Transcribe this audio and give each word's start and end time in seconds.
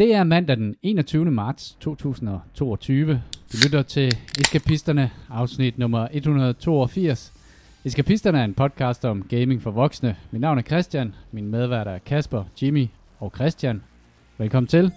Det 0.00 0.14
er 0.14 0.24
mandag 0.24 0.56
den 0.56 0.74
21. 0.82 1.30
marts 1.30 1.76
2022. 1.80 3.22
Du 3.52 3.56
lytter 3.64 3.82
til 3.82 4.16
Eskapisterne, 4.40 5.10
afsnit 5.30 5.78
nummer 5.78 6.08
182. 6.12 7.32
Eskapisterne 7.84 8.38
er 8.40 8.44
en 8.44 8.54
podcast 8.54 9.04
om 9.04 9.22
gaming 9.22 9.62
for 9.62 9.70
voksne. 9.70 10.16
Mit 10.30 10.40
navn 10.40 10.58
er 10.58 10.62
Christian, 10.62 11.14
min 11.32 11.48
medvært 11.48 11.86
er 11.86 11.98
Kasper, 11.98 12.44
Jimmy 12.62 12.86
og 13.18 13.32
Christian. 13.36 13.82
Velkommen 14.38 14.68
til. 14.68 14.92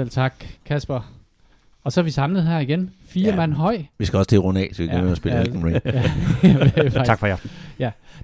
Selv 0.00 0.10
tak, 0.10 0.44
Kasper. 0.64 1.12
Og 1.84 1.92
så 1.92 2.00
er 2.00 2.04
vi 2.04 2.10
samlet 2.10 2.42
her 2.46 2.58
igen. 2.58 2.90
Fire 3.04 3.24
ja. 3.24 3.30
Ja. 3.30 3.36
mand 3.36 3.52
høj. 3.52 3.82
Vi 3.98 4.04
skal 4.04 4.16
også 4.16 4.28
til 4.28 4.36
at 4.36 4.42
runde 4.44 4.60
af, 4.60 4.68
så 4.72 4.82
vi 4.82 4.88
kan 4.88 4.94
Ja. 4.94 4.98
ja. 4.98 5.02
med 5.04 5.10
at 5.10 5.16
spille 5.16 5.38
Ja. 5.38 5.42
ja. 5.42 5.48
Elden 5.48 5.64
Ring. 5.66 5.80
Ja, 6.94 7.04
Tak 7.04 7.18
for 7.18 7.26
i 7.26 7.30
aften. 7.30 7.50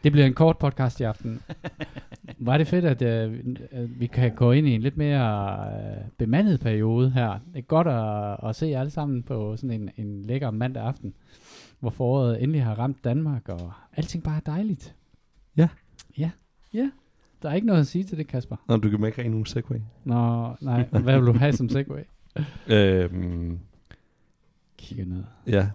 Det 0.04 0.12
bliver 0.12 0.26
en 0.26 0.34
kort 0.34 0.58
podcast 0.58 1.00
i 1.00 1.02
aften. 1.02 1.40
Var 2.38 2.58
det 2.58 2.68
fedt, 2.68 2.84
at 2.84 3.02
øh, 3.02 3.32
øh, 3.72 4.00
vi 4.00 4.06
kan 4.06 4.34
gå 4.34 4.52
ind 4.52 4.66
i 4.68 4.74
en 4.74 4.80
lidt 4.80 4.96
mere 4.96 5.58
øh, 5.66 6.04
bemandet 6.18 6.60
periode 6.60 7.10
her. 7.10 7.38
Det 7.52 7.58
er 7.58 7.62
godt 7.62 7.86
at, 7.88 8.48
at 8.50 8.56
se 8.56 8.66
jer 8.66 8.80
alle 8.80 8.90
sammen 8.90 9.22
på 9.22 9.56
sådan 9.56 9.70
en, 9.70 9.90
en 9.96 10.22
lækker 10.22 10.50
mandag 10.50 10.82
aften, 10.82 11.14
hvor 11.80 11.90
foråret 11.90 12.42
endelig 12.42 12.64
har 12.64 12.74
ramt 12.74 13.04
Danmark, 13.04 13.48
og 13.48 13.72
alting 13.96 14.24
bare 14.24 14.36
er 14.36 14.40
dejligt. 14.52 14.94
Ja. 15.56 15.68
Ja, 16.18 16.30
ja. 16.74 16.90
Der 17.46 17.52
er 17.52 17.54
ikke 17.56 17.66
noget 17.66 17.80
at 17.80 17.86
sige 17.86 18.04
til 18.04 18.18
det, 18.18 18.26
Kasper. 18.26 18.56
Nå, 18.68 18.76
du 18.76 18.90
kan 18.90 19.04
ikke 19.04 19.18
have 19.20 19.28
nogen 19.30 19.46
segway. 19.46 19.78
Nå, 20.04 20.48
nej. 20.60 20.84
Hvad 20.90 21.18
vil 21.18 21.26
du 21.26 21.32
have 21.32 21.52
som 21.52 21.68
segway? 21.68 22.00
Øhm, 22.68 23.58
Kigge 24.78 25.04
ned. 25.04 25.22
ja. 25.46 25.66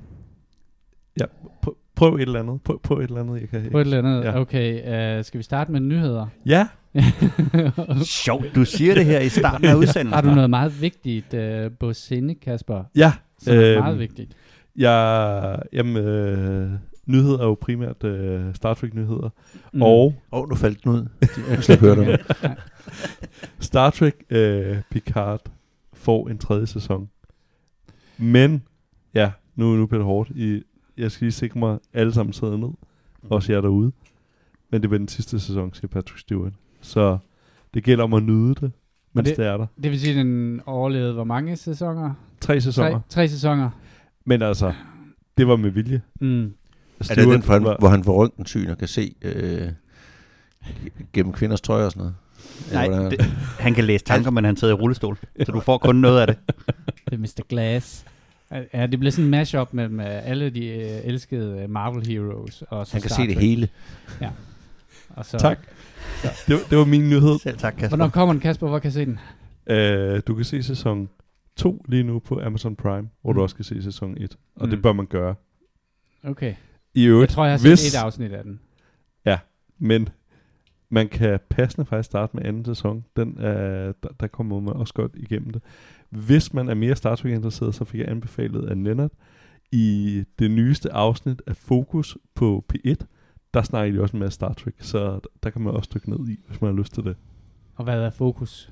Ja, 1.19 1.25
prøv, 1.61 1.75
prøv 1.95 2.15
et 2.15 2.21
eller 2.21 2.39
andet. 2.39 2.61
Prøv, 2.61 2.79
prøv 2.81 2.97
et 2.97 3.03
eller 3.03 3.19
andet, 3.19 3.41
jeg 3.41 3.49
kan... 3.49 3.71
På 3.71 3.77
et 3.77 3.81
eller 3.81 3.97
andet. 3.97 4.23
Ja. 4.23 4.39
Okay, 4.39 5.17
uh, 5.19 5.25
skal 5.25 5.37
vi 5.37 5.43
starte 5.43 5.71
med 5.71 5.79
nyheder? 5.79 6.27
Ja, 6.45 6.67
Sjovt, 8.05 8.55
du 8.55 8.65
siger 8.65 8.93
det 8.93 9.05
her 9.05 9.19
i 9.19 9.29
starten 9.29 9.67
af 9.67 9.75
udsendelsen. 9.75 10.13
Har 10.13 10.21
du 10.21 10.33
noget 10.35 10.49
meget 10.49 10.81
vigtigt 10.81 11.33
uh, 11.33 11.71
på 11.79 11.93
sinde, 11.93 12.35
Kasper? 12.35 12.83
ja. 12.95 13.13
Som 13.39 13.55
er 13.55 13.71
Øhm, 13.75 13.79
meget 13.83 13.99
vigtigt. 13.99 14.33
Jeg, 14.75 15.59
jamen, 15.73 15.97
øh, 15.97 16.71
nyheder 17.11 17.39
er 17.39 17.45
jo 17.45 17.53
primært 17.61 18.03
øh, 18.03 18.55
Star 18.55 18.73
Trek-nyheder. 18.73 19.29
Mm. 19.53 19.59
Mm. 19.77 19.81
Og 19.81 20.05
Åh, 20.31 20.41
oh, 20.41 20.49
nu 20.49 20.55
faldt 20.55 20.83
den 20.83 20.91
ud. 20.91 21.05
Jeg 21.49 21.63
skal 21.63 21.79
høre 21.79 21.95
det. 21.95 22.19
Star 23.59 23.89
Trek 23.89 24.15
øh, 24.29 24.77
Picard 24.91 25.41
får 25.93 26.29
en 26.29 26.37
tredje 26.37 26.67
sæson. 26.67 27.09
Men, 28.17 28.63
ja, 29.13 29.31
nu, 29.55 29.75
nu 29.75 29.85
bliver 29.85 29.99
det 29.99 30.05
hårdt. 30.05 30.29
I, 30.29 30.63
jeg 30.97 31.11
skal 31.11 31.25
lige 31.25 31.31
sikre 31.31 31.59
mig, 31.59 31.79
alle 31.93 32.13
sammen 32.13 32.33
sidder 32.33 32.57
ned. 32.57 32.69
Også 33.29 33.53
jer 33.53 33.61
derude. 33.61 33.91
Men 34.69 34.81
det 34.81 34.89
bliver 34.89 34.97
den 34.99 35.07
sidste 35.07 35.39
sæson, 35.39 35.73
siger 35.73 35.87
Patrick 35.87 36.19
Stewart. 36.19 36.53
Så 36.81 37.17
det 37.73 37.83
gælder 37.83 38.03
om 38.03 38.13
at 38.13 38.23
nyde 38.23 38.55
det, 38.55 38.71
mens 39.13 39.27
det- 39.29 39.37
det, 39.37 39.37
det 39.37 39.45
er 39.45 39.57
der. 39.57 39.65
Det 39.83 39.91
vil 39.91 39.99
sige, 39.99 40.11
at 40.19 40.25
den 40.25 40.61
overlevede 40.65 41.13
hvor 41.13 41.23
mange 41.23 41.55
sæsoner? 41.55 42.13
Tre 42.41 42.61
sæsoner. 42.61 42.89
Tre, 42.91 42.99
tre 43.09 43.27
sæsoner. 43.27 43.69
Men 44.25 44.41
altså, 44.41 44.73
det 45.37 45.47
var 45.47 45.55
med 45.55 45.69
vilje. 45.69 46.01
Mm. 46.21 46.53
Er 47.09 47.15
det 47.15 47.27
den, 47.27 47.41
for 47.43 47.53
han, 47.53 47.61
hvor 47.79 47.87
han 47.89 48.03
får 48.03 48.13
røntgensyn 48.13 48.69
og 48.69 48.77
kan 48.77 48.87
se 48.87 49.15
øh, 49.21 49.67
gennem 51.13 51.33
kvinders 51.33 51.61
tøj 51.61 51.83
og 51.85 51.91
sådan 51.91 51.99
noget? 51.99 52.15
Nej, 52.73 52.85
Eller 52.85 52.99
er 53.05 53.09
det, 53.09 53.21
han 53.59 53.73
kan 53.73 53.83
læse 53.83 54.05
tanker, 54.05 54.31
men 54.31 54.45
han 54.45 54.57
sidder 54.57 54.73
i 54.73 54.77
rullestol. 54.77 55.17
Så 55.45 55.51
du 55.51 55.59
får 55.59 55.77
kun 55.77 55.95
noget 55.95 56.21
af 56.21 56.27
det. 56.27 56.37
Det 57.05 57.13
er 57.13 57.17
Mr. 57.17 57.41
Glass. 57.49 58.05
Ja, 58.73 58.87
det 58.87 58.99
bliver 58.99 59.11
sådan 59.11 59.25
en 59.25 59.31
mashup 59.31 59.73
mellem 59.73 59.99
alle 59.99 60.49
de 60.49 60.59
uh, 60.77 61.09
elskede 61.09 61.63
uh, 61.63 61.69
Marvel 61.69 62.07
Heroes. 62.07 62.61
Og 62.69 62.87
så 62.87 62.93
Han 62.93 63.01
kan 63.01 63.09
Star 63.09 63.23
se 63.23 63.27
det 63.27 63.35
hele. 63.35 63.69
Og 65.09 65.25
så, 65.25 65.37
Tak. 65.37 65.59
Det, 66.47 66.55
var- 66.55 66.61
det 66.69 66.77
var 66.77 66.85
min 66.85 67.09
nyhed. 67.09 67.39
Selv 67.39 67.57
tak, 67.57 67.73
Kasper. 67.73 67.87
Hvornår 67.87 68.09
kommer 68.09 68.33
den, 68.33 68.39
Kasper? 68.41 68.67
Hvor 68.67 68.79
kan 68.79 68.85
jeg 68.85 68.93
se 68.93 69.05
den? 69.05 69.19
Uh, 70.15 70.19
du 70.27 70.35
kan 70.35 70.45
se 70.45 70.63
sæson 70.63 71.09
2 71.55 71.85
lige 71.89 72.03
nu 72.03 72.19
på 72.19 72.41
Amazon 72.45 72.75
Prime, 72.75 73.09
hvor 73.21 73.31
Mm. 73.31 73.35
du 73.35 73.41
også 73.41 73.55
kan 73.55 73.65
se 73.65 73.83
sæson 73.83 74.17
1. 74.19 74.37
Og 74.55 74.65
Mm. 74.65 74.69
det 74.71 74.81
bør 74.81 74.93
man 74.93 75.05
gøre. 75.05 75.35
Okay. 76.23 76.53
I 76.93 77.01
Jeg 77.01 77.09
øvrigt, 77.09 77.31
tror, 77.31 77.43
jeg 77.43 77.53
har 77.53 77.57
set 77.57 77.69
hvis, 77.69 77.93
et 77.95 77.97
afsnit 77.97 78.31
af 78.31 78.43
den. 78.43 78.59
men 79.83 80.09
man 80.89 81.09
kan 81.09 81.39
passende 81.49 81.85
faktisk 81.85 82.05
starte 82.05 82.37
med 82.37 82.45
anden 82.45 82.65
sæson. 82.65 83.05
Den 83.15 83.37
er, 83.39 83.91
der, 84.03 84.09
der 84.19 84.27
kommer 84.27 84.59
man 84.59 84.73
også 84.73 84.93
godt 84.93 85.11
igennem 85.15 85.49
det. 85.49 85.61
Hvis 86.09 86.53
man 86.53 86.69
er 86.69 86.73
mere 86.73 86.95
Star 86.95 87.15
Trek 87.15 87.33
interesseret, 87.33 87.75
så 87.75 87.85
fik 87.85 87.99
jeg 87.99 88.09
anbefalet 88.09 88.69
af 88.69 88.83
Lennart 88.83 89.11
i 89.71 90.23
det 90.39 90.51
nyeste 90.51 90.93
afsnit 90.93 91.41
af 91.47 91.55
Fokus 91.55 92.17
på 92.35 92.65
P1. 92.73 92.95
Der 93.53 93.61
snakker 93.61 93.95
de 93.95 94.01
også 94.01 94.17
en 94.17 94.19
masse 94.19 94.35
Star 94.35 94.53
Trek, 94.53 94.75
så 94.79 94.99
der, 94.99 95.19
der 95.43 95.49
kan 95.49 95.61
man 95.61 95.73
også 95.73 95.89
dykke 95.93 96.09
ned 96.09 96.29
i, 96.29 96.39
hvis 96.47 96.61
man 96.61 96.73
har 96.73 96.77
lyst 96.77 96.93
til 96.93 97.03
det. 97.03 97.15
Og 97.75 97.83
hvad 97.83 98.01
er 98.01 98.09
fokus? 98.09 98.71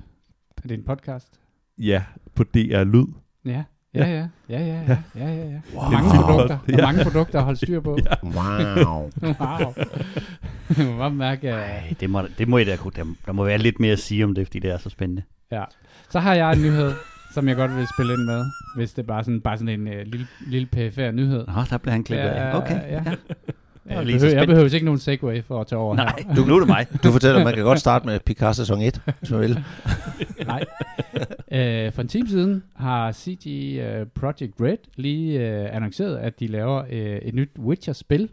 Er 0.56 0.68
det 0.68 0.74
en 0.74 0.84
podcast? 0.84 1.40
Ja, 1.78 2.04
på 2.34 2.44
DR 2.44 2.84
Lyd. 2.84 3.06
Ja. 3.44 3.64
Ja, 3.94 4.06
ja, 4.08 4.28
ja, 4.48 4.60
ja, 4.60 4.82
ja, 4.88 4.96
ja, 5.14 5.28
ja, 5.28 5.44
ja. 5.44 5.60
Wow. 5.74 5.90
Mange 5.90 6.10
produkter. 6.10 6.58
Der 6.68 6.76
er 6.76 6.82
mange 6.82 7.04
produkter 7.04 7.38
at 7.38 7.44
holde 7.44 7.58
styr 7.58 7.80
på. 7.80 7.98
Ja. 8.04 8.14
Wow. 8.22 9.10
Wow. 9.22 9.74
Man 10.76 10.86
må 10.86 10.98
bare 10.98 11.10
mærke, 11.10 11.50
at 11.50 11.54
Ej, 11.54 11.94
det 12.00 12.10
må, 12.10 12.22
det 12.38 12.48
må 12.48 12.58
I 12.58 12.64
da 12.64 12.76
kunne. 12.76 12.92
Der, 12.96 13.04
der 13.26 13.32
må 13.32 13.44
være 13.44 13.58
lidt 13.58 13.80
mere 13.80 13.92
at 13.92 13.98
sige 13.98 14.24
om 14.24 14.34
det, 14.34 14.46
fordi 14.46 14.58
det 14.58 14.70
er 14.70 14.78
så 14.78 14.90
spændende. 14.90 15.22
Ja. 15.52 15.64
Så 16.10 16.20
har 16.20 16.34
jeg 16.34 16.52
en 16.52 16.62
nyhed, 16.62 16.92
som 17.34 17.48
jeg 17.48 17.56
godt 17.56 17.76
vil 17.76 17.86
spille 17.96 18.12
ind 18.12 18.24
med, 18.24 18.44
hvis 18.76 18.92
det 18.92 19.02
er 19.02 19.06
bare 19.06 19.24
sådan, 19.24 19.40
bare 19.40 19.58
sådan 19.58 19.80
en 19.80 19.86
uh, 19.86 20.02
lille, 20.06 20.26
lille 20.46 20.66
perifær 20.66 21.10
nyhed. 21.10 21.46
Nå, 21.46 21.62
der 21.70 21.78
blev 21.78 21.92
han 21.92 22.04
klippet 22.04 22.28
af. 22.28 22.56
Okay. 22.56 22.90
Ja. 22.90 23.02
Jeg, 23.88 24.06
lige 24.06 24.18
behøver, 24.18 24.38
jeg 24.38 24.46
behøver 24.46 24.74
ikke 24.74 24.84
nogen 24.84 25.00
segway 25.00 25.42
for 25.42 25.60
at 25.60 25.66
tage 25.66 25.78
over 25.78 25.96
Nej, 25.96 26.24
nu, 26.36 26.44
nu 26.44 26.54
er 26.54 26.58
det 26.58 26.68
mig. 26.68 26.86
Du 27.04 27.12
fortæller, 27.12 27.38
at 27.38 27.44
man 27.44 27.54
kan 27.54 27.64
godt 27.64 27.80
starte 27.80 28.06
med 28.06 28.20
Picard 28.20 28.54
sæson 28.54 28.80
1, 28.80 29.00
hvis 29.18 29.30
man 29.30 29.40
vil. 29.40 29.54
her. 29.54 30.44
Nej. 30.46 30.64
Uh, 31.86 31.92
for 31.92 32.02
en 32.02 32.08
time 32.08 32.28
siden 32.28 32.62
har 32.76 33.12
CG 33.12 33.46
uh, 34.00 34.06
Project 34.14 34.52
Red 34.60 34.76
lige 34.96 35.38
uh, 35.38 35.76
annonceret, 35.76 36.16
at 36.16 36.40
de 36.40 36.46
laver 36.46 36.82
uh, 36.82 36.88
et 36.98 37.34
nyt 37.34 37.50
Witcher-spil. 37.58 38.28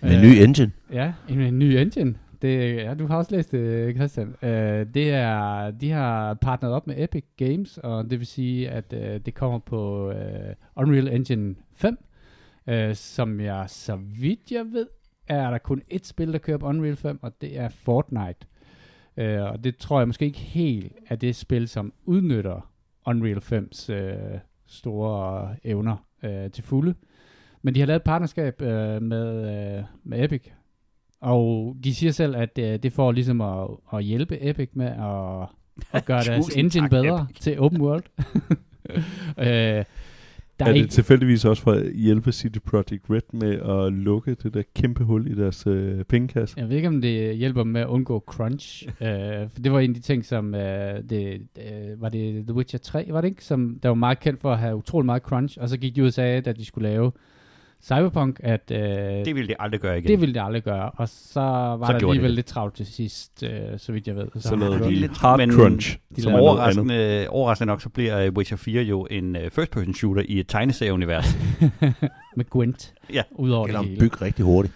Med 0.00 0.10
en 0.10 0.16
Øh, 0.16 0.22
ny 0.22 0.26
engine. 0.26 0.72
Ja, 0.92 1.12
en, 1.28 1.40
en 1.40 1.58
ny 1.58 1.62
engine. 1.64 2.14
Det, 2.42 2.76
ja, 2.76 2.94
du 2.94 3.06
har 3.06 3.16
også 3.16 3.34
læst 3.36 3.52
det, 3.52 3.94
Christian. 3.96 4.28
Uh, 4.42 4.48
det 4.94 5.10
er, 5.10 5.70
de 5.70 5.90
har 5.90 6.34
partneret 6.34 6.74
op 6.74 6.86
med 6.86 6.94
Epic 6.98 7.24
Games, 7.36 7.78
og 7.78 8.10
det 8.10 8.18
vil 8.18 8.26
sige, 8.26 8.70
at 8.70 8.84
uh, 8.92 8.98
det 9.26 9.34
kommer 9.34 9.58
på 9.58 10.08
uh, 10.08 10.14
Unreal 10.76 11.08
Engine 11.08 11.54
5, 11.76 11.98
uh, 12.66 12.94
som 12.94 13.40
jeg, 13.40 13.64
så 13.68 13.96
vidt 13.96 14.50
jeg 14.50 14.64
ved, 14.72 14.86
er 15.28 15.50
der 15.50 15.58
kun 15.58 15.82
et 15.88 16.06
spil, 16.06 16.32
der 16.32 16.38
kører 16.38 16.58
på 16.58 16.66
Unreal 16.66 16.96
5, 16.96 17.18
og 17.22 17.40
det 17.40 17.58
er 17.58 17.68
Fortnite. 17.68 18.46
Uh, 19.16 19.52
og 19.52 19.64
det 19.64 19.76
tror 19.76 20.00
jeg 20.00 20.08
måske 20.08 20.24
ikke 20.24 20.38
helt 20.38 20.92
er 21.08 21.16
det 21.16 21.36
spil, 21.36 21.68
som 21.68 21.92
udnytter 22.04 22.70
Unreal 23.06 23.38
5's 23.38 23.92
uh, 23.92 24.38
store 24.66 25.56
evner 25.64 25.96
uh, 26.22 26.50
til 26.52 26.64
fulde. 26.64 26.94
Men 27.62 27.74
de 27.74 27.80
har 27.80 27.86
lavet 27.86 28.00
et 28.00 28.04
partnerskab 28.04 28.62
uh, 28.62 28.68
med, 29.02 29.78
uh, 29.78 29.84
med 30.04 30.24
Epic, 30.24 30.42
og 31.20 31.76
de 31.84 31.94
siger 31.94 32.12
selv, 32.12 32.36
at 32.36 32.58
uh, 32.58 32.64
det 32.64 32.92
får 32.92 33.12
ligesom 33.12 33.40
at, 33.40 33.68
at 33.92 34.04
hjælpe 34.04 34.42
Epic 34.42 34.68
med 34.72 34.86
at, 34.86 35.48
at 35.92 36.04
gøre 36.04 36.24
deres 36.30 36.48
engine 36.48 36.84
tak, 36.84 36.90
bedre 36.90 37.26
Epic. 37.30 37.42
til 37.42 37.60
open 37.60 37.80
world. 37.80 38.04
uh, 39.38 39.84
der 40.58 40.64
Er, 40.64 40.68
er 40.68 40.72
det 40.72 40.80
ikke, 40.80 40.90
tilfældigvis 40.90 41.44
også 41.44 41.62
for 41.62 41.72
at 41.72 41.92
hjælpe 41.94 42.32
City 42.32 42.58
Project 42.58 43.10
Red 43.10 43.20
med 43.32 43.52
at 43.52 43.92
lukke 43.92 44.34
det 44.34 44.54
der 44.54 44.62
kæmpe 44.74 45.04
hul 45.04 45.30
i 45.30 45.34
deres 45.34 45.66
øh, 45.66 46.04
pengekasse? 46.04 46.54
jeg 46.58 46.68
ved 46.68 46.76
ikke, 46.76 46.88
om 46.88 47.00
det 47.00 47.36
hjælper 47.36 47.62
dem 47.62 47.72
med 47.72 47.80
at 47.80 47.86
undgå 47.86 48.24
crunch. 48.26 48.86
uh, 48.88 48.94
for 49.52 49.60
det 49.64 49.72
var 49.72 49.80
en 49.80 49.90
af 49.90 49.94
de 49.94 50.00
ting, 50.00 50.24
som 50.24 50.54
uh, 50.54 50.60
det, 51.10 51.40
uh, 51.56 52.02
var 52.02 52.08
det 52.08 52.44
The 52.46 52.54
Witcher 52.54 52.78
3, 52.78 53.06
var 53.08 53.20
det 53.20 53.28
ikke? 53.28 53.44
Som 53.44 53.78
der 53.82 53.88
var 53.88 53.94
meget 53.94 54.20
kendt 54.20 54.40
for 54.40 54.52
at 54.52 54.58
have 54.58 54.76
utrolig 54.76 55.06
meget 55.06 55.22
crunch, 55.22 55.58
og 55.60 55.68
så 55.68 55.76
gik 55.76 55.96
de 55.96 56.02
ud 56.02 56.06
og 56.06 56.12
sagde, 56.12 56.42
at 56.48 56.56
de 56.56 56.64
skulle 56.64 56.88
lave 56.88 57.12
Cyberpunk, 57.84 58.40
at 58.42 58.70
øh, 58.70 58.78
Det 58.78 59.26
det, 59.26 59.34
ville 59.34 59.48
de 59.48 59.54
aldrig 59.58 59.80
gøre 59.80 59.98
igen. 59.98 60.08
det 60.08 60.20
ville 60.20 60.34
det 60.34 60.40
aldrig 60.44 60.62
gøre. 60.62 60.90
Og 60.90 61.08
så 61.08 61.40
var 61.40 61.86
Så 61.86 61.92
der 61.92 61.98
alligevel 62.08 62.22
det. 62.30 62.34
lidt 62.34 62.46
travlt 62.46 62.74
til 62.74 62.86
sidst, 62.86 63.42
øh, 63.42 63.50
så 63.76 63.92
vidt 63.92 64.06
jeg 64.06 64.16
ved. 64.16 64.26
Så 64.36 64.56
lavede 64.56 64.78
har 64.78 64.84
de 64.84 64.90
lidt- 64.94 65.18
Hard 65.18 65.38
men- 65.38 65.52
Crunch, 65.52 65.98
de 66.16 66.22
som 66.22 66.32
lavede 66.32 66.46
er 66.46 66.50
overraskende, 66.50 67.26
overraskende 67.28 67.66
nok, 67.66 67.80
så 67.80 67.88
bliver 67.88 68.28
uh, 68.28 68.34
Witcher 68.36 68.56
4 68.56 68.82
jo 68.82 69.06
en 69.10 69.36
uh, 69.36 69.42
first-person 69.52 69.94
shooter 69.94 70.22
i 70.28 70.40
et 70.40 70.48
tegneserieunivers. 70.48 71.36
med 72.36 72.50
Gwent, 72.50 72.94
Ja. 73.12 73.22
udover 73.32 73.66
Eller 73.66 73.80
det 73.80 73.88
hele. 73.88 74.00
bygge 74.00 74.16
rigtig 74.24 74.44
hurtigt. 74.44 74.74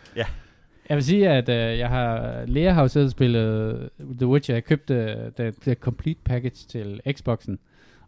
Jeg 0.89 0.97
vil 0.97 1.05
sige, 1.05 1.29
at 1.31 1.49
øh, 1.49 1.79
jeg 1.79 1.89
har, 1.89 2.39
Lea 2.47 2.73
har 2.73 2.83
jo 2.83 2.89
selv 2.89 3.09
spillet 3.11 3.91
The 4.19 4.27
Witcher. 4.27 4.55
Jeg 4.55 4.65
købte 4.65 4.95
øh, 4.95 5.17
det, 5.47 5.55
det 5.65 5.79
complete 5.79 6.21
package 6.25 6.67
til 6.69 7.01
Xboxen. 7.13 7.59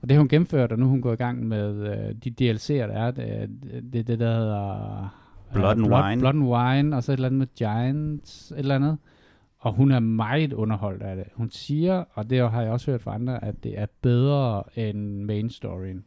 Og 0.03 0.09
det 0.09 0.15
har 0.15 0.21
hun 0.21 0.29
gennemført, 0.29 0.73
og 0.73 0.79
nu 0.79 0.85
er 0.85 0.91
hun 0.91 1.01
gået 1.01 1.15
i 1.15 1.23
gang 1.23 1.49
med 1.49 1.87
øh, 1.87 2.15
de 2.25 2.31
DLC'er, 2.31 2.87
der 2.87 2.95
er. 2.95 3.11
Det, 3.11 3.51
det, 3.93 4.07
det 4.07 4.19
der 4.19 4.35
hedder... 4.35 5.03
øh, 5.03 5.55
Blood 5.55 5.71
and 5.71 5.87
Blood, 5.87 6.03
Wine. 6.03 6.21
Blood 6.21 6.35
and 6.35 6.45
Wine, 6.45 6.97
og 6.97 7.03
så 7.03 7.13
et 7.13 7.17
eller 7.17 7.29
andet 7.29 7.39
med 7.39 7.47
Giants, 7.57 8.51
et 8.51 8.59
eller 8.59 8.75
andet. 8.75 8.99
Og 9.59 9.73
hun 9.73 9.91
er 9.91 10.01
meget 10.01 10.53
underholdt 10.53 11.03
af 11.03 11.17
det. 11.17 11.25
Hun 11.35 11.51
siger, 11.51 12.05
og 12.15 12.31
det 12.31 12.51
har 12.51 12.63
jeg 12.63 12.73
også 12.73 12.91
hørt 12.91 13.03
fra 13.03 13.15
andre, 13.15 13.45
at 13.45 13.65
det 13.65 13.79
er 13.79 13.87
bedre 14.03 14.63
end 14.77 15.25
main 15.25 15.51
storyen. 15.51 16.05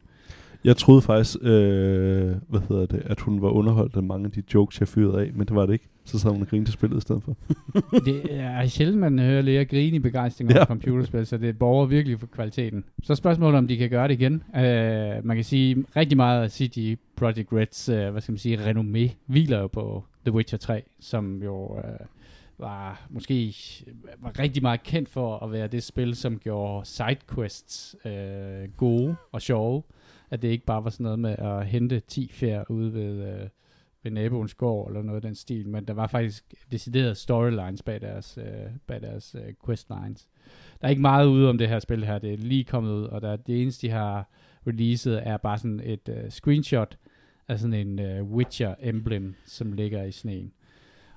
Jeg 0.64 0.76
troede 0.76 1.02
faktisk, 1.02 1.36
øh, 1.42 2.36
hvad 2.48 2.60
hedder 2.68 2.86
det, 2.86 3.02
at 3.04 3.20
hun 3.20 3.42
var 3.42 3.48
underholdt 3.48 3.96
af 3.96 4.02
mange 4.02 4.26
af 4.26 4.32
de 4.32 4.42
jokes, 4.54 4.80
jeg 4.80 4.88
fyrede 4.88 5.20
af, 5.20 5.30
men 5.34 5.46
det 5.46 5.56
var 5.56 5.66
det 5.66 5.72
ikke. 5.72 5.88
Så 6.04 6.18
sad 6.18 6.30
hun 6.30 6.40
og 6.42 6.48
grinede 6.48 6.68
til 6.68 6.72
spillet 6.72 6.98
i 6.98 7.00
stedet 7.00 7.22
for. 7.22 7.36
det 8.06 8.22
er 8.30 8.66
sjældent, 8.66 8.98
man 8.98 9.18
hører 9.18 9.42
Lea 9.42 9.62
grine 9.62 9.96
i 9.96 9.98
begejstring 9.98 10.50
over 10.50 10.58
Ja. 10.58 10.64
computerspil, 10.64 11.26
så 11.26 11.36
det 11.38 11.58
borger 11.58 11.86
virkelig 11.86 12.20
for 12.20 12.26
kvaliteten. 12.26 12.84
Så 13.02 13.14
spørgsmålet 13.14 13.58
om 13.58 13.68
de 13.68 13.76
kan 13.76 13.90
gøre 13.90 14.08
det 14.08 14.14
igen. 14.14 14.34
Uh, 14.34 15.26
man 15.26 15.36
kan 15.36 15.44
sige, 15.44 15.84
rigtig 15.96 16.16
meget 16.16 16.42
af 16.42 16.50
CG 16.50 16.98
Project 17.16 17.48
Reds, 17.52 17.88
uh, 17.88 17.94
hvad 18.12 18.20
skal 18.20 18.32
man 18.32 18.38
sige, 18.38 18.70
renommé, 18.70 19.10
hviler 19.26 19.58
jo 19.60 19.66
på 19.66 20.04
The 20.26 20.34
Witcher 20.34 20.58
3, 20.58 20.82
som 21.00 21.42
jo 21.42 21.66
uh, 21.66 21.78
var 22.58 23.06
måske 23.10 23.54
var 24.22 24.38
rigtig 24.38 24.62
meget 24.62 24.82
kendt 24.82 25.08
for 25.08 25.38
at 25.38 25.52
være 25.52 25.66
det 25.66 25.82
spil, 25.82 26.14
som 26.14 26.38
gjorde 26.38 26.86
sidequests 26.86 27.96
uh, 28.04 28.10
gode 28.76 29.16
og 29.32 29.42
sjove. 29.42 29.82
At 30.30 30.42
det 30.42 30.48
ikke 30.48 30.66
bare 30.66 30.84
var 30.84 30.90
sådan 30.90 31.04
noget 31.04 31.18
med 31.18 31.36
at 31.38 31.66
hente 31.66 32.00
10 32.00 32.30
fjer 32.32 32.64
ude 32.70 32.94
ved, 32.94 33.28
øh, 33.28 33.48
ved 34.02 34.12
naboens 34.12 34.54
gård 34.54 34.88
eller 34.88 35.02
noget 35.02 35.16
af 35.16 35.22
den 35.22 35.34
stil, 35.34 35.68
men 35.68 35.84
der 35.84 35.94
var 35.94 36.06
faktisk 36.06 36.54
deciderede 36.72 37.14
storylines 37.14 37.82
bag 37.82 38.00
deres, 38.00 38.38
øh, 38.38 38.70
bag 38.86 39.02
deres 39.02 39.36
øh, 39.38 39.54
questlines. 39.66 40.28
Der 40.80 40.86
er 40.86 40.90
ikke 40.90 41.02
meget 41.02 41.26
ude 41.26 41.48
om 41.48 41.58
det 41.58 41.68
her 41.68 41.78
spil 41.78 42.04
her, 42.04 42.18
det 42.18 42.32
er 42.32 42.36
lige 42.36 42.64
kommet 42.64 42.92
ud, 42.92 43.04
og 43.04 43.22
der, 43.22 43.36
det 43.36 43.62
eneste, 43.62 43.86
de 43.86 43.92
har 43.92 44.28
releaset, 44.66 45.26
er 45.28 45.36
bare 45.36 45.58
sådan 45.58 45.80
et 45.84 46.08
øh, 46.08 46.30
screenshot 46.30 46.98
af 47.48 47.58
sådan 47.58 47.86
en 47.86 47.98
øh, 47.98 48.24
Witcher-emblem, 48.24 49.34
som 49.46 49.72
ligger 49.72 50.02
i 50.02 50.12
sneen. 50.12 50.52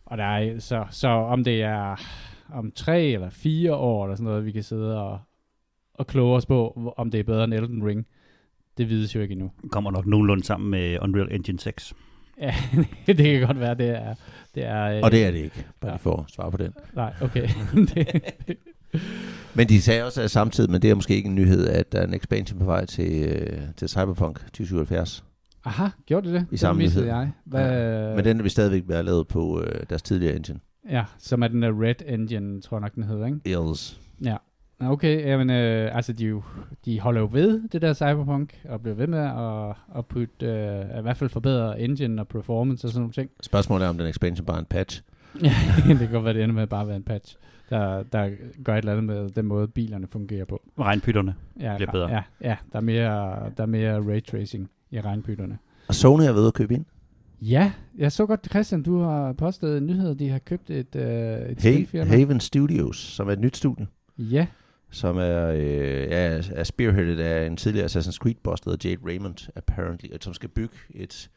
Og 0.05 0.17
der 0.17 0.23
er, 0.23 0.59
så, 0.59 0.85
så 0.89 1.07
om 1.07 1.43
det 1.43 1.63
er 1.63 1.95
om 2.49 2.71
tre 2.71 3.03
eller 3.03 3.29
fire 3.29 3.75
år, 3.75 4.05
eller 4.05 4.15
sådan 4.15 4.29
noget, 4.29 4.45
vi 4.45 4.51
kan 4.51 4.63
sidde 4.63 5.01
og, 5.01 5.19
og 5.93 6.07
kloge 6.07 6.35
os 6.35 6.45
på, 6.45 6.93
om 6.97 7.11
det 7.11 7.19
er 7.19 7.23
bedre 7.23 7.43
end 7.43 7.53
Elden 7.53 7.85
Ring, 7.85 8.07
det 8.77 8.89
vides 8.89 9.15
jo 9.15 9.21
ikke 9.21 9.31
endnu. 9.31 9.51
Kommer 9.71 9.91
nok 9.91 10.05
nogenlunde 10.05 10.43
sammen 10.43 10.69
med 10.71 10.97
Unreal 11.01 11.27
Engine 11.31 11.59
6. 11.59 11.93
Ja, 12.41 12.55
det 13.07 13.17
kan 13.17 13.41
godt 13.47 13.59
være, 13.59 13.75
det 13.75 13.89
er... 13.89 14.15
Det 14.55 14.65
er 14.65 14.83
øh, 14.83 14.99
Og 15.03 15.11
det 15.11 15.25
er 15.25 15.31
det 15.31 15.37
ikke, 15.39 15.65
bare 15.81 15.91
Ja. 15.91 15.95
lige 15.95 16.01
for 16.03 16.15
at 16.27 16.31
svare 16.31 16.51
på 16.51 16.57
den. 16.57 16.73
Nej, 16.95 17.13
okay. 17.21 17.47
Men 19.55 19.69
de 19.69 19.81
sagde 19.81 20.03
også 20.05 20.21
at 20.21 20.31
samtidig, 20.31 20.71
men 20.71 20.81
det 20.81 20.89
er 20.89 20.95
måske 20.95 21.15
ikke 21.15 21.29
en 21.29 21.35
nyhed, 21.35 21.67
at 21.67 21.91
der 21.91 21.99
er 21.99 22.07
en 22.07 22.13
expansion 22.13 22.59
på 22.59 22.65
vej 22.65 22.85
til, 22.85 23.23
øh, 23.23 23.59
til 23.77 23.89
Cyberpunk 23.89 24.39
2077. 24.39 25.23
aha, 25.65 25.87
gjorde 26.05 26.27
det 26.27 26.33
det? 26.39 26.45
Det 26.51 26.59
samme 26.59 26.81
nyhed. 26.83 27.05
jeg. 27.05 27.31
Hvad, 27.45 28.15
Men 28.15 28.25
den 28.25 28.43
vil 28.43 28.51
stadigvæk 28.51 28.83
være 28.87 29.03
lavet 29.03 29.27
på 29.27 29.61
øh, 29.61 29.81
deres 29.89 30.01
tidligere 30.01 30.35
engine. 30.35 30.59
Ja, 30.89 31.03
som 31.17 31.41
er 31.43 31.47
den 31.47 31.61
der 31.61 31.81
Red 31.83 31.95
Engine, 32.07 32.61
tror 32.61 32.77
jeg 32.77 32.81
nok, 32.81 32.95
den 32.95 33.03
hedder, 33.03 33.25
ikke? 33.25 33.39
Ills. 33.45 33.99
Ja. 34.23 34.35
Okay, 34.79 35.25
jamen, 35.25 35.49
øh, 35.49 35.95
altså 35.95 36.13
de, 36.13 36.25
jo, 36.25 36.43
de 36.85 36.99
holder 36.99 37.21
jo 37.21 37.29
ved 37.31 37.67
det 37.69 37.81
der 37.81 37.93
Cyberpunk, 37.93 38.61
og 38.69 38.81
bliver 38.81 38.95
ved 38.95 39.07
med 39.07 39.19
at, 39.19 39.75
at 39.97 40.05
putte, 40.05 40.45
øh, 40.45 40.99
i 40.99 41.01
hvert 41.01 41.17
fald 41.17 41.29
forbedre 41.29 41.79
engine 41.81 42.21
og 42.21 42.27
performance 42.27 42.87
og 42.87 42.91
sådan 42.91 43.01
nogle 43.01 43.13
ting. 43.13 43.29
Spørgsmålet 43.43 43.85
er, 43.85 43.89
om 43.89 43.97
den 43.97 44.07
expansion 44.07 44.45
bare 44.45 44.55
er 44.57 44.59
en 44.59 44.65
patch. 44.65 45.01
Ja, 45.43 45.53
det 45.87 45.97
kan 45.99 46.11
godt 46.11 46.25
være, 46.25 46.33
det 46.33 46.43
ender 46.43 46.55
med 46.55 46.63
at 46.63 46.69
bare 46.69 46.87
være 46.87 46.95
en 46.95 47.03
patch, 47.03 47.35
der, 47.69 48.03
der 48.03 48.29
gør 48.63 48.73
et 48.73 48.77
eller 48.77 48.91
andet 48.91 49.03
med 49.05 49.29
den 49.29 49.45
måde, 49.45 49.67
bilerne 49.67 50.07
fungerer 50.11 50.45
på. 50.45 50.61
Regnpytterne. 50.79 51.35
Ja, 51.59 51.75
Bliver 51.75 51.91
bedre. 51.91 52.09
Ja, 52.09 52.23
ja 52.41 52.55
der, 52.71 52.77
er 52.77 52.83
mere, 52.83 53.49
der 53.57 53.63
er 53.63 53.65
mere 53.65 53.99
ray 54.11 54.23
tracing 54.23 54.69
i 54.91 55.01
regnbytterne. 55.01 55.57
Og 55.87 55.95
Sony 55.95 56.23
er 56.23 56.31
ved 56.33 56.47
at 56.47 56.53
købe 56.53 56.73
ind. 56.73 56.85
Ja, 57.41 57.71
jeg 57.97 58.11
så 58.11 58.25
godt, 58.25 58.47
Christian, 58.49 58.83
du 58.83 59.01
har 59.01 59.33
postet 59.33 59.77
en 59.77 59.85
nyhed, 59.87 60.15
de 60.15 60.29
har 60.29 60.39
købt 60.39 60.69
et, 60.69 60.95
øh, 60.95 61.01
et 61.03 61.61
Ha- 61.61 61.73
spilfirma. 61.73 62.05
Haven 62.15 62.39
Studios, 62.39 62.97
som 62.97 63.27
er 63.27 63.31
et 63.31 63.39
nyt 63.39 63.57
studie, 63.57 63.87
Ja, 64.17 64.47
som 64.91 65.17
er, 65.17 65.47
øh, 65.47 66.07
ja, 66.09 66.41
er 66.51 66.63
spearheadet 66.63 67.19
af 67.19 67.47
en 67.47 67.57
tidligere 67.57 67.85
Assassin's 67.85 68.17
Creed-boss, 68.17 68.61
der 68.63 68.71
hedder 68.71 68.89
Jade 68.89 69.01
Raymond, 69.05 69.49
apparently, 69.55 70.09
og 70.13 70.17
som 70.21 70.33
skal 70.33 70.49
bygge 70.49 70.75
et 70.95 71.29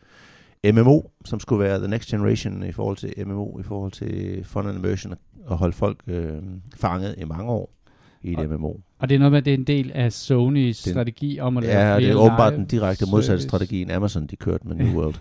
MMO, 0.65 1.01
som 1.25 1.41
skulle 1.41 1.65
være 1.65 1.79
the 1.79 1.89
next 1.89 2.09
generation 2.09 2.63
i 2.63 2.73
forhold 2.73 2.97
til 2.97 3.27
MMO, 3.27 3.59
i 3.59 3.63
forhold 3.63 3.93
til 3.93 4.45
fun 4.45 4.67
and 4.67 4.77
immersion, 4.79 5.15
og 5.47 5.59
holde 5.59 5.73
folk 5.73 6.01
øh, 6.07 6.43
fanget 6.77 7.15
i 7.19 7.25
mange 7.25 7.51
år 7.51 7.80
i 8.23 8.33
et 8.33 8.39
Og- 8.39 8.49
MMO. 8.61 8.73
og 8.99 9.09
det 9.09 9.15
er 9.15 9.19
noget 9.19 9.33
med, 9.33 9.39
at 9.39 9.45
det 9.45 9.51
er 9.55 9.59
en 9.59 9.65
del 9.65 9.91
af 9.95 10.13
Sonys 10.13 10.83
Den- 10.83 10.93
strategi 10.93 11.41
om 11.41 11.57
at 11.57 11.63
lave 11.63 11.79
Ja, 11.79 11.97
det 11.97 12.11
er 12.11 12.15
åbenbart 12.15 12.53
den 12.53 12.65
direkte 12.67 13.07
modsatte 13.11 13.43
strategi 13.43 13.83
end 13.83 13.93
Amazon, 13.93 14.27
de 14.27 14.37
kørte 14.37 14.69
med 14.69 14.77
New 14.77 14.95
World. 15.01 15.15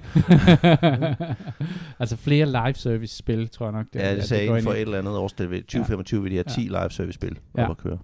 altså 1.99 2.15
flere 2.17 2.45
live 2.45 2.73
service 2.73 3.17
spil, 3.17 3.49
tror 3.49 3.65
jeg 3.65 3.73
nok. 3.73 3.85
Det, 3.93 3.99
ja, 3.99 4.15
det 4.15 4.23
sagde 4.23 4.47
går 4.47 4.53
inden 4.55 4.63
for 4.65 4.71
et 4.73 4.81
eller 4.81 4.97
andet 4.97 5.17
årstal. 5.17 5.47
2025 5.49 6.23
vil 6.23 6.31
de 6.31 6.35
have 6.35 6.43
10 6.43 6.61
live 6.61 6.89
service 6.91 7.15
spil 7.15 7.37
Ja. 7.57 7.63
op 7.63 7.69
at 7.69 7.77
køre. 7.77 7.97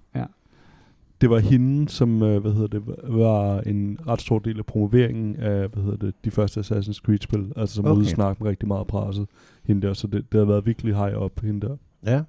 Det 1.21 1.29
var 1.29 1.39
hende, 1.39 1.89
som 1.89 2.23
øh, 2.23 2.41
hvad 2.41 2.51
hedder 2.51 2.67
det, 2.67 2.81
var 3.03 3.59
en 3.61 3.97
ret 4.07 4.21
stor 4.21 4.39
del 4.39 4.57
af 4.59 4.65
promoveringen 4.65 5.35
af 5.35 5.67
hvad 5.69 5.83
hedder 5.83 5.97
det, 5.97 6.13
de 6.25 6.31
første 6.31 6.59
Assassin's 6.59 7.01
Creed-spil. 7.05 7.51
Altså 7.55 7.75
som 7.75 7.85
Okay. 7.85 7.91
okay. 7.91 7.99
ude 7.99 8.09
snakke 8.09 8.43
med 8.43 8.49
rigtig 8.49 8.67
meget 8.67 8.87
presset. 8.87 9.25
Hende 9.67 9.87
der, 9.87 9.93
så 9.93 10.07
det, 10.07 10.31
det 10.31 10.37
har 10.39 10.45
været 10.45 10.65
virkelig 10.65 10.95
high 10.95 11.13
op 11.15 11.39
hende 11.43 11.67
der. 11.67 11.75
Ja. 12.05 12.21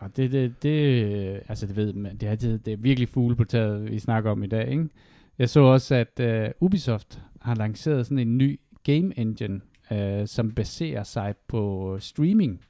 Og 0.00 0.16
det, 0.16 0.32
det, 0.32 0.62
det, 0.62 1.42
altså 1.48 1.66
det 1.66 1.76
ved 1.76 1.92
man, 1.92 2.16
det 2.16 2.28
er, 2.28 2.34
det, 2.34 2.66
det 2.66 2.72
er 2.72 2.76
virkelig 2.76 3.08
fugle 3.08 3.36
på 3.36 3.44
taget, 3.44 3.90
vi 3.90 3.98
snakker 3.98 4.30
om 4.30 4.42
i 4.42 4.46
dag, 4.46 4.68
ikke? 4.68 4.88
Jeg 5.38 5.48
så 5.48 5.60
også, 5.60 5.94
at 5.94 6.20
uh, 6.20 6.66
Ubisoft 6.66 7.22
har 7.40 7.54
lanceret 7.54 8.06
sådan 8.06 8.18
en 8.18 8.38
ny 8.38 8.60
game 8.84 9.18
engine, 9.18 9.60
uh, 9.90 10.26
som 10.26 10.52
baserer 10.52 11.02
sig 11.02 11.34
på 11.48 11.96
streaming. 12.00 12.60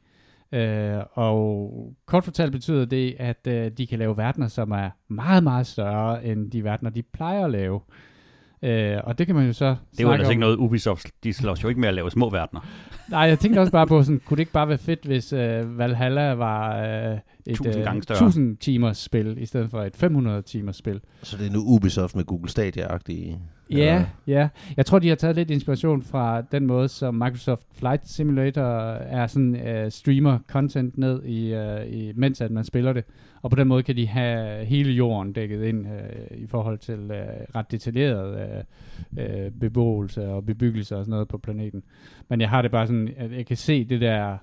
Uh, 0.53 1.03
og 1.13 1.95
kort 2.07 2.25
fortalt 2.25 2.53
betyder 2.53 2.85
det, 2.85 3.17
at 3.19 3.47
uh, 3.49 3.77
de 3.79 3.87
kan 3.87 3.99
lave 3.99 4.17
verdener, 4.17 4.49
som 4.49 4.71
er 4.71 4.91
meget, 5.09 5.43
meget 5.43 5.67
større 5.67 6.25
end 6.25 6.51
de 6.51 6.65
verdener, 6.65 6.91
de 6.91 7.03
plejer 7.03 7.45
at 7.45 7.51
lave. 7.51 7.75
Uh, 7.75 7.81
og 9.05 9.19
det 9.19 9.27
kan 9.27 9.35
man 9.37 9.47
jo 9.47 9.53
så 9.53 9.65
Det 9.67 10.01
er 10.01 10.03
jo 10.05 10.13
om. 10.13 10.21
ikke 10.31 10.41
noget 10.41 10.57
Ubisoft. 10.57 11.07
De 11.25 11.33
slås 11.33 11.63
jo 11.63 11.69
ikke 11.69 11.81
med 11.81 11.89
at 11.89 11.95
lave 11.95 12.11
små 12.11 12.31
verdener. 12.31 12.61
Nej, 13.11 13.21
jeg 13.21 13.39
tænkte 13.39 13.59
også 13.61 13.73
bare 13.73 13.87
på, 13.87 14.03
sådan, 14.03 14.21
kunne 14.27 14.37
det 14.37 14.41
ikke 14.41 14.53
bare 14.53 14.69
være 14.69 14.79
fedt, 14.79 15.05
hvis 15.05 15.33
uh, 15.33 15.79
Valhalla 15.79 16.33
var 16.35 16.83
uh, 17.13 17.19
et 17.47 17.53
1000 17.53 17.85
gange 17.85 18.03
større. 18.03 18.19
1000 18.19 18.57
timers 18.57 18.99
spil, 18.99 19.37
i 19.39 19.47
stedet 19.47 19.71
for 19.71 19.83
et 19.83 19.97
500 19.97 20.43
timers 20.43 20.77
spil. 20.77 21.01
Så 21.23 21.37
det 21.37 21.47
er 21.47 21.51
nu 21.51 21.63
Ubisoft 21.67 22.17
med 22.17 22.25
Google 22.25 22.51
Stadia-agtige. 22.51 23.39
Ja, 23.71 24.05
ja. 24.27 24.49
Jeg 24.77 24.87
tror, 24.87 24.99
de 24.99 25.09
har 25.09 25.17
taget 25.17 25.37
lidt 25.37 25.51
inspiration 25.51 26.03
fra 26.03 26.41
den 26.41 26.67
måde, 26.67 26.89
som 26.89 27.15
Microsoft 27.15 27.67
Flight 27.79 28.09
Simulator 28.09 28.63
er 28.93 29.27
sådan 29.27 29.55
uh, 29.55 29.91
streamer 29.93 30.39
content 30.49 30.99
ned 30.99 31.25
i, 31.25 31.55
uh, 31.55 31.93
i, 31.93 32.13
mens 32.15 32.41
at 32.41 32.51
man 32.51 32.65
spiller 32.65 32.93
det. 32.93 33.05
Og 33.43 33.51
på 33.51 33.57
den 33.57 33.69
måde 33.69 33.83
kan 33.83 33.97
de 33.97 34.07
have 34.07 34.65
hele 34.65 34.93
jorden 34.93 35.33
dækket 35.33 35.65
ind 35.65 35.87
uh, 35.87 36.39
i 36.39 36.47
forhold 36.47 36.79
til 36.79 36.99
uh, 36.99 37.55
ret 37.55 37.71
detaljeret 37.71 38.65
uh, 39.11 39.25
uh, 39.25 39.53
beboelse 39.61 40.29
og 40.29 40.47
bebyggelse 40.47 40.97
og 40.97 41.05
sådan 41.05 41.11
noget 41.11 41.29
på 41.29 41.39
planeten. 41.39 41.83
Men 42.29 42.41
jeg 42.41 42.51
har 42.51 42.63
det 42.63 42.71
bare 42.71 42.87
sådan, 42.87 43.15
at 43.17 43.33
jeg 43.33 43.47
kan 43.47 43.57
se 43.57 43.85
det 43.85 44.01
der 44.01 44.37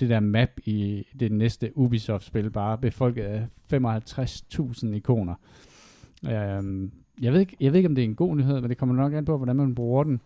det 0.00 0.08
der 0.08 0.20
map 0.20 0.50
i 0.64 1.06
det 1.20 1.32
næste 1.32 1.72
Ubisoft-spil 1.74 2.50
bare 2.50 2.78
befolket 2.78 3.22
af 3.22 3.46
55.000 3.72 4.86
ikoner. 4.86 5.34
Øhm, 6.30 6.92
jeg, 7.20 7.32
ved 7.32 7.40
ikke, 7.40 7.56
jeg 7.60 7.72
ved 7.72 7.78
ikke, 7.78 7.88
om 7.88 7.94
det 7.94 8.02
er 8.02 8.08
en 8.08 8.14
god 8.14 8.36
nyhed, 8.36 8.60
men 8.60 8.70
det 8.70 8.78
kommer 8.78 8.94
nok 8.94 9.12
an 9.12 9.24
på, 9.24 9.36
hvordan 9.36 9.56
man 9.56 9.74
bruger 9.74 10.04
den. 10.04 10.20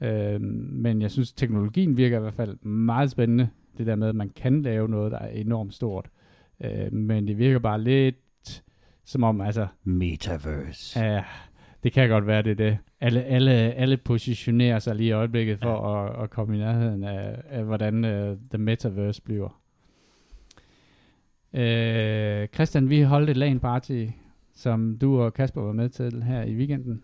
Øhm, 0.00 0.68
men 0.72 1.02
jeg 1.02 1.10
synes, 1.10 1.32
teknologien 1.32 1.96
virker 1.96 2.16
i 2.16 2.20
hvert 2.20 2.34
fald 2.34 2.58
meget 2.64 3.10
spændende. 3.10 3.48
Det 3.78 3.86
der 3.86 3.96
med, 3.96 4.08
at 4.08 4.14
man 4.14 4.28
kan 4.28 4.62
lave 4.62 4.88
noget, 4.88 5.12
der 5.12 5.18
er 5.18 5.28
enormt 5.28 5.74
stort. 5.74 6.10
Øh, 6.64 6.92
men 6.92 7.28
det 7.28 7.38
virker 7.38 7.58
bare 7.58 7.80
lidt 7.80 8.62
som 9.04 9.22
om, 9.22 9.40
altså, 9.40 9.66
Metaverse. 9.84 11.00
Ja, 11.00 11.24
det 11.82 11.92
kan 11.92 12.08
godt 12.08 12.26
være, 12.26 12.42
det 12.42 12.50
er 12.50 12.54
det. 12.54 12.78
Alle, 13.00 13.22
alle, 13.24 13.50
alle 13.52 13.96
positionerer 13.96 14.78
sig 14.78 14.94
lige 14.96 15.08
i 15.08 15.12
øjeblikket 15.12 15.58
for 15.62 15.94
at, 15.94 16.22
at 16.24 16.30
komme 16.30 16.56
i 16.56 16.58
nærheden 16.58 17.04
af, 17.04 17.40
af 17.50 17.64
hvordan 17.64 18.04
uh, 18.04 18.36
The 18.50 18.58
Metaverse 18.58 19.22
bliver. 19.22 19.60
Uh, 21.52 22.48
Christian, 22.54 22.88
vi 22.90 23.02
holdt 23.02 23.30
et 23.30 23.36
LAN 23.36 23.60
party, 23.60 24.06
som 24.56 24.98
du 25.00 25.20
og 25.20 25.34
Kasper 25.34 25.60
var 25.62 25.72
med 25.72 25.88
til 25.88 26.22
her 26.22 26.42
i 26.42 26.54
weekenden. 26.56 27.02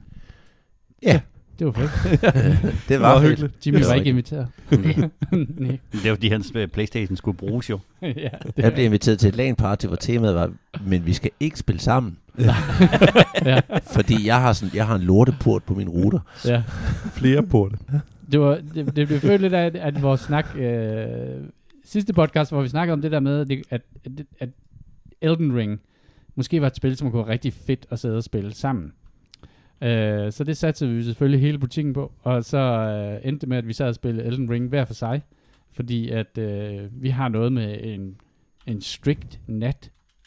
Ja, 1.02 1.20
Det 1.58 1.66
var 1.66 1.72
fedt. 1.72 2.20
det 2.88 3.00
var 3.00 3.20
fedt. 3.20 3.30
hyggeligt. 3.30 3.66
Jimmy 3.66 3.78
Det 3.78 3.84
er 3.84 3.88
var 3.88 3.94
ikke 3.94 4.10
inviteret. 4.10 4.48
Nej. 4.70 5.10
Nej. 5.32 5.78
Det 5.92 6.10
var 6.10 6.14
fordi, 6.14 6.28
hans 6.28 6.52
øh, 6.56 6.68
Playstation 6.68 7.16
skulle 7.16 7.38
bruges 7.38 7.70
jo. 7.70 7.78
ja, 8.02 8.08
det 8.46 8.52
Jeg 8.56 8.72
blev 8.72 8.84
inviteret 8.84 9.18
til 9.18 9.28
et 9.28 9.36
LAN-party, 9.36 9.86
hvor 9.86 9.96
temaet 9.96 10.34
var, 10.34 10.52
men 10.86 11.06
vi 11.06 11.12
skal 11.12 11.30
ikke 11.40 11.58
spille 11.58 11.80
sammen. 11.80 12.18
ja, 13.44 13.60
Fordi 13.82 14.26
jeg 14.26 14.40
har, 14.40 14.52
sådan, 14.52 14.76
jeg 14.76 14.86
har 14.86 14.94
en 14.94 15.02
lorteport 15.02 15.62
på 15.62 15.74
min 15.74 15.88
router. 15.88 16.18
ja. 16.44 16.62
Flere 17.12 17.42
porte. 17.42 17.76
Det, 18.32 18.40
var, 18.40 18.60
det, 18.74 18.96
det 18.96 19.06
blev 19.06 19.20
følt 19.20 19.40
lidt 19.40 19.54
af, 19.54 19.70
at, 19.74 20.02
vores 20.02 20.20
snak... 20.20 20.56
Øh, 20.56 21.08
sidste 21.84 22.12
podcast, 22.12 22.50
hvor 22.50 22.62
vi 22.62 22.68
snakkede 22.68 22.92
om 22.92 23.02
det 23.02 23.12
der 23.12 23.20
med, 23.20 23.50
at, 23.70 23.82
at, 24.04 24.22
at, 24.38 24.48
Elden 25.20 25.56
Ring 25.56 25.80
måske 26.34 26.60
var 26.60 26.66
et 26.66 26.76
spil, 26.76 26.96
som 26.96 27.10
kunne 27.10 27.26
være 27.26 27.32
rigtig 27.32 27.52
fedt 27.52 27.86
at 27.90 27.98
sidde 27.98 28.16
og 28.16 28.24
spille 28.24 28.54
sammen. 28.54 28.92
Øh, 29.82 30.32
så 30.32 30.44
det 30.44 30.56
satte 30.56 30.88
vi 30.88 31.02
selvfølgelig 31.02 31.40
hele 31.40 31.58
butikken 31.58 31.92
på, 31.92 32.12
og 32.22 32.44
så 32.44 32.58
øh, 32.58 33.28
endte 33.28 33.40
det 33.40 33.48
med, 33.48 33.56
at 33.56 33.66
vi 33.66 33.72
sad 33.72 33.88
og 33.88 33.94
spillede 33.94 34.26
Elden 34.26 34.50
Ring 34.50 34.68
hver 34.68 34.84
for 34.84 34.94
sig, 34.94 35.22
fordi 35.72 36.10
at 36.10 36.38
øh, 36.38 37.02
vi 37.02 37.08
har 37.08 37.28
noget 37.28 37.52
med 37.52 37.78
en, 37.82 38.16
en 38.66 38.80
strict 38.80 39.40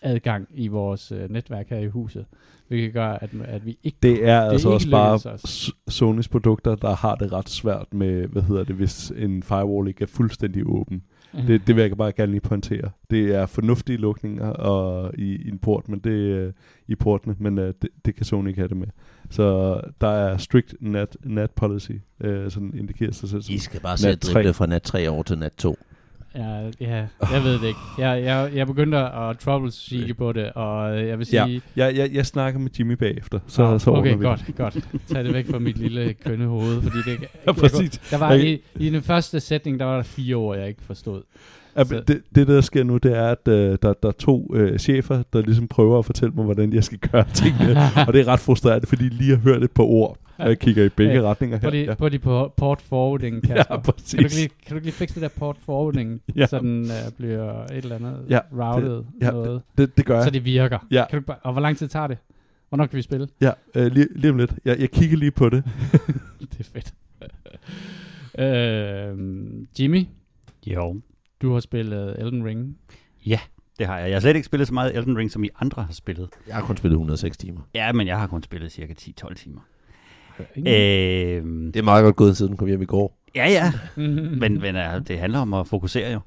netadgang 0.03 0.47
i 0.53 0.67
vores 0.67 1.11
øh, 1.11 1.29
netværk 1.31 1.69
her 1.69 1.77
i 1.77 1.87
huset, 1.87 2.25
hvilket 2.67 2.93
gør, 2.93 3.07
at, 3.07 3.29
at 3.45 3.65
vi 3.65 3.77
ikke 3.83 3.97
Det 4.03 4.25
er 4.27 4.41
altså 4.41 4.67
ikke 4.67 4.75
også 4.75 4.89
bare 4.91 5.13
os. 5.33 5.71
Sonys 5.87 6.27
produkter, 6.27 6.75
der 6.75 6.95
har 6.95 7.15
det 7.15 7.33
ret 7.33 7.49
svært 7.49 7.93
med, 7.93 8.27
hvad 8.27 8.41
hedder 8.41 8.63
det, 8.63 8.75
hvis 8.75 9.11
en 9.17 9.43
firewall 9.43 9.87
ikke 9.87 10.01
er 10.03 10.07
fuldstændig 10.07 10.63
åben. 10.65 11.03
Det, 11.47 11.67
det 11.67 11.75
vil 11.75 11.81
jeg 11.81 11.97
bare 11.97 12.11
gerne 12.11 12.31
lige 12.31 12.41
pointere. 12.41 12.89
Det 13.09 13.35
er 13.35 13.45
fornuftige 13.45 13.97
lukninger 13.97 14.47
og 14.49 15.11
i, 15.17 15.35
i 15.35 15.47
en 15.49 15.57
port, 15.59 15.89
men 15.89 15.99
det 15.99 16.09
øh, 16.11 16.53
i 16.87 16.95
portene, 16.95 17.35
men 17.39 17.57
øh, 17.57 17.73
det, 17.81 17.89
det 18.05 18.15
kan 18.15 18.25
Sony 18.25 18.47
ikke 18.47 18.59
have 18.59 18.67
det 18.67 18.77
med. 18.77 18.87
Så 19.29 19.79
der 20.01 20.07
er 20.07 20.37
strict 20.37 20.75
nat, 20.81 21.17
nat 21.23 21.51
policy, 21.51 21.91
øh, 22.21 22.51
sådan 22.51 22.73
indikerer 22.77 23.11
sig 23.11 23.29
selv. 23.29 23.41
som- 23.41 23.55
I 23.55 23.57
skal 23.57 23.79
bare 23.81 23.97
sætte 23.97 24.33
drible 24.33 24.53
fra 24.53 24.65
nat 24.65 24.81
3 24.81 25.09
over 25.09 25.23
til 25.23 25.37
nat 25.37 25.53
2. 25.57 25.75
Ja, 26.37 26.69
ja, 26.81 27.05
jeg 27.33 27.43
ved 27.43 27.53
det 27.53 27.67
ikke. 27.67 27.79
Jeg, 27.97 28.23
jeg, 28.23 28.51
jeg 28.55 28.67
begyndte 28.67 28.97
at 28.97 29.37
troubleshoot 29.39 30.17
på 30.17 30.31
det, 30.33 30.51
og 30.55 30.97
jeg 31.07 31.19
vil 31.19 31.27
Ja. 31.33 31.45
sige... 31.45 31.61
Jeg, 31.75 31.95
jeg, 31.95 32.09
jeg 32.13 32.25
snakker 32.25 32.59
med 32.59 32.69
Jimmy 32.79 32.93
bagefter, 32.93 33.39
så, 33.47 33.61
Nå, 33.71 33.79
så 33.79 33.91
okay, 33.91 34.17
vi 34.17 34.23
godt, 34.23 34.43
det. 34.47 34.55
godt. 34.55 34.77
Tag 35.07 35.23
det 35.23 35.33
væk 35.33 35.49
fra 35.51 35.59
mit 35.59 35.77
lille 35.77 36.13
kønne 36.13 36.45
hoved, 36.45 36.81
fordi 36.81 36.97
det... 37.11 37.17
Ja, 37.47 37.51
præcis. 37.51 37.91
Der 38.11 38.17
var 38.17 38.31
Jeg- 38.33 38.45
i, 38.45 38.59
i 38.75 38.89
den 38.89 39.01
første 39.01 39.39
sætning, 39.39 39.79
der 39.79 39.85
var 39.85 39.95
der 39.95 40.03
fire 40.03 40.35
ord, 40.35 40.57
jeg 40.57 40.67
ikke 40.67 40.81
forstod. 40.83 41.21
Ja, 41.77 41.83
det, 41.83 42.21
det, 42.35 42.47
der 42.47 42.61
sker 42.61 42.83
nu, 42.83 42.97
det 42.97 43.17
er, 43.17 43.27
at 43.27 43.47
øh, 43.47 43.77
der, 43.81 43.93
der 44.03 44.07
er 44.07 44.11
to 44.19 44.51
øh, 44.55 44.79
chefer, 44.79 45.23
der 45.33 45.41
ligesom 45.41 45.67
prøver 45.67 45.99
at 45.99 46.05
fortælle 46.05 46.33
mig, 46.35 46.45
hvordan 46.45 46.73
jeg 46.73 46.83
skal 46.83 46.97
gøre 46.97 47.25
tingene. 47.33 47.75
og 48.07 48.13
det 48.13 48.21
er 48.21 48.27
ret 48.27 48.39
frustrerende, 48.39 48.87
fordi 48.87 49.03
de 49.09 49.15
lige 49.15 49.29
har 49.29 49.37
hørt 49.43 49.63
et 49.63 49.71
par 49.71 49.83
ord. 49.83 50.17
Og 50.39 50.47
jeg 50.47 50.59
kigger 50.59 50.83
i 50.83 50.89
begge 50.89 51.13
Ja, 51.13 51.21
retninger 51.21 51.57
her. 51.57 51.67
På 51.67 51.71
de, 51.71 51.77
ja. 51.83 51.93
på 51.93 52.09
de 52.09 52.19
på 52.19 52.53
port 52.57 52.81
forwarding, 52.81 53.41
Kasper. 53.43 53.55
ja, 53.57 53.63
kan, 53.63 53.81
du 53.85 53.91
ikke 53.91 54.01
præcis. 54.01 54.35
lige, 54.39 54.47
kan 54.49 54.69
du 54.69 54.75
ikke 54.75 54.85
lige 54.85 54.93
fikse 54.95 55.15
det 55.15 55.21
der 55.21 55.39
port 55.39 55.57
forwarding, 55.59 56.21
Ja. 56.35 56.45
så 56.47 56.59
den 56.59 56.81
uh, 56.81 56.89
bliver 57.17 57.63
et 57.63 57.71
eller 57.77 57.95
andet 57.95 58.25
Ja, 58.29 58.39
routed 58.53 59.03
ja, 59.21 59.31
noget, 59.31 59.61
Det, 59.77 59.97
det 59.97 60.05
gør 60.05 60.15
jeg. 60.15 60.23
så 60.23 60.29
det 60.29 60.45
virker. 60.45 60.79
Ja. 60.91 61.05
Kan 61.09 61.19
du, 61.19 61.25
bare- 61.25 61.37
og 61.43 61.51
hvor 61.51 61.61
lang 61.61 61.77
tid 61.77 61.87
tager 61.87 62.07
det? 62.07 62.17
Hvornår 62.69 62.85
kan 62.85 62.97
vi 62.97 63.01
spille? 63.01 63.27
Ja, 63.41 63.51
øh, 63.75 63.91
lige, 63.91 64.07
lige 64.15 64.31
om 64.31 64.37
lidt. 64.37 64.53
Jeg, 64.65 64.79
jeg 64.79 64.91
kigger 64.91 65.17
lige 65.17 65.31
på 65.31 65.49
det. 65.49 65.63
det 66.51 66.59
er 66.59 66.63
fedt. 66.63 66.93
øh, 68.39 69.17
Jimmy, 69.79 70.05
Jo, 70.65 71.01
du 71.41 71.53
har 71.53 71.59
spillet 71.59 72.15
Elden 72.19 72.45
Ring. 72.45 72.77
det 73.79 73.87
har 73.87 73.97
jeg. 73.99 74.07
Jeg 74.09 74.15
har 74.15 74.19
slet 74.19 74.35
ikke 74.35 74.45
spillet 74.45 74.67
så 74.67 74.73
meget 74.73 74.95
Elden 74.97 75.17
Ring, 75.17 75.31
som 75.31 75.43
I 75.43 75.49
andre 75.59 75.83
har 75.83 75.93
spillet. 75.93 76.29
Jeg 76.47 76.55
har 76.55 76.61
kun 76.61 76.77
spillet 76.77 76.95
106 76.95 77.37
timer. 77.37 77.61
Ja, 77.75 77.91
men 77.91 78.07
jeg 78.07 78.19
har 78.19 78.27
kun 78.27 78.43
spillet 78.43 78.71
cirka 78.71 78.93
10-12 79.01 79.33
timer. 79.33 79.61
Øh, 80.57 81.43
Det 81.73 81.75
er 81.75 81.81
meget 81.83 82.03
godt 82.03 82.15
gået, 82.15 82.37
siden 82.37 82.49
den 82.49 82.57
kom 82.57 82.67
hjem 82.67 82.81
i 82.81 82.85
går. 82.85 83.17
ja, 83.35 83.49
ja. 83.49 83.71
Men, 84.41 84.59
men 84.59 84.75
uh, 84.75 85.07
det 85.07 85.19
handler 85.19 85.39
om 85.39 85.53
at 85.53 85.67
fokusere 85.67 86.11
jo. 86.11 86.19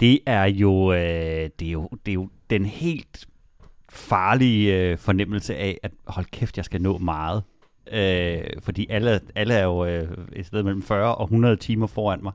Det 0.00 0.20
er 0.26 0.44
jo, 0.44 0.92
øh, 0.92 1.50
det 1.58 1.68
er 1.68 1.72
jo, 1.72 1.88
det 2.06 2.12
er 2.12 2.14
jo 2.14 2.28
den 2.50 2.64
helt 2.64 3.26
farlige 3.90 4.76
øh, 4.90 4.98
fornemmelse 4.98 5.56
af, 5.56 5.78
at 5.82 5.90
hold 6.06 6.26
kæft, 6.26 6.56
jeg 6.56 6.64
skal 6.64 6.82
nå 6.82 6.98
meget. 6.98 7.42
Øh, 7.92 8.40
fordi 8.62 8.86
alle, 8.90 9.20
alle 9.34 9.54
er 9.54 9.64
jo 9.64 9.84
øh, 9.84 10.08
et 10.32 10.46
sted 10.46 10.62
mellem 10.62 10.82
40 10.82 11.14
og 11.14 11.24
100 11.24 11.56
timer 11.56 11.86
foran 11.86 12.20
mig. 12.22 12.32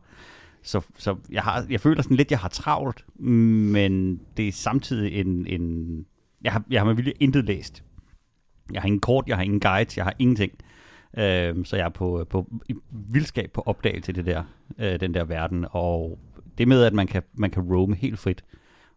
Så, 0.63 0.82
så 0.98 1.15
jeg, 1.32 1.42
har, 1.44 1.65
jeg 1.70 1.82
føler 1.82 2.01
sådan 2.01 2.18
lidt, 2.18 2.32
jeg 2.32 2.39
har 2.39 2.50
travlt, 2.50 3.06
men 3.20 4.22
det 4.38 4.48
er 4.48 4.51
samtidig 4.51 5.20
en... 5.20 5.48
en 5.48 6.06
jeg, 6.44 6.51
har, 6.51 6.63
jeg 6.70 6.80
har 6.80 6.86
med 6.86 6.94
vilje 6.94 7.13
intet 7.20 7.46
læst. 7.46 7.84
Jeg 8.74 8.82
har 8.82 8.88
ingen 8.88 9.01
kort, 9.01 9.27
jeg 9.27 9.36
har 9.38 9.44
ingen 9.44 9.60
guide, 9.60 9.94
jeg 9.98 10.06
har 10.06 10.13
ingenting. 10.20 10.51
Øh, 10.51 10.68
så 11.65 11.75
jeg 11.75 11.86
er 11.86 11.89
på, 11.89 12.25
på 12.29 12.50
vildskab 12.91 13.51
på 13.53 13.62
opdagelse 13.65 14.12
i 14.12 14.15
det 14.15 14.25
der, 14.25 14.43
øh, 14.79 15.00
den 15.00 15.13
der 15.13 15.24
verden. 15.24 15.65
Og 15.72 16.20
det 16.58 16.67
med, 16.67 16.84
at 16.84 16.93
man 16.93 17.08
kan, 17.08 17.24
man 17.34 17.50
kan 17.50 17.63
roame 17.63 17.96
helt 17.96 18.20
frit 18.20 18.43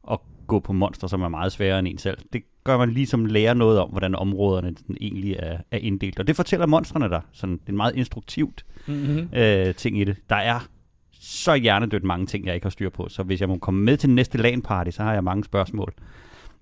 og 0.02 0.23
gå 0.46 0.61
på 0.61 0.73
monster, 0.73 1.06
som 1.06 1.23
er 1.23 1.28
meget 1.28 1.52
sværere 1.52 1.78
end 1.78 1.88
en 1.88 1.99
selv, 1.99 2.18
det 2.32 2.42
gør 2.64 2.78
man 2.78 2.90
ligesom 2.90 3.25
lære 3.26 3.54
noget 3.54 3.78
om, 3.80 3.90
hvordan 3.90 4.14
områderne 4.14 4.75
sådan 4.76 4.96
egentlig 5.00 5.37
er, 5.38 5.58
er 5.70 5.78
inddelt. 5.78 6.18
Og 6.18 6.26
det 6.26 6.37
fortæller 6.37 6.66
monstrene 6.66 7.08
der. 7.08 7.20
Sådan, 7.32 7.52
det 7.56 7.66
er 7.66 7.70
en 7.70 7.76
meget 7.76 7.96
instruktivt 7.96 8.64
Mhm. 8.87 9.28
øh, 9.35 9.75
ting 9.75 10.00
i 10.00 10.04
det. 10.04 10.16
Der 10.30 10.37
er 10.37 10.68
så 11.12 11.54
hjernedødt 11.54 12.04
mange 12.04 12.26
ting, 12.26 12.46
jeg 12.46 12.54
ikke 12.54 12.64
har 12.64 12.70
styr 12.70 12.90
på. 12.90 13.08
Så 13.08 13.23
hvis 13.23 13.40
jeg 13.40 13.49
må 13.49 13.58
komme 13.58 13.85
med 13.85 13.96
til 13.96 14.11
næste 14.11 14.38
LAN-party, 14.38 14.90
så 14.90 15.02
har 15.02 15.12
jeg 15.12 15.25
mange 15.25 15.44
spørgsmål. 15.44 15.92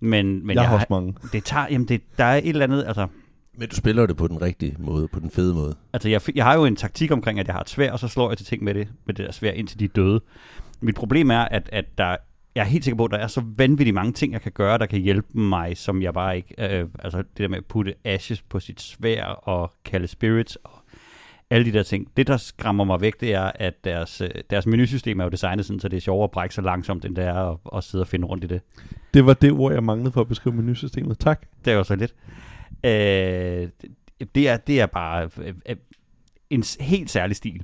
Men, 0.01 0.47
men 0.47 0.57
jeg 0.57 0.69
har 0.69 0.75
også 0.75 0.87
mange. 0.91 1.15
det 1.33 1.45
tager, 1.45 1.67
jamen 1.71 1.89
det, 1.89 2.01
der 2.19 2.25
er 2.25 2.37
et 2.37 2.49
eller 2.49 2.65
andet, 2.65 2.85
altså, 2.87 3.07
Men 3.57 3.69
du 3.69 3.77
spiller 3.77 4.07
det 4.07 4.17
på 4.17 4.29
den 4.29 4.43
rigtige 4.43 4.77
måde, 4.79 5.09
på 5.09 5.21
den 5.21 5.31
fede 5.31 5.55
måde. 5.55 5.77
Altså, 5.93 6.09
jeg, 6.09 6.21
jeg 6.35 6.45
har 6.45 6.55
jo 6.55 6.65
en 6.65 6.77
taktik 6.77 7.11
omkring, 7.11 7.41
at 7.41 7.47
jeg 7.47 7.55
har 7.55 7.61
et 7.61 7.71
svær, 7.71 7.93
og 7.93 7.99
så 7.99 8.09
slår 8.09 8.31
jeg 8.31 8.39
til 8.39 8.47
ting 8.47 8.65
med 8.65 8.75
det, 8.75 8.89
med 9.07 9.15
det 9.15 9.27
der 9.27 9.33
svær, 9.33 9.51
indtil 9.51 9.79
de 9.81 9.85
er 9.85 9.89
døde. 9.89 10.21
Mit 10.81 10.95
problem 10.95 11.31
er, 11.31 11.41
at, 11.41 11.69
at 11.73 11.85
der, 11.99 12.17
jeg 12.55 12.61
er 12.61 12.65
helt 12.65 12.85
sikker 12.85 12.97
på, 12.97 13.05
at 13.05 13.11
der 13.11 13.19
er 13.19 13.27
så 13.27 13.43
vanvittigt 13.57 13.95
mange 13.95 14.13
ting, 14.13 14.33
jeg 14.33 14.41
kan 14.41 14.53
gøre, 14.53 14.79
der 14.79 14.87
kan 14.87 15.01
hjælpe 15.01 15.39
mig, 15.39 15.77
som 15.77 16.03
jeg 16.03 16.15
bare 16.15 16.37
ikke... 16.37 16.55
Øh, 16.59 16.89
altså, 16.99 17.19
det 17.19 17.39
der 17.39 17.49
med 17.49 17.59
at 17.59 17.65
putte 17.65 17.95
ashes 18.05 18.43
på 18.43 18.61
sit 18.61 18.81
svær, 18.81 19.25
og 19.25 19.73
kalde 19.85 20.07
spirits, 20.07 20.57
og 20.57 20.71
alle 21.51 21.67
de 21.67 21.73
der 21.73 21.83
ting. 21.83 22.09
Det, 22.17 22.27
der 22.27 22.37
skræmmer 22.37 22.85
mig 22.85 23.01
væk, 23.01 23.21
det 23.21 23.35
er, 23.35 23.51
at 23.55 23.85
deres, 23.85 24.21
øh, 24.21 24.31
deres 24.51 24.67
menusystem 24.67 25.21
er 25.21 25.25
jo 25.25 25.31
designet 25.31 25.67
sådan, 25.67 25.81
så 25.81 25.89
det 25.89 25.97
er 25.97 26.01
sjovere 26.01 26.25
at 26.25 26.31
brække 26.31 26.55
så 26.55 26.61
langsomt, 26.61 27.05
end 27.05 27.17
det 27.17 27.25
er 27.25 27.51
at, 27.51 27.59
at 27.77 27.85
sidde 27.85 28.03
og 28.03 28.09
finde 28.09 28.27
rundt 28.27 28.45
i 28.45 28.47
det. 28.47 28.61
Det 29.15 29.27
var 29.27 29.35
det 29.35 29.53
ord, 29.53 29.73
jeg 29.73 29.85
manglede 29.85 30.13
for 30.13 30.21
at 30.21 30.29
beskrive 30.29 30.57
menusystemet. 30.57 31.19
Tak. 31.19 31.47
Det 31.65 31.73
er 31.73 31.77
jo 31.77 31.85
så 31.85 31.97
lidt. 31.97 32.15
Øh, 32.85 33.69
det, 34.21 34.35
det, 34.35 34.49
er, 34.49 34.57
det 34.57 34.81
er 34.81 34.87
bare 34.87 35.31
øh, 35.39 35.55
øh, 35.69 35.77
en 36.51 36.65
helt 36.81 37.11
særlig 37.11 37.37
stil. 37.37 37.63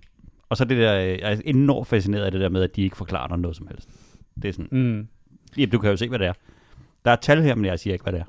Og 0.49 0.57
så 0.57 0.65
det 0.65 0.77
der, 0.79 0.95
øh, 1.01 1.09
jeg 1.19 1.33
er 1.33 1.41
enormt 1.45 1.87
fascineret 1.89 2.25
af 2.25 2.31
det 2.33 2.41
der 2.41 2.49
med, 2.49 2.63
at 2.63 2.77
de 2.77 2.83
ikke 2.83 2.97
forklarer 2.97 3.29
dig 3.29 3.39
noget 3.39 3.57
som 3.57 3.67
helst. 3.67 3.89
Det 4.43 4.49
er 4.49 4.53
sådan, 4.53 4.69
Mm. 4.71 5.07
ja, 5.59 5.65
du 5.67 5.79
kan 5.79 5.91
jo 5.91 5.97
se, 5.97 6.09
hvad 6.09 6.19
det 6.19 6.27
er. 6.27 6.33
Der 7.05 7.11
er 7.11 7.17
tal 7.17 7.43
her, 7.43 7.55
men 7.55 7.65
jeg 7.65 7.79
siger 7.79 7.93
ikke, 7.95 8.03
hvad 8.03 8.13
det 8.13 8.21
er. 8.21 8.25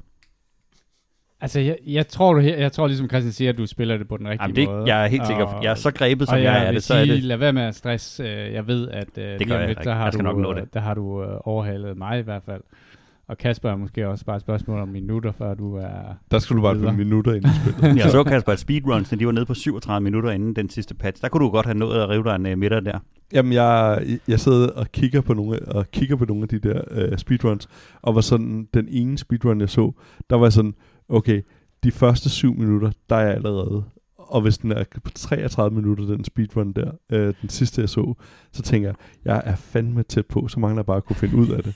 Altså, 1.44 1.60
jeg, 1.60 1.78
jeg, 1.88 2.08
tror, 2.08 2.34
du, 2.34 2.40
her- 2.40 2.58
jeg 2.58 2.72
tror 2.72 2.88
ligesom 2.88 3.10
Christian 3.10 3.32
siger, 3.32 3.50
at 3.52 3.58
du 3.58 3.66
spiller 3.66 3.98
det 3.98 4.08
på 4.08 4.18
den 4.18 4.28
rigtige 4.28 4.44
Jamen, 4.44 4.56
det, 4.56 4.68
måde. 4.70 4.84
jeg 4.96 5.04
er 5.04 5.08
helt 5.08 5.28
sikker. 5.28 5.44
Og- 5.46 5.64
Jeg 5.64 5.72
er 5.72 5.76
så 5.76 5.92
grebet, 5.92 6.28
som 6.28 6.38
jeg, 6.38 6.44
jeg 6.44 6.68
er 6.68 6.72
det, 6.72 6.84
så 6.84 6.94
er 6.94 7.04
sige, 7.04 7.16
det. 7.16 7.24
lad 7.24 7.38
være 7.38 7.54
med 7.54 7.62
at 7.62 7.76
stress. 7.76 8.20
Jeg 8.26 8.68
ved, 8.68 8.90
at 8.90 9.18
øh, 9.18 9.40
lige 9.40 9.54
om 9.56 9.60
jeg 9.60 9.68
lidt, 9.68 9.84
der 9.84 9.94
har 9.94 10.04
Jeg 10.04 10.14
du, 10.14 10.18
nok 10.22 10.38
nå 10.38 10.54
det. 10.54 10.74
der 10.74 10.80
har 10.80 10.94
du 10.94 11.24
overhalet 11.24 11.98
mig 11.98 12.20
i 12.20 12.22
hvert 12.22 12.44
fald. 12.44 12.62
Og 13.32 13.38
Kasper 13.38 13.70
er 13.70 13.76
måske 13.76 14.08
også 14.08 14.26
bare 14.26 14.36
et 14.36 14.42
spørgsmål 14.42 14.80
om 14.80 14.88
minutter, 14.88 15.32
før 15.32 15.54
du 15.54 15.76
er... 15.76 16.16
Der 16.32 16.40
skulle 16.40 16.62
du 16.62 16.62
bare 16.62 16.92
på 16.92 16.98
minutter 16.98 17.34
ind 17.34 17.46
i 17.46 17.50
spillet. 17.62 17.98
Jeg 18.04 18.12
så 18.12 18.24
Kasper, 18.24 18.52
at 18.52 18.60
speedruns, 18.60 19.10
de 19.10 19.26
var 19.26 19.32
nede 19.32 19.46
på 19.46 19.54
37 19.54 20.04
minutter 20.04 20.32
inden 20.32 20.56
den 20.56 20.70
sidste 20.70 20.96
patch. 20.96 21.22
Der 21.22 21.30
kunne 21.30 21.46
du 21.46 21.50
godt 21.50 21.66
have 21.66 21.78
nået 21.78 22.02
at 22.02 22.10
rive 22.10 22.24
dig 22.24 22.36
en 22.36 22.46
uh, 22.46 22.58
midter 22.58 22.80
der. 22.80 23.00
Jamen, 23.34 23.54
jeg, 23.54 24.02
jeg 24.28 24.40
sidder 24.40 24.70
og 24.70 24.92
kigger 24.92 25.22
på 25.22 25.34
nogle, 25.34 25.60
og 25.68 25.92
kigger 25.92 26.16
på 26.16 26.26
nogle 26.26 26.44
af 26.44 26.50
de 26.50 26.60
der 26.60 26.82
øh, 26.92 27.18
speedruns, 27.18 27.70
og 28.02 28.16
var 28.16 28.22
sådan, 28.22 28.68
den 28.74 28.88
ene 28.90 29.18
speedrun, 29.18 29.62
jeg 29.62 29.70
så, 29.70 29.92
der 30.30 30.36
var 30.36 30.50
sådan, 30.50 30.74
okay, 31.10 31.42
de 31.84 31.92
første 31.92 32.30
syv 32.30 32.56
minutter, 32.56 32.92
der 33.10 33.16
er 33.16 33.26
jeg 33.26 33.34
allerede. 33.36 33.84
Og 34.18 34.42
hvis 34.42 34.58
den 34.58 34.72
er 34.72 34.84
på 35.04 35.12
33 35.16 35.76
minutter, 35.76 36.06
den 36.06 36.26
speedrun 36.26 36.74
der, 36.74 36.92
øh, 37.12 37.34
den 37.42 37.50
sidste 37.50 37.82
jeg 37.82 37.90
så, 37.90 38.14
så 38.52 38.62
tænker 38.62 38.88
jeg, 38.90 38.96
jeg 39.26 39.42
er 39.46 39.56
fandme 39.56 40.04
tæt 40.04 40.26
på, 40.26 40.48
så 40.48 40.60
mangler 40.60 40.80
jeg 40.80 40.86
bare 40.86 40.98
at 40.98 41.06
kunne 41.06 41.16
finde 41.16 41.36
ud 41.36 41.48
af 41.50 41.64
det. 41.64 41.76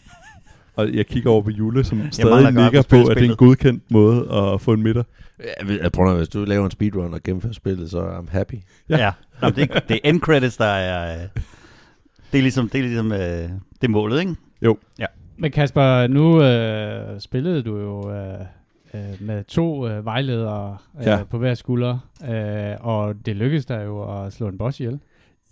Og 0.75 0.93
jeg 0.93 1.05
kigger 1.07 1.29
over 1.31 1.41
på 1.41 1.49
Jule, 1.49 1.83
som 1.83 2.01
stadig 2.11 2.47
at 2.47 2.53
kunne 2.53 2.83
på, 3.03 3.09
at 3.09 3.17
det 3.17 3.25
er 3.25 3.29
en 3.31 3.35
godkendt 3.35 3.91
måde 3.91 4.31
at 4.53 4.61
få 4.61 4.73
en 4.73 4.83
midter. 4.83 5.03
Ja, 5.39 5.75
jeg 5.83 5.91
prøver, 5.91 6.17
hvis 6.17 6.27
du 6.29 6.43
laver 6.43 6.65
en 6.65 6.71
speedrun 6.71 7.13
og 7.13 7.23
gennemfører 7.23 7.53
spillet, 7.53 7.91
så 7.91 7.99
er 7.99 8.21
I'm 8.21 8.31
happy. 8.31 8.53
Ja. 8.89 8.97
Ja. 8.97 9.03
ja. 9.05 9.11
Nå, 9.41 9.49
det, 9.49 9.69
er- 9.71 9.79
det 9.79 9.99
er 10.03 10.09
end 10.09 10.19
credits, 10.19 10.57
der 10.57 10.65
er... 10.65 11.13
øh, 11.23 11.27
Det 12.31 12.37
er 12.37 12.41
ligesom, 12.41 12.69
det 12.69 12.79
er 12.79 12.83
ligesom 12.83 13.11
øh, 13.11 13.19
det 13.19 13.83
er 13.83 13.87
målet, 13.87 14.19
ikke? 14.19 14.35
Men 15.37 15.51
Kasper, 15.51 16.07
nu 16.07 16.41
øh, 16.43 17.19
spillede 17.21 17.61
du 17.63 17.77
jo 17.79 18.11
øh, 18.11 18.39
øh, 18.93 19.01
med 19.19 19.43
to 19.43 19.87
øh, 19.87 20.05
vejledere 20.05 20.77
øh, 20.99 21.05
Ja. 21.05 21.23
på 21.23 21.37
hver 21.37 21.53
skulder, 21.53 21.97
øh, 22.29 22.85
og 22.87 23.15
det 23.25 23.35
lykkedes 23.35 23.65
dig 23.65 23.81
jo 23.85 24.23
at 24.25 24.33
slå 24.33 24.47
en 24.47 24.57
boss 24.57 24.79
ihjel. 24.79 24.99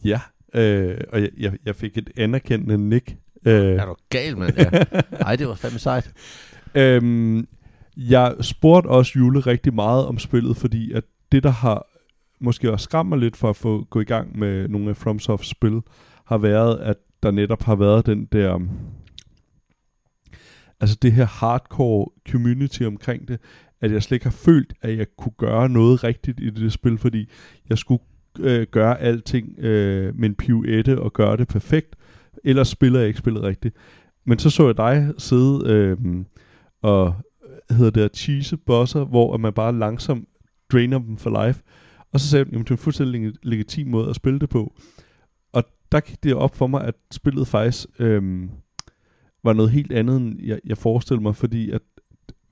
Ja, 0.06 0.20
øh, 0.54 0.98
og 1.14 1.22
jeg, 1.22 1.30
jeg, 1.40 1.52
jeg 1.66 1.76
fik 1.76 1.98
et 1.98 2.10
anerkendende 2.18 2.78
nik. 2.90 3.18
Øh, 3.46 3.54
Er 3.54 3.86
du 3.86 3.96
gal, 4.10 4.38
mand? 4.38 4.58
Ja. 4.58 4.70
Ej, 5.28 5.36
det 5.36 5.48
var 5.48 5.56
fandme 5.56 5.80
sejt. 5.80 6.12
Øhm, 6.76 7.48
jeg 7.98 8.36
spurgte 8.42 8.88
også 8.88 9.12
Jule 9.16 9.40
rigtig 9.40 9.74
meget 9.74 10.06
om 10.06 10.20
spillet, 10.20 10.58
fordi 10.58 10.92
at 10.92 11.04
det, 11.32 11.44
der 11.44 11.50
har 11.50 11.88
måske 12.40 12.72
også 12.72 12.84
skræmmer 12.84 13.16
lidt 13.16 13.38
for 13.38 13.50
at 13.50 13.56
få 13.56 13.84
gå 13.90 14.00
i 14.00 14.04
gang 14.04 14.40
med 14.40 14.68
nogle 14.68 14.90
af 14.90 14.98
FromSofts 14.98 15.50
spil, 15.50 15.82
har 16.26 16.38
været, 16.38 16.80
at 16.80 16.98
der 17.24 17.32
netop 17.32 17.64
har 17.64 17.76
været 17.76 18.06
den 18.06 18.26
der... 18.32 18.60
Altså 20.80 20.98
det 21.02 21.12
her 21.12 21.26
hardcore 21.26 22.08
community 22.30 22.84
omkring 22.84 23.28
det, 23.28 23.40
at 23.82 23.92
jeg 23.92 24.04
slet 24.04 24.16
ikke 24.16 24.26
har 24.26 24.32
følt, 24.32 24.74
at 24.82 24.98
jeg 24.98 25.08
kunne 25.18 25.34
gøre 25.38 25.70
noget 25.70 26.04
rigtigt 26.04 26.40
i 26.40 26.50
det 26.50 26.74
spil, 26.74 26.98
fordi 26.98 27.30
jeg 27.70 27.78
skulle 27.78 28.04
øh, 28.40 28.68
gøre 28.72 29.02
alting 29.02 29.60
øh, 29.60 30.16
med 30.16 30.30
en 30.30 30.36
pivette 30.36 31.00
og 31.00 31.14
gøre 31.14 31.38
det 31.38 31.48
perfekt, 31.48 31.96
ellers 32.44 32.68
spiller 32.68 33.00
jeg 33.00 33.08
ikke 33.08 33.20
spillet 33.20 33.44
rigtigt. 33.44 33.76
Men 34.26 34.40
så 34.40 34.50
så 34.50 34.66
jeg 34.66 34.78
dig 34.78 35.14
sidde 35.18 35.62
øh, 35.66 35.98
og 36.82 37.16
hedder 37.70 37.92
det 37.92 38.18
cheese 38.18 38.58
bosser, 38.58 39.06
hvor 39.06 39.38
man 39.38 39.54
bare 39.54 39.80
langsomt 39.80 40.28
drainer 40.72 41.00
dem 41.00 41.18
for 41.18 41.46
life. 41.46 41.62
Og 42.14 42.20
så 42.20 42.28
sagde 42.28 42.46
jeg, 42.46 42.60
at 42.60 42.60
det 42.60 42.70
er 42.70 42.74
en 42.74 42.78
fuldstændig 42.78 43.34
legitim 43.44 43.88
måde 43.88 44.10
at 44.10 44.16
spille 44.16 44.40
det 44.40 44.50
på. 44.50 44.74
Og 45.54 45.64
der 45.92 46.00
gik 46.00 46.24
det 46.24 46.34
op 46.34 46.56
for 46.56 46.68
mig, 46.68 46.84
at 46.84 46.96
spillet 47.12 47.48
faktisk 47.48 47.88
øh, 48.00 48.50
var 49.44 49.54
noget 49.54 49.72
helt 49.72 49.92
andet, 49.92 50.18
end 50.18 50.44
jeg, 50.44 50.60
jeg 50.66 50.78
forestillede 50.78 51.24
mig, 51.24 51.36
fordi 51.36 51.72
at 51.72 51.82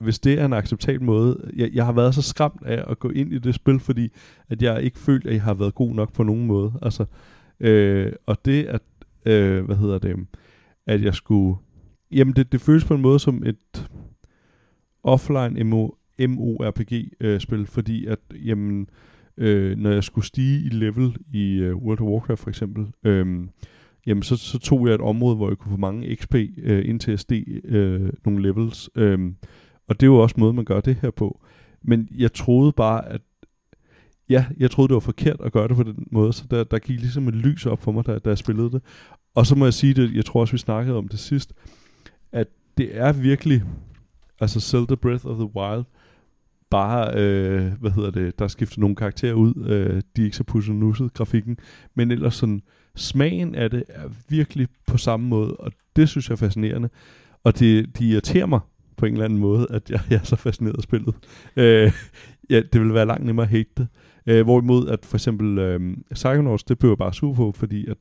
hvis 0.02 0.18
det 0.18 0.40
er 0.40 0.44
en 0.44 0.52
acceptabel 0.52 1.02
måde, 1.02 1.50
jeg, 1.56 1.70
jeg 1.72 1.84
har 1.84 1.92
været 1.92 2.14
så 2.14 2.22
skræmt 2.22 2.62
af 2.64 2.84
at 2.90 2.98
gå 2.98 3.10
ind 3.10 3.32
i 3.32 3.38
det 3.38 3.54
spil, 3.54 3.80
fordi 3.80 4.08
at 4.48 4.62
jeg 4.62 4.82
ikke 4.82 4.98
følt, 4.98 5.26
at 5.26 5.32
jeg 5.32 5.42
har 5.42 5.54
været 5.54 5.74
god 5.74 5.94
nok 5.94 6.12
på 6.12 6.22
nogen 6.22 6.46
måde. 6.46 6.72
Altså, 6.82 7.04
øh, 7.60 8.12
og 8.26 8.44
det 8.44 8.64
at, 8.64 8.82
øh, 9.26 9.64
hvad 9.64 9.76
hedder 9.76 9.98
det, 9.98 10.16
at 10.86 11.02
jeg 11.02 11.14
skulle, 11.14 11.56
jamen 12.10 12.34
det, 12.36 12.52
det 12.52 12.60
føles 12.60 12.84
på 12.84 12.94
en 12.94 13.02
måde 13.02 13.18
som 13.18 13.42
et 13.46 13.90
offline 15.02 15.64
MO, 15.64 15.90
MORPG-spil, 16.28 17.60
øh, 17.60 17.66
fordi 17.66 18.06
at, 18.06 18.18
jamen, 18.44 18.88
øh, 19.36 19.78
når 19.78 19.90
jeg 19.90 20.04
skulle 20.04 20.26
stige 20.26 20.66
i 20.66 20.68
level 20.68 21.16
i 21.32 21.54
øh, 21.54 21.76
World 21.76 22.00
of 22.00 22.06
Warcraft 22.06 22.40
for 22.40 22.50
eksempel, 22.50 22.86
øh, 23.04 23.46
jamen 24.06 24.22
så, 24.22 24.36
så 24.36 24.58
tog 24.58 24.86
jeg 24.86 24.94
et 24.94 25.00
område, 25.00 25.36
hvor 25.36 25.48
jeg 25.48 25.58
kunne 25.58 25.70
få 25.70 25.76
mange 25.76 26.16
XP 26.16 26.34
øh, 26.58 26.88
ind 26.88 27.00
til 27.00 27.12
at 27.12 27.20
stige 27.20 27.60
øh, 27.64 28.12
nogle 28.24 28.42
levels. 28.42 28.90
Øh, 28.96 29.18
og 29.88 30.00
det 30.00 30.06
er 30.06 30.10
jo 30.10 30.18
også 30.18 30.34
måde, 30.38 30.52
man 30.52 30.64
gør 30.64 30.80
det 30.80 30.96
her 31.02 31.10
på. 31.10 31.40
Men 31.82 32.08
jeg 32.18 32.32
troede 32.32 32.72
bare, 32.72 33.08
at 33.08 33.20
ja, 34.28 34.46
jeg 34.58 34.70
troede, 34.70 34.88
det 34.88 34.94
var 34.94 35.00
forkert 35.00 35.36
at 35.40 35.52
gøre 35.52 35.68
det 35.68 35.76
på 35.76 35.82
den 35.82 36.06
måde, 36.10 36.32
så 36.32 36.44
der, 36.50 36.64
der 36.64 36.78
gik 36.78 37.00
ligesom 37.00 37.28
et 37.28 37.34
lys 37.34 37.66
op 37.66 37.82
for 37.82 37.92
mig, 37.92 38.06
da, 38.06 38.18
da 38.18 38.28
jeg 38.28 38.38
spillede 38.38 38.70
det. 38.70 38.82
Og 39.34 39.46
så 39.46 39.54
må 39.54 39.66
jeg 39.66 39.74
sige 39.74 39.94
det, 39.94 40.14
jeg 40.14 40.24
tror 40.24 40.40
også, 40.40 40.52
vi 40.52 40.58
snakkede 40.58 40.96
om 40.96 41.08
det 41.08 41.18
sidst, 41.18 41.52
at 42.32 42.46
det 42.76 42.98
er 42.98 43.12
virkelig, 43.12 43.62
altså 44.40 44.60
Zelda 44.60 44.94
Breath 44.94 45.26
of 45.26 45.36
the 45.36 45.56
Wild, 45.56 45.84
bare, 46.70 47.14
øh, 47.16 47.72
hvad 47.80 47.90
hedder 47.90 48.10
det, 48.10 48.38
der 48.38 48.48
skifter 48.48 48.80
nogle 48.80 48.96
karakterer 48.96 49.34
ud, 49.34 49.54
øh, 49.66 50.02
de 50.16 50.20
er 50.20 50.24
ikke 50.24 50.36
så 50.36 50.44
pusset 50.44 50.74
nusset, 50.74 51.14
grafikken, 51.14 51.58
men 51.94 52.10
ellers 52.10 52.34
sådan, 52.34 52.62
smagen 52.96 53.54
af 53.54 53.70
det 53.70 53.84
er 53.88 54.08
virkelig 54.28 54.68
på 54.86 54.96
samme 54.96 55.28
måde, 55.28 55.56
og 55.56 55.72
det 55.96 56.08
synes 56.08 56.28
jeg 56.28 56.34
er 56.34 56.36
fascinerende. 56.36 56.88
Og 57.44 57.58
det, 57.58 57.98
de 57.98 58.08
irriterer 58.08 58.46
mig 58.46 58.60
på 58.96 59.06
en 59.06 59.12
eller 59.12 59.24
anden 59.24 59.38
måde, 59.38 59.66
at 59.70 59.90
jeg, 59.90 60.00
jeg 60.10 60.16
er 60.16 60.24
så 60.24 60.36
fascineret 60.36 60.76
af 60.76 60.82
spillet. 60.82 61.14
Øh, 61.56 61.92
ja, 62.50 62.62
det 62.72 62.80
vil 62.80 62.94
være 62.94 63.06
langt 63.06 63.26
nemmere 63.26 63.46
at 63.46 63.50
hate 63.50 63.70
det. 63.76 63.88
Øh, 64.26 64.44
hvorimod 64.44 64.88
at 64.88 65.06
for 65.06 65.16
eksempel 65.16 65.58
øh, 65.58 65.96
Psychonauts, 66.14 66.64
det 66.64 66.78
blev 66.78 66.90
jeg 66.90 66.98
bare 66.98 67.12
sur 67.12 67.34
på, 67.34 67.52
fordi 67.56 67.86
at, 67.86 67.96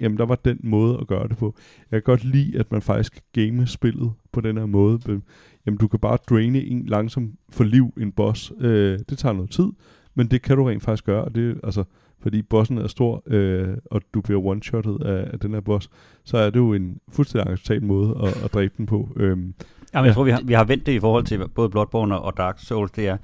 jamen, 0.00 0.18
der 0.18 0.26
var 0.26 0.34
den 0.34 0.60
måde 0.62 0.98
at 1.00 1.06
gøre 1.06 1.28
det 1.28 1.36
på. 1.36 1.56
Jeg 1.90 1.96
kan 1.96 2.02
godt 2.02 2.24
lide, 2.24 2.58
at 2.58 2.72
man 2.72 2.82
faktisk 2.82 3.20
game 3.32 3.66
spillet 3.66 4.12
på 4.32 4.40
den 4.40 4.56
her 4.56 4.66
måde. 4.66 5.20
Jamen, 5.66 5.78
du 5.78 5.88
kan 5.88 6.00
bare 6.00 6.18
draine 6.30 6.64
en 6.64 6.86
langsomt 6.86 7.34
for 7.50 7.64
liv 7.64 7.92
en 8.00 8.12
boss. 8.12 8.52
Øh, 8.60 8.98
det 9.08 9.18
tager 9.18 9.32
noget 9.32 9.50
tid, 9.50 9.68
men 10.14 10.26
det 10.26 10.42
kan 10.42 10.56
du 10.56 10.64
rent 10.64 10.82
faktisk 10.82 11.04
gøre. 11.04 11.24
Og 11.24 11.34
det, 11.34 11.60
altså, 11.64 11.84
fordi 12.22 12.42
bossen 12.42 12.78
er 12.78 12.86
stor, 12.86 13.22
øh, 13.26 13.76
og 13.90 14.02
du 14.14 14.20
bliver 14.20 14.40
one-shottet 14.40 15.04
af, 15.04 15.30
af 15.32 15.40
den 15.40 15.52
her 15.52 15.60
boss, 15.60 15.90
så 16.24 16.38
er 16.38 16.50
det 16.50 16.56
jo 16.56 16.72
en 16.74 16.98
fuldstændig 17.08 17.52
acceptabel 17.52 17.84
måde 17.88 18.16
at, 18.22 18.44
at 18.44 18.54
dræbe 18.54 18.74
den 18.76 18.86
på. 18.86 19.08
Øh, 19.16 19.28
Jamen, 19.28 19.54
jeg 19.94 20.04
ja. 20.04 20.12
tror, 20.12 20.24
vi 20.24 20.30
har, 20.30 20.40
vi 20.44 20.52
har 20.52 20.64
vendt 20.64 20.86
det 20.86 20.92
i 20.92 21.00
forhold 21.00 21.24
til 21.24 21.48
både 21.54 21.70
Bloodborne 21.70 22.18
og 22.18 22.36
Dark 22.36 22.58
Souls. 22.58 22.90
Det 22.90 23.08
er, 23.08 23.16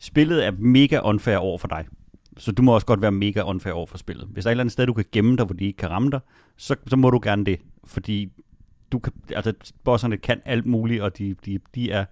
spillet 0.00 0.46
er 0.46 0.50
mega 0.58 1.00
unfair 1.04 1.36
over 1.36 1.58
for 1.58 1.68
dig. 1.68 1.86
Så 2.36 2.52
du 2.52 2.62
må 2.62 2.74
også 2.74 2.86
godt 2.86 3.02
være 3.02 3.12
mega 3.12 3.42
unfair 3.42 3.72
over 3.72 3.86
for 3.86 3.98
spillet. 3.98 4.28
Hvis 4.32 4.44
der 4.44 4.48
er 4.48 4.50
et 4.50 4.52
eller 4.52 4.62
andet 4.62 4.72
sted, 4.72 4.86
du 4.86 4.92
kan 4.92 5.04
gemme 5.12 5.36
dig, 5.36 5.44
hvor 5.44 5.54
de 5.54 5.64
ikke 5.64 5.76
kan 5.76 5.90
ramme 5.90 6.10
dig, 6.10 6.20
så, 6.56 6.76
så 6.86 6.96
må 6.96 7.10
du 7.10 7.20
gerne 7.22 7.44
det. 7.44 7.60
Fordi 7.84 8.32
du 8.92 8.98
kan, 8.98 9.12
altså, 9.34 9.52
bosserne 9.84 10.16
kan 10.16 10.40
alt 10.44 10.66
muligt, 10.66 11.02
og 11.02 11.18
de, 11.18 11.34
de, 11.44 11.58
de 11.74 11.90
er 11.90 12.04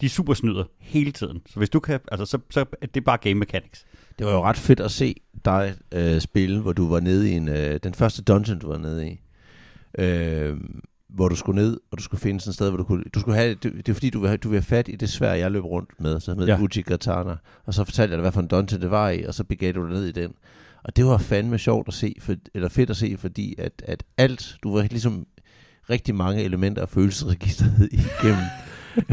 de 0.00 0.06
er 0.06 0.10
super 0.10 0.34
snyder 0.34 0.64
hele 0.78 1.12
tiden. 1.12 1.42
Så 1.46 1.56
hvis 1.58 1.70
du 1.70 1.80
kan, 1.80 2.00
altså, 2.12 2.26
så, 2.26 2.38
så 2.50 2.64
er 2.80 2.86
det 2.86 3.04
bare 3.04 3.18
game 3.18 3.34
mechanics. 3.34 3.84
Det 4.18 4.26
var 4.26 4.32
jo 4.32 4.42
ret 4.42 4.56
fedt 4.56 4.80
at 4.80 4.90
se 4.90 5.14
dig 5.44 5.74
øh, 5.92 6.20
spille, 6.20 6.60
hvor 6.60 6.72
du 6.72 6.88
var 6.88 7.00
nede 7.00 7.30
i 7.30 7.32
en, 7.32 7.48
øh, 7.48 7.80
den 7.82 7.94
første 7.94 8.22
dungeon, 8.22 8.58
du 8.58 8.68
var 8.68 8.78
nede 8.78 9.08
i. 9.08 9.20
Øh, 9.98 10.56
hvor 11.14 11.28
du 11.28 11.36
skulle 11.36 11.62
ned, 11.62 11.80
og 11.90 11.98
du 11.98 12.02
skulle 12.02 12.20
finde 12.20 12.40
sådan 12.40 12.50
et 12.50 12.54
sted, 12.54 12.68
hvor 12.68 12.76
du 12.76 12.84
kunne... 12.84 13.04
Du 13.14 13.20
skulle 13.20 13.36
have, 13.36 13.54
det, 13.54 13.72
det 13.76 13.88
er 13.88 13.92
fordi, 13.92 14.10
du 14.10 14.20
vil, 14.20 14.38
du 14.38 14.48
vil 14.48 14.56
have 14.56 14.64
fat 14.64 14.88
i 14.88 14.96
det 14.96 15.08
svær, 15.10 15.32
jeg 15.32 15.50
løb 15.50 15.64
rundt 15.64 16.00
med, 16.00 16.20
så 16.20 16.34
med 16.34 16.46
ja. 16.46 16.60
Uchi 16.60 16.82
Katana. 16.82 17.36
Og 17.64 17.74
så 17.74 17.84
fortalte 17.84 18.10
jeg 18.10 18.18
dig, 18.18 18.22
hvad 18.22 18.32
for 18.32 18.40
en 18.40 18.46
dungeon 18.46 18.80
det 18.80 18.90
var 18.90 19.10
i, 19.10 19.22
og 19.22 19.34
så 19.34 19.44
begav 19.44 19.72
du 19.72 19.82
dig 19.82 19.92
ned 19.92 20.04
i 20.04 20.12
den. 20.12 20.32
Og 20.84 20.96
det 20.96 21.04
var 21.04 21.18
fandme 21.18 21.58
sjovt 21.58 21.88
at 21.88 21.94
se, 21.94 22.14
for, 22.20 22.34
eller 22.54 22.68
fedt 22.68 22.90
at 22.90 22.96
se, 22.96 23.16
fordi 23.18 23.54
at, 23.58 23.82
at 23.84 24.04
alt, 24.16 24.56
du 24.62 24.74
var 24.74 24.82
ligesom 24.82 25.26
rigtig 25.90 26.14
mange 26.14 26.42
elementer 26.42 26.82
af 26.82 26.88
følelsesregistret 26.88 27.88
igennem 27.92 28.44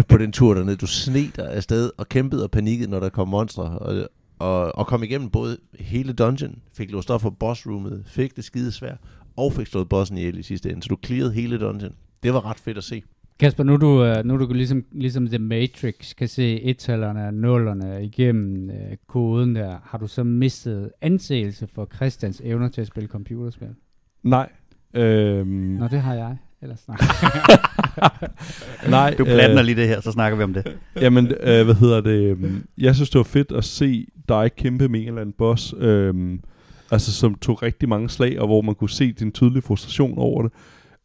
på 0.09 0.17
den 0.17 0.31
tur 0.31 0.53
dernede. 0.53 0.75
Du 0.75 0.87
sned 0.87 1.31
dig 1.35 1.51
afsted 1.53 1.91
og 1.97 2.09
kæmpede 2.09 2.43
og 2.43 2.51
panikkede, 2.51 2.91
når 2.91 2.99
der 2.99 3.09
kom 3.09 3.27
monstre. 3.27 3.63
Og, 3.63 4.09
og, 4.39 4.75
og 4.75 4.87
kom 4.87 5.03
igennem 5.03 5.29
både 5.29 5.57
hele 5.79 6.13
dungeon, 6.13 6.55
fik 6.73 6.91
låst 6.91 7.11
op 7.11 7.21
for 7.21 7.29
bossroomet, 7.29 8.03
fik 8.07 8.35
det 8.35 8.43
skide 8.43 8.71
svært, 8.71 8.97
og 9.37 9.53
fik 9.53 9.67
slået 9.67 9.89
bossen 9.89 10.17
ihjel 10.17 10.39
i 10.39 10.43
sidste 10.43 10.69
ende. 10.69 10.83
Så 10.83 10.87
du 10.89 10.97
clearede 11.05 11.33
hele 11.33 11.59
dungeon. 11.59 11.91
Det 12.23 12.33
var 12.33 12.45
ret 12.49 12.59
fedt 12.59 12.77
at 12.77 12.83
se. 12.83 13.03
Kasper, 13.39 13.63
nu 13.63 13.77
du, 13.77 14.03
øh, 14.03 14.25
nu 14.25 14.37
du 14.37 14.53
ligesom, 14.53 14.85
ligesom 14.91 15.27
The 15.27 15.39
Matrix 15.39 16.15
kan 16.15 16.27
se 16.27 16.61
et-tallerne 16.61 17.27
og 17.27 17.33
nullerne 17.33 18.05
igennem 18.05 18.69
uh, 18.69 18.97
koden 19.07 19.55
der, 19.55 19.77
har 19.83 19.97
du 19.97 20.07
så 20.07 20.23
mistet 20.23 20.91
anseelse 21.01 21.67
for 21.67 21.89
Christians 21.95 22.41
evner 22.45 22.69
til 22.69 22.81
at 22.81 22.87
spille 22.87 23.07
computerspil? 23.07 23.67
Nej. 24.23 24.49
Øhm. 24.93 25.47
Nå, 25.47 25.87
det 25.87 26.01
har 26.01 26.13
jeg. 26.13 26.37
Ellers 26.61 26.87
nej. 26.87 26.97
nej. 28.89 29.15
Du 29.17 29.23
blander 29.23 29.59
øh, 29.59 29.65
lige 29.65 29.75
det 29.75 29.87
her, 29.87 30.01
så 30.01 30.11
snakker 30.11 30.37
vi 30.37 30.43
om 30.43 30.53
det. 30.53 30.77
Jamen, 30.95 31.27
øh, 31.27 31.65
hvad 31.65 31.75
hedder 31.75 32.01
det? 32.01 32.31
Øhm, 32.31 32.65
jeg 32.77 32.95
synes, 32.95 33.09
det 33.09 33.17
var 33.17 33.23
fedt 33.23 33.51
at 33.51 33.63
se 33.63 34.07
dig 34.27 34.55
kæmpe 34.55 34.89
med 34.89 34.99
en 34.99 35.07
eller 35.07 35.21
anden 35.21 35.35
boss. 35.37 35.73
Øh, 35.77 36.39
Altså 36.91 37.11
som 37.13 37.35
tog 37.35 37.63
rigtig 37.63 37.89
mange 37.89 38.09
slag, 38.09 38.39
og 38.39 38.47
hvor 38.47 38.61
man 38.61 38.75
kunne 38.75 38.89
se 38.89 39.11
din 39.11 39.31
tydelige 39.31 39.61
frustration 39.61 40.17
over 40.17 40.41
det. 40.41 40.51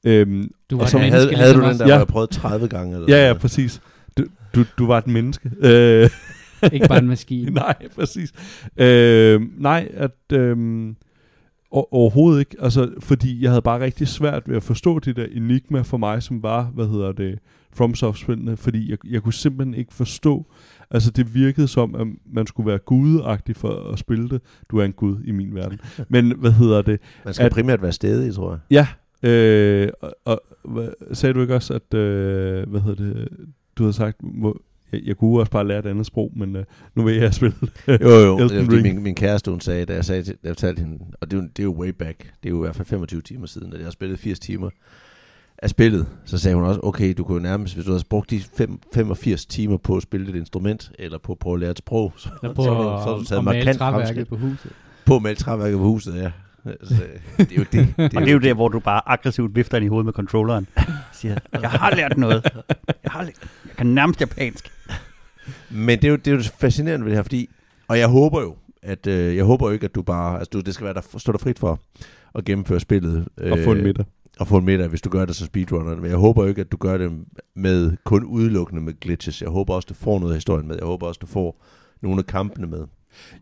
Øhm, 0.04 0.50
du 0.70 0.76
var 0.76 0.84
og 0.84 0.90
så 0.90 0.98
havde, 0.98 1.12
havde 1.12 1.28
ligesom 1.28 1.60
du 1.60 1.68
den 1.68 1.78
der, 1.78 1.86
ja. 1.86 1.92
hvor 1.92 1.98
jeg 1.98 2.06
prøvet 2.06 2.30
30 2.30 2.68
gange? 2.68 2.94
Eller 2.94 3.16
ja, 3.16 3.26
ja, 3.26 3.34
præcis. 3.34 3.80
Du, 4.18 4.24
du, 4.54 4.64
du 4.78 4.86
var 4.86 4.98
et 4.98 5.06
menneske. 5.06 5.50
Øh. 5.60 6.10
Ikke 6.72 6.88
bare 6.88 6.98
en 6.98 7.08
maskine. 7.08 7.50
nej, 7.64 7.74
præcis. 7.94 8.32
Øh, 8.76 9.40
nej, 9.58 9.88
at... 9.94 10.32
Øh, 10.32 10.56
overhovedet 11.72 12.40
ikke, 12.40 12.56
altså, 12.60 12.90
fordi 13.00 13.42
jeg 13.42 13.50
havde 13.50 13.62
bare 13.62 13.80
rigtig 13.80 14.08
svært 14.08 14.42
ved 14.48 14.56
at 14.56 14.62
forstå 14.62 14.98
det 14.98 15.16
der 15.16 15.26
enigma 15.32 15.80
for 15.80 15.96
mig, 15.96 16.22
som 16.22 16.42
var, 16.42 16.62
hvad 16.74 16.88
hedder 16.88 17.12
det, 17.12 17.38
FromSoft-spillene, 17.72 18.56
fordi 18.56 18.90
jeg, 18.90 18.98
jeg 19.04 19.22
kunne 19.22 19.32
simpelthen 19.32 19.74
ikke 19.74 19.94
forstå, 19.94 20.46
Altså 20.90 21.10
det 21.10 21.34
virkede 21.34 21.68
som, 21.68 21.94
at 21.94 22.06
man 22.32 22.46
skulle 22.46 22.66
være 22.66 22.78
gudagtig 22.78 23.56
for 23.56 23.92
at 23.92 23.98
spille 23.98 24.28
det. 24.28 24.40
Du 24.70 24.78
er 24.78 24.84
en 24.84 24.92
gud 24.92 25.16
i 25.24 25.30
min 25.30 25.54
verden. 25.54 25.80
Men 26.08 26.38
hvad 26.38 26.52
hedder 26.52 26.82
det? 26.82 27.00
Man 27.24 27.34
skal 27.34 27.46
at, 27.46 27.52
primært 27.52 27.82
være 27.82 27.92
stedig, 27.92 28.34
tror 28.34 28.50
jeg. 28.50 28.58
Ja. 28.70 28.86
Øh, 29.28 29.88
og, 30.00 30.16
og 30.24 30.42
hvad, 30.64 30.88
sagde 31.12 31.32
du 31.32 31.40
ikke 31.40 31.54
også, 31.54 31.74
at, 31.74 31.94
øh, 31.94 32.68
hvad 32.68 32.80
hedder 32.80 33.04
det, 33.04 33.28
du 33.76 33.82
havde 33.82 33.92
sagt, 33.92 34.16
hvor, 34.20 34.56
jeg, 34.92 35.00
jeg 35.04 35.16
kunne 35.16 35.40
også 35.40 35.52
bare 35.52 35.68
lære 35.68 35.78
et 35.78 35.86
andet 35.86 36.06
sprog, 36.06 36.32
men 36.36 36.56
øh, 36.56 36.64
nu 36.94 37.02
vil 37.02 37.14
jeg 37.16 37.34
spille 37.34 37.56
Jo, 37.88 38.08
jo, 38.08 38.38
det 38.38 38.56
er, 38.56 38.82
min, 38.82 39.02
min 39.02 39.14
kæreste, 39.14 39.50
hun 39.50 39.60
sagde, 39.60 39.84
da 39.84 39.94
jeg, 39.94 40.04
sagde, 40.04 40.22
da 40.22 40.32
jeg 40.44 40.50
fortalte 40.50 40.80
hende, 40.80 40.98
og 41.20 41.30
det 41.30 41.36
er, 41.36 41.42
jo, 41.42 41.48
det 41.48 41.58
er 41.58 41.64
jo 41.64 41.74
way 41.78 41.88
back, 41.88 42.18
det 42.42 42.48
er 42.48 42.50
jo 42.50 42.56
i 42.56 42.64
hvert 42.64 42.76
fald 42.76 42.86
25 42.86 43.20
timer 43.20 43.46
siden, 43.46 43.70
da 43.70 43.76
jeg 43.76 43.86
har 43.86 43.90
spillet 43.90 44.18
80 44.18 44.38
timer, 44.40 44.70
af 45.58 45.70
spillet, 45.70 46.06
så 46.24 46.38
sagde 46.38 46.54
hun 46.54 46.64
også, 46.64 46.80
okay, 46.82 47.14
du 47.18 47.24
kunne 47.24 47.42
nærmest, 47.42 47.74
hvis 47.74 47.84
du 47.84 47.90
havde 47.90 48.04
brugt 48.10 48.30
de 48.30 48.40
fem, 48.56 48.80
85 48.94 49.46
timer 49.46 49.76
på 49.76 49.96
at 49.96 50.02
spille 50.02 50.28
et 50.28 50.34
instrument, 50.34 50.92
eller 50.98 51.18
på 51.18 51.32
at 51.32 51.38
prøve 51.38 51.54
at 51.54 51.60
lære 51.60 51.70
et 51.70 51.78
sprog, 51.78 52.12
så, 52.16 52.28
så, 52.40 52.52
på 52.52 52.62
så, 52.62 52.64
så, 52.64 53.04
så 53.06 53.16
du 53.18 53.24
taget 53.24 53.44
markant 53.44 53.78
fremskridt. 53.78 54.28
på 54.28 54.36
huset. 54.36 54.72
På 55.04 55.16
at 55.16 55.22
male 55.22 55.36
træværket 55.36 55.78
på 55.78 55.84
huset, 55.84 56.16
ja. 56.16 56.30
Altså, 56.64 56.94
det 57.38 57.52
er 57.52 57.56
jo 57.56 57.64
det. 57.72 57.72
det 57.72 57.94
er 57.98 58.04
og 58.16 58.22
det 58.22 58.28
er 58.28 58.32
jo 58.32 58.38
der, 58.38 58.54
hvor 58.54 58.68
du 58.68 58.80
bare 58.80 59.00
aggressivt 59.06 59.54
vifter 59.54 59.76
ind 59.76 59.84
i 59.84 59.88
hovedet 59.88 60.04
med 60.04 60.12
controlleren. 60.12 60.66
Siger, 61.12 61.38
jeg 61.60 61.70
har 61.70 61.94
lært 61.96 62.18
noget. 62.18 62.50
Jeg, 63.04 63.12
har 63.12 63.22
lært, 63.22 63.34
jeg 63.64 63.76
kan 63.76 63.86
nærmest 63.86 64.20
japansk. 64.20 64.72
Men 65.70 65.98
det 65.98 66.04
er 66.04 66.10
jo, 66.10 66.16
det 66.16 66.32
er 66.32 66.36
jo 66.36 66.42
fascinerende 66.58 67.04
ved 67.04 67.10
det 67.10 67.18
her, 67.18 67.22
fordi, 67.22 67.48
og 67.88 67.98
jeg 67.98 68.08
håber 68.08 68.40
jo, 68.40 68.56
at 68.82 69.06
øh, 69.06 69.36
jeg 69.36 69.44
håber 69.44 69.66
jo 69.66 69.72
ikke, 69.72 69.84
at 69.84 69.94
du 69.94 70.02
bare, 70.02 70.38
altså 70.38 70.50
du, 70.52 70.60
det 70.60 70.74
skal 70.74 70.84
være 70.84 70.94
der, 70.94 71.18
stå 71.18 71.32
der 71.32 71.38
frit 71.38 71.58
for 71.58 71.80
at 72.34 72.44
gennemføre 72.44 72.80
spillet. 72.80 73.28
Øh, 73.38 73.52
og 73.52 73.58
få 73.64 73.72
en 73.72 73.82
middag 73.82 74.04
at 74.40 74.48
få 74.48 74.56
en 74.58 74.64
middag, 74.64 74.88
hvis 74.88 75.00
du 75.02 75.10
gør 75.10 75.24
det 75.24 75.36
som 75.36 75.46
speedrunner. 75.46 75.96
Men 75.96 76.10
jeg 76.10 76.18
håber 76.18 76.42
jo 76.42 76.48
ikke, 76.48 76.60
at 76.60 76.72
du 76.72 76.76
gør 76.76 76.98
det 76.98 77.12
med 77.54 77.96
kun 78.04 78.24
udelukkende 78.24 78.82
med 78.82 79.00
glitches. 79.00 79.42
Jeg 79.42 79.50
håber 79.50 79.74
også, 79.74 79.86
du 79.88 79.94
får 79.94 80.18
noget 80.18 80.32
af 80.32 80.36
historien 80.36 80.68
med. 80.68 80.76
Jeg 80.76 80.86
håber 80.86 81.06
også, 81.06 81.18
du 81.22 81.26
får 81.26 81.62
nogle 82.02 82.18
af 82.18 82.26
kampene 82.26 82.66
med. 82.66 82.84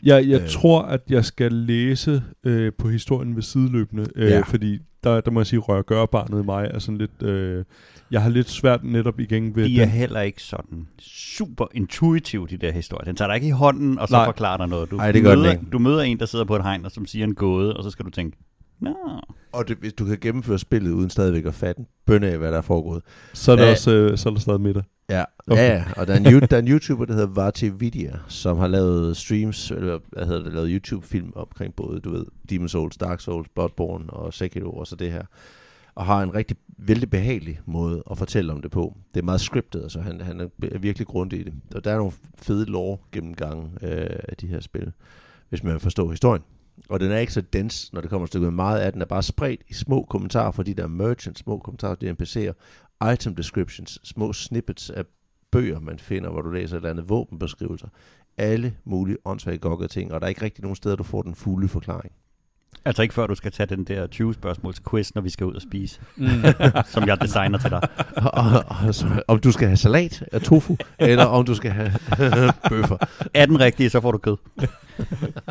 Jeg, 0.02 0.28
jeg 0.28 0.40
Øh. 0.42 0.48
tror, 0.48 0.82
at 0.82 1.00
jeg 1.08 1.24
skal 1.24 1.52
læse 1.52 2.22
øh, 2.44 2.72
på 2.78 2.88
historien 2.88 3.36
ved 3.36 3.42
sideløbende, 3.42 4.06
øh, 4.16 4.30
Ja. 4.30 4.34
ja. 4.36 4.40
fordi 4.42 4.78
der, 5.04 5.20
der 5.20 5.30
må 5.30 5.40
jeg 5.40 5.46
sige, 5.46 5.58
rør 5.60 5.82
gør 5.82 6.06
barnet 6.06 6.42
i 6.42 6.44
mig 6.46 6.70
er 6.74 6.78
sådan 6.78 6.98
lidt... 6.98 7.22
Øh, 7.22 7.64
jeg 8.10 8.22
har 8.22 8.30
lidt 8.30 8.50
svært 8.50 8.84
netop 8.84 9.20
igen 9.20 9.56
ved 9.56 9.64
De 9.64 9.76
er 9.80 9.84
den. 9.84 9.88
heller 9.94 10.20
ikke 10.20 10.42
sådan 10.42 10.86
super 11.00 11.66
intuitive, 11.74 12.46
de 12.46 12.56
der 12.56 12.72
historier. 12.72 13.04
Den 13.04 13.16
tager 13.16 13.28
dig 13.28 13.34
ikke 13.34 13.46
i 13.46 13.50
hånden, 13.50 13.98
og 13.98 14.08
så 14.08 14.14
Nej. 14.14 14.24
forklarer 14.24 14.56
dig 14.56 14.68
noget. 14.68 14.90
Du, 14.90 14.96
Nej, 14.96 15.12
det 15.12 15.22
gør 15.22 15.30
den 15.30 15.38
møder, 15.40 15.52
ikke. 15.52 15.64
du 15.72 15.78
møder 15.78 16.00
en, 16.02 16.18
der 16.18 16.26
sidder 16.26 16.44
på 16.44 16.56
et 16.56 16.62
hegn, 16.62 16.84
og 16.84 16.90
som 16.90 17.06
siger 17.06 17.24
en 17.24 17.34
gåde, 17.34 17.76
og 17.76 17.84
så 17.84 17.90
skal 17.90 18.04
du 18.04 18.10
tænke, 18.10 18.36
Nå, 18.80 18.94
Og 19.52 19.68
det, 19.68 19.76
hvis 19.76 19.92
du 19.92 20.04
kan 20.04 20.18
gennemføre 20.20 20.58
spillet 20.58 20.90
uden 20.90 21.10
stadigvæk 21.10 21.46
at 21.46 21.54
fatte 21.54 21.84
bønne 22.06 22.26
af, 22.28 22.38
hvad 22.38 22.52
der 22.52 22.58
er 22.58 22.62
foregået. 22.62 23.02
Så 23.32 23.52
er 23.52 23.56
der 23.56 23.64
Ja. 23.64 23.70
også 23.70 23.90
øh, 23.92 24.18
så 24.18 24.28
er 24.28 24.32
der 24.32 24.40
stadig 24.40 24.60
middag. 24.60 24.82
Ja, 25.08 25.24
Okay. 25.48 25.56
ja, 25.68 25.74
ja. 25.74 25.84
og 25.96 26.06
der 26.06 26.12
er, 26.14 26.18
en, 26.18 26.24
der 26.24 26.56
er 26.56 26.58
en 26.60 26.68
YouTuber, 26.68 27.04
der 27.04 27.12
hedder 27.14 27.28
Vati 27.28 27.68
Vidya, 27.68 28.12
som 28.28 28.56
har 28.58 28.66
lavet 28.66 29.16
streams, 29.16 29.70
eller 29.70 29.98
hvad 30.12 30.26
hedder 30.26 30.42
det, 30.42 30.52
lavet 30.52 30.68
YouTube-film 30.72 31.32
omkring 31.36 31.74
både, 31.74 32.00
du 32.00 32.10
ved, 32.12 32.24
Demon's 32.52 32.68
Souls, 32.68 32.96
Dark 32.96 33.20
Souls, 33.20 33.48
Bloodborne 33.54 34.10
og 34.10 34.34
Sekiro 34.34 34.70
og 34.70 34.86
så 34.86 34.96
det 34.96 35.12
her. 35.12 35.22
Og 35.94 36.04
har 36.06 36.22
en 36.22 36.34
rigtig 36.34 36.56
vældig 36.78 37.10
behagelig 37.10 37.60
måde 37.66 38.02
at 38.10 38.18
fortælle 38.18 38.52
om 38.52 38.62
det 38.62 38.70
på. 38.70 38.96
Det 39.14 39.20
er 39.20 39.24
meget 39.24 39.40
scriptet, 39.40 39.82
altså 39.82 40.00
han, 40.00 40.20
han 40.20 40.40
er 40.40 40.46
er 40.72 40.78
virkelig 40.78 41.06
grundig 41.06 41.40
i 41.40 41.42
det. 41.42 41.52
Og 41.74 41.84
der 41.84 41.92
er 41.92 41.96
nogle 41.96 42.12
fede 42.38 42.64
lore 42.64 42.98
gennemgange 43.12 43.64
øh, 43.82 44.06
af 44.28 44.36
de 44.40 44.46
her 44.46 44.60
spil, 44.60 44.92
hvis 45.48 45.62
man 45.62 45.72
vil 45.72 45.80
forstå 45.80 46.10
historien. 46.10 46.42
Og 46.88 47.00
den 47.00 47.12
er 47.12 47.18
ikke 47.18 47.32
så 47.32 47.40
dens, 47.40 47.92
når 47.92 48.00
det 48.00 48.10
kommer 48.10 48.26
til 48.26 48.30
stykket. 48.30 48.52
Meget 48.52 48.80
af 48.80 48.92
den 48.92 49.02
er 49.02 49.06
bare 49.06 49.22
spredt 49.22 49.62
i 49.68 49.74
små 49.74 50.02
kommentarer 50.10 50.50
fordi 50.50 50.72
de 50.72 50.82
der 50.82 50.88
merchants, 50.88 51.40
små 51.40 51.58
kommentarer 51.58 51.94
de 51.94 52.10
NPC'er, 52.10 52.52
item 53.12 53.36
descriptions, 53.36 53.98
små 54.04 54.32
snippets 54.32 54.90
af 54.90 55.04
bøger, 55.50 55.80
man 55.80 55.98
finder, 55.98 56.30
hvor 56.30 56.42
du 56.42 56.50
læser 56.50 56.76
et 56.76 56.78
eller 56.78 56.90
andet 56.90 57.08
våbenbeskrivelser. 57.08 57.88
Alle 58.38 58.76
mulige 58.84 59.16
åndssvage 59.24 59.58
gokkede 59.58 59.88
ting, 59.88 60.12
og 60.12 60.20
der 60.20 60.26
er 60.26 60.28
ikke 60.28 60.42
rigtig 60.42 60.62
nogen 60.62 60.76
steder, 60.76 60.96
du 60.96 61.02
får 61.02 61.22
den 61.22 61.34
fulde 61.34 61.68
forklaring 61.68 62.12
altså 62.84 63.02
ikke 63.02 63.14
før 63.14 63.26
du 63.26 63.34
skal 63.34 63.52
tage 63.52 63.66
den 63.76 63.84
der 63.84 64.06
20 64.06 64.34
spørgsmåls 64.34 64.82
quiz, 64.90 65.14
når 65.14 65.22
vi 65.22 65.30
skal 65.30 65.46
ud 65.46 65.54
og 65.54 65.62
spise, 65.62 66.00
Mm. 66.16 66.26
som 66.92 67.06
jeg 67.08 67.20
designer 67.20 67.58
til 67.58 67.70
dig. 67.70 67.80
og, 68.16 68.30
og, 68.34 68.64
og, 68.86 68.94
så, 68.94 69.22
om 69.28 69.38
du 69.38 69.52
skal 69.52 69.66
have 69.68 69.76
salat 69.76 70.24
af 70.32 70.40
tofu, 70.40 70.76
eller 70.98 71.24
om 71.24 71.44
du 71.44 71.54
skal 71.54 71.70
have 71.70 71.92
bøffer. 72.70 72.96
Er 73.34 73.46
den 73.46 73.60
rigtige, 73.60 73.90
så 73.90 74.00
får 74.00 74.12
du 74.12 74.18
kød. 74.18 74.36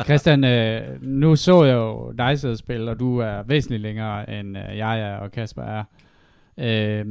Christian, 0.04 0.44
øh, 0.44 1.02
nu 1.02 1.36
så 1.36 1.64
jeg 1.64 1.74
jo 1.74 2.12
dig 2.18 2.38
sidde 2.38 2.52
og 2.52 2.58
spille, 2.58 2.90
og 2.90 3.00
du 3.00 3.18
er 3.18 3.42
væsentligt 3.42 3.82
længere, 3.82 4.30
end 4.40 4.58
øh, 4.58 4.78
jeg 4.78 5.00
er, 5.00 5.16
og 5.16 5.32
Kasper 5.32 5.62
er. 5.62 5.84
Øh, 6.58 7.04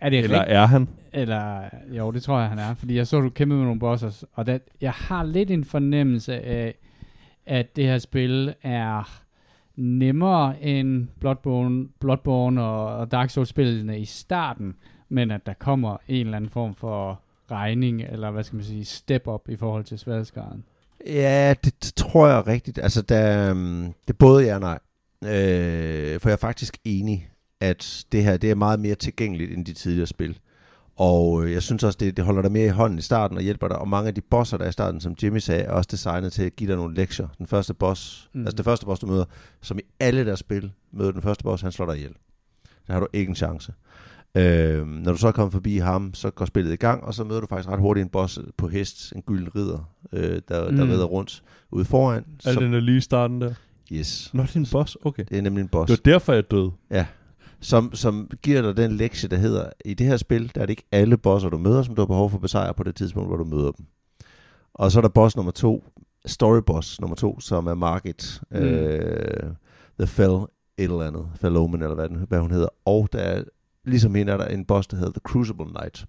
er 0.00 0.10
det 0.10 0.18
Eller 0.18 0.38
rigtigt? 0.40 0.56
er 0.56 0.66
han? 0.66 0.88
Eller, 1.12 1.60
jo, 1.96 2.10
det 2.10 2.22
tror 2.22 2.40
jeg, 2.40 2.48
han 2.48 2.58
er. 2.58 2.74
Fordi 2.74 2.96
jeg 2.96 3.06
så, 3.06 3.20
du 3.20 3.28
kæmpe 3.30 3.54
med 3.54 3.64
nogle 3.64 3.80
bosses, 3.80 4.24
og 4.34 4.46
det, 4.46 4.60
jeg 4.80 4.92
har 4.92 5.22
lidt 5.24 5.50
en 5.50 5.64
fornemmelse 5.64 6.34
af, 6.34 6.74
at 7.48 7.76
det 7.76 7.84
her 7.84 7.98
spil 7.98 8.54
er 8.62 9.22
nemmere 9.76 10.62
end 10.62 11.08
Bloodborne, 11.20 11.88
Bloodborne 12.00 12.62
og, 12.62 13.12
Dark 13.12 13.30
Souls-spillene 13.30 14.00
i 14.00 14.04
starten, 14.04 14.74
men 15.08 15.30
at 15.30 15.46
der 15.46 15.54
kommer 15.54 15.96
en 16.08 16.26
eller 16.26 16.36
anden 16.36 16.50
form 16.50 16.74
for 16.74 17.20
regning, 17.50 18.02
eller 18.02 18.30
hvad 18.30 18.44
skal 18.44 18.56
man 18.56 18.64
sige, 18.64 18.84
step 18.84 19.26
up 19.26 19.48
i 19.48 19.56
forhold 19.56 19.84
til 19.84 19.98
sværhedsgraden. 19.98 20.64
Ja, 21.06 21.54
det, 21.64 21.84
det 21.84 21.94
tror 21.94 22.28
jeg 22.28 22.46
rigtigt. 22.46 22.78
Altså, 22.78 23.02
der, 23.02 23.50
øhm, 23.50 23.82
det 23.82 24.14
er 24.14 24.18
både 24.18 24.44
ja 24.44 24.54
og 24.54 24.60
nej. 24.60 24.78
Øh, 25.24 26.20
for 26.20 26.28
jeg 26.28 26.32
er 26.32 26.36
faktisk 26.40 26.78
enig, 26.84 27.28
at 27.60 28.04
det 28.12 28.24
her 28.24 28.36
det 28.36 28.50
er 28.50 28.54
meget 28.54 28.80
mere 28.80 28.94
tilgængeligt 28.94 29.52
end 29.52 29.66
de 29.66 29.72
tidligere 29.72 30.06
spil. 30.06 30.38
Og 31.00 31.44
øh, 31.44 31.52
jeg 31.52 31.62
synes 31.62 31.84
også, 31.84 31.96
det, 32.00 32.16
det 32.16 32.24
holder 32.24 32.42
dig 32.42 32.52
mere 32.52 32.66
i 32.66 32.68
hånden 32.70 32.98
i 32.98 33.02
starten 33.02 33.36
og 33.36 33.42
hjælper 33.42 33.68
dig. 33.68 33.78
Og 33.78 33.88
mange 33.88 34.08
af 34.08 34.14
de 34.14 34.20
bosser, 34.20 34.56
der 34.56 34.64
er 34.64 34.68
i 34.68 34.72
starten, 34.72 35.00
som 35.00 35.14
Jimmy 35.22 35.38
sagde, 35.38 35.62
er 35.62 35.70
også 35.72 35.88
designet 35.90 36.32
til 36.32 36.42
at 36.42 36.56
give 36.56 36.68
dig 36.70 36.76
nogle 36.76 36.94
lektier. 36.94 37.28
Den 37.38 37.46
første 37.46 37.74
boss, 37.74 38.28
Mm. 38.34 38.40
altså 38.40 38.56
det 38.56 38.64
første 38.64 38.86
boss, 38.86 39.00
du 39.00 39.06
møder, 39.06 39.24
som 39.60 39.78
i 39.78 39.82
alle 40.00 40.26
deres 40.26 40.38
spil, 40.40 40.72
møder 40.92 41.12
den 41.12 41.22
første 41.22 41.44
boss, 41.44 41.62
han 41.62 41.72
slår 41.72 41.86
dig 41.86 41.96
ihjel. 41.96 42.12
Der 42.86 42.92
har 42.92 43.00
du 43.00 43.06
ikke 43.12 43.30
en 43.30 43.36
chance. 43.36 43.72
Øh, 44.34 44.86
når 44.86 45.12
du 45.12 45.18
så 45.18 45.28
er 45.28 45.32
kommet 45.32 45.52
forbi 45.52 45.76
ham, 45.78 46.14
så 46.14 46.30
går 46.30 46.44
spillet 46.44 46.72
i 46.72 46.76
gang, 46.76 47.04
og 47.04 47.14
så 47.14 47.24
møder 47.24 47.40
du 47.40 47.46
faktisk 47.46 47.68
ret 47.68 47.80
hurtigt 47.80 48.04
en 48.04 48.10
boss 48.10 48.38
på 48.56 48.68
hest, 48.68 49.12
en 49.16 49.22
gylden 49.22 49.48
ridder, 49.56 49.90
øh, 50.12 50.22
der, 50.22 50.40
der 50.48 50.84
Mm. 50.84 50.90
rider 50.90 51.04
rundt 51.04 51.42
ude 51.70 51.84
foran. 51.84 52.24
Er 52.44 52.52
Som, 52.52 52.62
den 52.62 52.74
er 52.74 52.80
lige 52.80 53.00
starten 53.00 53.40
der? 53.40 53.54
yes, 53.92 54.30
Nå, 54.34 54.42
det 54.42 54.54
er 54.56 54.60
en 54.60 54.66
boss. 54.72 54.96
Okay. 55.04 55.24
det 55.28 55.38
er 55.38 55.42
nemlig 55.42 55.62
en 55.62 55.68
boss. 55.68 55.90
Det 55.90 56.00
var 56.06 56.12
derfor, 56.12 56.32
jeg 56.32 56.50
døde. 56.50 56.70
Ja. 56.90 57.06
Som, 57.60 57.94
som 57.94 58.30
giver 58.42 58.62
dig 58.62 58.76
den 58.76 58.92
lektie, 58.92 59.28
der 59.28 59.36
hedder, 59.36 59.70
i 59.84 59.94
det 59.94 60.06
her 60.06 60.16
spil, 60.16 60.52
der 60.54 60.60
er 60.60 60.66
det 60.66 60.70
ikke 60.70 60.86
alle 60.92 61.16
bosser, 61.16 61.48
du 61.48 61.58
møder, 61.58 61.82
som 61.82 61.94
du 61.94 62.00
har 62.00 62.06
behov 62.06 62.30
for 62.30 62.36
at 62.36 62.42
besejre 62.42 62.74
på 62.74 62.82
det 62.82 62.94
tidspunkt, 62.94 63.28
hvor 63.28 63.36
du 63.36 63.44
møder 63.44 63.70
dem. 63.70 63.86
Og 64.74 64.92
så 64.92 64.98
er 64.98 65.02
der 65.02 65.08
boss 65.08 65.36
nummer 65.36 65.52
to, 65.52 65.84
story 66.26 66.58
boss 66.66 67.00
nummer 67.00 67.16
to, 67.16 67.40
som 67.40 67.66
er 67.66 67.74
Margit, 67.74 68.40
Mm. 68.50 68.56
øh, 68.56 69.50
The 69.98 70.06
Fell 70.06 70.32
et 70.32 70.84
eller 70.84 71.02
andet, 71.02 71.26
Fell 71.40 71.56
Omen, 71.56 71.82
eller 71.82 71.94
hvad, 71.94 72.08
den, 72.08 72.16
hvad 72.28 72.40
hun 72.40 72.50
hedder. 72.50 72.68
Og 72.84 73.08
der 73.12 73.18
er, 73.18 73.42
ligesom 73.84 74.14
hende 74.14 74.32
er 74.32 74.36
der 74.36 74.46
en 74.46 74.64
boss, 74.64 74.86
der 74.88 74.96
hedder 74.96 75.12
The 75.12 75.20
Crucible 75.24 75.66
Knight. 75.66 76.06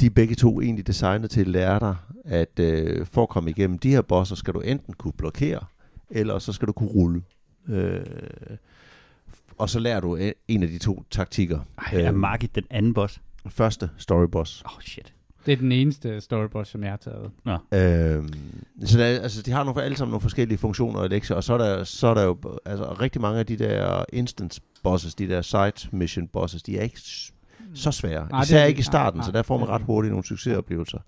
De 0.00 0.06
er 0.06 0.10
begge 0.10 0.34
to 0.34 0.60
egentlig 0.60 0.86
designet 0.86 1.30
til 1.30 1.40
at 1.40 1.46
lære 1.46 1.80
dig, 1.80 1.96
at 2.24 2.58
øh, 2.60 3.06
for 3.06 3.22
at 3.22 3.28
komme 3.28 3.50
igennem 3.50 3.78
de 3.78 3.90
her 3.90 4.02
bosser, 4.02 4.36
skal 4.36 4.54
du 4.54 4.60
enten 4.60 4.94
kunne 4.94 5.12
blokere, 5.12 5.60
eller 6.10 6.38
så 6.38 6.52
skal 6.52 6.68
du 6.68 6.72
kunne 6.72 6.88
rulle. 6.90 7.22
Øh, 7.68 8.00
og 9.58 9.70
så 9.70 9.78
lærer 9.78 10.00
du 10.00 10.16
en- 10.16 10.32
en 10.48 10.62
af 10.62 10.68
de 10.68 10.78
to 10.78 11.04
taktikker. 11.10 11.60
Ej, 11.78 12.00
er 12.00 12.12
Margit 12.12 12.54
den 12.54 12.64
anden 12.70 12.94
boss? 12.94 13.20
Første 13.48 13.90
story 13.96 14.26
boss. 14.32 14.62
Oh 14.64 14.80
shit. 14.80 15.12
Det 15.46 15.52
er 15.52 15.56
den 15.56 15.72
eneste 15.72 16.20
storyboss, 16.20 16.70
som 16.70 16.82
jeg 16.82 16.90
har 16.90 16.96
taget. 16.96 17.30
Øhm, 17.74 18.28
så 18.84 18.98
der, 18.98 19.04
er- 19.04 19.20
altså, 19.20 19.42
de 19.42 19.50
har 19.50 19.64
nogle, 19.64 19.82
alle 19.82 19.96
sammen 19.96 20.10
nogle 20.10 20.20
forskellige 20.20 20.58
funktioner 20.58 21.00
og 21.00 21.08
lektier, 21.08 21.36
og 21.36 21.44
så 21.44 21.54
er 21.54 21.58
der, 21.58 21.84
så 21.84 22.06
er 22.06 22.14
der 22.14 22.22
jo 22.24 22.36
altså, 22.66 22.92
rigtig 23.00 23.20
mange 23.20 23.38
af 23.38 23.46
de 23.46 23.56
der 23.56 24.04
instance 24.12 24.60
bosses, 24.82 25.14
de 25.14 25.28
der 25.28 25.42
side 25.42 25.72
mission 25.92 26.28
bosses, 26.28 26.62
de 26.62 26.78
er 26.78 26.82
ikke 26.82 27.00
s- 27.00 27.32
så 27.74 27.90
svære. 27.92 28.28
Det 28.38 28.44
Især 28.44 28.58
er 28.60 28.64
ikke 28.64 28.78
i 28.80 28.82
starten, 28.82 29.18
nej, 29.18 29.24
så 29.24 29.30
nej, 29.30 29.38
der 29.38 29.42
får 29.42 29.58
man 29.58 29.66
det 29.66 29.74
ret 29.74 29.82
hurtigt 29.82 30.10
nogle 30.12 30.24
succesoplevelser. 30.26 30.98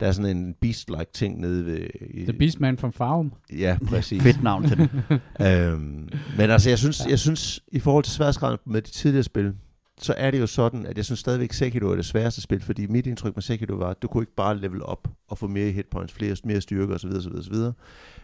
Der 0.00 0.06
er 0.06 0.12
sådan 0.12 0.36
en 0.36 0.54
beast-like 0.60 1.12
ting 1.12 1.40
nede 1.40 1.66
ved... 1.66 1.86
I, 2.10 2.24
The 2.24 2.32
Beastman 2.32 2.78
from 2.78 2.92
Farum. 2.92 3.32
Ja, 3.52 3.78
præcis. 3.86 4.22
Fedt 4.22 4.42
navn 4.42 4.68
til 4.68 4.76
den. 4.76 4.88
øhm, 5.46 6.08
men 6.36 6.50
altså, 6.50 6.68
jeg 6.68 6.78
synes, 6.78 7.06
jeg 7.08 7.18
synes, 7.18 7.60
i 7.72 7.78
forhold 7.78 8.04
til 8.04 8.12
sværdesgraden 8.12 8.58
med 8.66 8.82
de 8.82 8.90
tidligere 8.90 9.24
spil, 9.24 9.54
så 10.00 10.14
er 10.16 10.30
det 10.30 10.40
jo 10.40 10.46
sådan, 10.46 10.86
at 10.86 10.96
jeg 10.96 11.04
synes 11.04 11.20
stadigvæk, 11.20 11.52
Sekiro 11.52 11.86
er 11.90 11.96
det 11.96 12.04
sværeste 12.04 12.40
spil, 12.40 12.60
fordi 12.60 12.86
mit 12.86 13.06
indtryk 13.06 13.36
med 13.36 13.42
Sekiro 13.42 13.74
var, 13.74 13.90
at 13.90 14.02
du 14.02 14.08
kunne 14.08 14.22
ikke 14.22 14.34
bare 14.34 14.58
level 14.58 14.82
op 14.82 15.08
og 15.28 15.38
få 15.38 15.46
mere 15.46 15.70
hitpoints, 15.70 16.12
flere, 16.12 16.36
mere 16.44 16.60
styrke 16.60 16.94
osv. 16.94 17.10
osv., 17.10 17.32
osv. 17.38 17.56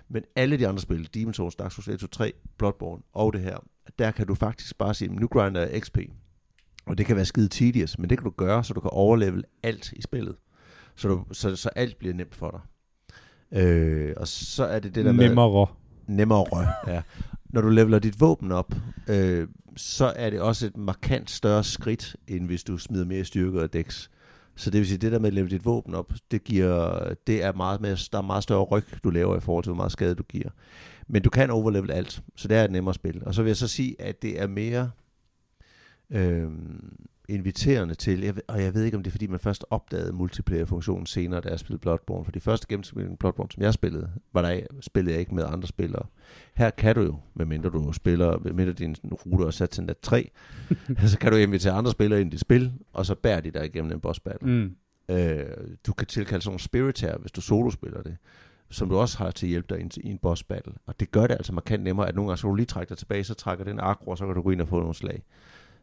Men 0.08 0.22
alle 0.36 0.56
de 0.56 0.68
andre 0.68 0.80
spil, 0.80 1.08
Demon's 1.16 1.32
Souls, 1.32 1.54
Dark 1.54 1.72
Souls 1.72 1.88
1, 1.88 2.00
2, 2.00 2.06
3, 2.06 2.32
Bloodborne 2.58 3.02
og 3.12 3.32
det 3.32 3.40
her, 3.40 3.56
der 3.98 4.10
kan 4.10 4.26
du 4.26 4.34
faktisk 4.34 4.78
bare 4.78 4.94
sige, 4.94 5.14
nu 5.14 5.26
grinder 5.26 5.60
jeg 5.60 5.80
XP. 5.82 5.98
Og 6.86 6.98
det 6.98 7.06
kan 7.06 7.16
være 7.16 7.24
skide 7.24 7.48
tedious, 7.48 7.98
men 7.98 8.10
det 8.10 8.18
kan 8.18 8.24
du 8.24 8.30
gøre, 8.30 8.64
så 8.64 8.74
du 8.74 8.80
kan 8.80 8.90
overlevel 8.90 9.44
alt 9.62 9.92
i 9.92 10.02
spillet. 10.02 10.36
Så, 10.96 11.08
du, 11.08 11.24
så, 11.32 11.56
så 11.56 11.68
alt 11.68 11.98
bliver 11.98 12.14
nemt 12.14 12.34
for 12.34 12.50
dig. 12.50 12.60
Øh, 13.62 14.14
og 14.16 14.28
så 14.28 14.64
er 14.64 14.78
det 14.78 14.94
det 14.94 15.04
der 15.04 15.12
med 15.12 15.28
Nemmere. 15.28 15.66
nemmere, 16.06 16.68
ja. 16.86 17.02
Når 17.44 17.60
du 17.60 17.68
leveler 17.68 17.98
dit 17.98 18.20
våben 18.20 18.52
op, 18.52 18.74
øh, 19.08 19.48
så 19.76 20.12
er 20.16 20.30
det 20.30 20.40
også 20.40 20.66
et 20.66 20.76
markant 20.76 21.30
større 21.30 21.64
skridt, 21.64 22.16
end 22.28 22.46
hvis 22.46 22.64
du 22.64 22.78
smider 22.78 23.04
mere 23.04 23.24
styrke 23.24 23.62
og 23.62 23.72
dex. 23.72 24.08
Så 24.56 24.70
det 24.70 24.78
vil 24.78 24.88
sige, 24.88 24.98
det 24.98 25.12
der 25.12 25.18
med 25.18 25.28
at 25.28 25.34
levele 25.34 25.50
dit 25.50 25.64
våben 25.64 25.94
op, 25.94 26.12
det, 26.30 26.44
giver, 26.44 27.14
det 27.26 27.42
er 27.42 27.52
meget 27.52 27.80
mere, 27.80 27.96
der 28.12 28.18
er 28.18 28.22
meget 28.22 28.42
større 28.42 28.62
ryg, 28.62 28.84
du 29.04 29.10
laver 29.10 29.36
i 29.36 29.40
forhold 29.40 29.64
til, 29.64 29.70
hvor 29.70 29.76
meget 29.76 29.92
skade 29.92 30.14
du 30.14 30.22
giver. 30.22 30.50
Men 31.08 31.22
du 31.22 31.30
kan 31.30 31.50
overlevel 31.50 31.90
alt, 31.90 32.22
så 32.36 32.48
det 32.48 32.56
er 32.56 32.64
et 32.64 32.70
nemmere 32.70 32.94
spil. 32.94 33.22
Og 33.26 33.34
så 33.34 33.42
vil 33.42 33.48
jeg 33.48 33.56
så 33.56 33.68
sige, 33.68 34.00
at 34.00 34.22
det 34.22 34.40
er 34.40 34.46
mere 34.46 34.90
øh, 36.10 36.50
inviterende 37.28 37.94
til, 37.94 38.20
jeg 38.20 38.36
ved, 38.36 38.42
og 38.48 38.62
jeg 38.62 38.74
ved 38.74 38.84
ikke, 38.84 38.96
om 38.96 39.02
det 39.02 39.10
er, 39.10 39.12
fordi 39.12 39.26
man 39.26 39.40
først 39.40 39.64
opdagede 39.70 40.12
multiplayer-funktionen 40.12 41.06
senere, 41.06 41.40
da 41.40 41.48
jeg 41.48 41.58
spillede 41.58 41.80
Bloodborne. 41.80 42.24
For 42.24 42.32
de 42.32 42.40
første 42.40 42.66
gennemspilling 42.68 43.18
Bloodborne, 43.18 43.50
som 43.52 43.62
jeg 43.62 43.74
spillede, 43.74 44.10
var 44.32 44.42
der, 44.42 44.60
spillede 44.80 45.12
jeg 45.12 45.20
ikke 45.20 45.34
med 45.34 45.44
andre 45.44 45.68
spillere. 45.68 46.06
Her 46.54 46.70
kan 46.70 46.94
du 46.94 47.00
jo, 47.02 47.16
medmindre 47.34 47.70
du 47.70 47.92
spiller, 47.92 48.38
medmindre 48.38 48.72
din 48.72 48.96
rute 49.02 49.46
er 49.46 49.50
sat 49.50 49.70
til 49.70 49.84
nat 49.84 49.98
3, 50.02 50.30
så 51.06 51.18
kan 51.18 51.32
du 51.32 51.38
invitere 51.38 51.72
andre 51.72 51.90
spillere 51.90 52.20
ind 52.20 52.28
i 52.28 52.30
dit 52.30 52.40
spil, 52.40 52.72
og 52.92 53.06
så 53.06 53.14
bærer 53.14 53.40
de 53.40 53.50
dig 53.50 53.64
igennem 53.64 53.92
en 53.92 54.00
boss 54.00 54.20
battle. 54.20 54.48
Mm. 54.48 54.76
Øh, 55.14 55.44
du 55.86 55.92
kan 55.92 56.06
tilkalde 56.06 56.42
sådan 56.42 56.50
nogle 56.50 56.60
spirit 56.60 57.00
her, 57.00 57.18
hvis 57.18 57.32
du 57.32 57.40
solo-spiller 57.40 58.02
det, 58.02 58.16
som 58.70 58.88
du 58.88 58.96
også 58.96 59.18
har 59.18 59.30
til 59.30 59.48
hjælp 59.48 59.70
dig 59.70 59.78
i 59.78 59.82
en, 59.82 59.90
i 59.96 60.10
en 60.10 60.18
boss 60.18 60.42
battle. 60.42 60.72
Og 60.86 61.00
det 61.00 61.10
gør 61.10 61.26
det 61.26 61.34
altså 61.34 61.52
markant 61.52 61.82
nemmere, 61.82 62.08
at 62.08 62.14
nogle 62.14 62.28
gange 62.28 62.38
så 62.38 62.48
du 62.48 62.54
lige 62.54 62.66
trække 62.66 62.88
dig 62.90 62.98
tilbage, 62.98 63.24
så 63.24 63.34
trækker 63.34 63.64
den 63.64 63.80
aggro, 63.80 64.10
og 64.10 64.18
så 64.18 64.26
kan 64.26 64.34
du 64.34 64.42
gå 64.42 64.50
ind 64.50 64.60
og 64.60 64.68
få 64.68 64.78
nogle 64.78 64.94
slag. 64.94 65.22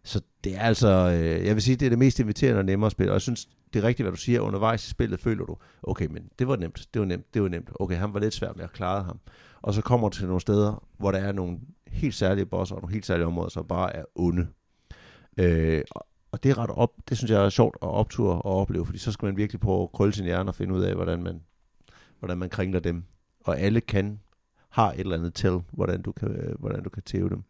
Så 0.04 0.22
det 0.44 0.56
er 0.56 0.60
altså, 0.62 0.88
øh, 0.88 1.46
jeg 1.46 1.56
vil 1.56 1.62
sige, 1.64 1.76
det 1.76 1.86
er 1.86 1.90
det 1.90 2.00
mest 2.00 2.20
inviterende 2.20 2.60
og 2.60 2.66
nemmere 2.66 2.92
spil, 2.92 3.08
og 3.10 3.14
jeg 3.14 3.22
synes, 3.22 3.48
det 3.74 3.84
er 3.84 3.88
rigtigt, 3.88 4.04
hvad 4.06 4.12
du 4.12 4.18
siger, 4.18 4.40
undervejs 4.40 4.88
i 4.88 4.90
spillet 4.90 5.20
føler 5.20 5.46
du, 5.46 5.58
okay, 5.84 6.06
men 6.06 6.30
det 6.40 6.48
var 6.48 6.56
nemt, 6.56 6.88
det 6.94 7.00
var 7.00 7.06
nemt, 7.06 7.34
det 7.34 7.42
var 7.42 7.48
nemt, 7.48 7.70
okay, 7.80 7.96
han 7.96 8.14
var 8.14 8.20
lidt 8.20 8.34
svær, 8.34 8.52
men 8.54 8.62
jeg 8.62 8.70
klarede 8.70 9.04
ham. 9.04 9.20
Og 9.62 9.74
så 9.74 9.82
kommer 9.82 10.10
du 10.10 10.16
til 10.18 10.26
nogle 10.26 10.42
steder, 10.42 10.84
hvor 10.98 11.12
der 11.12 11.20
er 11.20 11.32
nogle 11.32 11.60
helt 11.88 12.16
særlige 12.16 12.46
bosser, 12.46 12.76
og 12.76 12.82
nogle 12.82 12.94
helt 12.94 13.06
særlige 13.06 13.26
områder, 13.28 13.50
som 13.50 13.66
bare 13.68 13.96
er 13.96 14.04
onde. 14.16 14.48
Øh, 15.38 15.82
og- 15.92 16.06
det 16.44 16.52
er 16.52 16.58
ret 16.58 16.70
op, 16.70 16.94
det 17.10 17.18
synes 17.18 17.32
jeg 17.32 17.46
er 17.46 17.50
sjovt 17.50 17.78
at 17.82 17.88
opture 17.88 18.42
og 18.42 18.56
opleve, 18.56 18.86
fordi 18.86 19.00
så 19.00 19.12
skal 19.12 19.26
man 19.26 19.38
virkelig 19.38 19.60
prøve 19.60 19.84
at 19.84 19.92
krølle 19.92 20.14
sin 20.14 20.26
hjerne 20.26 20.50
og 20.50 20.56
finde 20.56 20.74
ud 20.74 20.82
af, 20.82 20.96
hvordan 20.96 21.24
man, 21.24 21.42
hvordan 22.20 22.38
man 22.38 22.50
kringler 22.50 22.80
dem. 22.80 23.04
og 23.46 23.60
alle 23.60 23.82
kan, 23.82 24.20
har 24.70 24.92
et 24.92 25.00
eller 25.00 25.18
andet 25.18 25.34
til, 25.34 25.60
hvordan 25.72 26.02
du 26.02 26.12
kan, 26.12 26.32
øh, 26.32 26.60
hvordan 26.60 26.84
du 26.84 26.90
kan 26.90 27.04
tæve 27.04 27.30
dem. 27.30 27.44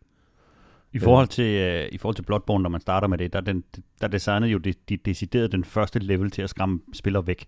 I 0.93 0.99
forhold 0.99 1.27
til, 1.27 1.45
øh, 1.45 1.89
i 1.91 1.97
forhold 1.97 2.15
til 2.15 2.23
Bloodborne, 2.23 2.61
når 2.61 2.69
man 2.69 2.81
starter 2.81 3.07
med 3.07 3.17
det, 3.17 3.33
der, 3.33 3.39
er 3.39 3.43
den, 3.43 3.63
der 4.01 4.07
designede 4.07 4.51
jo 4.51 4.57
de, 4.57 4.73
de 4.89 4.97
decideret 4.97 5.51
den 5.51 5.63
første 5.63 5.99
level 5.99 6.31
til 6.31 6.41
at 6.41 6.49
skræmme 6.49 6.79
spillere 6.93 7.27
væk. 7.27 7.45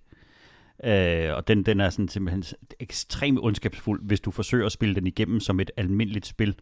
Øh, 0.84 1.36
og 1.36 1.47
den, 1.47 1.63
den 1.63 1.79
er 1.79 1.89
sådan 1.89 2.08
simpelthen 2.08 2.43
ekstremt 2.79 3.39
ondskabsfuld, 3.41 4.01
hvis 4.03 4.21
du 4.21 4.32
forsøger 4.32 4.65
at 4.65 4.71
spille 4.71 4.95
den 4.95 5.08
igennem 5.08 5.39
som 5.39 5.60
et 5.60 5.71
almindeligt 5.77 6.25
spil, 6.25 6.56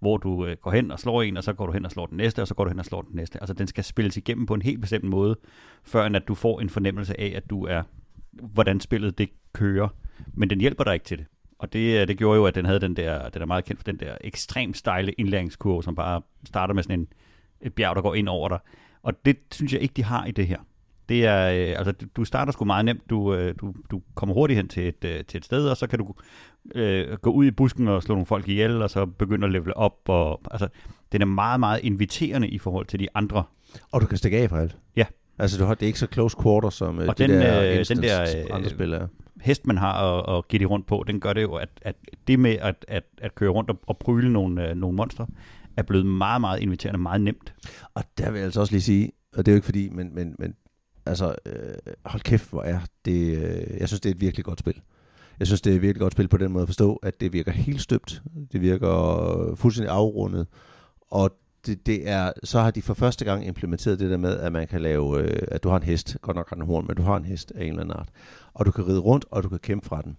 hvor 0.00 0.16
du 0.16 0.46
øh, 0.46 0.56
går 0.62 0.70
hen 0.70 0.90
og 0.90 0.98
slår 0.98 1.22
en, 1.22 1.36
og 1.36 1.44
så 1.44 1.52
går 1.52 1.66
du 1.66 1.72
hen 1.72 1.84
og 1.84 1.90
slår 1.90 2.06
den 2.06 2.16
næste, 2.16 2.42
og 2.42 2.48
så 2.48 2.54
går 2.54 2.64
du 2.64 2.70
hen 2.70 2.78
og 2.78 2.84
slår 2.84 3.02
den 3.02 3.16
næste. 3.16 3.40
Altså 3.40 3.54
den 3.54 3.66
skal 3.66 3.84
spilles 3.84 4.16
igennem 4.16 4.46
på 4.46 4.54
en 4.54 4.62
helt 4.62 4.80
bestemt 4.80 5.04
måde, 5.04 5.36
før 5.84 6.06
end 6.06 6.16
at 6.16 6.28
du 6.28 6.34
får 6.34 6.60
en 6.60 6.70
fornemmelse 6.70 7.20
af, 7.20 7.32
at 7.36 7.50
du 7.50 7.64
er, 7.64 7.82
hvordan 8.32 8.80
spillet 8.80 9.18
det 9.18 9.28
kører. 9.52 9.88
Men 10.34 10.50
den 10.50 10.60
hjælper 10.60 10.84
dig 10.84 10.94
ikke 10.94 11.06
til 11.06 11.18
det. 11.18 11.26
Og 11.58 11.72
det, 11.72 12.00
øh, 12.00 12.08
det 12.08 12.18
gjorde 12.18 12.36
jo, 12.36 12.46
at 12.46 12.54
den 12.54 12.64
havde 12.64 12.80
den 12.80 12.96
der, 12.96 13.28
den 13.28 13.42
er 13.42 13.46
meget 13.46 13.64
kendt 13.64 13.80
for 13.80 13.84
den 13.84 13.98
der 14.00 14.16
ekstremt 14.20 14.76
stejle 14.76 15.12
indlæringskurve, 15.12 15.82
som 15.82 15.94
bare 15.94 16.22
starter 16.46 16.74
med 16.74 16.82
sådan 16.82 17.00
en, 17.00 17.08
et 17.60 17.74
bjerg, 17.74 17.96
der 17.96 18.02
går 18.02 18.14
ind 18.14 18.28
over 18.28 18.48
dig. 18.48 18.58
Og 19.02 19.24
det 19.24 19.36
synes 19.52 19.72
jeg 19.72 19.80
ikke, 19.80 19.92
de 19.92 20.04
har 20.04 20.26
i 20.26 20.30
det 20.30 20.46
her. 20.46 20.58
Det 21.08 21.26
er, 21.26 21.50
øh, 21.50 21.78
altså, 21.78 21.92
du 22.16 22.24
starter 22.24 22.52
sgu 22.52 22.64
meget 22.64 22.84
nemt. 22.84 23.10
Du, 23.10 23.34
øh, 23.34 23.54
du, 23.60 23.74
du 23.90 24.02
kommer 24.14 24.34
hurtigt 24.34 24.56
hen 24.56 24.68
til 24.68 24.88
et, 24.88 25.04
øh, 25.04 25.24
til 25.24 25.38
et 25.38 25.44
sted, 25.44 25.68
og 25.68 25.76
så 25.76 25.86
kan 25.86 25.98
du 25.98 26.14
øh, 26.74 27.16
gå 27.16 27.30
ud 27.30 27.46
i 27.46 27.50
busken 27.50 27.88
og 27.88 28.02
slå 28.02 28.14
nogle 28.14 28.26
folk 28.26 28.48
ihjel, 28.48 28.82
og 28.82 28.90
så 28.90 29.06
begynde 29.06 29.46
at 29.46 29.52
levele 29.52 29.76
op. 29.76 29.98
Og, 30.08 30.40
altså, 30.50 30.68
den 31.12 31.22
er 31.22 31.26
meget, 31.26 31.60
meget 31.60 31.80
inviterende 31.82 32.48
i 32.48 32.58
forhold 32.58 32.86
til 32.86 33.00
de 33.00 33.08
andre. 33.14 33.44
Og 33.92 34.00
du 34.00 34.06
kan 34.06 34.18
stikke 34.18 34.38
af 34.38 34.50
fra 34.50 34.60
alt. 34.60 34.76
Ja. 34.96 35.04
Altså, 35.38 35.58
du 35.58 35.64
har, 35.64 35.74
det 35.74 35.82
er 35.82 35.86
ikke 35.86 35.98
så 35.98 36.06
close 36.12 36.36
quarter, 36.42 36.70
som 36.70 37.00
øh, 37.00 37.08
Og 37.08 37.18
de 37.18 37.22
den, 37.22 37.30
der, 37.30 37.62
øh, 37.62 37.84
den 37.88 38.02
der, 38.02 38.22
øh, 38.22 38.56
andre 38.56 38.70
spil 38.70 38.92
er 38.92 39.06
hest, 39.40 39.66
man 39.66 39.78
har 39.78 39.92
at, 39.92 40.38
at 40.38 40.48
give 40.48 40.58
det 40.58 40.70
rundt 40.70 40.86
på, 40.86 41.04
den 41.06 41.20
gør 41.20 41.32
det 41.32 41.42
jo, 41.42 41.54
at, 41.54 41.68
at 41.82 41.96
det 42.26 42.38
med 42.38 42.56
at, 42.60 42.84
at, 42.88 43.04
at 43.18 43.34
køre 43.34 43.50
rundt 43.50 43.70
og, 43.70 43.78
og 43.86 43.98
pryle 43.98 44.32
nogle, 44.32 44.68
øh, 44.68 44.76
nogle 44.76 44.96
monstre, 44.96 45.26
er 45.76 45.82
blevet 45.82 46.06
meget, 46.06 46.40
meget 46.40 46.60
inviterende, 46.60 47.00
meget 47.00 47.20
nemt. 47.20 47.54
Og 47.94 48.04
der 48.18 48.30
vil 48.30 48.38
jeg 48.38 48.44
altså 48.44 48.60
også 48.60 48.72
lige 48.72 48.82
sige, 48.82 49.12
og 49.36 49.46
det 49.46 49.52
er 49.52 49.54
jo 49.54 49.56
ikke 49.56 49.64
fordi, 49.64 49.88
men, 49.88 50.14
men, 50.14 50.34
men 50.38 50.54
altså, 51.06 51.34
øh, 51.46 51.92
hold 52.04 52.22
kæft, 52.22 52.50
hvor 52.50 52.62
er 52.62 52.80
det, 53.04 53.36
øh, 53.36 53.80
jeg 53.80 53.88
synes, 53.88 54.00
det 54.00 54.10
er 54.10 54.14
et 54.14 54.20
virkelig 54.20 54.44
godt 54.44 54.60
spil. 54.60 54.80
Jeg 55.38 55.46
synes, 55.46 55.60
det 55.60 55.70
er 55.70 55.76
et 55.76 55.82
virkelig 55.82 56.00
godt 56.00 56.12
spil 56.12 56.28
på 56.28 56.36
den 56.36 56.52
måde 56.52 56.62
at 56.62 56.68
forstå, 56.68 56.96
at 56.96 57.20
det 57.20 57.32
virker 57.32 57.52
helt 57.52 57.80
støbt, 57.80 58.22
det 58.52 58.60
virker 58.60 59.54
fuldstændig 59.56 59.92
afrundet, 59.92 60.46
og 61.10 61.38
det, 61.66 61.86
det 61.86 62.08
er, 62.08 62.32
så 62.44 62.60
har 62.60 62.70
de 62.70 62.82
for 62.82 62.94
første 62.94 63.24
gang 63.24 63.46
implementeret 63.46 64.00
det 64.00 64.10
der 64.10 64.16
med, 64.16 64.38
at 64.38 64.52
man 64.52 64.68
kan 64.68 64.80
lave, 64.80 65.22
øh, 65.22 65.42
at 65.48 65.62
du 65.62 65.68
har 65.68 65.76
en 65.76 65.82
hest, 65.82 66.16
godt 66.20 66.36
nok 66.36 66.48
har 66.48 66.56
den 66.56 66.66
horn, 66.66 66.86
men 66.86 66.96
du 66.96 67.02
har 67.02 67.16
en 67.16 67.24
hest 67.24 67.52
af 67.54 67.62
en 67.62 67.68
eller 67.68 67.80
anden 67.80 67.96
art, 67.98 68.08
og 68.54 68.66
du 68.66 68.70
kan 68.70 68.86
ride 68.86 68.98
rundt, 68.98 69.24
og 69.30 69.42
du 69.42 69.48
kan 69.48 69.58
kæmpe 69.58 69.86
fra 69.86 70.02
den. 70.02 70.16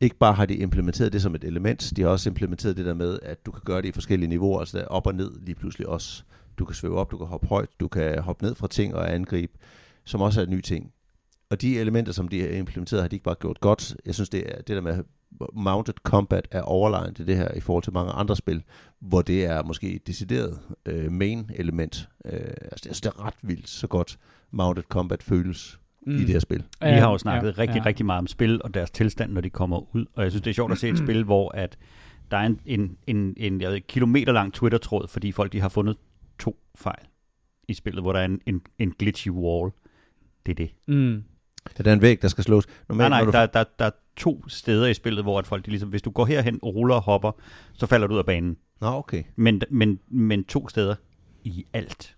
Ikke 0.00 0.16
bare 0.16 0.32
har 0.32 0.46
de 0.46 0.54
implementeret 0.54 1.12
det 1.12 1.22
som 1.22 1.34
et 1.34 1.44
element, 1.44 1.92
de 1.96 2.02
har 2.02 2.08
også 2.08 2.28
implementeret 2.28 2.76
det 2.76 2.86
der 2.86 2.94
med, 2.94 3.18
at 3.22 3.46
du 3.46 3.50
kan 3.50 3.62
gøre 3.64 3.82
det 3.82 3.88
i 3.88 3.92
forskellige 3.92 4.28
niveauer, 4.28 4.60
altså 4.60 4.78
der 4.78 4.84
op 4.84 5.06
og 5.06 5.14
ned 5.14 5.30
lige 5.40 5.54
pludselig 5.54 5.88
også. 5.88 6.22
Du 6.58 6.64
kan 6.64 6.74
svæve 6.74 6.98
op, 6.98 7.10
du 7.10 7.18
kan 7.18 7.26
hoppe 7.26 7.46
højt, 7.46 7.68
du 7.80 7.88
kan 7.88 8.18
hoppe 8.18 8.44
ned 8.44 8.54
fra 8.54 8.68
ting 8.68 8.94
og 8.94 9.14
angribe, 9.14 9.52
som 10.04 10.20
også 10.20 10.40
er 10.40 10.44
en 10.44 10.50
ny 10.50 10.60
ting. 10.60 10.92
Og 11.50 11.62
de 11.62 11.78
elementer, 11.78 12.12
som 12.12 12.28
de 12.28 12.40
har 12.40 12.48
implementeret, 12.48 13.02
har 13.02 13.08
de 13.08 13.16
ikke 13.16 13.24
bare 13.24 13.34
gjort 13.34 13.60
godt. 13.60 13.96
Jeg 14.06 14.14
synes, 14.14 14.28
det 14.28 14.54
er 14.54 14.56
det 14.56 14.68
der 14.68 14.80
med 14.80 15.04
mounted 15.52 15.94
combat 16.02 16.48
er 16.50 16.62
overlegnet 16.62 17.18
i 17.18 17.24
det 17.24 17.36
her 17.36 17.54
i 17.54 17.60
forhold 17.60 17.82
til 17.82 17.92
mange 17.92 18.12
andre 18.12 18.36
spil, 18.36 18.62
hvor 19.00 19.22
det 19.22 19.44
er 19.44 19.62
måske 19.62 19.94
et 19.94 20.06
decideret 20.06 20.58
øh, 20.86 21.12
main 21.12 21.50
element. 21.54 22.08
Øh, 22.24 22.32
altså, 22.32 22.64
jeg 22.70 22.78
synes, 22.80 23.00
det 23.00 23.12
er 23.16 23.26
ret 23.26 23.34
vildt, 23.42 23.68
så 23.68 23.86
godt 23.86 24.18
mounted 24.50 24.82
combat 24.82 25.22
føles 25.22 25.80
mm. 26.06 26.16
i 26.16 26.20
det 26.20 26.28
her 26.28 26.38
spil. 26.38 26.64
Vi 26.82 26.88
har 26.88 27.10
jo 27.10 27.18
snakket 27.18 27.54
ja, 27.56 27.62
rigtig, 27.62 27.76
ja. 27.76 27.86
rigtig 27.86 28.06
meget 28.06 28.18
om 28.18 28.26
spil 28.26 28.60
og 28.64 28.74
deres 28.74 28.90
tilstand, 28.90 29.32
når 29.32 29.40
de 29.40 29.50
kommer 29.50 29.96
ud. 29.96 30.06
Og 30.14 30.22
jeg 30.22 30.32
synes, 30.32 30.42
det 30.42 30.50
er 30.50 30.54
sjovt 30.54 30.72
at 30.72 30.78
se 30.78 30.88
et 30.88 30.98
spil, 31.04 31.24
hvor 31.24 31.50
at 31.54 31.78
der 32.30 32.36
er 32.36 32.46
en, 32.46 32.60
en, 32.66 32.96
en, 33.06 33.34
en 33.36 33.60
jeg 33.60 33.70
ved, 33.70 33.80
kilometer 33.80 34.32
lang 34.32 34.52
Twitter-tråd, 34.52 35.08
fordi 35.08 35.32
folk 35.32 35.52
de 35.52 35.60
har 35.60 35.68
fundet 35.68 35.96
to 36.38 36.56
fejl 36.74 37.06
i 37.68 37.74
spillet, 37.74 38.02
hvor 38.02 38.12
der 38.12 38.20
er 38.20 38.24
en, 38.24 38.40
en, 38.46 38.62
en 38.78 38.92
glitchy 38.98 39.30
wall. 39.30 39.70
Det 40.46 40.52
er 40.52 40.56
det. 40.56 40.74
Mm. 40.88 41.24
Er 41.78 41.82
der 41.82 41.92
en 41.92 42.02
væg, 42.02 42.22
der 42.22 42.28
skal 42.28 42.44
slås? 42.44 42.66
Nej, 42.88 43.08
nej, 43.08 43.18
når 43.18 43.24
du... 43.24 43.32
der, 43.32 43.46
der, 43.46 43.64
der 43.78 43.84
er 43.84 43.90
to 44.16 44.48
steder 44.48 44.86
i 44.86 44.94
spillet, 44.94 45.24
hvor 45.24 45.38
at 45.38 45.46
folk, 45.46 45.64
de 45.66 45.70
ligesom, 45.70 45.88
hvis 45.88 46.02
du 46.02 46.10
går 46.10 46.24
herhen 46.24 46.58
og 46.62 46.74
ruller 46.74 46.94
og 46.94 47.02
hopper, 47.02 47.32
så 47.72 47.86
falder 47.86 48.06
du 48.06 48.14
ud 48.14 48.18
af 48.18 48.26
banen. 48.26 48.56
Nå, 48.80 48.86
okay. 48.86 49.22
Men, 49.36 49.62
men, 49.70 49.98
men 50.08 50.44
to 50.44 50.68
steder 50.68 50.94
i 51.44 51.66
alt. 51.72 52.16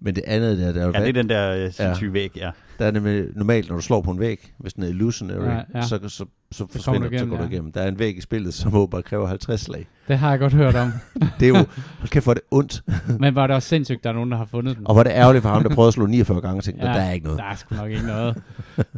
Men 0.00 0.14
det 0.14 0.24
andet 0.26 0.58
der, 0.58 0.72
der 0.72 0.80
er 0.80 0.86
jo 0.86 0.92
Ja, 0.94 1.00
det 1.00 1.08
er 1.08 1.12
den 1.12 1.28
der 1.28 1.64
øh, 1.64 1.72
sindssyge 1.72 2.08
ja. 2.08 2.12
væg, 2.12 2.36
ja. 2.36 2.50
Der 2.78 2.86
er 2.86 2.90
nemlig 2.90 3.24
normalt, 3.34 3.68
når 3.68 3.76
du 3.76 3.82
slår 3.82 4.00
på 4.02 4.10
en 4.10 4.20
væg, 4.20 4.52
hvis 4.58 4.72
den 4.72 4.82
er 4.82 4.88
illusionary, 4.88 5.44
Ja, 5.44 5.60
ja, 5.74 5.82
så, 5.82 6.08
så, 6.08 6.24
så 6.52 6.66
forsvinder 6.70 6.98
du 6.98 7.04
den, 7.04 7.10
så 7.10 7.14
igennem, 7.14 7.30
går 7.30 7.36
du 7.36 7.42
ja. 7.42 7.48
igennem. 7.48 7.72
Der 7.72 7.80
er 7.80 7.88
en 7.88 7.98
væg 7.98 8.16
i 8.16 8.20
spillet, 8.20 8.54
som 8.54 8.74
åbenbart 8.74 9.04
kræver 9.04 9.26
50 9.26 9.60
slag. 9.60 9.86
Det 10.08 10.18
har 10.18 10.30
jeg 10.30 10.38
godt 10.38 10.52
hørt 10.52 10.74
om. 10.74 10.92
Det 11.40 11.46
er 11.46 11.48
jo, 11.48 11.54
hold 11.54 12.08
kæft, 12.08 12.24
hvor 12.26 12.32
er 12.32 12.34
det 12.34 12.42
ondt. 12.50 12.82
Men 13.20 13.34
var 13.34 13.46
det 13.46 13.56
også 13.56 13.68
sindssygt, 13.68 14.04
der 14.04 14.10
er 14.10 14.14
nogen, 14.14 14.30
der 14.30 14.36
har 14.36 14.44
fundet 14.44 14.76
den. 14.76 14.86
Og 14.86 14.94
hvor 14.94 15.00
er 15.00 15.04
det 15.04 15.12
ærgerligt 15.12 15.42
for 15.42 15.48
ham, 15.48 15.62
der 15.62 15.74
prøvede 15.74 15.88
at 15.88 15.94
slå 15.94 16.06
49 16.06 16.40
gange, 16.40 16.58
og 16.58 16.64
tænkte, 16.64 16.86
ja, 16.86 16.92
der 16.92 17.00
er 17.00 17.12
ikke 17.12 17.24
noget. 17.24 17.38
Der 17.38 17.44
er 17.44 17.54
sgu 17.54 17.74
nok 17.74 17.90
ikke 17.90 18.06
noget. 18.06 18.42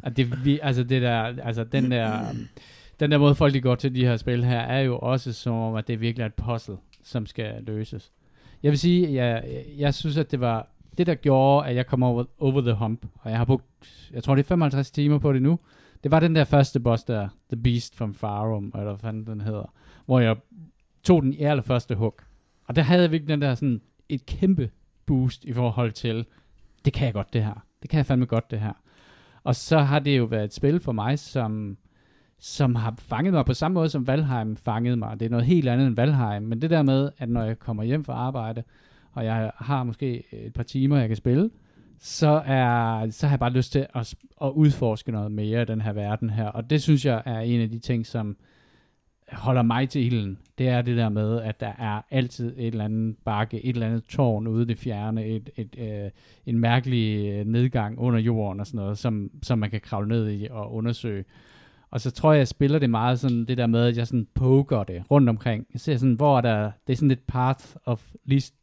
Og 0.02 0.16
det, 0.16 0.44
vi, 0.44 0.60
altså 0.62 0.82
det 0.82 1.02
der, 1.02 1.32
altså 1.42 1.64
den 1.64 1.90
der, 1.90 2.18
den 3.00 3.10
der 3.10 3.18
måde 3.18 3.34
folk 3.34 3.54
de 3.54 3.60
går 3.60 3.74
til 3.74 3.94
de 3.94 4.04
her 4.04 4.16
spil 4.16 4.44
her, 4.44 4.60
er 4.60 4.80
jo 4.80 4.98
også 4.98 5.32
som 5.32 5.52
om, 5.54 5.74
at 5.74 5.88
det 5.88 6.00
virkelig 6.00 6.22
er 6.22 6.26
et 6.26 6.34
puzzle, 6.34 6.76
som 7.04 7.26
skal 7.26 7.52
løses. 7.66 8.10
Jeg 8.62 8.70
vil 8.70 8.78
sige, 8.78 9.14
jeg, 9.14 9.44
jeg 9.78 9.94
synes, 9.94 10.16
at 10.16 10.30
det 10.30 10.40
var 10.40 10.68
det, 10.98 11.06
der 11.06 11.14
gjorde, 11.14 11.68
at 11.68 11.76
jeg 11.76 11.86
kom 11.86 12.02
over, 12.02 12.24
over 12.38 12.60
the 12.60 12.72
hump, 12.72 13.06
og 13.14 13.30
jeg 13.30 13.38
har 13.38 13.44
brugt, 13.44 14.10
jeg 14.12 14.22
tror 14.22 14.34
det 14.34 14.42
er 14.42 14.48
55 14.48 14.90
timer 14.90 15.18
på 15.18 15.32
det 15.32 15.42
nu, 15.42 15.58
det 16.02 16.10
var 16.10 16.20
den 16.20 16.36
der 16.36 16.44
første 16.44 16.80
boss 16.80 17.04
der, 17.04 17.28
The 17.52 17.62
Beast 17.62 17.96
from 17.96 18.14
Farum, 18.14 18.72
eller 18.74 18.84
hvad 18.84 18.98
fanden 18.98 19.26
den 19.26 19.40
hedder, 19.40 19.72
hvor 20.06 20.20
jeg 20.20 20.36
tog 21.02 21.22
den 21.22 21.32
i 21.32 21.42
allerførste 21.42 21.94
hug. 21.94 22.20
Og 22.64 22.76
der 22.76 22.82
havde 22.82 23.02
jeg 23.02 23.10
virkelig 23.10 23.28
den 23.28 23.42
der 23.42 23.54
sådan 23.54 23.80
et 24.08 24.26
kæmpe 24.26 24.70
boost 25.06 25.44
i 25.44 25.52
forhold 25.52 25.92
til, 25.92 26.26
det 26.84 26.92
kan 26.92 27.06
jeg 27.06 27.14
godt 27.14 27.32
det 27.32 27.44
her. 27.44 27.64
Det 27.82 27.90
kan 27.90 27.96
jeg 27.96 28.06
fandme 28.06 28.26
godt 28.26 28.50
det 28.50 28.60
her. 28.60 28.72
Og 29.44 29.56
så 29.56 29.78
har 29.78 29.98
det 29.98 30.18
jo 30.18 30.24
været 30.24 30.44
et 30.44 30.54
spil 30.54 30.80
for 30.80 30.92
mig, 30.92 31.18
som, 31.18 31.76
som 32.44 32.74
har 32.74 32.94
fanget 32.98 33.32
mig 33.32 33.44
på 33.44 33.54
samme 33.54 33.74
måde, 33.74 33.88
som 33.88 34.06
Valheim 34.06 34.56
fangede 34.56 34.96
mig. 34.96 35.20
Det 35.20 35.26
er 35.26 35.30
noget 35.30 35.46
helt 35.46 35.68
andet 35.68 35.86
end 35.86 35.96
Valheim. 35.96 36.42
Men 36.42 36.62
det 36.62 36.70
der 36.70 36.82
med, 36.82 37.10
at 37.18 37.28
når 37.28 37.42
jeg 37.42 37.58
kommer 37.58 37.82
hjem 37.82 38.04
fra 38.04 38.12
arbejde, 38.12 38.62
og 39.12 39.24
jeg 39.24 39.52
har 39.56 39.84
måske 39.84 40.24
et 40.46 40.52
par 40.52 40.62
timer, 40.62 40.98
jeg 40.98 41.08
kan 41.08 41.16
spille, 41.16 41.50
så, 41.98 42.42
er, 42.46 43.10
så 43.10 43.26
har 43.26 43.34
jeg 43.34 43.40
bare 43.40 43.52
lyst 43.52 43.72
til 43.72 43.86
at, 43.94 44.14
at 44.42 44.50
udforske 44.50 45.12
noget 45.12 45.32
mere 45.32 45.60
af 45.60 45.66
den 45.66 45.80
her 45.80 45.92
verden 45.92 46.30
her. 46.30 46.46
Og 46.46 46.70
det 46.70 46.82
synes 46.82 47.04
jeg 47.04 47.22
er 47.24 47.40
en 47.40 47.60
af 47.60 47.70
de 47.70 47.78
ting, 47.78 48.06
som 48.06 48.36
holder 49.32 49.62
mig 49.62 49.88
til 49.88 50.06
ilden. 50.06 50.38
Det 50.58 50.68
er 50.68 50.82
det 50.82 50.96
der 50.96 51.08
med, 51.08 51.40
at 51.40 51.60
der 51.60 51.72
er 51.78 52.02
altid 52.10 52.54
et 52.56 52.66
eller 52.66 52.84
andet 52.84 53.16
bakke, 53.24 53.64
et 53.64 53.74
eller 53.74 53.86
andet 53.86 54.04
tårn 54.04 54.46
ude 54.46 54.62
i 54.62 54.66
det 54.66 54.78
fjerne, 54.78 55.26
et, 55.26 55.50
et, 55.56 55.76
øh, 55.78 56.10
en 56.46 56.58
mærkelig 56.58 57.32
øh, 57.32 57.46
nedgang 57.46 57.98
under 57.98 58.20
jorden 58.20 58.60
og 58.60 58.66
sådan 58.66 58.78
noget, 58.78 58.98
som, 58.98 59.30
som 59.42 59.58
man 59.58 59.70
kan 59.70 59.80
kravle 59.80 60.08
ned 60.08 60.30
i 60.30 60.48
og 60.50 60.74
undersøge. 60.74 61.24
Og 61.92 62.00
så 62.00 62.10
tror 62.10 62.32
jeg, 62.32 62.38
jeg 62.38 62.48
spiller 62.48 62.78
det 62.78 62.90
meget 62.90 63.20
sådan, 63.20 63.44
det 63.44 63.58
der 63.58 63.66
med, 63.66 63.86
at 63.86 63.96
jeg 63.96 64.06
sådan 64.06 64.26
poker 64.34 64.84
det 64.84 65.02
rundt 65.10 65.28
omkring. 65.28 65.66
Jeg 65.72 65.80
ser 65.80 65.96
sådan, 65.96 66.14
hvor 66.14 66.36
er 66.36 66.40
der, 66.40 66.70
det 66.86 66.92
er 66.92 66.96
sådan 66.96 67.10
et 67.10 67.22
path 67.28 67.64
of 67.84 68.10
least 68.24 68.54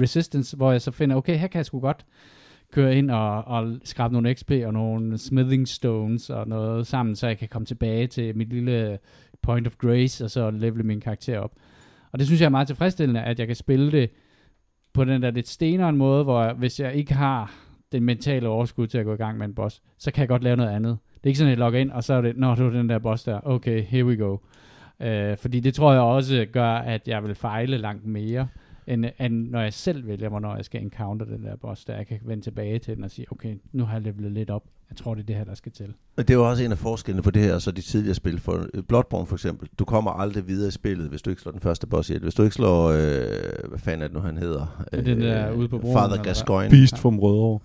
resistance, 0.00 0.56
hvor 0.56 0.72
jeg 0.72 0.80
så 0.80 0.90
finder, 0.90 1.16
okay, 1.16 1.38
her 1.38 1.46
kan 1.46 1.58
jeg 1.58 1.66
sgu 1.66 1.80
godt 1.80 2.06
køre 2.72 2.96
ind 2.96 3.10
og, 3.10 3.44
og 3.44 3.76
skrabe 3.84 4.12
nogle 4.12 4.34
XP 4.34 4.50
og 4.64 4.72
nogle 4.72 5.18
smithing 5.18 5.68
stones 5.68 6.30
og 6.30 6.48
noget 6.48 6.86
sammen, 6.86 7.16
så 7.16 7.26
jeg 7.26 7.38
kan 7.38 7.48
komme 7.48 7.66
tilbage 7.66 8.06
til 8.06 8.36
mit 8.36 8.48
lille 8.48 8.98
point 9.42 9.66
of 9.66 9.76
grace, 9.76 10.24
og 10.24 10.30
så 10.30 10.50
levele 10.50 10.82
min 10.82 11.00
karakter 11.00 11.38
op. 11.38 11.52
Og 12.12 12.18
det 12.18 12.26
synes 12.26 12.40
jeg 12.40 12.46
er 12.46 12.50
meget 12.50 12.66
tilfredsstillende, 12.66 13.22
at 13.22 13.38
jeg 13.38 13.46
kan 13.46 13.56
spille 13.56 13.92
det 13.92 14.10
på 14.92 15.04
den 15.04 15.22
der 15.22 15.30
lidt 15.30 15.48
stenere 15.48 15.92
måde, 15.92 16.24
hvor 16.24 16.42
jeg, 16.42 16.52
hvis 16.52 16.80
jeg 16.80 16.94
ikke 16.94 17.14
har 17.14 17.54
den 17.92 18.04
mentale 18.04 18.48
overskud 18.48 18.86
til 18.86 18.98
at 18.98 19.04
gå 19.04 19.14
i 19.14 19.16
gang 19.16 19.38
med 19.38 19.46
en 19.46 19.54
boss, 19.54 19.82
så 19.98 20.10
kan 20.12 20.20
jeg 20.20 20.28
godt 20.28 20.42
lave 20.42 20.56
noget 20.56 20.70
andet. 20.70 20.98
Det 21.26 21.30
er 21.30 21.32
ikke 21.32 21.38
sådan, 21.38 21.52
at 21.52 21.58
jeg 21.58 21.58
logger 21.58 21.80
ind, 21.80 21.90
og 21.90 22.04
så 22.04 22.14
er 22.14 22.20
det, 22.20 22.36
nå, 22.36 22.54
det 22.54 22.64
var 22.64 22.70
den 22.70 22.88
der 22.88 22.98
boss 22.98 23.24
der, 23.24 23.40
okay, 23.42 23.82
here 23.82 24.04
we 24.04 24.16
go. 24.16 24.36
Øh, 25.00 25.36
fordi 25.36 25.60
det 25.60 25.74
tror 25.74 25.92
jeg 25.92 26.00
også 26.02 26.46
gør, 26.52 26.70
at 26.72 27.08
jeg 27.08 27.24
vil 27.24 27.34
fejle 27.34 27.78
langt 27.78 28.06
mere, 28.06 28.48
end, 28.86 29.04
end 29.20 29.50
når 29.50 29.60
jeg 29.60 29.72
selv 29.72 30.06
vælger, 30.06 30.28
hvornår 30.28 30.56
jeg 30.56 30.64
skal 30.64 30.82
encounter 30.82 31.26
den 31.26 31.44
der 31.44 31.56
boss, 31.56 31.84
der 31.84 31.96
jeg 31.96 32.06
kan 32.06 32.20
vende 32.24 32.44
tilbage 32.44 32.78
til 32.78 32.96
den 32.96 33.04
og 33.04 33.10
sige, 33.10 33.26
okay, 33.32 33.56
nu 33.72 33.84
har 33.84 33.92
jeg 33.92 34.02
levelet 34.02 34.32
lidt 34.32 34.50
op. 34.50 34.64
Jeg 34.90 34.96
tror, 34.96 35.14
det 35.14 35.22
er 35.22 35.26
det 35.26 35.36
her, 35.36 35.44
der 35.44 35.54
skal 35.54 35.72
til. 35.72 35.94
Og 36.16 36.28
det 36.28 36.34
er 36.34 36.38
jo 36.38 36.48
også 36.48 36.62
en 36.62 36.72
af 36.72 36.78
forskellene 36.78 37.22
på 37.22 37.30
det 37.30 37.42
her, 37.42 37.54
og 37.54 37.62
så 37.62 37.70
de 37.70 37.82
tidligere 37.82 38.14
spil. 38.14 38.40
For 38.40 38.66
øh, 38.74 38.82
Bloodborne 38.82 39.26
for 39.26 39.36
eksempel, 39.36 39.68
du 39.78 39.84
kommer 39.84 40.10
aldrig 40.10 40.48
videre 40.48 40.68
i 40.68 40.70
spillet, 40.70 41.08
hvis 41.08 41.22
du 41.22 41.30
ikke 41.30 41.42
slår 41.42 41.52
den 41.52 41.60
første 41.60 41.86
boss 41.86 42.10
ihjel. 42.10 42.22
Hvis 42.22 42.34
du 42.34 42.42
ikke 42.42 42.54
slår, 42.54 42.86
øh, 42.86 43.68
hvad 43.68 43.78
fanden 43.78 44.02
er 44.02 44.06
det 44.06 44.14
nu, 44.14 44.20
han 44.20 44.36
hedder? 44.36 44.84
Er 44.92 44.96
det 44.96 45.06
den 45.06 45.20
der 45.20 45.52
ude 45.52 45.68
på 45.68 45.78
broen, 45.78 45.96
Father? 45.96 46.22
Gascoigne. 46.22 46.70
Beast 46.70 46.98
from 46.98 47.18
Rødovre. 47.18 47.60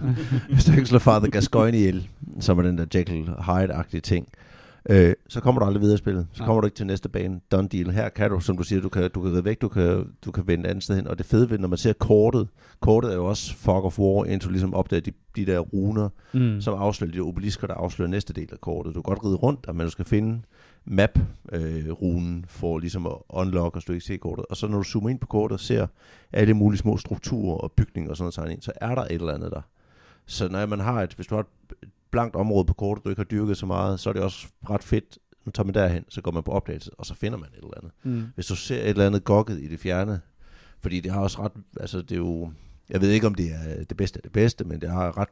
hvis 0.52 0.64
du 0.64 0.72
ikke 0.72 0.86
slår 0.86 0.98
Father 0.98 1.30
Gascoigne 1.30 1.78
ihjel, 1.78 2.08
som 2.40 2.58
er 2.58 2.62
den 2.62 2.78
der 2.78 2.86
Jekyll 2.94 3.24
Hyde-agtige 3.24 4.00
ting, 4.00 4.28
øh, 4.38 4.44
så 5.28 5.40
kommer 5.40 5.60
du 5.60 5.66
aldrig 5.66 5.80
videre 5.82 5.94
i 5.94 5.98
spillet. 5.98 6.26
Så 6.32 6.38
Nej. 6.40 6.46
kommer 6.46 6.60
du 6.60 6.66
ikke 6.66 6.76
til 6.76 6.86
næste 6.86 7.08
bane. 7.08 7.40
Done 7.52 7.68
deal. 7.68 7.90
Her 7.90 8.08
kan 8.08 8.30
du, 8.30 8.40
som 8.40 8.56
du 8.56 8.62
siger, 8.62 8.80
du 8.80 8.88
kan, 8.88 9.10
du 9.10 9.20
kan 9.22 9.32
ride 9.32 9.44
væk, 9.44 9.60
du 9.60 9.68
kan, 9.68 10.06
du 10.24 10.30
kan 10.30 10.46
vende 10.46 10.64
et 10.64 10.70
andet 10.70 10.84
sted 10.84 10.96
hen. 10.96 11.06
Og 11.08 11.18
det 11.18 11.26
fede 11.26 11.50
ved, 11.50 11.58
når 11.58 11.68
man 11.68 11.78
ser 11.78 11.92
kortet, 11.92 12.48
kortet 12.80 13.10
er 13.10 13.14
jo 13.14 13.26
også 13.26 13.56
Fog 13.56 13.84
of 13.84 13.98
War, 13.98 14.24
indtil 14.24 14.48
du 14.48 14.52
ligesom 14.52 14.74
opdager 14.74 15.00
de, 15.00 15.12
de 15.36 15.46
der 15.46 15.58
runer, 15.58 16.08
Mm. 16.32 16.60
som 16.60 16.74
afslører 16.74 17.12
de 17.12 17.20
obelisker, 17.20 17.66
der 17.66 17.74
afslører 17.74 18.10
næste 18.10 18.32
del 18.32 18.48
af 18.52 18.60
kortet. 18.60 18.94
Du 18.94 19.02
kan 19.02 19.14
godt 19.14 19.24
ride 19.24 19.36
rundt, 19.36 19.66
men 19.74 19.84
du 19.84 19.90
skal 19.90 20.04
finde 20.04 20.40
map-runen 20.84 22.44
for 22.48 22.78
ligesom 22.78 23.06
at 23.06 23.12
unlock 23.30 23.76
og 23.76 23.82
ikke 23.88 24.00
se 24.06 24.16
kortet. 24.16 24.44
Og 24.50 24.56
så 24.56 24.66
når 24.68 24.78
du 24.78 24.84
zoomer 24.84 25.08
ind 25.08 25.18
på 25.18 25.26
kortet 25.26 25.54
og 25.54 25.60
ser 25.60 25.86
alle 26.32 26.54
mulige 26.54 26.78
små 26.78 26.96
strukturer 26.96 27.56
og 27.56 27.72
bygninger 27.72 28.10
og 28.10 28.16
sådan 28.16 28.32
noget, 28.46 28.64
så 28.64 28.72
er 28.76 28.94
der 28.94 29.02
et 29.02 29.12
eller 29.12 29.32
andet 29.32 29.50
der. 29.50 29.60
Så 30.28 30.48
når 30.48 30.66
man 30.66 30.80
har 30.80 31.02
et, 31.02 31.12
hvis 31.14 31.26
du 31.26 31.34
har 31.34 31.42
et 31.42 31.88
blankt 32.10 32.36
område 32.36 32.64
på 32.64 32.74
kortet, 32.74 33.04
du 33.04 33.10
ikke 33.10 33.20
har 33.20 33.24
dyrket 33.24 33.56
så 33.56 33.66
meget, 33.66 34.00
så 34.00 34.08
er 34.08 34.12
det 34.12 34.22
også 34.22 34.46
ret 34.70 34.84
fedt. 34.84 35.18
Nu 35.44 35.52
tager 35.52 35.64
man 35.64 35.74
derhen, 35.74 36.04
så 36.08 36.20
går 36.20 36.30
man 36.30 36.42
på 36.42 36.50
opdagelse, 36.50 36.90
og 36.98 37.06
så 37.06 37.14
finder 37.14 37.38
man 37.38 37.48
et 37.48 37.56
eller 37.56 37.76
andet. 37.76 37.92
Mm. 38.02 38.24
Hvis 38.34 38.46
du 38.46 38.56
ser 38.56 38.82
et 38.82 38.88
eller 38.88 39.06
andet 39.06 39.24
gokket 39.24 39.60
i 39.60 39.68
det 39.68 39.80
fjerne, 39.80 40.20
fordi 40.80 41.00
det 41.00 41.12
har 41.12 41.20
også 41.20 41.42
ret, 41.42 41.52
altså 41.80 42.02
det 42.02 42.12
er 42.12 42.16
jo, 42.16 42.50
jeg 42.90 43.00
ved 43.00 43.10
ikke 43.10 43.26
om 43.26 43.34
det 43.34 43.46
er 43.52 43.84
det 43.84 43.96
bedste 43.96 44.18
af 44.18 44.22
det 44.22 44.32
bedste, 44.32 44.64
men 44.64 44.80
det 44.80 44.90
har 44.90 45.18
ret, 45.18 45.28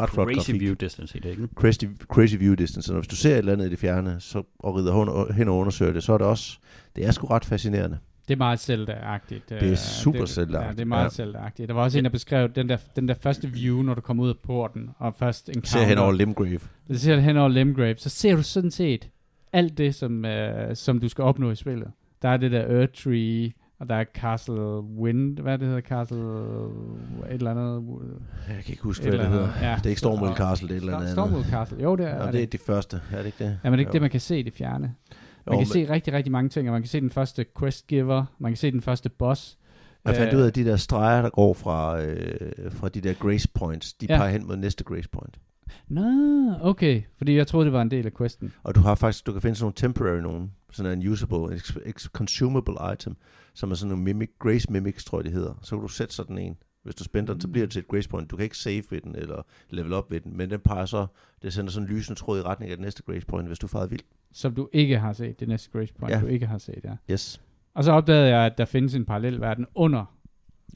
ret 0.00 0.10
flot 0.10 0.26
Crazy 0.26 0.36
grafik. 0.36 0.60
view 0.60 0.74
distance 0.74 1.18
i 1.18 1.20
det, 1.20 1.30
ikke? 1.30 1.48
Crazy, 1.54 1.84
crazy 2.02 2.36
view 2.36 2.54
distance. 2.54 2.92
Når 2.92 3.00
hvis 3.00 3.08
du 3.08 3.16
ser 3.16 3.30
et 3.32 3.38
eller 3.38 3.52
andet 3.52 3.66
i 3.66 3.70
det 3.70 3.78
fjerne, 3.78 4.20
så, 4.20 4.42
og 4.58 4.74
rider 4.74 5.32
hen 5.32 5.48
og 5.48 5.58
undersøger 5.58 5.92
det, 5.92 6.02
så 6.02 6.12
er 6.12 6.18
det 6.18 6.26
også, 6.26 6.58
det 6.96 7.06
er 7.06 7.10
sgu 7.10 7.26
ret 7.26 7.44
fascinerende. 7.44 7.98
Det 8.28 8.34
er 8.34 8.38
meget 8.38 8.58
Zelda-agtigt. 8.60 9.48
Det 9.48 9.62
er 9.62 9.70
øh, 9.70 9.76
super 9.76 10.20
det, 10.20 10.28
Zelda-agtigt, 10.28 10.66
Ja, 10.66 10.70
det 10.72 10.80
er 10.80 10.84
meget 10.84 11.18
ja. 11.18 11.24
Zelda-agtigt. 11.24 11.66
Der 11.68 11.74
var 11.74 11.82
også 11.82 11.98
en, 11.98 12.04
der 12.04 12.10
beskrev 12.10 12.48
den 12.48 12.68
der, 12.68 12.76
den 12.96 13.08
der 13.08 13.14
første 13.14 13.48
view, 13.48 13.82
når 13.82 13.94
du 13.94 14.00
kommer 14.00 14.22
ud 14.24 14.28
af 14.28 14.34
porten, 14.42 14.90
og 14.98 15.14
først 15.14 15.48
encounter. 15.48 15.68
Ser 15.68 15.84
hen 15.84 15.98
over 15.98 16.12
Limgrave. 16.12 16.58
Det 16.88 17.00
ser 17.00 17.16
hen 17.20 17.36
over 17.36 17.48
Limgrave. 17.48 17.94
Så 17.98 18.08
ser 18.08 18.36
du 18.36 18.42
sådan 18.42 18.70
set 18.70 19.08
alt 19.52 19.78
det, 19.78 19.94
som, 19.94 20.24
øh, 20.24 20.76
som 20.76 21.00
du 21.00 21.08
skal 21.08 21.24
opnå 21.24 21.50
i 21.50 21.54
spillet. 21.54 21.88
Der 22.22 22.28
er 22.28 22.36
det 22.36 22.52
der 22.52 22.78
Earth 22.80 22.92
Tree, 22.92 23.52
og 23.78 23.88
der 23.88 23.94
er 23.94 24.04
Castle 24.14 24.80
Wind, 24.80 25.38
hvad 25.38 25.58
det 25.58 25.66
hedder, 25.66 25.80
Castle 25.80 26.18
et 26.18 27.32
eller 27.32 27.50
andet. 27.50 27.84
Jeg 28.48 28.56
kan 28.64 28.72
ikke 28.72 28.82
huske, 28.82 29.08
hvad 29.08 29.18
det 29.18 29.26
hedder. 29.28 29.48
Ja. 29.62 29.74
Det 29.76 29.84
er 29.86 29.88
ikke 29.88 29.98
Stormwell 29.98 30.30
Og- 30.30 30.36
Castle, 30.36 30.68
det 30.68 30.74
er 30.74 30.78
et 30.78 30.80
eller 30.82 30.96
andet. 30.96 31.10
Stormwell 31.12 31.44
Castle, 31.44 31.82
jo 31.82 31.96
det 31.96 32.06
er, 32.06 32.18
Nå, 32.18 32.24
er 32.24 32.30
det 32.30 32.40
er 32.42 32.46
det. 32.46 32.52
de 32.52 32.58
første, 32.66 33.00
er 33.12 33.16
det 33.18 33.26
ikke 33.26 33.44
det? 33.44 33.58
Ja, 33.64 33.70
men 33.70 33.72
det 33.72 33.76
er 33.76 33.78
ikke 33.78 33.88
Jo. 33.88 33.92
det, 33.92 34.00
man 34.00 34.10
kan 34.10 34.20
se 34.20 34.38
i 34.38 34.42
det 34.42 34.52
fjerne. 34.52 34.94
Man 35.46 35.54
Jo, 35.54 35.58
kan 35.58 35.58
men- 35.58 35.86
se 35.86 35.92
rigtig, 35.92 36.12
rigtig 36.12 36.32
mange 36.32 36.48
ting, 36.48 36.68
og 36.68 36.72
man 36.72 36.82
kan 36.82 36.88
se 36.88 37.00
den 37.00 37.10
første 37.10 37.46
quest 37.58 37.86
giver, 37.86 38.24
man 38.38 38.50
kan 38.52 38.56
se 38.56 38.70
den 38.70 38.82
første 38.82 39.08
boss. 39.08 39.58
Jeg 40.04 40.16
fandt 40.16 40.32
Øh, 40.32 40.38
ud 40.38 40.42
af, 40.42 40.46
at 40.48 40.54
de 40.54 40.64
der 40.64 40.76
streger, 40.76 41.22
der 41.22 41.30
går 41.30 41.54
fra, 41.54 42.00
øh, 42.02 42.72
fra 42.72 42.88
de 42.88 43.00
der 43.00 43.12
grace 43.14 43.48
points, 43.54 43.92
de 43.92 44.06
Ja. 44.10 44.16
peger 44.18 44.30
hen 44.30 44.46
mod 44.46 44.56
næste 44.56 44.84
grace 44.84 45.08
point. 45.08 45.38
Nå, 45.88 46.02
okay. 46.60 47.02
Fordi 47.16 47.36
jeg 47.36 47.46
troede, 47.46 47.64
det 47.64 47.72
var 47.72 47.82
en 47.82 47.90
del 47.90 48.06
af 48.06 48.14
questen. 48.14 48.52
Og 48.62 48.74
du 48.74 48.80
har 48.80 48.94
faktisk, 48.94 49.26
du 49.26 49.32
kan 49.32 49.42
finde 49.42 49.56
sådan 49.56 49.64
nogle 49.64 49.74
temporary 49.76 50.20
nogen, 50.20 50.52
sådan 50.72 50.98
en 51.02 51.08
usable, 51.08 51.54
ex, 51.56 51.76
ex, 51.86 52.06
consumable 52.08 52.74
item, 52.92 53.16
som 53.54 53.70
er 53.70 53.74
sådan 53.74 53.88
nogle 53.88 54.04
mimic, 54.04 54.30
grace 54.38 54.72
mimics, 54.72 55.04
tror 55.04 55.18
jeg 55.18 55.24
det 55.24 55.32
hedder. 55.32 55.54
Så 55.62 55.76
kan 55.76 55.82
du 55.82 55.88
sætte 55.88 56.14
sådan 56.14 56.38
en. 56.38 56.56
Hvis 56.82 56.94
du 56.94 57.04
spænder 57.04 57.32
den, 57.32 57.40
så 57.40 57.48
bliver 57.48 57.66
det 57.66 57.72
til 57.72 57.80
et 57.80 57.88
grace 57.88 58.08
point. 58.08 58.30
Du 58.30 58.36
kan 58.36 58.44
ikke 58.44 58.58
save 58.58 58.82
ved 58.90 59.00
den, 59.00 59.14
eller 59.16 59.42
level 59.70 59.92
up 59.92 60.10
ved 60.10 60.20
den, 60.20 60.36
men 60.36 60.50
den 60.50 60.60
peger 60.60 60.86
så, 60.86 61.06
det 61.42 61.52
sender 61.52 61.70
sådan 61.70 61.88
en 61.88 61.94
lysende 61.94 62.20
tråd 62.20 62.38
i 62.38 62.42
retning 62.42 62.70
af 62.70 62.76
det 62.76 62.84
næste 62.84 63.02
grace 63.02 63.26
point, 63.26 63.48
hvis 63.48 63.58
du 63.58 63.66
farer 63.66 63.86
vildt. 63.86 64.04
Som 64.36 64.54
du 64.54 64.68
ikke 64.72 64.98
har 64.98 65.12
set, 65.12 65.40
det 65.40 65.48
næste 65.48 65.70
Grace 65.72 65.92
Point, 66.00 66.14
Ja. 66.14 66.20
du 66.20 66.26
ikke 66.26 66.46
har 66.46 66.58
set, 66.58 66.80
ja. 66.84 67.12
Yes. 67.12 67.40
Og 67.74 67.84
så 67.84 67.92
opdagede 67.92 68.28
jeg, 68.28 68.46
at 68.46 68.58
der 68.58 68.64
findes 68.64 68.94
en 68.94 69.04
parallel 69.04 69.40
verden 69.40 69.66
under 69.74 70.04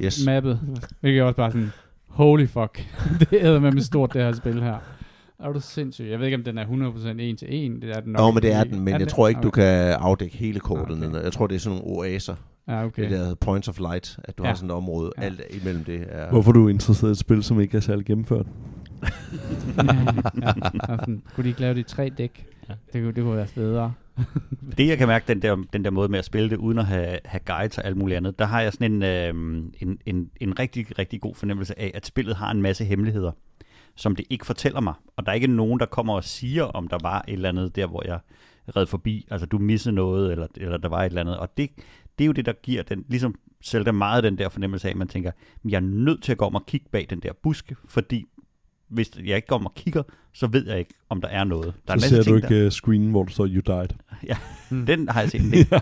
Yes. 0.04 0.26
mappet, 0.26 0.60
hvilket 1.00 1.20
er 1.20 1.24
også 1.24 1.36
bare 1.36 1.50
sådan, 1.52 1.70
holy 2.08 2.46
fuck, 2.46 2.86
det 3.20 3.28
æder 3.32 3.60
med 3.60 3.72
med 3.72 3.82
stort, 3.82 4.12
det 4.12 4.22
her 4.22 4.32
spil 4.32 4.62
her. 4.62 4.76
Er 5.38 5.52
du 5.52 5.60
sindssyg? 5.60 6.04
Jeg 6.04 6.18
ved 6.18 6.26
ikke, 6.26 6.36
om 6.36 6.44
den 6.44 6.58
er 6.58 6.64
100% 6.64 7.08
en 7.20 7.36
til 7.36 7.48
en. 7.50 7.82
Det 7.82 7.90
er 7.96 8.00
den 8.00 8.12
nok 8.12 8.20
Nå, 8.20 8.30
men 8.30 8.42
det 8.42 8.52
er 8.52 8.64
den, 8.64 8.80
men 8.80 8.88
jeg 8.92 9.00
det? 9.00 9.08
tror 9.08 9.28
ikke, 9.28 9.40
du 9.40 9.48
Okay. 9.48 9.62
kan 9.62 9.92
afdække 10.00 10.36
hele 10.36 10.60
kortet. 10.60 11.04
Okay. 11.08 11.22
Jeg 11.22 11.32
tror, 11.32 11.46
det 11.46 11.54
er 11.54 11.58
sådan 11.58 11.78
nogle 11.78 11.96
oaser. 11.98 12.34
Ja, 12.68 12.84
Okay. 12.84 13.02
Det 13.02 13.10
der 13.10 13.34
points 13.34 13.68
of 13.68 13.78
light, 13.78 14.18
at 14.24 14.38
du 14.38 14.42
Ja. 14.42 14.48
har 14.48 14.54
sådan 14.54 14.70
et 14.70 14.74
område. 14.76 15.12
Ja. 15.18 15.22
Alt 15.22 15.40
imellem 15.62 15.84
det 15.84 16.04
er... 16.08 16.30
Hvorfor 16.30 16.50
er 16.50 16.52
du 16.52 16.68
interesseret 16.68 17.10
i 17.10 17.12
et 17.12 17.18
spil, 17.18 17.42
som 17.42 17.60
ikke 17.60 17.76
er 17.76 17.80
særlig 17.80 18.04
gennemført? 18.06 18.46
ja, 19.76 19.82
ja. 19.82 20.56
Sådan, 20.86 21.22
kunne 21.34 21.44
de 21.44 21.48
ikke 21.48 21.60
lave 21.60 21.74
det 21.74 21.80
i 21.80 21.82
tre 21.82 22.10
dæk? 22.18 22.46
Ja. 22.68 22.74
Det, 22.92 23.02
kunne, 23.02 23.12
det 23.12 23.24
kunne 23.24 23.36
være 23.36 23.46
federe. 23.46 23.94
Det 24.78 24.88
jeg 24.88 24.98
kan 24.98 25.08
mærke, 25.08 25.24
den 25.28 25.42
der, 25.42 25.64
den 25.72 25.84
der 25.84 25.90
måde 25.90 26.08
med 26.08 26.18
at 26.18 26.24
spille 26.24 26.50
det, 26.50 26.56
uden 26.56 26.78
at 26.78 26.86
have, 26.86 27.18
have 27.24 27.40
guides 27.46 27.78
og 27.78 27.84
alt 27.84 27.96
muligt 27.96 28.16
andet, 28.16 28.38
der 28.38 28.44
har 28.44 28.60
jeg 28.60 28.72
sådan 28.72 28.92
en, 28.92 29.02
øh, 29.02 29.64
en, 29.80 29.98
en, 30.06 30.30
en 30.40 30.58
rigtig, 30.58 30.98
rigtig 30.98 31.20
god 31.20 31.34
fornemmelse 31.34 31.78
af, 31.78 31.90
at 31.94 32.06
spillet 32.06 32.36
har 32.36 32.50
en 32.50 32.62
masse 32.62 32.84
hemmeligheder, 32.84 33.32
som 33.94 34.16
det 34.16 34.26
ikke 34.30 34.46
fortæller 34.46 34.80
mig. 34.80 34.94
Og 35.16 35.26
der 35.26 35.32
er 35.32 35.34
ikke 35.34 35.46
nogen, 35.46 35.80
der 35.80 35.86
kommer 35.86 36.14
og 36.14 36.24
siger, 36.24 36.64
om 36.64 36.88
der 36.88 36.98
var 37.02 37.24
et 37.28 37.32
eller 37.32 37.48
andet 37.48 37.76
der, 37.76 37.86
hvor 37.86 38.06
jeg 38.06 38.18
red 38.76 38.86
forbi. 38.86 39.26
Altså, 39.30 39.46
du 39.46 39.58
missede 39.58 39.94
noget, 39.94 40.32
eller, 40.32 40.46
eller 40.56 40.76
der 40.76 40.88
var 40.88 41.02
et 41.02 41.06
eller 41.06 41.20
andet. 41.20 41.38
Og 41.38 41.56
det, 41.56 41.70
det 42.18 42.24
er 42.24 42.26
jo 42.26 42.32
det, 42.32 42.46
der 42.46 42.52
giver 42.52 42.82
den, 42.82 43.04
ligesom 43.08 43.34
selv 43.60 43.84
der 43.84 43.92
meget 43.92 44.24
den 44.24 44.38
der 44.38 44.48
fornemmelse 44.48 44.88
af, 44.88 44.90
at 44.90 44.96
man 44.96 45.08
tænker, 45.08 45.30
"Men 45.62 45.70
jeg 45.70 45.76
er 45.76 45.80
nødt 45.80 46.22
til 46.22 46.32
at 46.32 46.38
gå 46.38 46.44
om 46.44 46.54
og 46.54 46.66
kigge 46.66 46.86
bag 46.90 47.06
den 47.10 47.20
der 47.20 47.32
buske, 47.42 47.76
fordi 47.88 48.24
hvis 48.88 49.10
jeg 49.24 49.36
ikke 49.36 49.48
går 49.48 49.56
om 49.56 49.66
og 49.66 49.74
kigger, 49.74 50.02
så 50.32 50.46
ved 50.46 50.66
jeg 50.68 50.78
ikke, 50.78 50.94
om 51.08 51.20
der 51.20 51.28
er 51.28 51.44
noget. 51.44 51.74
Der 51.88 51.94
er 51.94 51.98
så 51.98 52.08
ser 52.08 52.22
ting, 52.22 52.34
du 52.36 52.40
der- 52.40 52.48
ikke 52.54 52.66
uh, 52.66 52.70
screenen, 52.72 53.10
hvor 53.10 53.22
du 53.24 53.32
står, 53.32 53.46
you 53.46 53.60
died. 53.66 53.88
Mm. 54.70 54.86
den 54.86 55.08
har 55.08 55.20
jeg 55.20 55.30
set 55.30 55.40
en 55.44 55.50
del. 55.52 55.66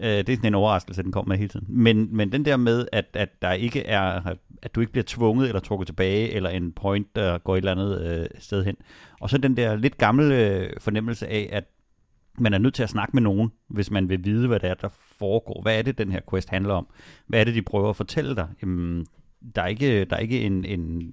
Øh, 0.00 0.08
det 0.08 0.28
er 0.28 0.36
sådan 0.36 0.46
en 0.46 0.54
overraskelse, 0.54 1.02
den 1.02 1.12
kommer 1.12 1.28
med 1.28 1.36
hele 1.38 1.48
tiden. 1.48 1.66
Men, 1.68 2.16
men 2.16 2.32
den 2.32 2.44
der 2.44 2.56
med, 2.56 2.86
at, 2.92 3.04
at 3.14 3.42
der 3.42 3.52
ikke 3.52 3.82
er, 3.86 4.34
at 4.62 4.74
du 4.74 4.80
ikke 4.80 4.92
bliver 4.92 5.04
tvunget 5.06 5.48
eller 5.48 5.60
trukket 5.60 5.86
tilbage, 5.86 6.30
eller 6.32 6.50
en 6.50 6.72
point, 6.72 7.16
der 7.16 7.38
går 7.38 7.54
et 7.54 7.58
eller 7.58 7.72
andet 7.72 8.00
øh, 8.20 8.26
sted 8.38 8.64
hen. 8.64 8.76
Og 9.20 9.30
så 9.30 9.38
den 9.38 9.56
der 9.56 9.76
lidt 9.76 9.98
gamle 9.98 10.46
øh, 10.50 10.70
fornemmelse 10.80 11.26
af, 11.28 11.48
at 11.52 11.64
man 12.38 12.54
er 12.54 12.58
nødt 12.58 12.74
til 12.74 12.82
at 12.82 12.88
snakke 12.88 13.10
med 13.16 13.22
nogen, 13.22 13.50
hvis 13.68 13.90
man 13.90 14.08
vil 14.08 14.24
vide, 14.24 14.48
hvad 14.48 14.60
det 14.60 14.70
er, 14.70 14.74
der 14.74 14.88
foregår. 15.18 15.62
Hvad 15.62 15.78
er 15.78 15.82
det, 15.82 15.98
den 15.98 16.12
her 16.12 16.20
quest 16.30 16.50
handler 16.50 16.74
om? 16.74 16.86
Hvad 17.26 17.40
er 17.40 17.44
det, 17.44 17.54
de 17.54 17.62
prøver 17.62 17.90
at 17.90 17.96
fortælle 17.96 18.36
dig? 18.36 18.48
Jamen, 18.62 19.06
der 19.54 19.62
er 19.62 19.66
ikke, 19.66 20.04
der 20.04 20.16
er 20.16 20.20
ikke 20.20 20.40
en, 20.42 20.64
en 20.64 21.12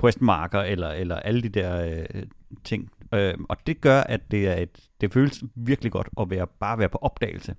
questmarker 0.00 0.60
eller, 0.60 0.88
eller 0.88 1.16
alle 1.16 1.42
de 1.42 1.48
der 1.48 1.84
øh, 2.14 2.22
ting. 2.64 2.90
Øh, 3.14 3.34
og 3.48 3.56
det 3.66 3.80
gør, 3.80 4.00
at 4.00 4.30
det, 4.30 4.48
er 4.48 4.54
et, 4.54 4.88
det 5.00 5.12
føles 5.12 5.42
virkelig 5.54 5.92
godt 5.92 6.08
at 6.20 6.30
være, 6.30 6.46
bare 6.60 6.78
være 6.78 6.88
på 6.88 6.98
opdagelse 6.98 7.54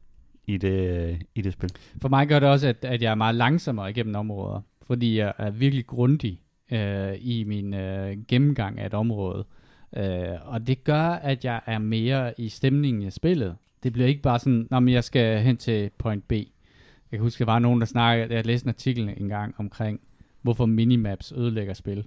i 0.48 0.58
det, 0.58 1.18
i 1.36 1.42
det 1.42 1.54
spil. 1.54 1.70
For 2.02 2.10
mig 2.10 2.28
gør 2.28 2.40
det 2.40 2.50
også, 2.50 2.68
at, 2.68 2.86
at 2.86 3.02
jeg 3.02 3.12
er 3.12 3.16
meget 3.16 3.36
langsommere 3.36 3.90
igennem 3.90 4.16
områder, 4.16 4.62
fordi 4.88 5.18
jeg 5.18 5.34
er 5.38 5.50
virkelig 5.52 5.88
grundig 5.88 6.42
øh, 6.72 7.13
i 7.20 7.44
min 7.44 7.74
øh, 7.74 8.18
gennemgang 8.28 8.80
af 8.80 8.86
et 8.86 8.94
område. 8.94 9.46
Øh, 9.98 10.36
og 10.46 10.68
det 10.68 10.84
gør, 10.84 11.04
at 11.04 11.46
jeg 11.46 11.62
er 11.66 11.78
mere 11.78 12.34
i 12.38 12.50
stemningen 12.50 13.02
i 13.02 13.12
spillet. 13.12 13.56
Det 13.84 13.94
bliver 13.94 14.08
ikke 14.08 14.22
bare 14.22 14.40
sådan, 14.40 14.68
når 14.72 14.90
jeg 14.90 15.04
skal 15.04 15.40
hen 15.40 15.58
til 15.58 15.90
point 15.98 16.28
B. 16.28 16.32
Jeg 16.32 17.20
kan 17.20 17.20
huske, 17.20 17.40
der 17.40 17.52
var 17.52 17.60
nogen, 17.60 17.80
der 17.80 17.86
snakkede, 17.86 18.36
jeg 18.36 18.46
læste 18.46 18.66
en 18.66 18.70
artikel 18.70 19.13
engang 19.18 19.56
omkring, 19.58 20.00
hvorfor 20.42 20.66
minimaps 20.66 21.34
ødelægger 21.38 21.74
spil. 21.74 22.06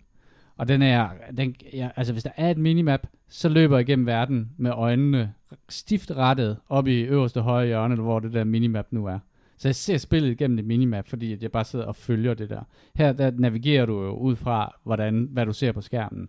Og 0.61 0.69
den 0.69 0.83
er, 0.83 1.09
den, 1.37 1.55
ja, 1.73 1.89
altså 1.97 2.13
hvis 2.13 2.23
der 2.23 2.31
er 2.37 2.51
et 2.51 2.59
minimap, 2.59 3.07
så 3.29 3.49
løber 3.49 3.77
jeg 3.77 3.89
igennem 3.89 4.07
verden 4.07 4.51
med 4.57 4.71
øjnene 4.71 5.35
stift 5.69 6.11
rettet 6.11 6.57
op 6.69 6.87
i 6.87 7.01
øverste 7.01 7.41
højre 7.41 7.67
hjørne, 7.67 7.95
hvor 7.95 8.21
det 8.21 8.33
der 8.33 8.45
minimap 8.45 8.87
nu 8.91 9.07
er. 9.07 9.19
Så 9.57 9.69
jeg 9.69 9.75
ser 9.75 9.99
spillet 9.99 10.31
igennem 10.31 10.57
det 10.57 10.67
minimap, 10.67 11.09
fordi 11.09 11.33
at 11.33 11.43
jeg 11.43 11.53
bare 11.53 11.65
sidder 11.65 11.85
og 11.85 11.97
følger 11.97 12.35
det 12.35 12.51
der. 12.51 12.63
Her 12.95 13.13
der 13.13 13.31
navigerer 13.31 13.87
du 13.87 14.03
jo 14.03 14.17
ud 14.17 14.37
fra, 14.37 14.77
hvordan, 14.85 15.29
hvad 15.31 15.47
du 15.47 15.53
ser 15.53 15.73
på 15.73 15.81
skærmen. 15.81 16.29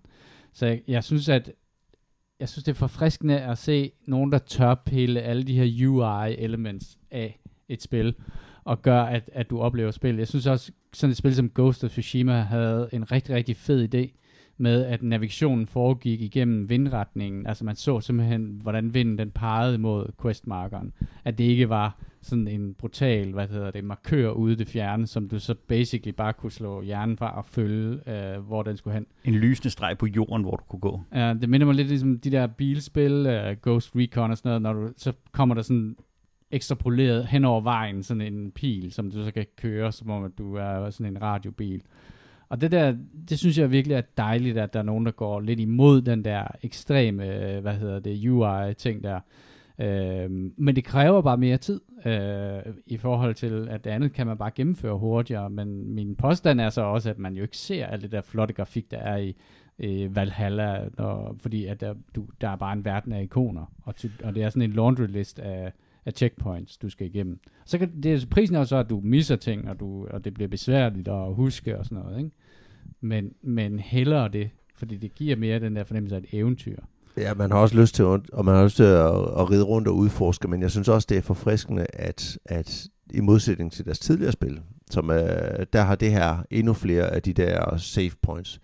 Så 0.54 0.66
jeg, 0.66 0.82
jeg 0.88 1.04
synes, 1.04 1.30
at 1.30 1.52
jeg 2.40 2.50
synes, 2.50 2.64
det 2.64 2.72
er 2.72 2.76
forfriskende 2.76 3.40
at 3.40 3.58
se 3.58 3.92
nogen, 4.08 4.32
der 4.32 4.38
tør 4.38 4.76
pille 4.76 5.22
alle 5.22 5.44
de 5.44 5.60
her 5.60 5.88
UI-elements 5.88 6.98
af 7.12 7.40
et 7.70 7.82
spil, 7.82 8.16
og 8.64 8.82
gør, 8.82 9.02
at, 9.02 9.30
at 9.34 9.50
du 9.50 9.60
oplever 9.60 9.92
spil. 9.92 10.18
Jeg 10.18 10.28
synes 10.28 10.48
også, 10.48 10.72
sådan 10.94 11.12
et 11.12 11.18
spil 11.18 11.36
som 11.36 11.52
Ghost 11.56 11.84
of 11.84 11.92
Tsushima 11.92 12.42
havde 12.42 12.90
en 12.94 13.12
rigtig, 13.12 13.36
rigtig 13.36 13.56
fed 13.56 13.96
idé 13.96 14.21
med, 14.62 14.86
at 14.86 15.04
navigationen 15.04 15.68
foregik 15.68 16.22
igennem 16.22 16.70
vindretningen. 16.70 17.48
Altså 17.48 17.66
man 17.66 17.76
så 17.76 18.00
simpelthen, 18.00 18.60
hvordan 18.62 18.94
vinden 18.94 19.18
den 19.18 19.32
pegede 19.32 19.78
mod 19.78 20.12
questmarkeren. 20.22 20.94
At 21.26 21.38
det 21.38 21.44
ikke 21.44 21.70
var 21.70 21.98
sådan 22.22 22.48
en 22.48 22.74
brutal, 22.74 23.34
hvad 23.34 23.48
hedder 23.48 23.72
det, 23.72 23.84
markør 23.84 24.30
ude 24.30 24.56
det 24.56 24.68
fjerne, 24.68 25.08
som 25.08 25.30
du 25.30 25.40
så 25.40 25.56
basically 25.68 26.16
bare 26.18 26.34
kunne 26.34 26.52
slå 26.52 26.82
hjernen 26.82 27.18
fra 27.18 27.38
og 27.38 27.46
følge, 27.46 28.10
øh, 28.10 28.40
hvor 28.40 28.64
den 28.64 28.78
skulle 28.78 28.94
hen. 28.94 29.06
En 29.24 29.36
lysende 29.36 29.70
streg 29.70 29.98
på 29.98 30.06
jorden, 30.06 30.42
hvor 30.42 30.56
du 30.56 30.64
kunne 30.70 30.80
gå. 30.80 31.02
Ja, 31.16 31.34
det 31.34 31.50
minder 31.50 31.68
mig 31.68 31.76
lidt 31.76 31.88
ligesom 31.88 32.20
de 32.20 32.32
der 32.32 32.48
bilspil, 32.48 33.28
uh, 33.28 33.58
Ghost 33.62 33.92
Recon 33.96 34.32
og 34.32 34.38
sådan 34.38 34.50
noget, 34.50 34.62
når 34.62 34.74
du, 34.74 34.94
så 34.98 35.14
kommer 35.32 35.56
der 35.56 35.62
sådan 35.62 35.96
ekstrapoleret 36.52 37.28
hen 37.28 37.46
over 37.46 37.62
vejen, 37.62 38.04
sådan 38.04 38.22
en 38.22 38.52
pil, 38.52 38.92
som 38.92 39.12
du 39.12 39.24
så 39.24 39.32
kan 39.32 39.46
køre, 39.58 39.92
som 39.92 40.10
om 40.10 40.24
at 40.24 40.32
du 40.38 40.56
er 40.56 40.90
sådan 40.90 41.14
en 41.16 41.22
radiobil. 41.22 41.82
Og 42.52 42.62
det 42.62 42.72
der, 42.72 42.96
det 43.30 43.40
synes 43.40 43.58
jeg 43.58 43.72
virkelig 43.72 43.96
er 43.96 44.02
dejligt, 44.18 44.58
at 44.58 44.74
der 44.74 44.80
er 44.80 44.84
nogen, 44.84 45.06
der 45.06 45.12
går 45.12 45.40
lidt 45.40 45.60
imod 45.60 46.02
den 46.02 46.26
der 46.26 46.44
ekstreme, 46.62 47.26
øh, 47.26 47.62
hvad 47.62 47.74
hedder 47.74 48.00
det, 48.00 48.30
UI-ting 48.30 49.04
der. 49.04 49.20
Øh, 49.80 50.32
men 50.58 50.76
det 50.76 50.84
kræver 50.84 51.22
bare 51.22 51.38
mere 51.38 51.58
tid 51.58 51.82
øh, 52.06 52.74
i 52.86 52.98
forhold 52.98 53.36
til, 53.36 53.68
at 53.70 53.84
det 53.84 53.90
andet 53.90 54.14
kan 54.14 54.28
man 54.28 54.38
bare 54.38 54.52
gennemføre 54.56 54.98
hurtigere. 54.98 55.50
Men 55.50 55.96
min 55.96 56.16
påstand 56.16 56.62
er 56.62 56.70
så 56.70 56.82
også, 56.82 57.10
at 57.10 57.20
man 57.20 57.36
jo 57.36 57.42
ikke 57.42 57.58
ser 57.58 57.86
alt 57.86 58.02
det 58.02 58.12
der 58.12 58.22
flotte 58.22 58.54
grafik, 58.54 58.92
der 58.92 58.98
er 58.98 59.18
i 59.18 59.36
øh, 59.80 60.16
Valhalla, 60.16 60.90
når, 60.98 61.36
fordi 61.40 61.66
at 61.66 61.82
der, 61.82 61.94
du, 62.16 62.26
der 62.42 62.50
er 62.50 62.56
bare 62.56 62.74
en 62.74 62.86
verden 62.86 63.12
af 63.12 63.24
ikoner, 63.24 63.74
og, 63.84 63.96
ty, 63.96 64.08
og 64.24 64.36
det 64.36 64.44
er 64.44 64.50
sådan 64.50 64.70
en 64.70 64.76
laundry 64.76 65.08
list 65.08 65.40
af, 65.40 65.72
af 66.06 66.14
checkpoints, 66.14 66.78
du 66.78 66.90
skal 66.90 67.08
igennem. 67.08 67.40
Så 67.66 67.78
kan, 67.78 68.02
det, 68.04 68.30
prisen 68.30 68.56
er 68.56 68.60
jo 68.60 68.66
så, 68.66 68.78
at 68.78 68.90
du 68.90 69.00
misser 69.04 69.36
ting, 69.36 69.70
og, 69.70 69.80
du, 69.80 70.08
og 70.08 70.26
det 70.26 70.34
bliver 70.34 70.48
besværligt 70.48 71.08
at 71.08 71.34
huske 71.34 71.78
og 71.78 71.86
sådan 71.86 72.04
noget. 72.04 72.18
Ikke? 72.18 72.32
Men, 73.02 73.32
men 73.44 73.80
hellere 73.80 74.30
det, 74.30 74.50
fordi 74.76 74.98
det 74.98 75.16
giver 75.16 75.36
mere 75.36 75.60
den 75.60 75.76
der 75.76 75.84
fornemmelse 75.84 76.16
af 76.16 76.20
et 76.20 76.26
eventyr. 76.32 76.76
Ja, 77.18 77.34
man 77.34 77.52
har 77.52 77.58
også 77.60 77.76
lyst 77.76 77.96
til, 77.96 78.04
at- 78.04 78.30
og 78.34 78.46
man 78.46 78.56
har 78.56 78.64
lyst 78.64 78.76
til 78.76 78.84
at, 78.84 79.06
at 79.16 79.52
ride 79.52 79.64
rundt 79.64 79.88
og 79.88 79.96
udforske, 79.96 80.48
men 80.48 80.62
jeg 80.62 80.72
synes 80.72 80.88
også, 80.88 81.06
det 81.10 81.18
er 81.18 81.22
forfriskende, 81.22 81.86
at, 81.94 82.38
at 82.46 82.88
i 83.14 83.20
modsætning 83.20 83.72
til 83.72 83.86
deres 83.86 84.00
tidligere 84.00 84.32
spil, 84.32 84.60
som 84.92 85.10
er, 85.10 85.64
der 85.74 85.82
har 85.82 85.96
det 85.96 86.12
her 86.12 86.38
endnu 86.52 86.74
flere 86.74 87.08
af 87.14 87.22
de 87.22 87.34
der 87.34 87.78
save 87.78 88.12
points. 88.22 88.62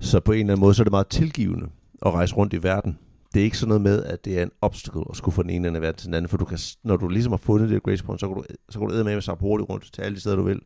Så 0.00 0.20
på 0.20 0.32
en 0.32 0.38
eller 0.40 0.52
anden 0.52 0.60
måde, 0.60 0.74
så 0.74 0.82
er 0.82 0.84
det 0.84 0.90
meget 0.90 1.08
tilgivende 1.08 1.66
at 2.06 2.12
rejse 2.12 2.34
rundt 2.34 2.52
i 2.52 2.62
verden. 2.62 2.98
Det 3.34 3.40
er 3.40 3.44
ikke 3.44 3.58
sådan 3.58 3.68
noget 3.68 3.80
med, 3.82 4.04
at 4.04 4.24
det 4.24 4.38
er 4.38 4.42
en 4.42 4.50
obstacle 4.60 5.02
at 5.10 5.16
skulle 5.16 5.34
fra 5.34 5.42
den 5.42 5.50
ene 5.50 5.68
ende 5.68 5.78
af 5.78 5.82
verden 5.82 5.98
til 5.98 6.06
den 6.06 6.14
anden, 6.14 6.28
for 6.28 6.36
du 6.36 6.44
kan, 6.44 6.58
når 6.84 6.96
du 6.96 7.08
ligesom 7.08 7.32
har 7.32 7.36
fundet 7.36 7.70
det 7.70 7.82
grace 7.82 8.04
point, 8.04 8.20
så 8.20 8.26
kan 8.28 8.36
du, 8.36 8.44
så 8.70 8.78
kan 8.78 8.88
du 8.88 9.04
med 9.04 9.20
sig 9.20 9.36
hurtigt 9.40 9.70
rundt 9.70 9.92
til 9.92 10.02
alle 10.02 10.14
de 10.14 10.20
steder, 10.20 10.36
du 10.36 10.42
vil. 10.42 10.60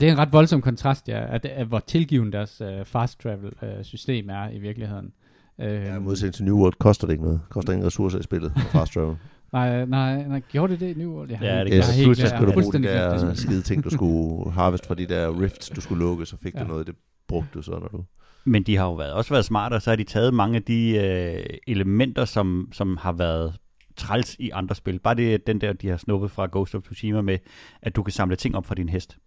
Det 0.00 0.02
er 0.02 0.12
en 0.12 0.18
ret 0.18 0.32
voldsom 0.32 0.62
kontrast, 0.62 1.08
ja, 1.08 1.34
at, 1.34 1.44
at 1.44 1.66
hvor 1.66 1.78
tilgiven 1.78 2.32
deres 2.32 2.60
uh, 2.60 2.84
fast 2.84 3.20
travel 3.20 3.52
uh, 3.62 3.68
system 3.82 4.28
er 4.30 4.50
i 4.50 4.58
virkeligheden. 4.58 5.12
Uh, 5.58 5.64
Ja, 5.64 5.96
i 5.96 6.00
modsætning 6.00 6.34
til 6.34 6.44
New 6.44 6.56
World 6.58 6.74
koster 6.78 7.06
det 7.06 7.12
ikke 7.14 7.24
noget. 7.24 7.40
Det 7.44 7.48
koster 7.50 7.72
ingen 7.72 7.86
ressourcer 7.86 8.18
i 8.18 8.22
spillet 8.22 8.52
for 8.56 8.60
fast 8.78 8.92
travel. 8.92 9.16
nej, 9.52 9.84
nej, 9.86 10.22
nej, 10.28 10.40
gjorde 10.52 10.72
det 10.72 10.80
det 10.80 10.96
i 10.96 10.98
New 10.98 11.12
World? 11.16 11.30
Jeg 11.30 11.38
Ja, 11.42 11.64
det 11.64 11.70
gør 11.72 11.76
har 11.76 11.82
det. 11.86 11.94
helt- 11.94 12.06
Pludselig 12.06 12.22
jeg 12.22 12.28
skal 12.28 12.38
har 12.38 12.46
du 12.46 12.52
bruge 12.52 12.72
de 12.72 12.78
det, 12.78 12.84
der 12.84 13.34
skide 13.34 13.62
ting, 13.62 13.84
du 13.84 13.90
skulle 13.90 14.50
harvest 14.60 14.86
fra 14.86 14.94
de 14.94 15.06
der 15.06 15.40
rifts, 15.40 15.68
du 15.70 15.80
skulle 15.80 16.04
lukke, 16.04 16.26
så 16.26 16.36
fik 16.36 16.54
ja. 16.54 16.58
Ja. 16.58 16.64
du 16.64 16.70
noget, 16.70 16.86
det 16.86 16.94
brugte 17.28 17.48
du 17.54 17.62
så, 17.62 17.70
når 17.70 17.88
du... 17.88 18.04
Men 18.48 18.62
de 18.62 18.76
har 18.76 18.84
jo 18.84 18.94
været, 18.94 19.12
også 19.12 19.34
været 19.34 19.44
smarte, 19.44 19.74
og 19.74 19.82
så 19.82 19.90
har 19.90 19.96
de 19.96 20.04
taget 20.04 20.34
mange 20.34 20.56
af 20.56 20.62
de 20.62 20.96
øh, 20.96 21.58
elementer, 21.66 22.24
som, 22.24 22.68
som 22.72 22.96
har 22.96 23.12
været 23.12 23.56
træls 23.96 24.36
i 24.38 24.50
andre 24.50 24.74
spil. 24.74 24.98
Bare 24.98 25.14
det, 25.14 25.46
den 25.46 25.60
der, 25.60 25.72
de 25.72 25.88
har 25.88 25.96
snuppet 25.96 26.30
fra 26.30 26.48
Ghost 26.52 26.74
of 26.74 26.82
Tsushima 26.82 27.20
med, 27.20 27.38
at 27.82 27.96
du 27.96 28.02
kan 28.02 28.12
samle 28.12 28.36
ting 28.36 28.56
op 28.56 28.66
fra 28.66 28.74
din 28.74 28.88
hest. 28.88 29.18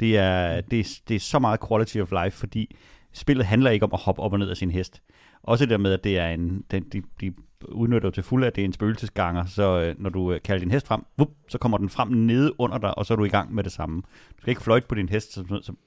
Det 0.00 0.18
er, 0.18 0.60
det, 0.60 0.80
er, 0.80 1.00
det 1.08 1.14
er 1.14 1.20
så 1.20 1.38
meget 1.38 1.60
quality 1.68 1.98
of 1.98 2.12
life, 2.24 2.38
fordi 2.38 2.76
spillet 3.12 3.46
handler 3.46 3.70
ikke 3.70 3.84
om 3.84 3.90
at 3.92 4.00
hoppe 4.00 4.22
op 4.22 4.32
og 4.32 4.38
ned 4.38 4.50
af 4.50 4.56
sin 4.56 4.70
hest. 4.70 5.02
Også 5.42 5.64
det 5.64 5.70
der 5.70 5.78
med, 5.78 5.92
at 5.92 6.04
det 6.04 6.18
er 6.18 6.28
en, 6.28 6.64
den, 6.70 6.82
de, 6.82 7.02
de 7.20 7.32
udnytter 7.68 8.10
til 8.10 8.22
fuld, 8.22 8.44
at 8.44 8.56
det 8.56 8.62
er 8.62 8.66
en 8.66 8.72
spøgelsesganger, 8.72 9.44
så 9.44 9.80
øh, 9.80 9.94
når 9.98 10.10
du 10.10 10.32
øh, 10.32 10.40
kalder 10.42 10.60
din 10.60 10.70
hest 10.70 10.86
frem, 10.86 11.04
vup, 11.18 11.28
så 11.48 11.58
kommer 11.58 11.78
den 11.78 11.88
frem 11.88 12.08
nede 12.08 12.60
under 12.60 12.78
dig, 12.78 12.98
og 12.98 13.06
så 13.06 13.14
er 13.14 13.16
du 13.16 13.24
i 13.24 13.28
gang 13.28 13.54
med 13.54 13.64
det 13.64 13.72
samme. 13.72 14.02
Du 14.36 14.40
skal 14.40 14.50
ikke 14.50 14.62
fløjte 14.62 14.86
på 14.86 14.94
din 14.94 15.08
hest, 15.08 15.32
som, 15.32 15.62
som 15.62 15.78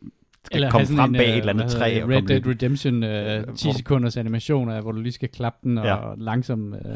skal 0.45 0.55
Eller 0.57 0.71
komme 0.71 0.87
frem 0.87 1.09
en, 1.09 1.17
bag 1.17 1.27
øh, 1.27 1.33
et 1.33 1.37
eller 1.37 1.53
andet 1.53 1.71
træ. 1.71 1.89
hedder 1.93 2.03
og 2.03 2.09
Red 2.09 2.21
Dead 2.21 2.47
Redemption 2.47 3.03
Øh, 3.03 3.43
uh, 3.49 3.55
10 3.55 3.65
hvor- 3.67 3.73
sekunders 3.77 4.17
animationer, 4.17 4.81
hvor 4.81 4.91
du 4.91 5.01
lige 5.01 5.11
skal 5.13 5.29
klappe 5.29 5.59
den 5.69 5.77
og 5.77 5.85
Ja. 5.85 5.97
langsomt... 6.17 6.75
Uh, 6.85 6.91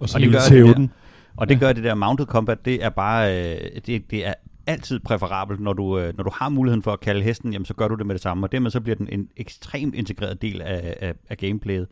Og 0.00 0.08
så 0.08 0.16
Og 0.16 0.20
det 0.20 0.28
lige 0.28 0.32
gør 0.32 0.40
tæve 0.48 0.68
det, 0.68 0.76
den. 0.76 0.92
Og 1.36 1.48
det 1.48 1.60
gør 1.60 1.72
det 1.72 1.84
der 1.84 1.94
mounted 1.94 2.26
combat, 2.26 2.64
det 2.64 2.84
er 2.84 2.88
bare, 2.90 3.52
øh, 3.54 3.60
det, 3.86 4.10
det 4.10 4.26
er 4.26 4.34
altid 4.66 5.00
præferabelt, 5.00 5.60
når 5.60 5.72
du, 5.72 5.98
øh, 5.98 6.16
når 6.16 6.24
du 6.24 6.30
har 6.34 6.48
muligheden 6.48 6.82
for 6.82 6.92
at 6.92 7.00
kalde 7.00 7.22
hesten, 7.22 7.52
jamen 7.52 7.64
så 7.66 7.74
gør 7.74 7.88
du 7.88 7.94
det 7.94 8.06
med 8.06 8.14
det 8.14 8.22
samme, 8.22 8.46
og 8.46 8.52
dermed 8.52 8.70
så 8.70 8.80
bliver 8.80 8.96
den 8.96 9.08
en 9.12 9.28
ekstremt 9.36 9.94
integreret 9.94 10.42
del 10.42 10.62
af, 10.62 10.94
af, 11.00 11.14
af 11.30 11.36
gameplayet. 11.36 11.86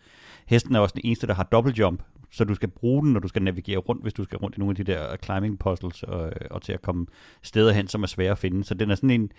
Hesten 0.47 0.75
er 0.75 0.81
også 0.81 0.93
den 0.93 1.03
eneste, 1.05 1.27
der 1.27 1.35
har 1.35 1.43
double 1.43 1.73
jump, 1.79 2.03
så 2.33 2.45
du 2.45 2.55
skal 2.55 2.69
bruge 2.69 3.03
den, 3.05 3.13
når 3.13 3.21
du 3.21 3.29
skal 3.29 3.43
navigere 3.43 3.79
rundt, 3.79 4.03
hvis 4.03 4.13
du 4.13 4.25
skal 4.25 4.39
rundt 4.39 4.57
i 4.57 4.59
nogle 4.59 4.71
af 4.79 4.85
de 4.85 4.93
der 4.93 5.17
climbing 5.25 5.59
puzzles, 5.59 6.03
og, 6.03 6.33
og 6.51 6.63
til 6.63 6.73
at 6.73 6.83
komme 6.83 7.07
steder 7.43 7.73
hen, 7.73 7.89
som 7.89 8.03
er 8.03 8.07
svære 8.07 8.31
at 8.31 8.39
finde. 8.39 8.65
Så 8.65 8.75
den 8.75 8.91
er 8.91 8.95
sådan 8.95 9.11
en, 9.11 9.31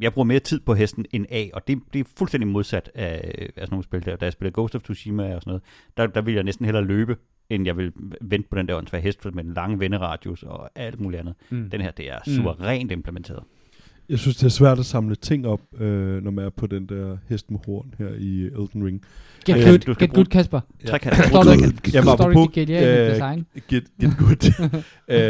jeg 0.00 0.12
bruger 0.12 0.24
mere 0.26 0.38
tid 0.38 0.60
på 0.60 0.74
hesten 0.74 1.04
end 1.10 1.26
A, 1.30 1.44
og 1.54 1.68
det, 1.68 1.78
det 1.92 2.00
er 2.00 2.04
fuldstændig 2.18 2.48
modsat 2.48 2.90
af, 2.94 3.32
af 3.46 3.50
sådan 3.56 3.68
nogle 3.70 3.84
spil 3.84 4.04
der. 4.04 4.16
Da 4.16 4.24
jeg 4.24 4.32
spillede 4.32 4.54
Ghost 4.54 4.74
of 4.74 4.82
Tsushima 4.82 5.34
og 5.34 5.42
sådan 5.42 5.50
noget, 5.50 5.62
der, 5.96 6.06
der 6.06 6.20
ville 6.20 6.36
jeg 6.36 6.44
næsten 6.44 6.64
hellere 6.64 6.84
løbe, 6.84 7.16
end 7.50 7.66
jeg 7.66 7.76
vil 7.76 7.92
vente 8.20 8.48
på 8.50 8.56
den 8.58 8.68
der 8.68 8.74
åndsvær 8.76 8.98
hest 8.98 9.24
med 9.34 9.44
den 9.44 9.54
lange 9.54 9.80
venderadius 9.80 10.42
og 10.42 10.70
alt 10.74 11.00
muligt 11.00 11.20
andet. 11.20 11.34
mm. 11.50 11.70
Den 11.70 11.80
her, 11.80 11.90
det 11.90 12.10
er 12.10 12.18
Mm. 12.26 12.32
suverænt 12.32 12.92
implementeret. 12.92 13.42
Jeg 14.08 14.18
synes, 14.18 14.36
det 14.36 14.44
er 14.44 14.48
svært 14.50 14.78
at 14.78 14.86
samle 14.86 15.14
ting 15.14 15.46
op, 15.46 15.60
øh, 15.80 16.22
når 16.24 16.30
man 16.30 16.44
er 16.44 16.50
på 16.50 16.66
den 16.66 16.86
der 16.86 17.16
hest 17.28 17.50
med 17.50 17.58
horn 17.66 17.94
her 17.98 18.08
i 18.18 18.42
Elden 18.44 18.84
Ring. 18.86 19.02
Get 19.46 19.56
Øh, 19.56 19.64
good, 19.64 19.78
du 19.78 19.94
skal 19.94 19.96
get 19.96 20.14
bruge- 20.14 20.14
good, 20.14 20.24
Kasper. 20.26 20.60
Ja. 20.88 20.94
Ikke? 20.94 21.90
Jamen, 21.94 22.08
apropos, 22.08 22.48
geniale 22.54 23.04
øh, 23.06 23.10
design? 23.10 23.46
Get, 23.68 23.84
get 24.00 24.10
good. 24.18 24.70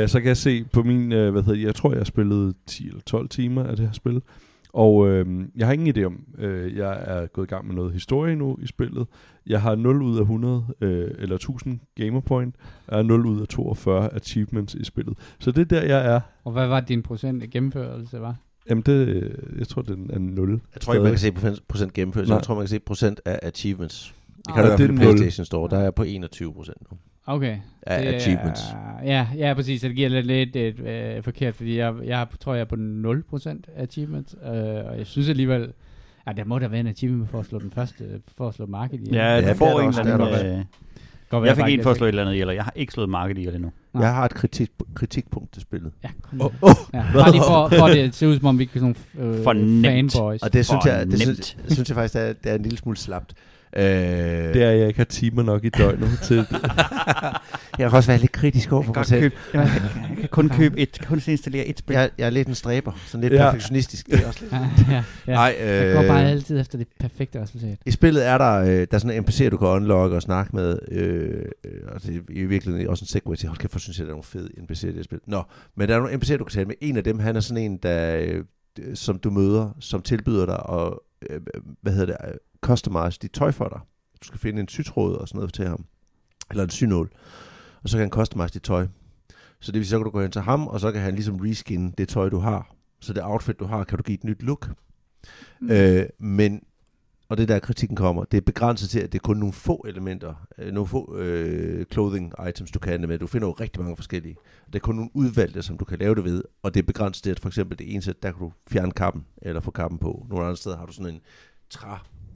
uh, 0.03 0.09
så 0.13 0.21
kan 0.21 0.29
jeg 0.29 0.37
se 0.37 0.65
på 0.65 0.83
min, 0.83 1.03
uh, 1.03 1.09
hvad 1.09 1.43
hedder 1.43 1.53
det, 1.53 1.63
jeg 1.63 1.75
tror, 1.75 1.91
jeg 1.91 1.99
har 1.99 2.05
spillet 2.05 2.55
10 2.67 2.89
eller 2.89 3.01
12 3.07 3.29
timer 3.29 3.65
af 3.65 3.77
det 3.77 3.85
her 3.87 3.93
spil. 3.93 4.21
Og 4.77 5.09
øh, 5.09 5.27
jeg 5.57 5.67
har 5.67 5.73
ingen 5.75 5.97
idé 5.97 6.03
om, 6.05 6.25
øh, 6.39 6.77
jeg 6.77 7.03
er 7.07 7.27
gået 7.27 7.47
i 7.47 7.49
gang 7.49 7.67
med 7.67 7.75
noget 7.75 7.93
historie 7.93 8.37
nu 8.37 8.59
i 8.63 8.67
spillet. 8.67 9.07
Jeg 9.47 9.63
har 9.63 9.75
0 9.75 10.03
ud 10.03 10.17
af 10.17 10.21
100, 10.21 10.65
øh, 10.81 11.11
eller 11.19 11.35
1000 11.37 11.81
gamer 11.95 12.21
point. 12.21 12.55
Jeg 12.91 12.97
har 12.97 13.03
0 13.03 13.27
ud 13.27 13.41
af 13.41 13.49
42 13.49 14.15
achievements 14.15 14.75
i 14.75 14.85
spillet. 14.85 15.19
Så 15.39 15.51
det 15.51 15.61
er 15.61 15.65
der, 15.81 15.83
jeg 15.87 16.15
er. 16.15 16.21
Og 16.45 16.53
hvad 16.53 16.67
var 16.67 16.81
din 16.81 17.03
procent 17.03 17.43
af 17.43 17.51
gennemførelse, 17.51 18.21
var? 18.21 18.37
Jamen, 18.71 18.83
det, 18.87 19.09
øh, 19.09 19.31
jeg 19.59 19.69
tror, 19.69 19.83
det 19.83 19.99
er 20.11 20.19
0. 20.19 20.61
Jeg 20.75 20.81
tror 20.81 20.95
ikke, 20.95 21.03
man 21.03 21.13
kan 21.13 21.19
se 21.19 21.33
procent- 21.33 21.63
procent 21.69 21.93
gennemførelse. 21.93 22.31
Nej. 22.31 22.37
Jeg 22.37 22.45
tror, 22.45 22.55
man 22.55 22.63
kan 22.63 22.69
se 22.69 22.79
procent 22.81 23.21
af 23.25 23.39
achievements. 23.43 24.15
Det 24.37 24.43
Ah, 24.49 24.55
kan 24.55 24.65
du 24.65 24.69
i 24.69 24.71
det 24.71 24.79
hvert 24.79 24.91
er 24.91 24.97
fald 25.05 25.15
i. 25.15 25.17
PlayStation 25.19 25.45
Store. 25.45 25.71
Der 25.71 25.77
er 25.79 25.83
jeg 25.83 25.95
på 25.95 26.03
21 26.03 26.53
procent 26.55 26.77
nu. 26.91 26.97
Okay. 27.27 27.57
Af 27.83 28.03
Det 28.03 28.11
er- 28.11 28.17
achievements. 28.17 28.61
Ja, 29.05 29.27
ja, 29.37 29.55
præcis. 29.55 29.81
Så 29.81 29.89
det 29.89 29.97
giver 29.97 30.09
lidt, 30.09 30.27
lidt 30.27 30.57
et, 30.57 30.81
øh, 30.81 31.23
forkert, 31.23 31.55
fordi 31.55 31.79
jeg, 31.79 31.95
jeg 32.05 32.27
tror, 32.41 32.55
jeg 32.55 32.61
er 32.61 32.65
på 32.65 32.77
0% 32.77 33.63
achievements, 33.77 34.35
øh, 34.45 34.51
og 34.51 34.99
jeg 34.99 35.07
synes 35.07 35.29
alligevel, 35.29 35.73
at 36.27 36.37
der 36.37 36.45
må 36.45 36.59
der 36.59 36.69
være 36.69 36.81
en 36.81 36.87
achievement 36.87 37.31
for 37.31 37.41
at 37.41 37.47
slå 37.47 37.59
den 37.59 37.71
første, 37.71 38.05
for 38.39 38.49
at 38.49 38.55
slå 38.55 38.67
market 38.67 39.01
i. 39.01 39.11
Ja, 39.13 39.41
du 39.41 39.47
det 39.47 39.57
får 39.57 39.67
er 39.67 39.71
der 39.71 39.81
en 39.81 39.89
eller 39.89 40.27
er 40.27 40.39
anden... 40.39 40.59
Øh, 40.59 40.65
Godt 41.29 41.47
jeg 41.47 41.57
fik 41.57 41.65
en 41.69 41.83
for 41.83 41.91
at 41.91 41.97
slå 41.97 42.07
et 42.07 42.09
eller 42.09 42.23
andet 42.23 42.33
ihjel, 42.35 42.49
jeg 42.49 42.65
har 42.65 42.73
ikke 42.77 42.93
slået 42.93 43.09
market 43.09 43.39
ihjel 43.39 43.55
endnu. 43.55 43.73
Nej. 43.95 44.05
Jeg 44.05 44.15
har 44.15 44.25
et 44.25 44.35
kritik, 44.35 44.71
kritikpunkt 44.95 45.53
til 45.53 45.63
spillet. 45.63 45.93
Ja, 46.05 46.09
kom 46.23 46.41
Åh, 46.41 46.51
oh, 46.63 46.71
ja. 46.95 47.05
Bare 47.15 47.31
lige 47.31 47.43
for, 47.43 47.69
for 47.79 47.87
at 47.87 47.97
det 47.97 48.15
ser 48.15 48.27
ud 48.27 48.37
som 48.37 48.47
om, 48.47 48.59
vi 48.59 48.63
ikke 48.63 48.73
er 48.75 48.81
sådan 48.81 48.97
nogle 49.19 49.37
øh, 49.39 49.45
fanboys. 49.85 50.43
Og 50.43 50.53
det 50.53 50.67
synes, 50.67 50.85
jeg, 50.85 51.07
det 51.07 51.21
synes, 51.21 51.57
synes 51.69 51.89
jeg 51.89 51.95
faktisk, 51.95 52.15
det 52.15 52.23
er, 52.29 52.33
det 52.33 52.51
er 52.51 52.55
en 52.55 52.63
lille 52.63 52.79
smule 52.79 52.97
slapt. 52.97 53.35
Øh, 53.77 53.83
Det 54.55 54.63
er, 54.63 54.71
jeg 54.71 54.89
ikke 54.89 54.99
har 55.01 55.05
timer 55.05 55.43
nok 55.43 55.65
i 55.65 55.69
døgnet 55.69 56.19
til. 56.23 56.37
jeg 57.79 57.91
kan 57.91 57.97
også 57.97 58.11
være 58.11 58.19
lidt 58.19 58.33
kritisk 58.33 58.73
over 58.73 58.83
for 58.83 58.95
mig 58.95 59.07
selv. 59.07 59.21
købe, 59.21 59.35
jeg, 59.55 59.69
kan, 59.69 59.83
jeg 60.11 60.17
kan 60.21 60.29
kun 60.29 60.49
købe 60.49 60.79
et, 60.79 61.01
kun 61.09 61.21
installere 61.27 61.65
et 61.67 61.79
spil. 61.79 61.95
Jeg, 61.95 62.11
jeg 62.19 62.27
er 62.27 62.31
lidt 62.31 62.49
en 62.49 62.55
stræber, 62.55 62.93
sådan 63.07 63.21
lidt 63.23 63.33
Ja. 63.33 63.45
perfektionistisk. 63.45 64.07
Det 64.07 64.21
er 64.23 64.27
også 64.27 64.41
lidt. 64.41 64.53
ja, 64.53 64.59
ja, 64.91 65.03
ja. 65.27 65.33
Nej, 65.35 65.57
Jeg 65.61 65.95
går 65.95 66.03
bare 66.03 66.23
øh, 66.25 66.31
altid 66.31 66.61
efter 66.61 66.79
det 66.79 66.87
perfekte 67.01 67.43
resultat. 67.43 67.79
I 67.87 67.91
spillet 67.91 68.27
er 68.27 68.39
der, 68.39 68.53
øh, 68.61 68.69
der 68.69 68.87
er 68.91 68.99
sådan 68.99 69.17
en 69.17 69.23
NPC, 69.23 69.51
du 69.51 69.57
kan 69.57 69.69
unlocke 69.69 70.17
og 70.17 70.23
snakke 70.23 70.57
med. 70.57 70.79
Øh, 70.93 71.45
øh, 71.65 71.71
og 71.89 72.03
det 72.03 72.17
er 72.17 72.21
i 72.31 72.45
virkeligheden 72.45 72.89
også 72.89 73.03
en 73.03 73.07
segway 73.07 73.37
til, 73.37 73.49
hold 73.49 73.59
kæft, 73.59 73.73
hvor 73.73 73.79
synes 73.79 73.99
jeg, 73.99 74.07
der 74.07 74.11
er 74.13 74.15
nogle 74.15 74.25
fede 74.25 74.49
NPC'er 74.59 74.87
i 74.89 74.93
det 74.93 75.05
spil. 75.05 75.19
Nå, 75.27 75.43
men 75.77 75.89
der 75.89 75.95
er 75.95 75.99
nogle 75.99 76.15
NPC'er, 76.15 76.37
du 76.37 76.45
kan 76.45 76.53
tale 76.53 76.67
med. 76.67 76.75
En 76.81 76.97
af 76.97 77.05
dem, 77.05 77.19
han 77.19 77.37
er 77.37 77.41
sådan 77.41 77.63
en, 77.65 77.77
der, 77.77 78.17
øh, 78.19 78.45
som 78.95 79.19
du 79.19 79.31
møder, 79.31 79.71
som 79.81 80.03
tilbyder 80.03 80.47
dig 80.47 80.63
at, 80.79 80.93
øh, 81.31 81.41
hvad 81.83 81.93
hedder 81.93 82.07
det, 82.07 82.17
øh, 82.29 82.35
customize 82.61 83.19
dit 83.23 83.33
tøj 83.33 83.53
for 83.53 83.69
dig. 83.69 83.81
Du 84.23 84.27
skal 84.27 84.39
finde 84.39 84.61
en 84.61 84.69
sytråd 84.69 85.17
og 85.17 85.29
sådan 85.29 85.39
noget 85.39 85.55
til 85.55 85.69
ham. 85.69 85.85
Eller 86.51 86.65
en 86.65 86.71
synål. 86.71 87.11
Og 87.83 87.89
så 87.89 87.97
kan 87.97 88.03
han 88.03 88.11
customize 88.11 88.55
dit 88.55 88.63
tøj. 88.63 88.87
Så 89.61 89.73
det 89.73 89.79
vil 89.79 89.87
sige, 89.87 89.91
så 89.91 89.99
kan 89.99 90.05
du 90.05 90.11
gå 90.11 90.23
hen 90.23 90.31
til 90.31 90.43
ham, 90.43 90.67
og 90.67 90.81
så 90.81 90.93
kan 90.93 91.01
han 91.01 91.15
ligesom 91.15 91.37
reskin 91.37 91.91
det 91.91 92.09
tøj, 92.09 92.29
du 92.29 92.39
har. 92.39 92.75
Så 93.01 93.13
det 93.13 93.23
outfit, 93.25 93.59
du 93.59 93.65
har, 93.65 93.85
kan 93.85 93.99
du 93.99 94.03
give 94.03 94.15
et 94.15 94.25
nyt 94.25 94.43
look. 94.43 94.71
Mm. 95.61 95.71
Øh, 95.71 96.07
men, 96.19 96.63
og 97.29 97.37
det 97.37 97.49
der 97.49 97.59
kritikken 97.59 97.97
kommer, 97.97 98.25
det 98.25 98.37
er 98.37 98.41
begrænset 98.41 98.91
til, 98.91 99.01
at 99.01 99.13
det 99.13 99.19
er 99.19 99.23
kun 99.23 99.37
nogle 99.37 99.53
få 99.53 99.85
elementer, 99.89 100.35
øh, 100.59 100.73
nogle 100.73 100.89
få 100.89 101.17
øh, 101.17 101.87
clothing 101.93 102.33
items, 102.49 102.71
du 102.71 102.79
kan 102.79 103.01
det 103.01 103.09
med. 103.09 103.19
Du 103.19 103.27
finder 103.27 103.49
jo 103.49 103.53
rigtig 103.53 103.83
mange 103.83 103.97
forskellige. 103.97 104.37
Det 104.67 104.75
er 104.75 104.79
kun 104.79 104.95
nogle 104.95 105.11
udvalgte, 105.15 105.63
som 105.63 105.79
du 105.79 105.85
kan 105.85 105.99
lave 105.99 106.15
det 106.15 106.25
ved, 106.25 106.43
og 106.63 106.75
det 106.75 106.81
er 106.81 106.87
begrænset 106.87 107.23
til, 107.23 107.31
at 107.31 107.41
for 107.41 107.49
eksempel 107.49 107.79
det 107.79 107.93
ene 107.93 108.03
sæt, 108.03 108.23
der 108.23 108.33
kan 108.33 108.41
du 108.41 108.53
fjerne 108.71 108.93
kappen, 108.93 109.27
eller 109.43 109.61
få 109.61 109.71
kappen 109.71 109.99
på. 109.99 110.27
Nogle 110.29 110.45
andre 110.45 110.57
steder 110.57 110.77
har 110.77 110.87
du 110.87 110.93
sådan 110.93 111.15
en 111.15 111.21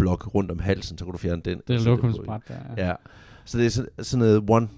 træblok 0.00 0.34
rundt 0.34 0.50
om 0.50 0.58
halsen, 0.58 0.98
så 0.98 1.04
kan 1.04 1.12
du 1.12 1.18
fjerne 1.18 1.42
den. 1.42 1.62
Det 1.68 1.76
er 1.76 1.84
lokumsbræt 1.84 2.40
der. 2.48 2.86
Ja. 2.86 2.94
Så 3.44 3.58
det 3.58 3.66
er 3.66 3.70
sådan, 3.70 3.90
sådan 3.98 4.18
noget 4.18 4.44
one 4.48 4.68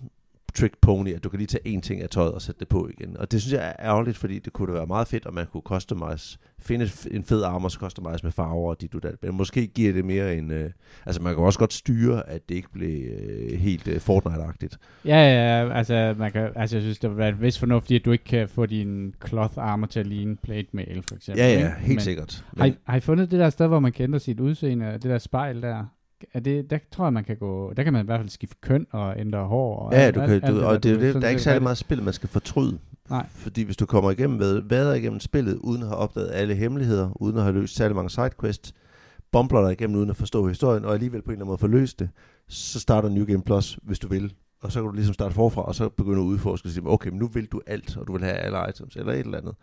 trick 0.54 0.74
pony, 0.80 1.14
at 1.14 1.24
du 1.24 1.28
kan 1.28 1.38
lige 1.38 1.46
tage 1.46 1.66
en 1.66 1.80
ting 1.80 2.02
af 2.02 2.08
tøjet 2.08 2.32
og 2.32 2.42
sætte 2.42 2.58
det 2.58 2.68
på 2.68 2.88
igen. 2.88 3.16
Og 3.16 3.32
det 3.32 3.40
synes 3.42 3.52
jeg 3.52 3.68
er 3.68 3.86
ærgerligt, 3.86 4.16
fordi 4.16 4.38
det 4.38 4.52
kunne 4.52 4.72
da 4.72 4.78
være 4.78 4.86
meget 4.86 5.08
fedt, 5.08 5.26
at 5.26 5.34
man 5.34 5.46
kunne 5.46 5.62
customize, 5.64 6.38
finde 6.58 6.90
en 7.10 7.24
fed 7.24 7.42
armor, 7.42 7.68
så 7.68 7.78
customize 7.78 8.22
med 8.22 8.32
farver 8.32 8.70
og 8.70 8.80
dit 8.80 8.94
og 8.94 9.02
dat. 9.02 9.14
Men 9.22 9.34
måske 9.34 9.66
giver 9.66 9.92
det 9.92 10.04
mere 10.04 10.36
en... 10.36 10.50
Øh, 10.50 10.70
altså 11.06 11.22
man 11.22 11.34
kan 11.34 11.44
også 11.44 11.58
godt 11.58 11.72
styre, 11.72 12.28
at 12.28 12.48
det 12.48 12.54
ikke 12.54 12.72
bliver 12.72 13.14
øh, 13.18 13.58
helt 13.58 13.88
øh, 13.88 13.96
Fortnite-agtigt. 13.96 14.76
Ja, 15.04 15.18
ja, 15.18 15.72
altså, 15.74 16.14
man 16.18 16.32
kan, 16.32 16.50
altså 16.56 16.76
jeg 16.76 16.82
synes, 16.82 16.98
det 16.98 17.10
vil 17.10 17.18
være 17.18 17.28
et 17.28 17.40
vis 17.40 17.58
fornuft 17.58 17.90
i, 17.90 17.96
at 17.96 18.04
du 18.04 18.12
ikke 18.12 18.24
kan 18.24 18.48
få 18.48 18.66
din 18.66 19.14
cloth 19.26 19.54
armor 19.56 19.86
til 19.86 20.00
at 20.00 20.06
ligne 20.06 20.36
plate 20.36 20.68
mail, 20.72 21.02
for 21.08 21.14
eksempel. 21.14 21.44
Ja, 21.44 21.52
ja, 21.52 21.74
helt 21.78 21.88
Men 21.88 22.00
sikkert. 22.00 22.44
Har 22.56 22.64
I, 22.64 22.68
Men, 22.68 22.78
har 22.84 22.96
I 22.96 23.00
fundet 23.00 23.30
det 23.30 23.40
der 23.40 23.50
sted, 23.50 23.66
hvor 23.66 23.80
man 23.80 23.92
ændre 24.00 24.20
sit 24.20 24.40
udseende, 24.40 24.92
det 24.92 25.02
der 25.02 25.18
spejl 25.18 25.62
der? 25.62 25.84
Er 26.34 26.40
det, 26.40 26.70
der 26.70 26.78
tror 26.92 27.04
jeg, 27.04 27.12
man 27.12 27.24
kan 27.24 27.36
gå... 27.36 27.72
Der 27.72 27.82
kan 27.82 27.92
man 27.92 28.02
i 28.02 28.06
hvert 28.06 28.20
fald 28.20 28.28
skifte 28.28 28.56
køn 28.60 28.86
og 28.90 29.14
ændre 29.20 29.44
hår. 29.46 29.76
Og 29.78 29.92
Ja, 29.92 29.98
alt- 29.98 30.14
du 30.14 30.20
kan, 30.20 30.30
alt 30.30 30.46
du, 30.46 30.62
og 30.64 30.82
det, 30.82 30.92
er 30.92 30.96
det, 30.98 31.06
sådan 31.08 31.20
der 31.22 31.26
er 31.26 31.30
ikke 31.30 31.42
særlig 31.42 31.62
meget 31.62 31.78
spil, 31.78 32.02
man 32.02 32.12
skal 32.12 32.28
fortryde. 32.28 32.78
Nej. 33.10 33.26
Fordi 33.30 33.62
hvis 33.62 33.76
du 33.76 33.86
kommer 33.86 34.10
igennem 34.10 34.38
med, 34.38 34.62
vader 34.68 34.94
igennem 34.94 35.20
spillet, 35.20 35.56
uden 35.56 35.82
at 35.82 35.88
have 35.88 35.98
opdaget 35.98 36.30
alle 36.32 36.54
hemmeligheder, 36.54 37.22
uden 37.22 37.36
at 37.36 37.42
have 37.42 37.54
løst 37.54 37.76
særlig 37.76 37.96
mange 37.96 38.10
sidequests, 38.10 38.72
bombler 39.32 39.60
dig 39.62 39.72
igennem 39.72 39.96
uden 39.96 40.10
at 40.10 40.16
forstå 40.16 40.48
historien, 40.48 40.84
og 40.84 40.92
alligevel 40.94 41.22
på 41.22 41.30
en 41.30 41.32
eller 41.32 41.40
anden 41.44 41.48
måde 41.48 41.58
få 41.58 41.66
løst 41.66 41.98
det, 41.98 42.08
så 42.48 42.80
starter 42.80 43.08
New 43.08 43.24
Game 43.24 43.42
Plus, 43.42 43.78
hvis 43.82 43.98
du 43.98 44.08
vil. 44.08 44.32
Og 44.62 44.72
så 44.72 44.80
kan 44.80 44.86
du 44.88 44.94
ligesom 44.94 45.14
starte 45.14 45.34
forfra, 45.34 45.62
og 45.62 45.74
så 45.74 45.88
begynde 45.88 46.18
at 46.20 46.24
udforske 46.24 46.66
og 46.66 46.70
sige, 46.72 46.86
okay, 46.86 47.10
men 47.10 47.18
nu 47.18 47.26
vil 47.26 47.46
du 47.46 47.60
alt, 47.66 47.96
og 47.96 48.06
du 48.06 48.12
vil 48.12 48.22
have 48.22 48.34
alle 48.34 48.58
items, 48.68 48.96
eller 48.96 49.12
et 49.12 49.18
eller 49.18 49.38
andet. 49.38 49.54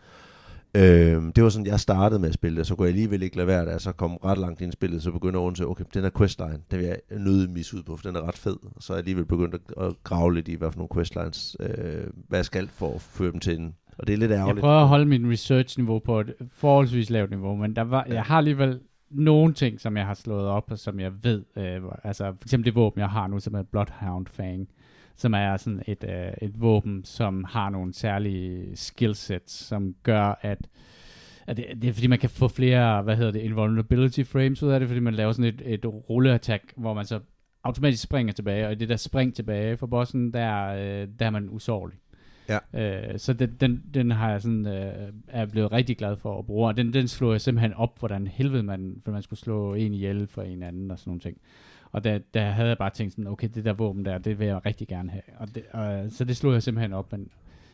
Øhm, 0.77 1.33
det 1.33 1.43
var 1.43 1.49
sådan, 1.49 1.65
jeg 1.65 1.79
startede 1.79 2.19
med 2.19 2.27
at 2.29 2.33
spille 2.33 2.57
det, 2.57 2.67
så 2.67 2.75
kunne 2.75 2.85
jeg 2.85 2.93
alligevel 2.93 3.23
ikke 3.23 3.35
lade 3.37 3.47
være, 3.47 3.65
da 3.65 3.71
jeg 3.71 3.81
så 3.81 3.91
kom 3.91 4.15
ret 4.15 4.37
langt 4.37 4.61
ind 4.61 4.69
i 4.69 4.73
spillet, 4.73 5.03
så 5.03 5.11
begyndte 5.11 5.37
jeg 5.37 5.43
at 5.43 5.45
undersøge, 5.47 5.69
okay, 5.69 5.83
den 5.93 6.03
her 6.03 6.09
questline, 6.17 6.59
den 6.71 6.79
vil 6.79 6.85
jeg 6.87 6.97
nødig 7.11 7.49
misse 7.49 7.77
ud 7.77 7.83
på, 7.83 7.95
for 7.97 8.03
den 8.07 8.15
er 8.15 8.27
ret 8.27 8.37
fed. 8.37 8.55
Og 8.75 8.83
så 8.83 8.93
er 8.93 8.97
jeg 8.97 9.01
alligevel 9.01 9.25
begyndt 9.25 9.55
at, 9.77 9.93
grave 10.03 10.33
lidt 10.35 10.47
i, 10.47 10.55
hvad 10.55 10.71
for 10.71 10.77
nogle 10.77 10.89
questlines, 10.93 11.57
øh, 11.59 12.07
hvad 12.27 12.39
jeg 12.39 12.45
skal 12.45 12.67
for 12.67 12.95
at 12.95 13.01
føre 13.01 13.31
dem 13.31 13.39
til 13.39 13.57
den. 13.57 13.73
Og 13.97 14.07
det 14.07 14.13
er 14.13 14.17
lidt 14.17 14.31
Jeg 14.31 14.37
ærgerligt. 14.39 14.59
prøver 14.59 14.81
at 14.81 14.87
holde 14.87 15.05
min 15.05 15.31
research-niveau 15.31 15.99
på 15.99 16.19
et 16.19 16.33
forholdsvis 16.51 17.09
lavt 17.09 17.29
niveau, 17.29 17.55
men 17.55 17.75
der 17.75 17.81
var, 17.81 18.05
jeg 18.09 18.23
har 18.23 18.37
alligevel 18.37 18.79
nogle 19.11 19.53
ting, 19.53 19.81
som 19.81 19.97
jeg 19.97 20.05
har 20.05 20.13
slået 20.13 20.47
op, 20.47 20.71
og 20.71 20.79
som 20.79 20.99
jeg 20.99 21.11
ved, 21.23 21.43
øh, 21.57 21.81
altså 22.03 22.25
for 22.25 22.45
eksempel 22.45 22.65
det 22.65 22.75
våben, 22.75 22.99
jeg 22.99 23.09
har 23.09 23.27
nu, 23.27 23.39
som 23.39 23.53
er 23.55 23.63
Bloodhound 23.63 24.27
Fang, 24.27 24.67
som 25.19 25.33
er 25.33 25.57
sådan 25.57 25.81
et, 25.87 26.03
øh, 26.03 26.33
et 26.41 26.61
våben, 26.61 27.03
som 27.03 27.43
har 27.43 27.69
nogle 27.69 27.93
særlige 27.93 28.75
skillsets, 28.75 29.53
som 29.53 29.95
gør, 30.03 30.39
at, 30.41 30.67
at 31.47 31.57
det, 31.57 31.65
det 31.81 31.89
er 31.89 31.93
fordi, 31.93 32.07
man 32.07 32.19
kan 32.19 32.29
få 32.29 32.47
flere, 32.47 33.01
hvad 33.01 33.15
hedder 33.15 33.31
det, 33.31 33.39
invulnerability 33.39 34.23
frames 34.23 34.63
ud 34.63 34.71
af 34.71 34.79
det, 34.79 34.89
fordi 34.89 34.99
man 34.99 35.13
laver 35.13 35.31
sådan 35.31 35.53
et, 35.53 35.61
et 35.65 35.85
rulleattack, 35.85 36.73
hvor 36.77 36.93
man 36.93 37.05
så 37.05 37.19
automatisk 37.63 38.03
springer 38.03 38.33
tilbage, 38.33 38.65
og 38.65 38.71
i 38.71 38.75
det 38.75 38.89
der 38.89 38.95
spring 38.95 39.35
tilbage 39.35 39.77
for 39.77 39.87
bossen, 39.87 40.33
der, 40.33 40.65
øh, 40.67 41.07
der 41.19 41.25
er 41.25 41.29
man 41.29 41.49
usårlig. 41.49 41.97
Øh, 42.73 43.19
så 43.19 43.33
den, 43.33 43.57
den, 43.59 43.83
den 43.93 44.11
har 44.11 44.31
jeg 44.31 44.41
sådan, 44.41 44.67
øh, 44.67 45.13
er 45.27 45.45
blevet 45.45 45.71
rigtig 45.71 45.97
glad 45.97 46.15
for 46.17 46.39
at 46.39 46.45
bruge, 46.45 46.67
og 46.67 46.77
den, 46.77 46.93
den 46.93 47.07
slog 47.07 47.31
jeg 47.31 47.41
simpelthen 47.41 47.73
op, 47.73 47.99
hvordan 47.99 48.27
helvede 48.27 48.63
man, 48.63 49.01
for 49.05 49.11
man 49.11 49.21
skulle 49.21 49.39
slå 49.39 49.73
en 49.73 49.93
ihjel 49.93 50.27
for 50.27 50.41
en 50.41 50.63
anden 50.63 50.91
og 50.91 50.99
sådan 50.99 51.09
nogle 51.09 51.21
ting. 51.21 51.37
Og 51.91 52.03
der, 52.03 52.19
der 52.33 52.41
havde 52.49 52.69
jeg 52.69 52.77
bare 52.77 52.89
tænkt 52.89 53.13
sådan, 53.13 53.27
okay, 53.27 53.47
det 53.55 53.65
der 53.65 53.73
våben 53.73 54.05
der, 54.05 54.17
det 54.17 54.39
vil 54.39 54.47
jeg 54.47 54.65
rigtig 54.65 54.87
gerne 54.87 55.09
have. 55.09 55.21
Og 55.39 55.47
det, 55.55 55.63
og, 55.73 56.03
så 56.09 56.23
det 56.23 56.37
slog 56.37 56.53
jeg 56.53 56.63
simpelthen 56.63 56.93
op, 56.93 57.11
men 57.11 57.21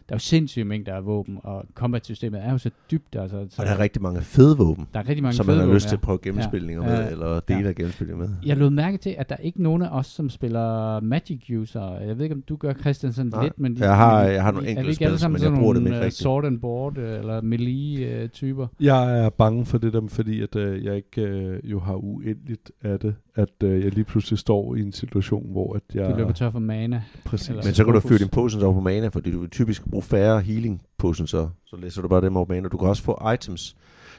der 0.09 0.13
er 0.13 0.15
jo 0.15 0.19
sindssyge 0.19 0.65
mængder 0.65 0.93
af 0.93 1.05
våben, 1.05 1.37
og 1.43 1.65
combat-systemet 1.73 2.43
er 2.45 2.51
jo 2.51 2.57
så 2.57 2.69
dybt, 2.91 3.15
altså. 3.15 3.45
Så 3.49 3.61
Og 3.61 3.67
der 3.67 3.73
er 3.73 3.79
rigtig 3.79 4.01
mange 4.01 4.21
fede 4.21 4.57
våben, 4.57 4.87
der 4.93 4.99
er 4.99 5.07
rigtig 5.09 5.23
mange 5.23 5.33
som 5.35 5.45
man 5.45 5.57
har 5.57 5.73
lyst 5.73 5.87
til 5.87 5.95
at 5.95 6.01
prøve 6.01 6.19
gennemspilninger 6.21 6.91
Ja. 6.91 6.99
med, 7.01 7.11
eller 7.11 7.39
dele 7.39 7.59
Ja. 7.59 7.67
af 7.67 7.75
gennemspilninger 7.75 8.27
med. 8.27 8.35
Jeg 8.45 8.57
lod 8.57 8.69
mærke 8.69 8.97
til, 8.97 9.15
at 9.17 9.29
der 9.29 9.35
er 9.35 9.39
ikke 9.41 9.63
nogen 9.63 9.81
af 9.81 9.89
os, 9.91 10.07
som 10.07 10.29
spiller 10.29 10.99
Magic 10.99 11.49
user. 11.57 11.99
Jeg 11.99 12.17
ved 12.17 12.23
ikke, 12.25 12.35
om 12.35 12.41
du 12.41 12.55
gør, 12.55 12.73
Christian, 12.73 13.13
sådan 13.13 13.31
Nej. 13.31 13.43
lidt, 13.43 13.59
men... 13.59 13.77
Jeg 13.77 13.95
har- 13.95 14.21
jeg 14.23 14.43
har 14.43 14.51
nogle 14.51 14.69
enkelte 14.69 14.93
spil, 14.95 15.05
men 15.07 15.11
jeg 15.11 15.19
sådan 15.39 15.57
bruger 15.57 15.73
dem 15.73 15.83
nogle, 15.83 15.89
ikke 15.89 15.97
øh, 15.99 16.05
rigtigt. 16.05 16.21
Sword 16.21 16.45
and 16.45 16.59
board, 16.59 16.97
øh, 16.97 17.19
eller 17.19 17.41
melee-typer? 17.41 18.67
Jeg 18.79 19.19
er 19.25 19.29
bange 19.29 19.65
for 19.65 19.77
det 19.77 19.93
der, 19.93 20.01
fordi 20.07 20.41
at, 20.41 20.55
øh, 20.55 20.83
jeg 20.85 20.95
ikke 20.95 21.21
øh, 21.21 21.71
jo 21.71 21.79
har 21.79 21.95
uendeligt 21.95 22.71
af 22.83 22.99
det, 22.99 23.15
at 23.35 23.63
øh, 23.63 23.83
jeg 23.83 23.91
lige 23.93 24.03
pludselig 24.03 24.39
står 24.39 24.75
i 24.75 24.79
en 24.79 24.91
situation, 24.91 25.51
hvor 25.51 25.73
at 25.75 25.81
jeg... 25.95 26.09
Du 26.11 26.15
løber 26.15 26.31
tør 26.31 26.49
for 26.51 26.59
mana. 26.59 27.03
Præcis. 27.25 27.49
eller- 27.49 27.63
Men 27.63 27.73
så 27.73 27.83
kan 27.85 27.93
du 27.93 27.99
fyre 27.99 28.17
dine 28.17 28.29
potions 28.29 28.63
over 28.63 28.73
på 28.73 28.79
mana, 28.79 29.07
fordi 29.07 29.31
du 29.31 29.39
vil 29.39 29.49
typisk 29.49 29.89
bruge 29.89 30.03
færre 30.03 30.41
healing 30.41 30.81
potions, 30.97 31.29
så, 31.29 31.49
så 31.65 31.75
læser 31.75 32.01
du 32.01 32.07
bare 32.07 32.21
dem 32.21 32.37
over 32.37 32.45
på 32.45 32.53
mana. 32.53 32.67
Du 32.69 32.77
kan 32.77 32.87
også 32.87 33.03
få 33.03 33.29
items. 33.33 33.75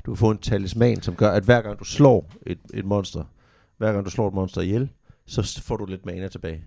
Du 0.07 0.11
kan 0.11 0.17
få 0.17 0.31
en 0.31 0.39
talisman, 0.39 1.03
som 1.03 1.15
gør, 1.15 1.31
at 1.31 1.45
hver 1.45 1.63
gang 1.63 1.79
du 1.79 1.85
slår 1.85 2.33
et, 2.47 2.59
et 2.75 2.85
monster, 2.85 3.25
hver 3.79 3.93
gang 3.93 4.05
du 4.05 4.11
slår 4.11 4.29
et 4.29 4.35
monster 4.35 4.61
ihjel, 4.61 4.89
så 5.27 5.63
får 5.63 5.77
du 5.77 5.85
lidt 5.87 6.07
mana 6.07 6.29
tilbage. 6.29 6.65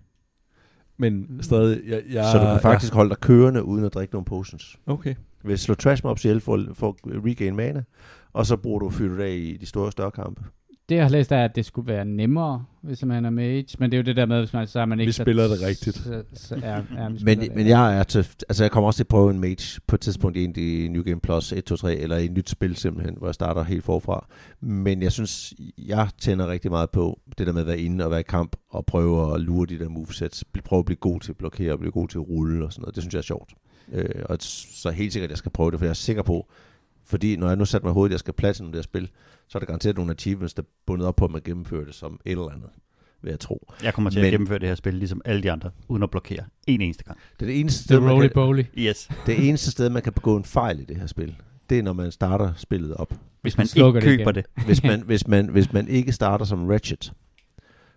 Men 0.97 1.39
stadig, 1.41 1.81
jeg... 1.87 2.01
jeg 2.11 2.25
så 2.31 2.37
du 2.37 2.43
kan 2.45 2.61
faktisk 2.61 2.93
holde 2.93 3.09
dig 3.09 3.17
kørende, 3.19 3.63
uden 3.63 3.85
at 3.85 3.93
drikke 3.93 4.13
nogle 4.13 4.25
potions. 4.25 4.79
Okay. 4.87 5.15
Ved 5.43 5.53
at 5.53 5.59
slå 5.59 5.75
trash 5.75 6.03
mobs 6.05 6.25
ihjel 6.25 6.39
for, 6.41 6.63
for 6.73 6.89
at 6.89 6.95
regain 7.25 7.55
mana, 7.55 7.83
og 8.33 8.45
så 8.45 8.57
bruger 8.57 8.79
du 8.79 8.89
fyrer 8.89 9.09
du 9.09 9.17
det 9.17 9.23
af 9.23 9.31
i 9.35 9.57
de 9.61 9.65
store 9.65 9.91
større 9.91 10.11
kampe. 10.11 10.41
Det 10.89 10.95
jeg 10.95 11.03
har 11.03 11.09
læst 11.09 11.31
er, 11.31 11.43
at 11.45 11.55
det 11.55 11.65
skulle 11.65 11.87
være 11.87 12.05
nemmere, 12.05 12.65
hvis 12.81 13.05
man 13.05 13.25
er 13.25 13.29
mage. 13.29 13.65
Men 13.79 13.91
det 13.91 13.97
er 13.97 14.01
jo 14.01 14.05
det 14.05 14.15
der 14.15 14.25
med, 14.25 14.39
hvis 14.39 14.53
man, 14.53 14.67
så 14.67 14.79
er 14.79 14.85
man 14.85 14.99
ikke... 14.99 15.07
Vi 15.07 15.11
så- 15.11 15.23
spiller 15.23 15.43
det 15.47 15.61
rigtigt. 15.61 15.95
Så, 15.95 16.23
så, 16.33 16.55
ja, 16.55 16.75
ja, 16.75 17.09
vi 17.09 17.19
Men, 17.23 17.39
det. 17.39 17.55
men 17.55 17.67
jeg 17.67 17.99
er 17.99 18.03
til, 18.03 18.19
altså 18.49 18.63
jeg 18.63 18.71
kommer 18.71 18.87
også 18.87 18.97
til 18.97 19.03
at 19.03 19.07
prøve 19.07 19.31
en 19.31 19.39
mage 19.39 19.81
på 19.87 19.95
et 19.95 20.01
tidspunkt 20.01 20.37
i 20.37 20.85
en 20.85 20.91
New 20.91 21.03
Game 21.03 21.19
Plus 21.19 21.51
1, 21.53 21.63
2, 21.63 21.75
3, 21.75 21.95
eller 21.95 22.17
i 22.17 22.25
et 22.25 22.31
nyt 22.31 22.49
spil 22.49 22.75
simpelthen, 22.75 23.15
hvor 23.17 23.27
jeg 23.27 23.33
starter 23.33 23.63
helt 23.63 23.83
forfra. 23.83 24.27
Men 24.61 25.01
jeg 25.03 25.11
synes, 25.11 25.53
jeg 25.77 26.07
tænder 26.21 26.47
rigtig 26.47 26.71
meget 26.71 26.89
på 26.89 27.19
det 27.37 27.47
der 27.47 27.53
med 27.53 27.61
at 27.61 27.67
være 27.67 27.79
inde 27.79 28.05
og 28.05 28.11
være 28.11 28.19
i 28.19 28.23
kamp, 28.23 28.55
og 28.69 28.85
prøve 28.85 29.33
at 29.35 29.41
lure 29.41 29.65
de 29.67 29.79
der 29.79 29.89
movesets, 29.89 30.43
prøve 30.63 30.79
at 30.79 30.85
blive 30.85 30.97
god 30.97 31.19
til 31.19 31.31
at 31.31 31.37
blokere, 31.37 31.73
og 31.73 31.79
blive 31.79 31.91
god 31.91 32.07
til 32.07 32.17
at 32.17 32.29
rulle 32.29 32.65
og 32.65 32.73
sådan 32.73 32.81
noget. 32.81 32.95
Det 32.95 33.03
synes 33.03 33.13
jeg 33.13 33.19
er 33.19 33.23
sjovt. 33.23 33.53
Øh, 33.93 34.05
og 34.25 34.37
så 34.39 34.89
helt 34.89 35.13
sikkert, 35.13 35.27
at 35.27 35.31
jeg 35.31 35.37
skal 35.37 35.51
prøve 35.51 35.71
det, 35.71 35.79
for 35.79 35.85
jeg 35.85 35.89
er 35.89 35.93
sikker 35.93 36.23
på, 36.23 36.47
fordi 37.05 37.35
når 37.35 37.47
jeg 37.47 37.55
nu 37.57 37.65
satte 37.65 37.85
mig 37.85 37.93
hovedet, 37.93 38.09
at 38.09 38.13
jeg 38.13 38.19
skal 38.19 38.33
plads 38.33 38.59
i 38.59 38.63
det 38.63 38.75
her 38.75 38.81
spil, 38.81 39.09
så 39.49 39.57
er 39.57 39.59
der 39.59 39.65
garanteret 39.67 39.95
nogle 39.95 40.11
achievements, 40.11 40.53
der 40.53 40.61
er 40.61 40.67
bundet 40.85 41.07
op 41.07 41.15
på, 41.15 41.25
at 41.25 41.31
man 41.31 41.41
gennemfører 41.45 41.85
det 41.85 41.95
som 41.95 42.19
et 42.25 42.31
eller 42.31 42.49
andet, 42.49 42.69
vil 43.21 43.29
jeg 43.29 43.39
tro. 43.39 43.71
Jeg 43.83 43.93
kommer 43.93 44.09
til 44.09 44.19
Men- 44.19 44.25
at 44.25 44.31
gennemføre 44.31 44.59
det 44.59 44.67
her 44.67 44.75
spil, 44.75 44.93
ligesom 44.93 45.21
alle 45.25 45.43
de 45.43 45.51
andre, 45.51 45.71
uden 45.87 46.03
at 46.03 46.11
blokere 46.11 46.43
en 46.67 46.81
eneste 46.81 47.03
gang. 47.03 47.17
Det 47.39 47.41
er 47.41 47.45
det 47.45 47.59
eneste 47.59 47.77
Det 47.79 47.83
sted, 47.85 47.99
man 47.99 48.09
kan. 48.55 48.65
Yes. 48.77 49.09
Det 49.25 49.47
eneste 49.49 49.71
sted, 49.71 49.89
man 49.89 50.01
kan 50.01 50.13
begå 50.13 50.37
en 50.37 50.43
fejl 50.43 50.79
i 50.79 50.83
det 50.83 50.95
her 50.97 51.07
spil, 51.07 51.35
det 51.69 51.79
er, 51.79 51.83
når 51.83 51.93
man 51.93 52.11
starter 52.11 52.53
spillet 52.57 52.93
op. 52.93 53.13
Hvis 53.41 53.57
man 53.57 53.67
slukker 53.67 54.01
ikke 54.01 54.11
det 54.11 54.19
køber 54.19 54.31
igen. 54.31 54.43
det. 54.57 54.65
Hvis 54.65 54.83
man, 54.83 55.01
hvis 55.07 55.27
man, 55.27 55.49
hvis 55.49 55.73
man 55.73 55.87
ikke 55.87 56.11
starter 56.11 56.45
som 56.45 56.67
Ratchet, 56.67 57.13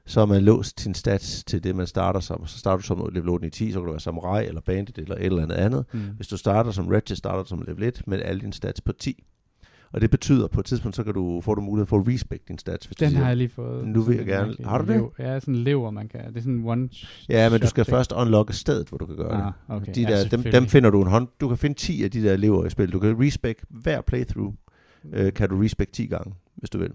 så 0.07 0.21
er 0.21 0.27
man 0.27 0.43
låst 0.43 0.81
sin 0.81 0.95
stats 0.95 1.45
til 1.45 1.65
det, 1.65 1.77
man 1.77 1.87
starter 1.87 2.21
som. 2.21 2.47
Så 2.47 2.59
starter 2.59 2.77
du 2.77 2.83
som 2.87 3.09
level 3.13 3.29
8 3.29 3.47
i 3.47 3.51
10, 3.51 3.73
så 3.73 3.79
kan 3.79 3.87
du 3.87 3.93
være 3.93 4.01
samurai 4.01 4.47
eller 4.47 4.61
bandit 4.61 4.99
eller 4.99 5.15
et 5.15 5.25
eller 5.25 5.43
andet 5.43 5.55
andet. 5.57 5.85
Mm. 5.93 6.01
Hvis 6.17 6.29
du 6.29 6.37
starter 6.37 6.71
som 6.71 6.89
Ratchet, 6.89 7.19
starter 7.19 7.43
du 7.43 7.49
som 7.49 7.63
level 7.69 7.83
1 7.83 8.03
med 8.07 8.23
alle 8.23 8.41
dine 8.41 8.53
stats 8.53 8.81
på 8.81 8.93
10. 8.93 9.25
Og 9.93 10.01
det 10.01 10.11
betyder, 10.11 10.45
at 10.45 10.51
på 10.51 10.61
et 10.61 10.67
tidspunkt, 10.67 10.97
så 10.97 11.05
kan 11.05 11.15
du, 11.15 11.41
får 11.41 11.55
du 11.55 11.61
mulighed 11.61 11.87
for 11.87 11.99
at 11.99 12.09
respect 12.09 12.49
din 12.49 12.59
stats. 12.59 12.87
Hvis 12.87 12.97
du 12.97 13.05
Den 13.05 13.11
siger, 13.11 13.21
har 13.23 13.29
jeg 13.31 13.37
lige 13.37 13.49
fået. 13.49 13.89
Nu 13.89 14.03
vil 14.03 14.17
jeg 14.17 14.27
gerne- 14.27 14.55
Har 14.65 14.79
du 14.79 14.93
det? 14.93 14.97
lev- 15.01 15.15
Ja, 15.19 15.41
sådan 15.41 15.55
en 15.55 15.61
lever, 15.61 15.91
man 15.91 16.09
kan. 16.09 16.21
Det 16.29 16.37
er 16.37 16.41
sådan 16.41 16.55
en 16.55 16.65
one 16.69 16.89
Ja, 17.29 17.51
men 17.51 17.61
du 17.61 17.67
skal 17.67 17.85
ting. 17.85 17.95
først 17.97 18.13
unlocke 18.13 18.53
stedet, 18.53 18.89
hvor 18.89 18.99
du 18.99 19.07
kan 19.07 19.17
gøre 19.17 19.37
det. 19.37 19.53
Ah, 19.69 19.77
okay. 19.77 19.93
De 19.95 20.01
Ja, 20.01 20.07
der, 20.09 20.17
dem, 20.17 20.23
selvfølgelig. 20.31 20.61
dem 20.61 20.67
finder 20.69 20.91
du 20.91 21.03
en 21.03 21.09
hånd. 21.09 21.29
Du 21.41 21.49
kan 21.49 21.57
finde 21.59 21.79
10 21.79 22.05
af 22.05 22.11
de 22.11 22.23
der 22.23 22.33
elever 22.33 22.67
i 22.67 22.71
spil. 22.71 22.93
Du 22.93 22.99
kan 22.99 23.21
respec 23.27 23.57
hver 23.71 24.01
playthrough. 24.01 24.55
Øh, 25.13 25.33
kan 25.33 25.49
du 25.49 25.57
respec 25.63 25.89
10 25.93 26.07
gange, 26.07 26.35
hvis 26.57 26.71
du 26.71 26.79
vil. 26.79 26.91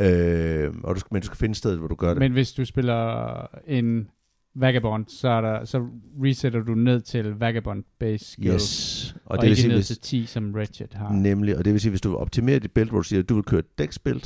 Øh, 0.00 0.72
og 0.84 0.94
du 0.94 1.00
skal, 1.00 1.08
men 1.14 1.22
du 1.22 1.26
skal 1.26 1.38
finde 1.38 1.54
stedet, 1.54 1.78
hvor 1.78 1.88
du 1.88 1.94
gør 1.94 2.08
det. 2.08 2.18
Men 2.18 2.32
hvis 2.32 2.52
du 2.52 2.64
spiller 2.64 3.46
en 3.66 4.08
Vagabond, 4.54 5.04
så, 5.08 5.28
er 5.28 5.40
der, 5.40 5.64
så 5.64 5.86
resetter 6.22 6.60
du 6.60 6.74
ned 6.74 7.00
til 7.00 7.24
Vagabond 7.34 7.84
base 7.98 8.24
skill, 8.24 8.54
yes. 8.54 9.12
og, 9.14 9.20
Og, 9.30 9.36
det 9.38 9.42
vil 9.42 9.50
ikke 9.50 9.60
sige, 9.60 9.68
ned 9.68 9.76
hvis, 9.76 9.86
til 9.86 9.98
10, 10.00 10.26
som 10.26 10.54
Ratchet 10.54 10.94
har. 10.94 11.12
nemlig, 11.12 11.56
og 11.58 11.64
det 11.64 11.72
vil 11.72 11.80
sige, 11.80 11.90
hvis 11.90 12.00
du 12.00 12.16
optimerer 12.16 12.58
dit 12.58 12.72
build, 12.72 12.88
hvor 12.90 12.98
du 12.98 13.02
siger, 13.02 13.20
at 13.22 13.28
du 13.28 13.34
vil 13.34 13.44
køre 13.44 13.58
et 13.60 13.78
dex 13.78 13.98
build, 13.98 14.22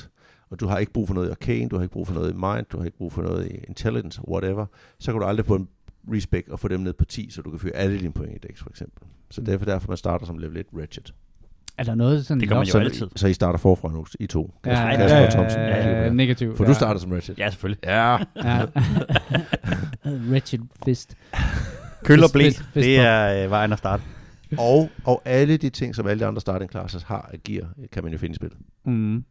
og 0.51 0.61
du 0.61 0.67
har 0.67 0.79
ikke 0.79 0.93
brug 0.93 1.07
for 1.07 1.15
noget 1.15 1.29
i 1.29 1.31
arcane, 1.31 1.69
du 1.69 1.77
har 1.77 1.83
ikke 1.83 1.93
brug 1.93 2.07
for 2.07 2.15
noget 2.15 2.31
i 2.33 2.35
mind, 2.35 2.67
du 2.73 2.79
har 2.79 2.85
ikke 2.85 2.99
brug 2.99 3.13
for 3.13 3.23
noget 3.23 3.47
i 3.51 3.55
intelligence, 3.69 4.21
whatever, 4.29 4.67
så 4.99 5.13
kan 5.13 5.21
du 5.21 5.27
aldrig 5.27 5.47
få 5.47 5.55
en 5.55 5.69
respec 6.13 6.45
og 6.51 6.61
få 6.61 6.69
dem 6.69 6.81
ned 6.81 6.93
på 6.93 7.05
10, 7.05 7.31
så 7.31 7.43
du 7.43 7.51
kan 7.51 7.59
fyre 7.59 7.73
alle 7.77 7.99
dine 8.01 8.13
point 8.13 8.45
i 8.45 8.49
dex, 8.49 8.63
for 8.63 8.71
eksempel. 8.71 9.03
Så 9.31 9.41
Mm. 9.41 9.45
derfor 9.45 9.65
derfor 9.65 9.89
man 9.89 9.97
starter 9.97 10.27
som 10.27 10.39
level 10.39 10.57
1 10.57 10.67
Ratchet. 10.81 11.15
Er 11.79 11.85
der 11.85 11.95
noget 11.95 12.27
sådan... 12.27 12.41
Det 12.41 12.49
gør 12.49 12.57
man 12.57 12.65
jo 12.67 12.73
så, 12.73 12.79
altid. 12.79 13.09
så 13.17 13.27
I 13.27 13.33
starter 13.33 13.59
forfra 13.59 13.93
nu, 13.93 14.07
I 14.21 14.27
to. 14.27 14.55
Ja, 14.67 14.71
Kasper, 14.71 14.87
ja, 14.87 14.97
Kasper 14.97 15.19
ja, 15.19 15.27
og 15.27 15.33
Thomsen. 15.33 15.61
ja, 15.61 16.03
ja, 16.05 16.11
negativ. 16.11 16.57
For 16.57 16.65
ja. 16.65 16.69
du 16.69 16.75
starter 16.75 17.01
som 17.01 17.13
Ratchet. 17.13 17.39
Ja, 17.39 17.51
selvfølgelig. 17.51 17.85
Ja. 17.85 18.17
Ja. 18.37 18.65
Ratchet 20.35 20.61
Fist. 20.85 21.15
Køl 22.05 22.25
og 22.25 22.31
blæ, 22.33 22.51
det 22.75 22.99
er 22.99 23.45
øh, 23.45 23.51
vejen 23.51 23.73
at 23.73 23.79
starte. 23.79 24.03
og, 24.59 24.91
og 25.05 25.23
alle 25.25 25.57
de 25.57 25.71
ting, 25.71 25.95
som 25.95 26.07
alle 26.07 26.21
de 26.21 26.27
andre 26.27 26.41
starting 26.41 26.71
classes 26.71 27.03
har 27.03 27.31
af 27.33 27.43
gear, 27.43 27.67
kan 27.93 28.03
man 28.03 28.13
jo 28.13 28.19
finde 28.19 28.33
i 28.33 28.37
spillet. 28.37 28.59
Mm. 28.85 29.25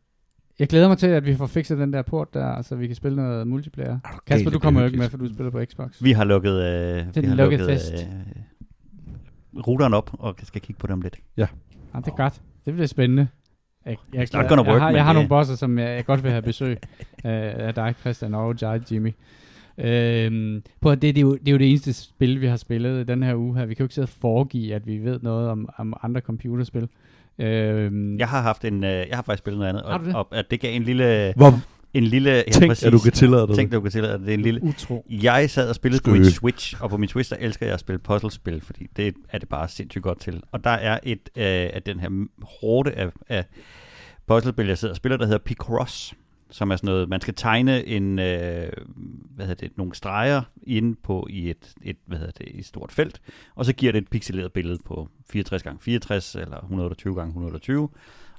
Jeg 0.59 0.67
glæder 0.67 0.87
mig 0.87 0.97
til, 0.97 1.07
at 1.07 1.25
vi 1.25 1.35
får 1.35 1.47
fikset 1.47 1.77
den 1.77 1.93
der 1.93 2.01
port 2.01 2.33
der, 2.33 2.61
så 2.61 2.75
vi 2.75 2.87
kan 2.87 2.95
spille 2.95 3.15
noget 3.15 3.47
multiplayer. 3.47 3.99
Er 4.03 4.19
Kasper, 4.27 4.49
du 4.51 4.59
kommer 4.59 4.81
jo 4.81 4.85
ikke 4.85 4.97
med, 4.97 5.09
for 5.09 5.17
du 5.17 5.27
spiller 5.33 5.51
på 5.51 5.65
Xbox. 5.65 5.97
Vi 6.01 6.11
har 6.11 6.23
lukket, 6.23 6.53
øh, 6.53 7.23
vi 7.23 7.27
har 7.27 7.35
lukket 7.35 7.59
lukket 7.59 7.79
fest. 7.79 7.93
øh, 7.93 9.61
ruteren 9.67 9.93
op, 9.93 10.09
og 10.13 10.35
skal 10.43 10.61
kigge 10.61 10.79
på 10.79 10.87
dem 10.87 11.01
lidt. 11.01 11.17
Ja, 11.37 11.47
det 11.99 12.11
er 12.11 12.15
godt. 12.15 12.41
Det 12.65 12.73
bliver 12.73 12.87
spændende. 12.87 13.27
Jeg, 13.85 13.97
jeg, 14.13 14.19
jeg, 14.33 14.49
jeg, 14.49 14.57
work, 14.67 14.81
har, 14.81 14.91
jeg 14.91 15.05
har 15.05 15.13
nogle 15.13 15.29
bosser, 15.29 15.55
som 15.55 15.79
jeg, 15.79 15.95
jeg 15.95 16.05
godt 16.05 16.23
vil 16.23 16.31
have 16.31 16.41
besøg 16.41 16.77
af 17.23 17.73
dig, 17.73 17.95
Christian, 17.99 18.33
og 18.33 18.59
dig, 18.59 18.81
Jimmy. 18.91 19.13
Øhm, 19.77 20.63
på, 20.81 20.91
det, 20.91 21.01
det, 21.01 21.17
er 21.17 21.21
jo, 21.21 21.33
det 21.35 21.47
er 21.47 21.51
jo 21.51 21.57
det 21.57 21.69
eneste 21.69 21.93
spil, 21.93 22.41
vi 22.41 22.47
har 22.47 22.57
spillet 22.57 23.07
den 23.07 23.23
her 23.23 23.35
uge 23.35 23.57
her. 23.57 23.65
Vi 23.65 23.73
kan 23.73 23.83
jo 23.83 23.85
ikke 23.85 23.95
sidde 23.95 24.05
og 24.05 24.09
foregive, 24.09 24.75
at 24.75 24.87
vi 24.87 24.97
ved 24.97 25.19
noget 25.21 25.49
om, 25.49 25.69
om 25.77 25.93
andre 26.03 26.21
computerspil. 26.21 26.87
Øhm, 27.39 28.17
Jeg 28.17 28.27
har 28.27 28.41
haft 28.41 28.65
en, 28.65 28.83
øh, 28.83 28.89
jeg 28.89 29.07
har 29.17 29.21
faktisk 29.21 29.43
spillet 29.43 29.59
noget 29.59 29.69
andet, 29.69 29.83
Har 29.87 29.97
du 29.97 30.05
det? 30.05 30.15
og, 30.15 30.27
og 30.31 30.37
at 30.37 30.51
det 30.51 30.59
gav 30.59 30.75
en 30.75 30.83
lille, 30.83 31.33
Hvor 31.35 31.53
en 31.97 32.03
lille, 32.03 32.29
ja, 32.31 32.43
tænk, 32.51 32.71
præcis. 32.71 32.83
at 32.83 32.93
du 32.93 32.99
kan 32.99 33.11
tillade 33.11 33.47
dig 33.47 33.55
Tænk, 33.55 33.71
det. 33.71 33.75
du 33.75 33.81
kan 33.81 33.91
tillade 33.91 34.13
dig, 34.13 34.21
det 34.21 34.29
er 34.29 34.33
en 34.33 34.41
lille, 34.41 34.63
Utro. 34.63 35.05
Jeg 35.09 35.49
sad 35.49 35.69
og 35.69 35.75
spillede 35.75 36.01
på 36.03 36.09
Skø. 36.09 36.13
min 36.19 36.25
Switch, 36.31 36.81
og 36.81 36.89
på 36.89 36.97
min 36.97 37.09
Switch, 37.09 37.29
der 37.29 37.37
elsker 37.39 37.65
jeg 37.65 37.73
at 37.73 37.79
spille 37.79 37.99
puzzlespil, 37.99 38.61
fordi 38.61 38.87
det 38.95 39.15
er 39.29 39.37
det 39.37 39.49
bare 39.49 39.67
sindssygt 39.67 40.03
godt 40.03 40.19
til. 40.19 40.43
Og 40.51 40.63
der 40.63 40.69
er 40.69 40.99
et 41.03 41.29
øh, 41.35 41.43
af 41.45 41.81
den 41.85 41.99
her 41.99 42.27
hårde 42.61 42.91
af, 42.91 43.09
af 43.29 43.45
puzzlespil, 44.27 44.67
jeg 44.67 44.77
sidder 44.77 44.91
og 44.91 44.97
spiller, 44.97 45.17
der 45.17 45.25
hedder 45.25 45.37
Picross, 45.39 46.13
som 46.51 46.71
er 46.71 46.75
sådan 46.75 46.87
noget, 46.87 47.09
man 47.09 47.21
skal 47.21 47.33
tegne 47.33 47.85
en, 47.85 48.19
øh, 48.19 48.71
hvad 49.35 49.45
hedder 49.45 49.67
det, 49.67 49.77
nogle 49.77 49.95
streger 49.95 50.41
inde 50.63 50.95
på 51.03 51.27
i 51.29 51.49
et, 51.49 51.73
et, 51.83 51.97
hvad 52.05 52.17
hedder 52.17 52.31
det, 52.37 52.59
et 52.59 52.65
stort 52.65 52.91
felt, 52.91 53.21
og 53.55 53.65
så 53.65 53.73
giver 53.73 53.91
det 53.91 54.01
et 54.01 54.07
pixeleret 54.09 54.53
billede 54.53 54.79
på 54.85 55.09
64 55.29 55.61
x 55.61 55.65
64 55.81 56.35
eller 56.35 56.57
128 56.61 57.15
x 57.15 57.27
128, 57.27 57.89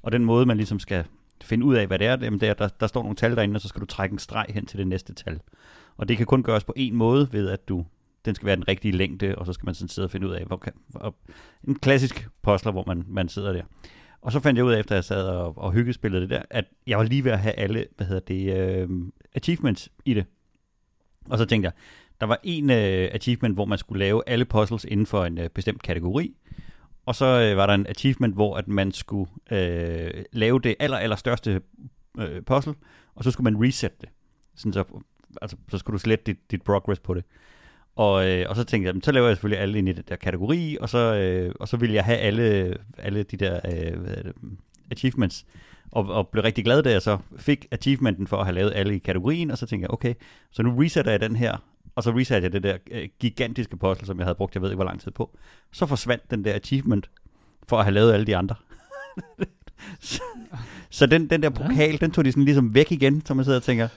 og 0.03 0.13
den 0.13 0.25
måde, 0.25 0.47
man 0.47 0.57
ligesom 0.57 0.79
skal 0.79 1.05
finde 1.45 1.67
ud 1.67 1.75
af, 1.75 1.87
hvad 1.87 1.99
det 1.99 2.07
er, 2.07 2.19
jamen 2.23 2.41
der, 2.41 2.55
der, 2.55 2.69
der 2.69 2.87
står 2.87 3.03
nogle 3.03 3.17
tal 3.17 3.37
derinde, 3.37 3.57
og 3.57 3.61
så 3.61 3.69
skal 3.69 3.81
du 3.81 3.87
trække 3.87 4.13
en 4.13 4.19
streg 4.19 4.47
hen 4.49 4.67
til 4.67 4.79
det 4.79 4.87
næste 4.87 5.15
tal. 5.15 5.41
Og 5.97 6.09
det 6.09 6.17
kan 6.17 6.27
kun 6.27 6.43
gøres 6.43 6.65
på 6.65 6.73
en 6.77 6.97
måde, 6.97 7.29
ved 7.33 7.49
at 7.49 7.69
du 7.69 7.87
den 8.25 8.35
skal 8.35 8.47
være 8.47 8.57
den 8.57 8.69
rigtige 8.69 8.93
længde, 8.93 9.35
og 9.35 9.47
så 9.47 9.53
skal 9.53 9.67
man 9.67 9.75
sådan 9.75 9.89
sidde 9.89 10.07
og 10.07 10.11
finde 10.11 10.29
ud 10.29 10.33
af, 10.33 10.45
hvor 10.45 10.57
kan, 10.57 10.73
hvor, 10.89 11.15
en 11.69 11.75
klassisk 11.75 12.29
postler, 12.43 12.73
hvor 12.73 12.85
man, 12.87 13.05
man 13.09 13.29
sidder 13.29 13.53
der. 13.53 13.63
Og 14.21 14.33
så 14.33 14.41
fandt 14.41 14.57
jeg 14.57 14.65
ud 14.65 14.73
af, 14.73 14.79
efter 14.79 14.95
jeg 14.95 15.05
sad 15.05 15.29
og, 15.29 15.59
og 15.59 15.73
hyggespillede 15.73 16.23
det 16.23 16.31
der, 16.31 16.43
at 16.51 16.65
jeg 16.87 16.99
var 16.99 17.05
lige 17.05 17.25
ved 17.25 17.33
at 17.33 17.39
have 17.39 17.53
alle, 17.53 17.87
hvad 17.97 18.07
hedder 18.07 18.21
det, 18.21 18.57
øh, 18.57 18.89
achievements 19.35 19.89
i 20.05 20.15
det. 20.15 20.25
Og 21.31 21.39
så 21.39 21.45
tænkte 21.45 21.67
jeg, 21.67 21.73
der 22.21 22.27
var 22.27 22.41
en 22.43 22.71
øh, 22.71 23.09
achievement, 23.13 23.55
hvor 23.55 23.65
man 23.65 23.79
skulle 23.79 23.99
lave 23.99 24.23
alle 24.27 24.45
puzzles 24.45 24.85
inden 24.85 25.07
for 25.07 25.25
en 25.25 25.39
øh, 25.39 25.51
bestemt 25.51 25.83
kategori. 25.83 26.37
Og 27.07 27.15
så 27.15 27.25
øh, 27.25 27.57
var 27.57 27.67
der 27.67 27.75
en 27.75 27.87
achievement, 27.87 28.35
hvor 28.35 28.57
at 28.57 28.69
man 28.69 28.93
skulle 28.93 29.31
øh, 29.51 30.25
lave 30.33 30.61
det 30.61 30.77
aller, 30.79 30.97
aller 30.97 31.17
største 31.17 31.61
øh, 32.19 32.43
puzzle, 32.43 32.75
og 33.15 33.25
så 33.25 33.31
skulle 33.31 33.53
man 33.53 33.67
reset 33.67 34.01
det. 34.01 34.09
Sådan 34.57 34.73
så, 34.73 34.85
altså, 35.43 35.57
så 35.71 35.79
skulle 35.79 35.95
du 35.95 35.99
slette 35.99 36.25
dit, 36.27 36.51
dit 36.51 36.63
progress 36.63 37.01
på 37.01 37.15
det. 37.15 37.25
Og, 37.97 38.29
øh, 38.29 38.47
og 38.49 38.57
så 38.57 38.65
tænkte 38.65 38.93
jeg, 38.93 39.01
så 39.03 39.13
laver 39.13 39.27
jeg 39.27 39.37
selvfølgelig 39.37 39.63
alle 39.63 39.79
ind 39.79 39.89
i 39.89 39.93
den 39.93 40.05
der 40.09 40.17
kategori, 40.17 40.77
og 40.81 40.89
så, 40.89 40.99
øh, 40.99 41.55
og 41.61 41.69
så 41.69 41.77
vil 41.77 41.93
jeg 41.93 42.05
have 42.05 42.19
alle, 42.19 42.77
alle 42.99 43.23
de 43.23 43.37
der 43.37 43.61
øh, 43.65 44.01
hvad 44.01 44.17
det, 44.17 44.33
achievements, 44.91 45.47
og, 45.91 46.09
og 46.09 46.29
blev 46.29 46.43
rigtig 46.43 46.65
glad, 46.65 46.83
da 46.83 46.91
jeg 46.91 47.03
så 47.03 47.19
fik 47.37 47.67
achievementen 47.71 48.27
for 48.27 48.37
at 48.37 48.47
have 48.47 48.55
lavet 48.55 48.73
alle 48.75 48.97
i 48.97 48.99
kategorien, 48.99 49.51
og 49.51 49.59
så 49.59 49.67
tænkte 49.67 49.85
jeg, 49.85 49.91
okay, 49.91 50.15
så 50.51 50.63
nu 50.63 50.77
resetter 50.79 51.11
jeg 51.11 51.21
den 51.21 51.37
her, 51.37 51.57
og 51.97 52.03
så 52.03 52.11
resetter 52.11 52.43
jeg 52.43 52.53
det 52.53 52.63
der 52.63 52.77
øh, 52.91 53.09
gigantiske 53.21 53.77
puzzle, 53.77 54.07
som 54.07 54.19
jeg 54.19 54.27
havde 54.27 54.35
brugt, 54.35 54.55
jeg 54.55 54.63
ved 54.63 54.71
ikke 54.71 54.77
hvor 54.77 54.85
lang 54.85 55.01
tid 55.01 55.11
på. 55.11 55.37
Så 55.73 55.87
forsvandt 55.87 56.31
den 56.31 56.45
der 56.45 56.55
achievement 56.55 57.11
for 57.69 57.79
at 57.79 57.85
have 57.85 57.95
lavet 57.95 58.13
alle 58.13 58.27
de 58.27 58.37
andre. 58.37 58.55
så, 60.01 60.23
så 60.91 61.07
den, 61.07 61.31
den 61.31 61.43
der 61.43 61.51
pokal, 61.51 62.01
den 62.01 62.11
tog 62.11 62.25
de 62.25 62.33
sådan 62.33 62.45
ligesom 62.45 62.75
væk 62.75 62.93
igen, 62.93 63.27
så 63.27 63.35
man 63.35 63.45
sidder 63.45 63.59
og 63.59 63.63
tænker, 63.63 63.89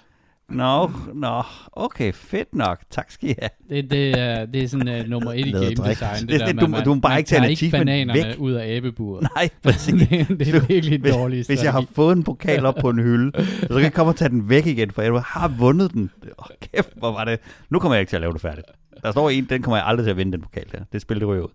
Nå, 0.52 0.91
nå, 1.14 1.41
okay, 1.72 2.14
fedt 2.14 2.56
nok. 2.56 2.80
Tak 2.89 3.12
skal 3.12 3.30
I 3.30 3.34
have. 3.41 3.50
Det, 3.70 3.91
det, 3.91 4.20
er, 4.20 4.45
det 4.45 4.64
er 4.64 4.68
sådan 4.68 5.02
uh, 5.02 5.08
nummer 5.10 5.34
et 5.34 5.47
i 5.47 5.52
game 5.52 5.66
design. 5.89 6.20
Det, 6.22 6.30
Det- 6.30 6.39
der, 6.39 6.45
det- 6.45 6.62
du- 6.62 6.68
man, 6.68 6.84
du 6.84 6.93
må 6.93 7.00
bare 7.02 7.12
man 7.12 7.18
ikke 7.20 7.28
tage 7.30 7.43
en 7.43 7.50
ikke 7.50 7.70
bananerne 7.72 8.14
væk. 8.14 8.36
ud 8.39 8.52
af 8.52 8.66
æbeburet. 8.68 9.28
Nej, 9.36 9.50
præcis. 9.64 10.08
det, 10.10 10.28
det 10.39 10.56
er 10.56 10.68
virkelig 10.68 11.00
hvis, 11.02 11.14
dårligt. 11.14 11.47
hvis 11.47 11.64
jeg 11.64 11.72
har 11.72 11.86
fået 11.95 12.18
en 12.18 12.24
pokal 12.24 12.66
op 12.66 12.76
på 12.82 12.89
en 12.89 13.00
hylde, 13.00 13.45
så 13.62 13.68
kan 13.68 13.82
jeg 13.82 13.93
komme 13.93 14.12
og 14.12 14.16
tage 14.16 14.30
den 14.30 14.50
væk 14.50 14.66
igen, 14.68 14.91
for 14.91 15.02
jeg 15.02 15.22
har 15.26 15.47
vundet 15.47 15.93
den. 15.93 16.10
Åh, 16.39 16.45
kæft, 16.74 16.89
hvor 16.97 17.12
var 17.12 17.26
det. 17.26 17.39
Nu 17.70 17.80
kommer 17.80 17.95
jeg 17.95 18.00
ikke 18.02 18.10
til 18.10 18.18
at 18.18 18.22
lave 18.22 18.34
det 18.34 18.41
færdigt. 18.41 18.68
Der 19.04 19.12
står 19.12 19.30
en, 19.30 19.45
den 19.45 19.62
kommer 19.62 19.78
jeg 19.78 19.86
aldrig 19.86 20.06
til 20.06 20.12
at 20.12 20.18
vinde, 20.18 20.32
den 20.32 20.41
pokal 20.41 20.66
der. 20.72 20.80
Det 20.93 21.02
spil, 21.02 21.20
det 21.20 21.28
ryger 21.28 21.43
ud. 21.43 21.50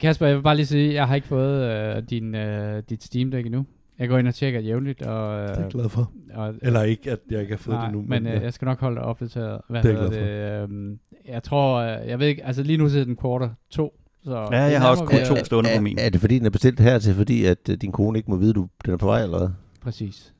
Kasper, 0.00 0.26
jeg 0.26 0.36
vil 0.36 0.42
bare 0.42 0.56
lige 0.56 0.66
sige, 0.66 0.94
jeg 0.94 1.06
har 1.08 1.14
ikke 1.14 1.26
fået 1.28 1.96
uh, 1.96 2.02
din, 2.10 2.34
uh, 2.34 2.78
dit 2.90 3.04
Steam 3.04 3.30
Deck 3.30 3.46
endnu. 3.46 3.66
Jeg 3.98 4.08
går 4.08 4.18
ind 4.18 4.28
og 4.28 4.34
tjekker 4.34 4.60
jævnligt. 4.60 5.02
Og, 5.02 5.38
Det 5.42 5.50
er 5.50 5.54
jeg 5.56 5.64
uh, 5.64 5.70
glad 5.70 5.88
for. 5.88 6.12
og, 6.34 6.54
Eller 6.62 6.82
ikke, 6.82 7.10
at 7.10 7.18
jeg 7.30 7.40
ikke 7.40 7.52
har 7.52 7.58
fået 7.58 7.76
nej, 7.76 7.84
det 7.84 7.94
nu. 7.94 8.04
men 8.08 8.26
uh, 8.26 8.32
ja. 8.32 8.40
jeg 8.40 8.52
skal 8.52 8.66
nok 8.66 8.80
holde 8.80 8.96
dig 8.96 9.04
opdateret. 9.04 9.60
Hvad 9.68 9.82
Det 9.82 9.90
er 9.90 10.00
jeg 10.00 10.10
hedder 10.10 10.60
det? 10.66 10.70
Um, 10.70 10.98
jeg 11.28 11.42
tror, 11.42 12.00
uh, 12.02 12.08
jeg 12.08 12.18
ved 12.18 12.26
ikke, 12.26 12.44
altså 12.46 12.62
lige 12.62 12.76
nu 12.76 12.88
sidder 12.88 13.04
den 13.04 13.16
quarter 13.22 13.50
2. 13.70 14.00
Så 14.24 14.48
Ja, 14.52 14.62
jeg 14.62 14.80
har 14.80 14.90
også 14.90 15.04
kun 15.04 15.18
to 15.26 15.44
stående 15.44 15.70
på 15.76 15.82
min. 15.82 15.98
Er 15.98 16.08
det 16.08 16.20
fordi, 16.20 16.38
den 16.38 16.46
er 16.46 16.50
bestilt 16.50 16.80
hertil, 16.80 17.14
fordi 17.14 17.44
at 17.44 17.68
øh, 17.70 17.76
din 17.76 17.92
kone 17.92 18.18
ikke 18.18 18.30
må 18.30 18.36
vide, 18.36 18.52
du 18.52 18.68
den 18.84 18.92
er 18.92 18.96
på 18.96 19.06
vej, 19.06 19.22
eller 19.22 19.38
hvad? 19.38 19.48
Præcis. 19.80 20.32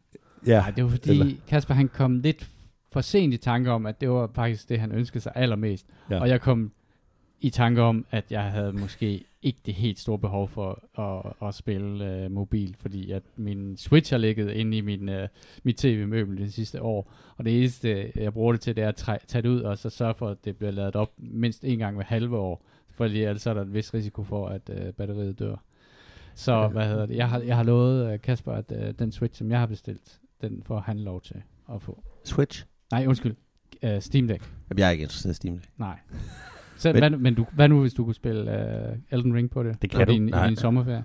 ja, 0.46 0.60
Nej, 0.60 0.70
det 0.70 0.84
var 0.84 0.90
fordi, 0.90 1.10
eller- 1.10 1.34
Kasper 1.48 1.74
han 1.74 1.88
kom 1.88 2.18
lidt 2.20 2.48
for 2.92 3.00
sent 3.00 3.34
i 3.34 3.36
tanke 3.36 3.70
om, 3.70 3.86
at 3.86 4.00
det 4.00 4.10
var 4.10 4.30
faktisk 4.34 4.68
det, 4.68 4.80
han 4.80 4.92
ønskede 4.92 5.20
sig 5.20 5.32
allermest. 5.34 5.86
Ja. 6.10 6.20
Og 6.20 6.28
jeg 6.28 6.40
kom 6.40 6.72
i 7.40 7.50
tanke 7.50 7.82
om, 7.82 8.06
at 8.10 8.24
jeg 8.30 8.42
havde 8.42 8.72
måske 8.72 9.24
ikke 9.46 9.58
det 9.66 9.74
helt 9.74 9.98
store 9.98 10.18
behov 10.18 10.48
for 10.48 11.00
at, 11.00 11.48
at 11.48 11.54
spille 11.54 12.14
øh, 12.24 12.30
mobil, 12.30 12.76
fordi 12.80 13.10
at 13.10 13.22
min 13.36 13.76
Switch 13.76 14.12
har 14.12 14.18
ligget 14.18 14.50
inde 14.52 14.76
i 14.76 14.80
min, 14.80 15.08
øh, 15.08 15.28
mit 15.62 15.76
tv-møbel 15.76 16.38
de 16.38 16.52
sidste 16.52 16.82
år, 16.82 17.12
og 17.36 17.44
det 17.44 17.58
eneste, 17.58 18.12
jeg 18.16 18.32
bruger 18.32 18.52
det 18.52 18.60
til, 18.60 18.76
det 18.76 18.84
er 18.84 18.88
at 18.88 18.96
træ- 19.08 19.26
tage 19.26 19.42
det 19.42 19.48
ud 19.48 19.60
og 19.60 19.78
så 19.78 19.90
sørge 19.90 20.14
for, 20.14 20.28
at 20.28 20.44
det 20.44 20.56
bliver 20.56 20.70
ladet 20.70 20.96
op 20.96 21.12
mindst 21.18 21.64
en 21.64 21.78
gang 21.78 21.94
hver 21.96 22.04
halve 22.04 22.36
år, 22.38 22.64
fordi 22.90 23.22
ellers 23.22 23.46
er 23.46 23.54
der 23.54 23.62
en 23.62 23.74
vis 23.74 23.94
risiko 23.94 24.22
for, 24.22 24.48
at 24.48 24.70
øh, 24.72 24.92
batteriet 24.92 25.38
dør. 25.38 25.56
Så 26.34 26.52
Ja. 26.52 26.68
hvad 26.68 26.86
hedder 26.88 27.06
det? 27.06 27.16
Jeg 27.16 27.28
har, 27.28 27.40
jeg 27.40 27.56
har 27.56 27.62
lovet 27.62 28.12
øh, 28.12 28.20
Kasper, 28.20 28.52
at 28.52 28.72
øh, 28.72 28.94
den 28.98 29.12
Switch, 29.12 29.38
som 29.38 29.50
jeg 29.50 29.58
har 29.58 29.66
bestilt, 29.66 30.20
den 30.40 30.62
får 30.66 30.80
han 30.80 30.98
lov 30.98 31.20
til 31.20 31.42
at 31.74 31.82
få. 31.82 32.02
Switch? 32.24 32.64
Nej, 32.90 33.06
undskyld. 33.06 33.34
Uh, 33.82 33.98
Steam 34.00 34.28
Deck. 34.28 34.52
Jamen, 34.70 34.78
jeg 34.78 34.86
er 34.86 34.90
ikke 34.90 35.02
interesseret 35.02 35.32
i 35.32 35.36
Steam 35.36 35.54
Deck. 35.58 35.68
Nej. 35.78 35.98
Så, 36.76 36.92
Men- 36.92 37.00
men, 37.00 37.10
hvad, 37.10 37.18
men 37.20 37.34
du, 37.34 37.46
hvad 37.52 37.68
nu, 37.68 37.80
hvis 37.80 37.94
du 37.94 38.04
kunne 38.04 38.14
spille 38.14 38.42
uh, 38.42 39.18
Elden 39.18 39.34
Ring 39.34 39.50
på 39.50 39.62
det? 39.62 39.82
Det 39.82 39.90
kan 39.90 40.06
du. 40.06 40.12
din, 40.12 40.22
Nej. 40.26 40.44
I 40.44 40.48
din 40.48 40.56
sommerferie? 40.56 41.04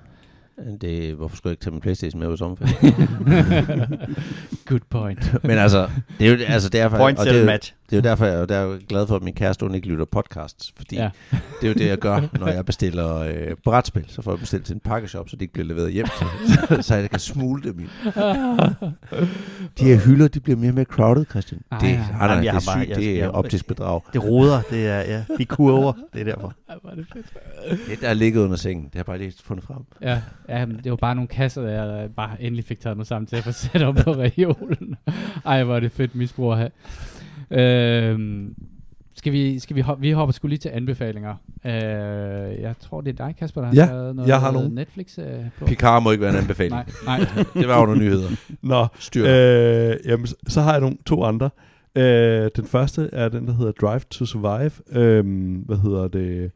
Det, 0.82 1.14
hvorfor 1.14 1.36
skulle 1.36 1.50
jeg 1.50 1.54
ikke 1.54 1.62
tage 1.64 1.72
min 1.72 1.82
Playstation 1.82 2.20
med 2.20 2.28
på 2.28 2.36
sommerferie? 2.36 2.94
Good 4.70 4.80
point. 4.90 5.44
Men 5.44 5.58
altså, 5.58 5.90
det 6.20 6.28
er 6.28 6.32
jo 6.32 6.38
altså 6.48 6.70
derfor, 6.70 6.98
Point 6.98 7.20
og 7.20 7.26
det 7.26 7.42
er, 7.42 7.46
match. 7.46 7.74
Det 7.92 7.98
er 7.98 8.02
jo 8.02 8.02
derfor, 8.10 8.26
jeg, 8.26 8.50
der 8.50 8.56
er 8.58 8.64
jo 8.64 8.80
glad 8.90 9.08
for, 9.08 9.16
at 9.16 9.22
min 9.24 9.34
kæreste 9.34 9.66
hun 9.66 9.76
ikke 9.76 9.88
lytter 9.88 10.06
podcasts, 10.06 10.74
fordi 10.78 10.96
ja. 10.96 11.10
det 11.32 11.40
er 11.64 11.68
jo 11.68 11.74
det, 11.74 11.88
jeg 11.88 11.98
gør, 11.98 12.22
når 12.40 12.48
jeg 12.48 12.66
bestiller 12.66 13.18
øh, 13.18 13.56
brætspil. 13.64 14.06
Så 14.08 14.22
får 14.22 14.32
jeg 14.32 14.40
bestilt 14.40 14.66
til 14.66 14.74
en 14.74 14.80
pakkeshop, 14.80 15.30
så 15.30 15.36
de 15.36 15.44
ikke 15.44 15.54
bliver 15.54 15.68
leveret 15.68 15.92
hjem 15.94 16.08
til, 16.18 16.28
så, 16.78 16.82
så 16.82 16.96
jeg 16.96 17.10
kan 17.10 17.20
smule 17.20 17.64
dem 17.64 17.80
i. 17.80 17.84
De 19.80 19.84
her 19.86 19.98
hylder, 20.06 20.28
de 20.28 20.40
bliver 20.40 20.58
mere 20.60 20.70
og 20.70 20.76
mere 20.76 20.86
crowded, 20.86 21.26
Christian. 21.30 21.62
Ej, 21.72 21.78
det, 21.80 21.88
ja. 21.88 21.98
nej, 21.98 22.28
nej, 22.28 22.36
det 22.36 22.44
jeg 22.44 22.50
er 22.50 22.54
har 22.54 22.60
sygt, 22.60 22.68
bare- 22.74 22.86
jeg- 22.90 22.96
det 22.96 23.12
er 23.12 23.16
jeg- 23.18 23.32
optisk 23.32 23.68
bedrag. 23.68 24.02
Det 24.14 24.24
roder, 24.24 24.62
det 24.70 24.88
er, 24.88 25.00
ja, 25.00 25.24
de 25.38 25.46
kurver, 25.46 25.94
det 26.14 26.22
er 26.22 26.26
derfor. 26.26 26.54
Er 26.70 26.96
det. 26.96 27.06
Det, 27.88 28.02
der 28.02 28.08
er 28.10 28.14
ligget 28.14 28.42
under 28.42 28.56
sengen, 28.58 28.84
det 28.86 28.92
har 28.94 29.00
jeg 29.00 29.06
bare 29.06 29.18
lige 29.18 29.34
fundet 29.44 29.66
frem. 29.66 29.78
Ja, 30.02 30.22
ja 30.50 30.66
det 30.84 30.90
var 30.92 30.96
bare 30.98 31.16
nogle 31.16 31.28
kasser, 31.28 31.62
der 31.62 31.70
jeg 32.00 32.10
bare 32.16 32.42
endelig 32.42 32.66
fik 32.66 32.80
taget 32.80 32.98
mig 32.98 33.06
sammen 33.06 33.28
til 33.28 33.36
at 33.36 33.44
få 33.44 33.52
sat 33.52 33.82
op 33.84 33.96
på 33.96 34.12
reolen. 34.12 34.96
Ej, 35.46 35.64
hvor 35.64 35.76
er 35.76 35.80
det 35.80 35.92
fedt 35.92 36.16
misbrug 36.16 36.52
at 36.52 36.58
have. 36.58 36.70
Øhm, 37.52 38.56
skal 39.16 39.34
vi, 39.34 39.60
skal 39.60 39.76
vi, 39.76 39.82
hoppe, 39.82 40.02
vi 40.02 40.12
hopper 40.12 40.34
skulle 40.34 40.50
lige 40.50 40.60
til 40.60 40.70
anbefalinger. 40.70 41.36
Øh, 41.66 41.72
jeg 42.62 42.74
tror, 42.80 43.02
det 43.02 43.20
er 43.20 43.26
dig, 43.26 43.36
Kasper, 43.40 43.62
der 43.62 43.68
har 43.68 43.76
Ja, 43.76 43.86
taget 43.86 44.16
noget 44.16 44.30
jeg 44.30 44.40
har 44.40 44.52
nogen. 44.52 44.72
Netflix 44.72 45.20
øh, 45.20 45.26
på. 45.60 45.66
Picard 45.66 46.04
må 46.04 46.12
ikke 46.12 46.22
være 46.22 46.32
en 46.34 46.40
anbefaling. 46.40 46.74
Nej, 47.06 47.20
nej. 47.20 47.28
Det 47.62 47.68
var 47.68 47.82
under 47.82 47.96
nyheder. 47.96 48.30
Nå, 48.62 48.88
Styr. 49.00 49.26
Øh, 49.28 49.90
øh, 49.90 49.96
jamen, 50.06 50.28
så 50.48 50.62
har 50.62 50.72
jeg 50.72 50.82
nogle, 50.82 50.98
to 51.06 51.24
andre. 51.24 51.50
Øh, 51.96 52.50
den 52.56 52.66
første 52.66 53.10
er 53.14 53.30
den, 53.30 53.48
der 53.48 53.54
hedder 53.54 53.72
Drive 53.72 54.00
to 54.10 54.26
Survive. 54.26 54.72
Øh, 55.02 55.26
hvad 55.66 55.78
hedder 55.78 56.08
det? 56.08 56.52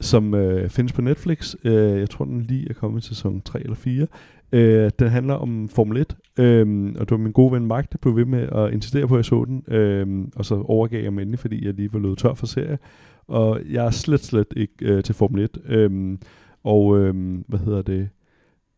Som 0.00 0.34
øh, 0.34 0.70
findes 0.70 0.92
på 0.92 1.02
Netflix. 1.02 1.54
Øh, 1.64 2.00
jeg 2.00 2.10
tror, 2.10 2.24
den 2.24 2.42
lige 2.42 2.70
er 2.70 2.74
kommet 2.74 3.04
i 3.04 3.08
sæson 3.08 3.40
3 3.40 3.60
eller 3.60 3.76
4. 3.76 4.06
Øh, 4.54 4.90
den 4.98 5.08
handler 5.08 5.34
om 5.34 5.68
Formel 5.68 5.96
1. 5.96 6.16
Øh, 6.38 6.86
og 6.94 7.00
det 7.00 7.10
var 7.10 7.16
min 7.16 7.32
gode 7.32 7.52
ven 7.52 7.66
Mark, 7.66 7.92
der 7.92 7.98
blev 8.02 8.16
ved 8.16 8.24
med 8.24 8.48
at 8.52 8.72
insistere 8.72 9.08
på, 9.08 9.14
at 9.14 9.18
jeg 9.18 9.24
så 9.24 9.44
den. 9.44 9.74
Øh, 9.74 10.26
og 10.36 10.44
så 10.44 10.54
overgav 10.54 11.02
jeg 11.02 11.12
mig 11.12 11.22
endelig, 11.22 11.38
fordi 11.38 11.66
jeg 11.66 11.74
lige 11.74 11.92
var 11.92 11.98
løbet 11.98 12.18
tør 12.18 12.34
for 12.34 12.46
serie. 12.46 12.78
Og 13.28 13.60
jeg 13.70 13.86
er 13.86 13.90
slet, 13.90 14.24
slet 14.24 14.46
ikke 14.56 14.74
øh, 14.82 15.02
til 15.02 15.14
Formel 15.14 15.42
1. 15.44 15.58
Øh, 15.68 16.18
og 16.64 16.98
øh, 16.98 17.38
hvad 17.48 17.58
hedder 17.58 17.82
det? 17.82 18.08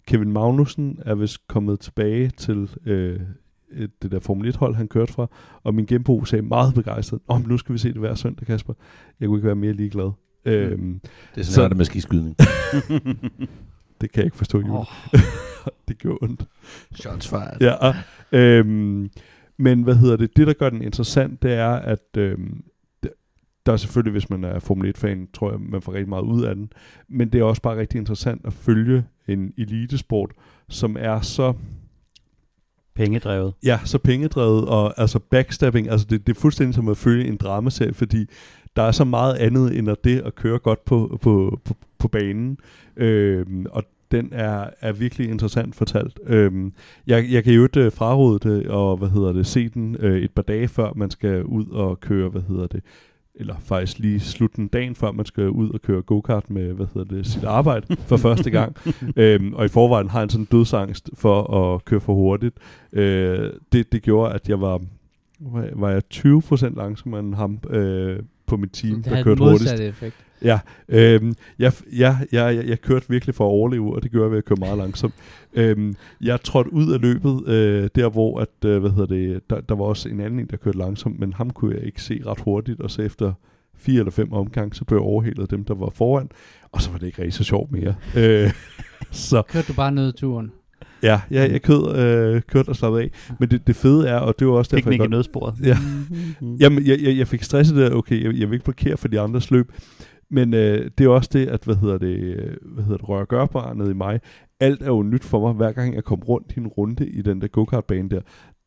Kevin 0.08 0.32
Magnussen 0.32 0.98
er 1.04 1.14
vist 1.14 1.48
kommet 1.48 1.80
tilbage 1.80 2.28
til 2.36 2.70
øh, 2.86 3.20
et- 3.72 4.02
det 4.02 4.10
der 4.10 4.20
Formel 4.20 4.48
1-hold, 4.54 4.74
han 4.74 4.88
kørte 4.88 5.12
fra, 5.12 5.26
og 5.62 5.74
min 5.74 5.86
genbo 5.86 6.24
sagde 6.24 6.42
meget 6.42 6.74
begejstret, 6.74 7.20
om 7.28 7.44
nu 7.48 7.58
skal 7.58 7.72
vi 7.72 7.78
se 7.78 7.88
det 7.88 7.96
hver 7.96 8.14
søndag, 8.14 8.46
Kasper. 8.46 8.72
Jeg 9.20 9.28
kunne 9.28 9.38
ikke 9.38 9.46
være 9.46 9.54
mere 9.56 9.72
ligeglad. 9.72 10.10
Mm. 10.46 10.52
Øhm, 10.52 11.00
det 11.34 11.40
er 11.40 11.44
så- 11.44 11.52
sådan, 11.52 11.64
så, 11.64 11.68
det 11.68 11.76
med 11.76 11.84
skiskydning. 11.84 12.36
det 14.01 14.12
kan 14.12 14.18
jeg 14.20 14.24
ikke 14.24 14.36
forstå, 14.36 14.59
Jule. 14.59 14.72
Åh. 14.72 14.78
Oh. 14.80 15.20
det 15.88 15.99
gjorde 15.99 16.18
ondt. 16.22 16.44
Shots 16.94 17.28
fired. 17.28 17.57
Ja, 17.61 17.94
øhm, 18.32 19.11
men 19.57 19.82
hvad 19.82 19.94
hedder 19.94 20.16
det? 20.16 20.36
Det, 20.36 20.47
der 20.47 20.53
gør 20.53 20.70
den 20.70 20.82
interessant, 20.82 21.42
det 21.42 21.53
er, 21.53 21.70
at 21.70 22.16
øhm, 22.16 22.64
der 23.66 23.72
er 23.72 23.76
selvfølgelig, 23.76 24.12
hvis 24.12 24.30
man 24.30 24.44
er 24.44 24.59
Formel 24.59 24.94
1-fan, 24.97 25.28
tror 25.34 25.51
jeg, 25.51 25.61
man 25.61 25.82
får 25.82 25.92
rigtig 25.92 26.09
meget 26.09 26.22
ud 26.22 26.44
af 26.44 26.55
den. 26.55 26.72
Men 27.09 27.28
det 27.32 27.40
er 27.40 27.44
også 27.44 27.62
bare 27.62 27.76
rigtig 27.76 27.99
interessant 27.99 28.47
at 28.47 28.53
følge 28.53 29.05
en 29.28 29.53
elitesport, 29.59 30.30
som 30.68 30.97
er 31.01 31.20
så 31.20 31.55
Pengedrevet. 32.97 33.55
Ja, 33.64 33.80
så 33.84 33.99
pengedrevet 33.99 34.68
og 34.68 35.01
altså 35.01 35.18
backstabbing, 35.18 35.90
altså 35.90 36.07
det, 36.11 36.26
det 36.26 36.36
er 36.36 36.40
fuldstændig 36.40 36.74
som 36.74 36.88
at 36.88 36.97
følge 36.97 37.28
en 37.28 37.36
dramaserie, 37.36 37.94
fordi 37.94 38.26
der 38.76 38.82
er 38.82 38.92
så 38.92 39.05
meget 39.05 39.34
andet 39.34 39.78
end 39.78 39.90
at 39.90 40.05
det 40.05 40.20
at 40.20 40.34
køre 40.34 40.59
godt 40.59 40.84
på, 40.84 41.18
på, 41.22 41.61
på, 41.64 41.74
på 41.99 42.09
banen. 42.09 42.59
Øhm, 42.97 43.66
og 43.70 43.84
den 44.11 44.28
er, 44.32 44.70
er 44.80 44.92
virkelig 44.92 45.30
interessant 45.30 45.74
fortalt. 45.74 46.20
Øhm, 46.26 46.72
jeg, 47.07 47.26
jeg 47.30 47.44
kan 47.44 47.53
jo 47.53 47.62
ikke 47.62 47.90
fraråde 47.90 48.38
det, 48.49 48.66
og 48.66 48.97
hvad 48.97 49.09
hedder 49.09 49.32
det, 49.32 49.47
se 49.47 49.68
den 49.68 49.97
øh, 50.01 50.20
et 50.22 50.30
par 50.30 50.42
dage 50.42 50.68
før 50.68 50.92
man 50.97 51.11
skal 51.11 51.44
ud 51.44 51.66
og 51.66 52.01
køre, 52.01 52.28
hvad 52.28 52.42
hedder 52.49 52.66
det, 52.66 52.82
eller 53.34 53.55
faktisk 53.64 53.99
lige 53.99 54.20
slutten 54.20 54.68
dagen, 54.68 54.94
før 54.94 55.12
man 55.12 55.26
skal 55.26 55.49
ud 55.49 55.70
og 55.70 55.82
køre 55.82 56.03
go-kart 56.03 56.51
med, 56.51 56.72
hvad 56.72 56.86
hedder 56.94 57.16
det, 57.16 57.26
sit 57.26 57.44
arbejde 57.44 57.97
for 57.97 58.16
første 58.16 58.51
gang. 58.51 58.76
øhm, 59.16 59.55
og 59.55 59.64
i 59.64 59.68
forvejen 59.68 60.11
har 60.11 60.22
en 60.22 60.30
sådan 60.30 60.44
dødsangst 60.44 61.11
for 61.14 61.42
at 61.74 61.84
køre 61.84 62.01
for 62.01 62.14
hurtigt. 62.14 62.59
Øh, 62.92 63.53
det, 63.72 63.92
det 63.92 64.03
gjorde, 64.03 64.34
at 64.34 64.49
jeg 64.49 64.61
var, 64.61 64.80
var, 65.40 65.68
var 65.74 65.90
jeg 65.90 66.03
20% 66.14 66.76
langsommere 66.76 67.20
end 67.20 67.34
ham 67.34 67.59
øh, 67.70 68.18
på 68.47 68.57
mit 68.57 68.70
team, 68.72 69.03
det 69.03 69.12
der 69.12 69.22
kørte 69.22 69.38
hurtigst. 69.38 69.80
effekt. 69.80 70.16
Ja, 70.42 70.59
øhm, 70.88 71.34
jeg, 71.59 71.72
jeg, 71.92 72.18
jeg, 72.32 72.57
jeg, 72.57 72.66
jeg 72.66 72.80
kørte 72.80 73.07
virkelig 73.09 73.34
for 73.34 73.44
at 73.44 73.51
overleve, 73.51 73.94
og 73.94 74.03
det 74.03 74.12
gør 74.12 74.22
jeg 74.22 74.30
ved 74.30 74.38
at 74.38 74.44
køre 74.44 74.59
meget 74.59 74.78
langsomt. 74.78 75.14
øhm, 75.55 75.97
jeg 76.20 76.40
trådte 76.40 76.72
ud 76.72 76.92
af 76.92 77.01
løbet, 77.01 77.49
øh, 77.49 77.88
der 77.94 78.09
hvor, 78.09 78.40
at, 78.40 78.64
øh, 78.64 78.78
hvad 78.80 78.90
hedder 78.90 79.07
det, 79.07 79.51
der, 79.51 79.61
der 79.61 79.74
var 79.74 79.84
også 79.84 80.09
en 80.09 80.20
anden, 80.20 80.40
en, 80.40 80.47
der 80.47 80.57
kørte 80.57 80.78
langsomt, 80.78 81.18
men 81.18 81.32
ham 81.32 81.51
kunne 81.51 81.74
jeg 81.74 81.84
ikke 81.84 82.03
se 82.03 82.22
ret 82.26 82.40
hurtigt, 82.40 82.80
og 82.80 82.90
så 82.90 83.03
efter 83.03 83.32
fire 83.76 83.99
eller 83.99 84.11
fem 84.12 84.32
omgang, 84.32 84.76
så 84.76 84.84
blev 84.84 84.99
jeg 84.99 85.05
overhældet 85.05 85.42
af 85.42 85.49
dem, 85.49 85.64
der 85.64 85.74
var 85.74 85.90
foran, 85.90 86.28
og 86.72 86.82
så 86.82 86.90
var 86.90 86.99
det 86.99 87.07
ikke 87.07 87.18
rigtig 87.18 87.34
så 87.34 87.44
sjovt 87.44 87.72
mere. 87.72 87.94
øh, 88.16 88.53
så 89.11 89.42
Kørte 89.42 89.68
du 89.68 89.72
bare 89.72 89.92
nødturen? 89.92 90.53
Ja, 91.03 91.20
jeg, 91.30 91.53
jeg 91.53 91.62
kød, 91.62 91.97
øh, 91.97 92.42
kørte 92.42 92.68
og 92.68 92.76
slappede 92.76 93.03
af. 93.03 93.11
Men 93.40 93.51
det, 93.51 93.66
det 93.66 93.76
fede 93.76 94.09
er, 94.09 94.16
og 94.16 94.38
det 94.38 94.47
var 94.47 94.53
også 94.53 94.70
Fik 94.70 94.76
derfor, 94.76 94.90
den 94.90 94.99
jeg 94.99 95.05
ikke 95.05 95.16
nødsporet. 95.16 95.55
Ja. 95.62 95.76
Mm. 96.40 96.55
Jamen, 96.55 96.86
jeg, 96.86 96.99
jeg, 97.03 97.16
jeg 97.16 97.28
fik 97.28 97.42
stresset 97.42 97.76
det, 97.76 97.92
okay, 97.92 98.24
jeg, 98.24 98.40
jeg 98.40 98.49
vil 98.49 98.55
ikke 98.55 98.64
blokere 98.64 98.97
for 98.97 99.09
de 99.09 99.20
andres 99.20 99.51
løb, 99.51 99.72
men 100.30 100.55
øh, 100.55 100.90
det 100.99 101.05
er 101.05 101.09
også 101.09 101.30
det, 101.32 101.47
at, 101.47 101.64
hvad 101.64 101.76
hedder 101.76 101.99
det, 101.99 102.18
øh, 102.18 102.57
hvad 102.62 102.84
hedder 102.84 102.99
det, 102.99 103.09
rørgørbarnet 103.09 103.90
i 103.90 103.94
mig, 103.94 104.20
alt 104.61 104.82
er 104.82 104.86
jo 104.86 105.03
nyt 105.03 105.24
for 105.24 105.40
mig, 105.40 105.53
hver 105.53 105.72
gang 105.72 105.94
jeg 105.94 106.05
kom 106.05 106.18
rundt 106.18 106.53
i 106.57 106.61
en 106.61 106.66
runde 106.66 107.09
i 107.09 107.22
den 107.22 107.40
der 107.40 107.49
go-kart-bane 107.49 108.09
der, 108.09 108.20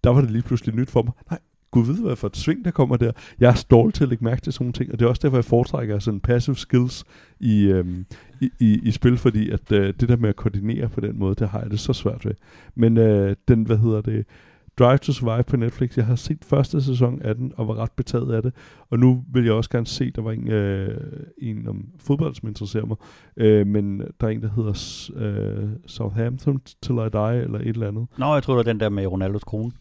der 0.03 0.09
var 0.09 0.21
det 0.21 0.31
lige 0.31 0.41
pludselig 0.41 0.75
nyt 0.75 0.89
for 0.89 1.03
mig. 1.03 1.13
Nej, 1.29 1.39
gud 1.71 1.85
ved, 1.85 2.01
hvad 2.01 2.15
for 2.15 2.27
et 2.27 2.37
sving, 2.37 2.65
der 2.65 2.71
kommer 2.71 2.97
der. 2.97 3.11
Jeg 3.39 3.49
er 3.49 3.65
dårlig 3.71 3.93
til 3.93 4.03
at 4.03 4.09
lægge 4.09 4.23
mærke 4.23 4.41
til 4.41 4.53
sådan 4.53 4.63
nogle 4.63 4.73
ting, 4.73 4.91
og 4.91 4.99
det 4.99 5.05
er 5.05 5.09
også 5.09 5.21
derfor, 5.23 5.37
jeg 5.37 5.45
foretrækker 5.45 5.99
sådan 5.99 6.19
passive 6.19 6.55
skills 6.55 7.03
i, 7.39 7.63
øhm, 7.63 8.05
i, 8.41 8.49
i, 8.59 8.79
i 8.83 8.91
spil, 8.91 9.17
fordi 9.17 9.49
at 9.49 9.71
øh, 9.71 9.93
det 9.99 10.09
der 10.09 10.17
med 10.17 10.29
at 10.29 10.35
koordinere 10.35 10.89
på 10.89 11.01
den 11.01 11.19
måde, 11.19 11.35
det 11.35 11.49
har 11.49 11.61
jeg 11.61 11.71
det 11.71 11.79
så 11.79 11.93
svært 11.93 12.25
ved. 12.25 12.33
Men 12.75 12.97
øh, 12.97 13.35
den, 13.47 13.63
hvad 13.63 13.77
hedder 13.77 14.01
det, 14.01 14.25
Drive 14.79 14.97
to 14.97 15.11
Survive 15.11 15.43
på 15.43 15.57
Netflix, 15.57 15.97
jeg 15.97 16.05
har 16.05 16.15
set 16.15 16.45
første 16.45 16.81
sæson 16.81 17.21
af 17.21 17.35
den, 17.35 17.53
og 17.57 17.67
var 17.67 17.75
ret 17.75 17.91
betaget 17.91 18.33
af 18.33 18.41
det, 18.41 18.53
og 18.89 18.99
nu 18.99 19.23
vil 19.33 19.43
jeg 19.43 19.53
også 19.53 19.69
gerne 19.69 19.87
se, 19.87 20.11
der 20.11 20.21
var 20.21 20.31
en, 20.31 20.47
øh, 20.47 20.97
en 21.41 21.67
om 21.67 21.85
fodbold, 21.97 22.35
som 22.35 22.49
interesserer 22.49 22.85
mig, 22.85 22.97
øh, 23.37 23.67
men 23.67 23.99
der 23.99 24.27
er 24.27 24.31
en, 24.31 24.41
der 24.41 24.49
hedder 24.55 25.09
øh, 25.15 25.69
Southampton 25.85 26.61
Till 26.81 26.95
I 26.95 27.09
Die, 27.13 27.41
eller 27.41 27.59
et 27.59 27.67
eller 27.67 27.87
andet. 27.87 28.07
Nå, 28.17 28.33
jeg 28.33 28.43
tror 28.43 28.53
det 28.53 28.65
var 28.65 28.71
den 28.73 28.79
der 28.79 28.89
med 28.89 29.07
Ronaldos 29.07 29.43
kone. 29.43 29.71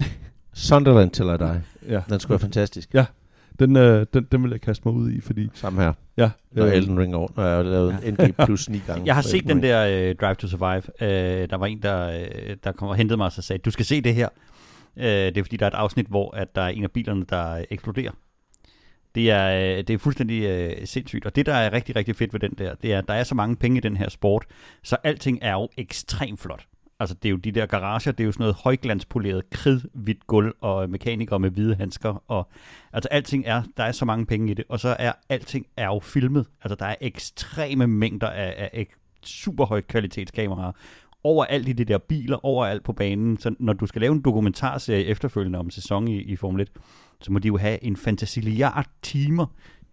Sunderland 0.54 1.10
Till 1.10 1.24
I 1.26 1.36
Die. 1.38 1.62
Ja, 1.88 2.00
Den 2.08 2.20
skulle 2.20 2.30
være 2.34 2.40
fantastisk. 2.40 2.94
Ja. 2.94 3.06
den, 3.58 3.76
øh, 3.76 4.06
den, 4.14 4.24
den 4.32 4.42
vil 4.42 4.50
jeg 4.50 4.60
kaste 4.60 4.82
mig 4.88 4.94
ud 4.94 5.10
i, 5.10 5.20
fordi 5.20 5.50
Sammen 5.54 5.82
her. 5.84 5.92
ja, 6.16 6.30
Når 6.52 6.66
øh, 6.66 6.72
Elden 6.72 6.98
Ring 7.00 7.14
over. 7.14 7.28
Når 7.36 7.44
jeg 7.44 7.56
har 7.56 7.62
lavet 7.62 7.98
Ja. 8.02 8.10
NG 8.10 8.34
plus 8.46 8.68
ni 8.70 8.82
gange. 8.86 9.06
Jeg 9.06 9.14
har 9.14 9.22
set 9.22 9.44
den 9.48 9.62
der 9.62 10.10
uh, 10.10 10.16
Drive 10.20 10.34
to 10.34 10.46
Survive. 10.46 10.82
Uh, 11.00 11.48
der 11.50 11.56
var 11.56 11.66
en, 11.66 11.82
der, 11.82 12.20
uh, 12.20 12.54
der 12.64 12.72
kom 12.72 12.88
og 12.88 12.96
hentede 12.96 13.16
mig 13.16 13.24
og 13.26 13.32
sagde, 13.32 13.62
du 13.62 13.70
skal 13.70 13.84
se 13.84 14.00
det 14.00 14.14
her. 14.14 14.28
Uh, 14.96 15.02
det 15.02 15.36
er 15.38 15.42
fordi, 15.42 15.56
der 15.56 15.66
er 15.66 15.70
et 15.70 15.74
afsnit, 15.74 16.06
hvor 16.06 16.36
at 16.36 16.54
der 16.54 16.62
er 16.62 16.68
en 16.68 16.84
af 16.84 16.90
bilerne, 16.90 17.24
der 17.28 17.64
eksploderer. 17.70 18.12
Det 19.14 19.30
er, 19.30 19.76
øh, 19.78 19.78
det 19.84 19.90
er 19.90 19.98
fuldstændig 19.98 20.66
uh, 20.66 20.72
sindssygt. 20.84 21.26
Og 21.26 21.36
det, 21.36 21.46
der 21.46 21.54
er 21.54 21.72
rigtig, 21.72 21.96
rigtig 21.96 22.16
fedt 22.16 22.32
ved 22.32 22.40
den 22.40 22.50
der, 22.58 22.74
det 22.74 22.92
er, 22.92 22.98
at 22.98 23.08
der 23.08 23.14
er 23.14 23.24
så 23.24 23.34
mange 23.34 23.56
penge 23.56 23.76
i 23.76 23.80
den 23.80 23.96
her 23.96 24.08
sport, 24.08 24.44
så 24.82 24.96
alting 25.04 25.38
er 25.42 25.52
jo 25.52 25.68
ekstremt 25.78 26.40
flot. 26.40 26.64
Altså, 27.00 27.14
det 27.22 27.28
er 27.28 27.30
jo 27.30 27.36
de 27.36 27.52
der 27.52 27.66
garager, 27.66 28.12
det 28.12 28.20
er 28.20 28.26
jo 28.26 28.32
sådan 28.32 28.42
noget 28.42 28.54
højglanspoleret, 28.54 29.50
kridhvidt 29.50 30.26
gulv 30.26 30.54
og 30.60 30.90
mekanikere 30.90 31.38
med 31.38 31.50
hvide 31.50 31.74
handsker. 31.74 32.22
Og, 32.28 32.48
altså, 32.92 33.08
alting 33.08 33.44
er, 33.46 33.62
der 33.76 33.84
er 33.84 33.92
så 33.92 34.04
mange 34.04 34.26
penge 34.26 34.50
i 34.50 34.54
det, 34.54 34.64
og 34.68 34.80
så 34.80 34.96
er 34.98 35.12
alting 35.28 35.66
er 35.76 35.86
jo 35.86 36.00
filmet. 36.00 36.46
Altså, 36.62 36.74
der 36.74 36.86
er 36.86 36.94
ekstreme 37.00 37.86
mængder 37.86 38.28
af, 38.28 38.54
af, 38.58 38.70
af 38.72 38.86
super 39.24 39.66
høj 39.66 39.80
kvalitetskameraer 39.80 40.72
overalt 41.24 41.68
i 41.68 41.72
de 41.72 41.84
der 41.84 41.98
biler, 41.98 42.44
overalt 42.44 42.84
på 42.84 42.92
banen. 42.92 43.38
Så 43.38 43.54
når 43.58 43.72
du 43.72 43.86
skal 43.86 44.00
lave 44.00 44.12
en 44.12 44.22
dokumentarserie 44.22 45.04
efterfølgende 45.04 45.58
om 45.58 45.70
sæson 45.70 46.08
i, 46.08 46.22
i 46.22 46.36
Formel 46.36 46.60
1, 46.60 46.70
så 47.20 47.32
må 47.32 47.38
de 47.38 47.48
jo 47.48 47.56
have 47.56 47.84
en 47.84 47.96
fantasiliard 47.96 48.86
timer, 49.02 49.46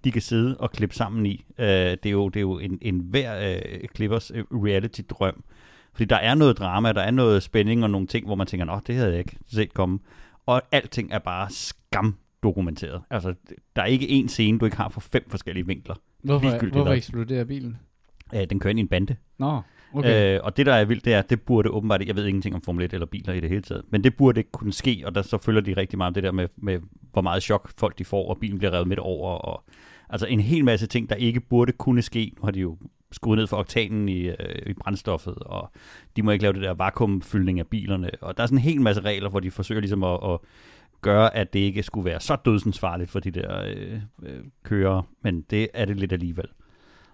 de 0.04 0.12
kan 0.12 0.22
sidde 0.22 0.58
og 0.58 0.72
klippe 0.72 0.96
sammen 0.96 1.26
i. 1.26 1.46
Uh, 1.50 1.66
det, 1.66 2.06
er 2.06 2.10
jo, 2.10 2.30
det 2.30 2.40
er 2.40 2.42
jo 2.42 2.60
en, 2.60 2.78
en 2.82 3.00
hver 3.00 3.52
øh, 3.52 3.62
uh, 3.74 3.88
klippers 3.94 4.32
øh, 4.36 4.44
reality-drøm. 4.52 5.44
Fordi 5.94 6.06
der 6.06 6.16
er 6.16 6.36
noget 6.36 6.58
drama, 6.58 6.92
der 6.92 7.02
er 7.02 7.12
noget 7.12 7.44
spænding 7.44 7.84
og 7.84 7.90
nogle 7.90 8.08
ting, 8.08 8.26
hvor 8.26 8.36
man 8.36 8.48
tænker, 8.48 8.66
nå, 8.66 8.80
det 8.88 8.96
havde 8.96 9.10
jeg 9.10 9.20
ikke 9.20 9.38
set 9.48 9.74
komme. 9.74 10.00
Og 10.46 10.62
alting 10.72 11.12
er 11.12 11.20
bare 11.20 11.48
skam 11.50 12.16
dokumenteret. 12.44 13.02
Altså, 13.10 13.34
der 13.76 13.82
er 13.82 13.86
ikke 13.86 14.06
én 14.06 14.28
scene, 14.28 14.60
du 14.60 14.66
ikke 14.66 14.78
har 14.78 14.90
fra 14.90 15.02
fem 15.02 15.26
forskellige 15.30 15.68
vinkler. 15.68 15.96
Hvorfor, 16.24 16.46
Ligegyldigt 16.46 16.76
hvorfor 16.76 16.90
hvad. 16.90 16.98
eksploderer 16.98 17.44
bilen? 17.44 17.78
Uh, 18.34 18.40
den 18.50 18.60
kører 18.60 18.72
ind 18.72 18.80
i 18.80 18.82
en 18.82 18.88
bande. 18.88 19.16
Nå, 19.38 19.62
okay. 19.94 20.36
Øh, 20.36 20.40
og 20.44 20.58
det, 20.58 20.66
der 20.66 20.74
er 20.74 20.86
vildt, 20.86 21.06
det 21.06 21.14
er, 21.14 21.20
at 21.20 21.30
det 21.30 21.42
burde 21.42 21.70
åbenbart, 21.70 22.08
jeg 22.08 22.16
ved 22.16 22.26
ingenting 22.26 22.56
om 22.56 22.62
Formel 22.62 22.86
1 22.86 22.94
eller 22.94 23.06
biler 23.06 23.34
i 23.34 23.40
det 23.40 23.50
hele 23.50 23.62
taget, 23.62 23.84
men 23.90 24.04
det 24.04 24.16
burde 24.16 24.40
ikke 24.40 24.52
kunne 24.52 24.74
ske, 24.74 25.04
og 25.06 25.16
der 25.16 25.22
så 25.22 25.38
følger 25.38 25.62
de 25.62 25.74
rigtig 25.78 25.98
meget 25.98 26.08
om 26.08 26.14
det 26.14 26.24
der 26.24 26.32
med, 26.32 26.48
med, 26.58 26.80
hvor 27.12 27.22
meget 27.22 27.44
chok 27.44 27.72
folk 27.78 28.00
de 28.00 28.06
får, 28.06 28.30
og 28.30 28.38
bilen 28.38 28.58
bliver 28.58 28.74
revet 28.74 28.88
midt 28.88 29.00
over, 29.00 29.32
og 29.32 29.64
altså 30.10 30.26
en 30.28 30.40
hel 30.40 30.66
masse 30.66 30.88
ting, 30.88 31.10
der 31.10 31.16
ikke 31.16 31.40
burde 31.40 31.72
kunne 31.72 32.02
ske. 32.02 32.34
Nu 32.38 32.44
har 32.44 32.52
de 32.52 32.60
jo 32.60 32.78
skruet 33.12 33.38
ned 33.38 33.48
for 33.48 33.58
oktanen 33.58 34.10
i, 34.10 34.22
øh, 34.28 34.36
i 34.66 34.74
brændstoffet, 34.74 35.36
og 35.36 35.72
de 36.16 36.24
må 36.24 36.32
ikke 36.32 36.42
lave 36.42 36.54
det 36.54 36.62
der 36.62 36.74
vakuumfyldning 36.74 37.60
af 37.60 37.68
bilerne, 37.68 38.12
og 38.22 38.38
der 38.38 38.44
er 38.44 38.48
sådan 38.48 38.58
en 38.58 38.64
hel 38.64 38.82
masse 38.82 39.02
regler, 39.02 39.30
hvor 39.30 39.40
de 39.40 39.52
forsøger 39.52 39.82
ligesom 39.82 40.04
at, 40.04 40.20
at 40.24 40.40
gøre, 41.02 41.36
at 41.36 41.54
det 41.54 41.60
ikke 41.60 41.84
skulle 41.84 42.06
være 42.06 42.20
så 42.20 42.36
dødsensfarligt 42.36 43.10
for 43.10 43.20
de 43.20 43.32
der 43.32 43.64
øh, 43.64 44.02
øh, 44.24 44.44
kører, 44.64 45.02
men 45.22 45.42
det 45.42 45.68
er 45.74 45.86
det 45.86 45.98
lidt 45.98 46.14
alligevel. 46.14 46.46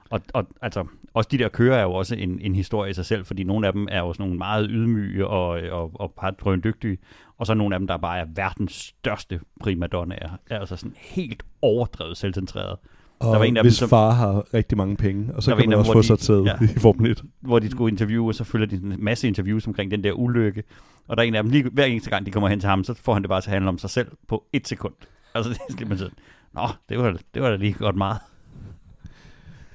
Og, 0.10 0.22
og 0.34 0.48
altså, 0.62 0.86
også 1.14 1.28
de 1.32 1.38
der 1.38 1.50
kører 1.50 1.78
er 1.78 1.84
jo 1.84 1.94
også 1.94 2.16
en, 2.16 2.40
en 2.42 2.56
historie 2.56 2.90
i 2.90 2.94
sig 2.94 3.06
selv, 3.06 3.26
fordi 3.26 3.44
nogle 3.44 3.68
af 3.68 3.74
dem 3.74 3.88
er 3.92 4.00
jo 4.00 4.14
sådan 4.14 4.24
nogle 4.24 4.38
meget 4.38 4.68
ydmyge 4.70 5.28
og, 5.28 5.62
øh, 5.62 5.74
og, 5.74 5.92
og 5.94 6.14
bare 6.22 6.32
drøndygtige, 6.32 6.98
og 7.38 7.46
så 7.46 7.54
nogle 7.54 7.76
af 7.76 7.80
dem, 7.80 7.88
der 7.88 7.98
bare 7.98 8.20
er 8.20 8.26
verdens 8.36 8.74
største 8.74 9.40
primadonnaer, 9.60 10.38
er 10.50 10.60
altså 10.60 10.76
sådan 10.76 10.96
helt 10.98 11.44
overdrevet 11.62 12.18
selvcentreret 12.18 12.78
og 13.20 13.32
der 13.32 13.38
var 13.38 13.46
en 13.46 13.58
af 13.58 13.64
dem, 13.64 13.70
hvis 13.70 13.78
som- 13.78 13.90
far 13.90 14.12
har 14.12 14.54
rigtig 14.54 14.78
mange 14.78 14.96
penge, 14.96 15.36
og 15.36 15.44
så 15.44 15.56
kan 15.56 15.64
en 15.64 15.70
man 15.70 15.80
af 15.80 15.84
dem, 15.84 15.90
også 15.90 15.94
få 15.94 16.02
de- 16.02 16.08
sig 16.08 16.20
taget 16.20 16.46
ja. 16.46 16.54
i 16.76 16.80
Formel 16.80 17.12
1. 17.12 17.24
hvor 17.42 17.60
de 17.60 17.70
skulle 17.72 17.92
interviewe, 17.92 18.28
og 18.30 18.36
så 18.36 18.44
følger 18.44 18.68
de 18.68 18.76
en 18.76 18.96
masse 19.00 19.28
interviews 19.28 19.68
omkring 19.68 19.92
den 19.92 20.04
der 20.04 20.12
ulykke. 20.12 20.64
Og 21.08 21.18
der 21.18 21.24
er 21.24 21.28
en 21.28 21.36
af 21.36 21.44
dem, 21.44 21.52
lige 21.52 21.70
hver 21.74 21.86
eneste 21.86 22.10
gang 22.10 22.26
de 22.26 22.32
kommer 22.32 22.50
hen 22.50 22.60
til 22.60 22.70
ham, 22.70 22.84
så 22.84 22.94
får 22.94 23.14
han 23.14 23.22
det 23.22 23.30
bare 23.30 23.42
til 23.42 23.50
at 23.50 23.54
handle 23.54 23.70
om 23.70 23.78
sig 23.78 23.90
selv 23.90 24.08
på 24.28 24.44
et 24.54 24.68
sekund. 24.68 24.94
Altså 25.36 25.52
det 25.52 25.60
skal 25.70 25.88
man 25.88 25.98
sige, 25.98 26.10
nå, 26.56 26.62
det 26.90 26.98
var, 26.98 27.18
det 27.34 27.42
var 27.42 27.50
da 27.50 27.56
lige 27.56 27.74
godt 27.74 27.96
meget. 27.96 28.18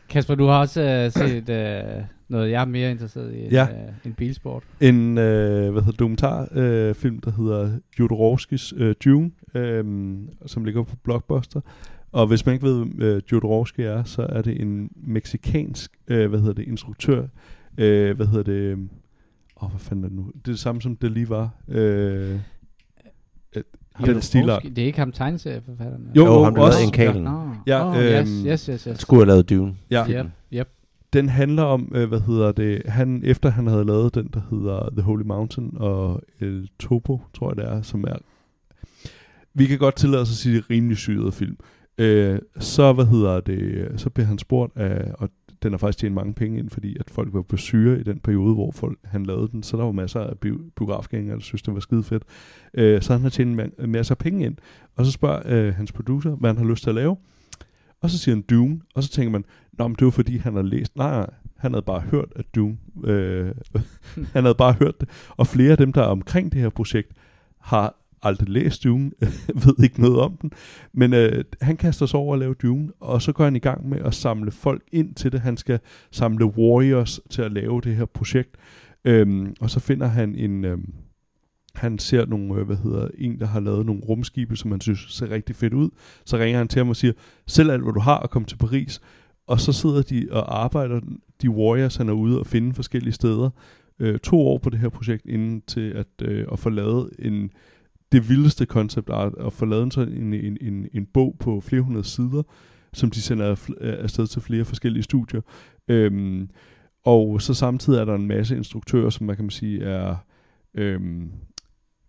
Kasper, 0.09 0.35
du 0.35 0.47
har 0.47 0.59
også 0.61 0.81
øh, 0.83 1.13
set 1.13 1.49
øh, 1.49 1.83
noget, 2.29 2.51
jeg 2.51 2.61
er 2.61 2.65
mere 2.65 2.91
interesseret 2.91 3.35
i, 3.35 3.41
end, 3.43 3.51
Ja. 3.53 3.63
øh, 3.63 3.93
end 4.05 4.15
bilsport. 4.15 4.63
En 4.81 5.19
øh, 5.19 5.73
hvad 5.73 5.83
hedder, 5.83 5.97
dokumentarfilm, 5.97 6.59
øh, 6.65 6.95
film, 6.95 7.19
der 7.21 7.31
hedder 7.31 7.71
Jodorowskis 7.99 8.75
øh, 8.77 8.95
Dune, 9.05 9.31
øh, 9.55 9.85
som 10.47 10.65
ligger 10.65 10.83
på 10.83 10.97
Blockbuster. 11.05 11.61
Og 12.13 12.27
hvis 12.27 12.47
man 12.47 12.53
ikke 12.53 12.67
ved, 12.67 12.77
hvem 12.79 13.03
øh, 13.03 13.23
Jodorowsky 13.33 13.81
er, 13.81 14.05
så 14.05 14.23
er 14.29 14.43
det 14.43 14.61
en 14.61 14.91
meksikansk 14.97 15.91
øh, 16.09 16.29
hvad 16.31 16.39
hedder 16.41 16.55
det, 16.55 16.69
instruktør. 16.69 17.27
Øh, 17.79 18.17
hvad 18.17 18.27
hedder 18.27 18.43
det? 18.43 18.53
Øh, 18.53 18.79
åh, 19.63 19.71
hvad 19.71 19.81
fanden 19.81 20.05
er 20.05 20.09
det 20.09 20.17
nu? 20.17 20.23
Det 20.27 20.35
er 20.49 20.53
det 20.53 20.59
samme, 20.59 20.83
som 20.83 20.97
det 20.97 21.13
lige 21.13 21.29
var. 21.29 21.51
Øh, 21.69 22.39
øh, 23.57 23.63
den 24.07 24.23
stilart. 24.23 24.63
Det 24.63 24.79
er 24.79 24.87
ikke 24.87 24.99
ham 24.99 25.13
tegneserieforfatteren. 25.13 26.09
Jo, 26.17 26.25
Jo, 26.25 26.33
jo, 26.33 26.45
ham, 26.45 26.55
der 26.55 26.63
også. 26.63 26.79
lavede 26.79 26.87
Enkalen. 26.87 27.23
Nå, 27.23 27.51
Ja, 27.67 27.89
oh, 27.89 27.97
øhm, 27.97 28.47
yes, 28.47 28.47
yes, 28.47 28.67
yes, 28.67 28.85
yes. 28.85 28.99
Skulle 28.99 29.21
have 29.21 29.27
lavet 29.27 29.51
Dune. 29.51 29.75
Ja, 29.91 30.09
Yep, 30.11 30.27
yep. 30.53 30.69
den 31.13 31.29
handler 31.29 31.63
om, 31.63 31.93
øh, 31.95 32.09
hvad 32.09 32.21
hedder 32.21 32.53
det, 32.53 32.83
han, 32.87 33.23
efter 33.25 33.51
han 33.51 33.67
havde 33.67 33.85
lavet 33.85 34.15
den, 34.15 34.31
der 34.35 34.41
hedder 34.51 34.89
The 34.93 35.03
Holy 35.03 35.23
Mountain 35.25 35.73
og 35.77 36.23
El 36.41 36.69
Topo, 36.81 37.21
tror 37.35 37.51
jeg 37.51 37.57
det 37.57 37.73
er, 37.73 37.83
som 37.83 38.05
er, 38.05 38.17
vi 39.55 39.67
kan 39.67 39.79
godt 39.79 39.97
tillade 39.97 40.23
os 40.23 40.31
at 40.31 40.37
sige, 40.37 40.55
det 40.57 40.65
er 40.65 40.71
rimelig 40.71 40.97
syret 40.97 41.35
film. 41.35 41.57
Øh, 41.99 42.39
så, 42.61 42.93
hvad 42.93 43.05
hedder 43.07 43.41
det, 43.41 43.93
så 43.97 44.11
blev 44.11 44.27
han 44.27 44.39
spurgt 44.39 44.77
af, 44.77 45.13
og 45.19 45.29
den 45.63 45.73
har 45.73 45.79
faktisk 45.79 45.99
tjent 45.99 46.15
mange 46.15 46.35
penge 46.35 46.59
ind, 46.59 46.71
fordi 46.71 46.97
at 47.01 47.11
folk 47.11 47.35
var 47.35 47.43
på 47.43 47.57
syre 47.57 48.01
i 48.01 48.03
den 48.03 48.19
periode, 48.19 48.55
hvor 48.55 48.71
folk, 48.71 48.99
han 49.05 49.27
lavede 49.27 49.49
den, 49.53 49.63
så 49.63 49.77
der 49.77 49.85
var 49.85 49.93
masser 49.93 50.21
af 50.21 50.39
bi- 50.39 50.71
biografgængere, 50.77 51.37
der 51.37 51.43
synes, 51.43 51.63
det 51.63 51.75
var 51.75 51.81
skide 51.81 52.03
fedt. 52.03 52.23
Øh, 52.75 53.03
så 53.03 53.13
han 53.13 53.23
har 53.23 53.29
tjent 53.29 53.61
ma- 53.61 53.87
masser 53.87 54.15
af 54.15 54.19
penge 54.19 54.47
ind, 54.47 54.57
og 54.97 55.07
så 55.07 55.13
spørger 55.13 55.43
øh, 55.47 55.75
hans 55.75 55.93
producer, 55.93 56.31
hvad 56.31 56.51
han 56.51 56.57
har 56.57 56.65
lyst 56.65 56.83
til 56.83 56.91
at 56.91 56.95
lave, 56.95 57.17
og 58.01 58.11
så 58.11 58.19
siger 58.19 58.35
han 58.35 58.43
Dune, 58.43 58.81
og 58.95 59.03
så 59.03 59.11
tænker 59.11 59.31
man, 59.31 59.45
Nå, 59.79 59.89
men 59.89 59.97
det 59.99 60.05
var 60.05 60.11
fordi, 60.11 60.37
han 60.37 60.55
har 60.55 60.63
læst. 60.63 60.97
Nej, 60.97 61.11
nej, 61.11 61.31
han 61.57 61.73
havde 61.73 61.83
bare 61.83 62.01
hørt, 62.01 62.29
at 62.37 62.45
Dune... 62.55 62.77
Øh, 63.05 63.55
han 64.35 64.45
havde 64.45 64.55
bare 64.55 64.73
hørt 64.73 65.01
det. 65.01 65.09
Og 65.29 65.47
flere 65.47 65.71
af 65.71 65.77
dem, 65.77 65.93
der 65.93 66.03
er 66.03 66.07
omkring 66.07 66.53
det 66.53 66.61
her 66.61 66.69
projekt, 66.69 67.13
har 67.61 67.95
aldrig 68.23 68.49
læst 68.49 68.85
Dune, 68.85 69.11
ved 69.65 69.85
ikke 69.85 70.01
noget 70.01 70.19
om 70.21 70.37
den. 70.37 70.53
Men 70.93 71.15
øh, 71.15 71.45
han 71.61 71.77
kaster 71.77 72.07
sig 72.07 72.21
over 72.21 72.35
at 72.35 72.39
lave 72.39 72.55
Dune, 72.55 72.93
og 73.01 73.23
så 73.23 73.33
går 73.33 73.45
han 73.45 73.57
i 73.57 73.59
gang 73.59 73.89
med 73.89 73.99
at 73.99 74.15
samle 74.15 74.51
folk 74.51 74.83
ind 74.93 75.15
til 75.15 75.33
det. 75.33 75.41
Han 75.41 75.57
skal 75.57 75.81
samle 76.11 76.47
warriors 76.47 77.21
til 77.31 77.43
at 77.43 77.53
lave 77.53 77.81
det 77.81 77.97
her 77.97 78.05
projekt. 78.05 78.57
Øhm, 79.05 79.55
og 79.61 79.71
så 79.71 79.81
finder 79.81 80.07
han 80.07 80.35
en... 80.35 80.65
Øhm, 80.65 80.95
han 81.75 81.99
ser 81.99 82.27
nogle, 82.27 82.55
øh, 82.55 82.67
hvad 82.67 82.77
hedder, 82.77 83.09
en, 83.19 83.41
der 83.41 83.47
har 83.47 83.61
lavet 83.61 83.87
nogle 83.87 84.03
rumskibe, 84.03 84.57
som 84.57 84.71
han 84.71 84.81
synes 84.81 85.07
ser 85.09 85.31
rigtig 85.31 85.57
fedt 85.57 85.73
ud. 85.73 85.91
Så 86.25 86.37
ringer 86.37 86.59
han 86.59 86.69
til 86.69 86.79
ham 86.79 86.89
og 86.89 86.97
siger, 86.97 87.13
sælg 87.47 87.71
alt, 87.71 87.83
hvad 87.83 87.93
du 87.93 88.01
har, 88.01 88.17
og 88.19 88.31
kom 88.31 88.45
til 88.45 88.57
Paris. 88.57 89.01
Og 89.47 89.61
så 89.61 89.73
sidder 89.73 90.03
de 90.03 90.29
og 90.31 90.65
arbejder, 90.65 91.01
de 91.43 91.51
warriors, 91.51 91.97
han 91.97 92.09
er 92.09 92.13
ude 92.13 92.41
og 92.41 92.47
finde 92.47 92.75
forskellige 92.75 93.13
steder, 93.13 93.51
øh, 93.99 94.19
to 94.19 94.41
år 94.41 94.59
på 94.59 94.71
det 94.71 94.79
her 94.79 94.89
projekt, 94.89 95.27
inden 95.27 95.63
til 95.67 95.91
at, 95.91 96.07
øh, 96.23 96.47
at 96.53 96.59
få 96.59 96.71
lavet 96.71 97.11
en, 97.19 97.51
det 98.13 98.29
vildeste 98.29 98.65
concept 98.65 99.11
art, 99.11 99.33
at 99.41 99.53
få 99.53 99.65
lavet 99.65 99.83
en, 99.83 99.91
sådan 99.91 100.15
en, 100.15 100.35
en, 100.35 100.59
en, 100.61 100.89
en 100.93 101.07
bog 101.07 101.37
på 101.41 101.61
flere 101.61 101.83
hundrede 101.83 102.05
sider, 102.05 102.43
som 102.93 103.11
de 103.11 103.21
sender 103.21 103.47
af, 103.47 103.69
afsted 103.81 104.27
til 104.27 104.43
flere 104.43 104.65
forskellige 104.65 105.03
studier. 105.03 105.41
Øhm, 105.89 106.49
og 107.05 107.43
så 107.43 107.55
samtidig 107.55 108.01
er 108.01 108.05
der 108.05 108.15
en 108.15 108.27
masse 108.27 108.57
instruktører, 108.57 109.11
som 109.11 109.27
man 109.27 109.37
kan 109.37 109.51
sige 109.51 109.85
er 109.85 110.17
øhm, 110.75 111.31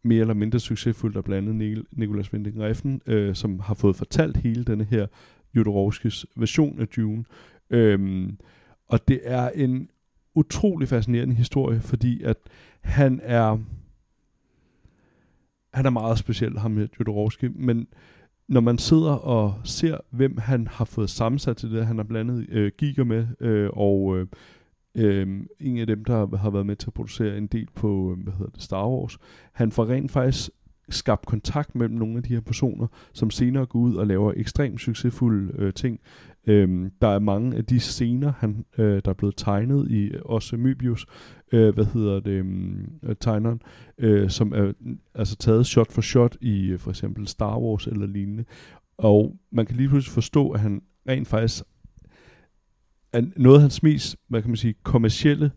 mere 0.04 0.22
eller 0.22 0.34
mindre 0.34 0.60
succesfuldt, 0.60 1.16
der 1.16 1.22
blandt 1.22 1.50
andet 1.50 1.86
Nicolas 1.92 2.34
Winding 2.34 2.62
Refn, 2.62 2.98
øh, 3.08 3.36
som 3.36 3.60
har 3.60 3.74
fået 3.74 3.96
fortalt 3.96 4.38
hele 4.38 4.64
denne 4.64 4.84
her 4.84 5.08
Jodorowskis 5.56 6.26
version 6.36 6.80
af 6.80 6.88
Dune. 6.88 7.24
Øhm, 7.70 8.38
og 8.88 9.08
det 9.08 9.20
er 9.24 9.50
en 9.50 9.90
utrolig 10.36 10.88
fascinerende 10.88 11.36
historie, 11.36 11.80
fordi 11.80 12.24
at 12.24 12.38
han 12.82 13.20
er 13.24 13.58
han 15.74 15.86
er 15.86 15.90
meget 15.90 16.18
speciel, 16.18 16.60
ham 16.60 16.72
med 16.72 16.88
Jodorowsky, 17.00 17.52
men 17.56 17.88
når 18.48 18.62
man 18.62 18.78
sidder 18.78 19.12
og 19.12 19.54
ser, 19.64 19.98
hvem 20.10 20.38
han 20.38 20.68
har 20.68 20.86
fået 20.86 21.10
sammensat 21.10 21.58
til 21.58 21.72
det, 21.72 21.86
han 21.86 21.98
har 21.98 22.04
blandet 22.04 22.50
øh, 22.50 22.72
Giger 22.78 23.04
med, 23.04 23.28
øh, 23.40 23.70
og 23.74 24.18
øh, 24.18 24.28
øh, 24.96 25.28
en 25.60 25.78
af 25.78 25.88
dem, 25.88 26.06
der 26.06 26.38
har 26.38 26.50
været 26.50 26.66
med 26.66 26.76
til 26.76 26.88
at 26.88 26.94
producere 26.94 27.38
en 27.38 27.48
del 27.48 27.68
på, 27.76 28.12
øh, 28.12 28.24
hvad 28.24 28.34
hedder 28.34 28.52
det, 28.52 28.62
Star 28.62 28.88
Wars, 28.88 29.18
han 29.54 29.72
får 29.72 29.90
rent 29.90 30.12
faktisk 30.12 30.50
skabt 30.90 31.26
kontakt 31.26 31.76
mellem 31.76 31.96
nogle 31.96 32.18
af 32.18 32.24
de 32.24 32.34
her 32.34 32.42
personer, 32.42 32.88
som 33.14 33.30
senere 33.30 33.66
går 33.66 33.80
ud 33.80 33.96
og 33.96 34.08
laver 34.08 34.34
ekstremt 34.36 34.82
succesfulde 34.82 35.54
øh, 35.58 35.74
ting. 35.74 36.00
Øhm, 36.48 36.92
der 37.02 37.08
er 37.08 37.20
mange 37.20 37.58
af 37.58 37.66
de 37.66 37.80
scener, 37.80 38.34
han, 38.38 38.66
øh, 38.78 39.02
der 39.06 39.10
er 39.10 39.14
blevet 39.14 39.34
tegnet 39.38 39.92
i 39.92 40.04
øh, 40.04 40.22
også 40.26 40.56
Möbius, 40.56 41.06
øh, 41.52 41.74
hvad 41.74 41.86
hedder 41.86 42.20
det, 42.20 42.32
øhm, 42.32 42.92
øh, 43.04 43.16
tegneren, 43.20 43.62
øh, 43.98 44.30
som 44.30 44.54
er 44.54 44.74
altså 45.16 45.36
taget 45.36 45.66
shot 45.66 45.92
for 45.92 46.02
shot 46.02 46.38
i 46.42 46.68
øh, 46.68 46.80
for 46.80 46.90
eksempel 46.90 47.28
Star 47.28 47.60
Wars 47.60 47.88
eller 47.88 48.06
lignende. 48.06 48.46
Og 48.98 49.36
man 49.52 49.66
kan 49.66 49.76
lige 49.76 49.90
pludselig 49.90 50.14
forstå, 50.14 50.50
at 50.50 50.60
han 50.60 50.82
rent 51.10 51.28
faktisk 51.28 51.64
at 53.14 53.24
noget 53.38 53.56
af 53.56 53.62
hans 53.62 53.84
mest, 53.84 54.18
hvad 54.28 54.42
kan 54.42 54.52
man 54.52 54.58
sige, 54.58 54.76
kommercielle 54.84 55.52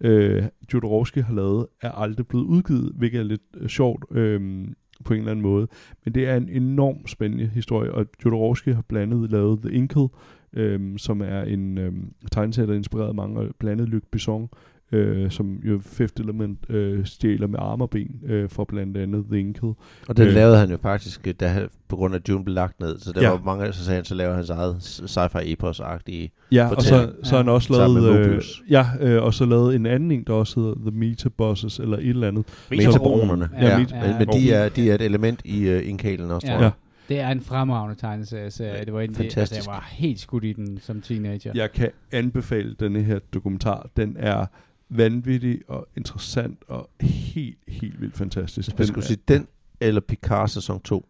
øh, 0.00 0.44
Jodorowsky 0.72 1.18
har 1.22 1.34
lavet, 1.34 1.66
er 1.82 1.90
aldrig 1.90 2.26
blevet 2.26 2.44
udgivet, 2.44 2.92
hvilket 2.96 3.20
er 3.20 3.24
lidt 3.24 3.42
øh, 3.56 3.68
sjovt 3.68 4.04
øh, 4.10 4.68
på 5.04 5.14
en 5.14 5.18
eller 5.18 5.30
anden 5.30 5.42
måde. 5.42 5.68
Men 6.04 6.14
det 6.14 6.28
er 6.28 6.36
en 6.36 6.48
enormt 6.48 7.10
spændende 7.10 7.46
historie, 7.46 7.92
og 7.92 8.06
Jodorowsky 8.24 8.74
har 8.74 8.82
blandet 8.88 9.30
lavet 9.30 9.60
The 9.62 9.72
Inkle, 9.72 10.08
øhm, 10.52 10.98
som 10.98 11.20
er 11.20 11.42
en 11.42 11.78
øhm, 11.78 12.12
tegneserie, 12.32 12.68
der 12.68 12.74
inspireret 12.74 13.16
mange, 13.16 13.40
og 13.40 13.48
blandet 13.58 13.88
Luc 13.88 14.02
Besson, 14.10 14.42
øh, 14.42 14.48
som 15.30 15.58
jo 15.64 15.80
Fifth 15.84 16.20
Element 16.20 16.58
øh, 16.68 17.06
stjæler 17.06 17.46
med 17.46 17.58
arme 17.62 17.84
og 17.84 17.90
ben 17.90 18.20
øh, 18.26 18.48
for 18.48 18.64
blandt 18.64 18.96
andet 18.96 19.24
The 19.30 19.40
Inkle. 19.40 19.68
Og 20.08 20.16
den 20.16 20.26
øh, 20.26 20.34
lavede 20.34 20.58
han 20.58 20.70
jo 20.70 20.76
faktisk, 20.76 21.40
da 21.40 21.48
han, 21.48 21.68
på 21.88 21.96
grund 21.96 22.14
af 22.14 22.22
Dune 22.22 22.44
blev 22.44 22.54
lagt 22.54 22.80
ned, 22.80 22.98
så 22.98 23.12
der 23.12 23.22
ja. 23.22 23.30
var 23.30 23.40
mange, 23.44 23.72
så 23.72 23.84
sagde 23.84 23.96
han, 23.96 24.04
så 24.04 24.14
laver 24.14 24.34
han 24.34 24.44
eget 24.50 24.76
sci-fi 24.80 25.52
epos-agtige 25.52 26.30
Ja, 26.52 26.68
og 26.68 26.82
så, 26.82 27.12
så 27.22 27.36
ja. 27.36 27.42
han 27.42 27.48
også 27.48 27.72
lavet, 27.72 28.26
øh, 28.26 28.42
ja, 28.70 28.86
øh, 29.00 29.22
og 29.22 29.34
så 29.34 29.44
lavet 29.44 29.74
en 29.74 29.86
anden 29.86 30.10
en, 30.10 30.24
der 30.26 30.32
også 30.32 30.60
hedder 30.60 30.74
The 30.74 30.98
Metabosses, 30.98 31.78
eller 31.78 31.96
et 31.96 32.08
eller 32.08 32.28
andet. 32.28 32.46
Metabronerne. 32.70 33.48
Ja, 33.52 33.66
ja, 33.66 33.78
ja, 33.78 34.06
men, 34.06 34.18
men 34.18 34.28
de, 34.28 34.52
er, 34.52 34.68
de 34.68 34.90
er 34.90 34.94
et 34.94 35.02
element 35.02 35.40
i 35.44 35.74
uh, 35.74 35.88
indkalen 35.88 36.30
også, 36.30 36.46
ja. 36.46 36.52
tror 36.52 36.62
jeg. 36.62 36.72
Ja. 37.08 37.14
Det 37.14 37.20
er 37.20 37.28
en 37.28 37.40
fremragende 37.40 38.00
tegneserie, 38.00 38.50
så 38.50 38.64
det 38.84 38.92
var 38.92 39.00
en 39.00 39.14
Fantastisk. 39.14 39.60
Det, 39.60 39.66
jeg 39.66 39.74
var 39.74 39.88
helt 39.90 40.20
skudt 40.20 40.44
i 40.44 40.52
den 40.52 40.78
som 40.82 41.00
teenager. 41.00 41.52
Jeg 41.54 41.72
kan 41.72 41.90
anbefale 42.12 42.74
denne 42.80 43.02
her 43.02 43.18
dokumentar. 43.34 43.88
Den 43.96 44.16
er 44.18 44.46
vanvittig 44.90 45.60
og 45.68 45.88
interessant 45.96 46.58
og 46.68 46.90
helt, 47.00 47.58
helt 47.68 48.00
vildt 48.00 48.16
fantastisk. 48.16 48.78
Jeg 48.78 48.86
skulle 48.86 49.06
sige 49.06 49.18
den 49.28 49.46
eller 49.80 50.00
Picard 50.00 50.48
sæson 50.48 50.80
2. 50.80 51.06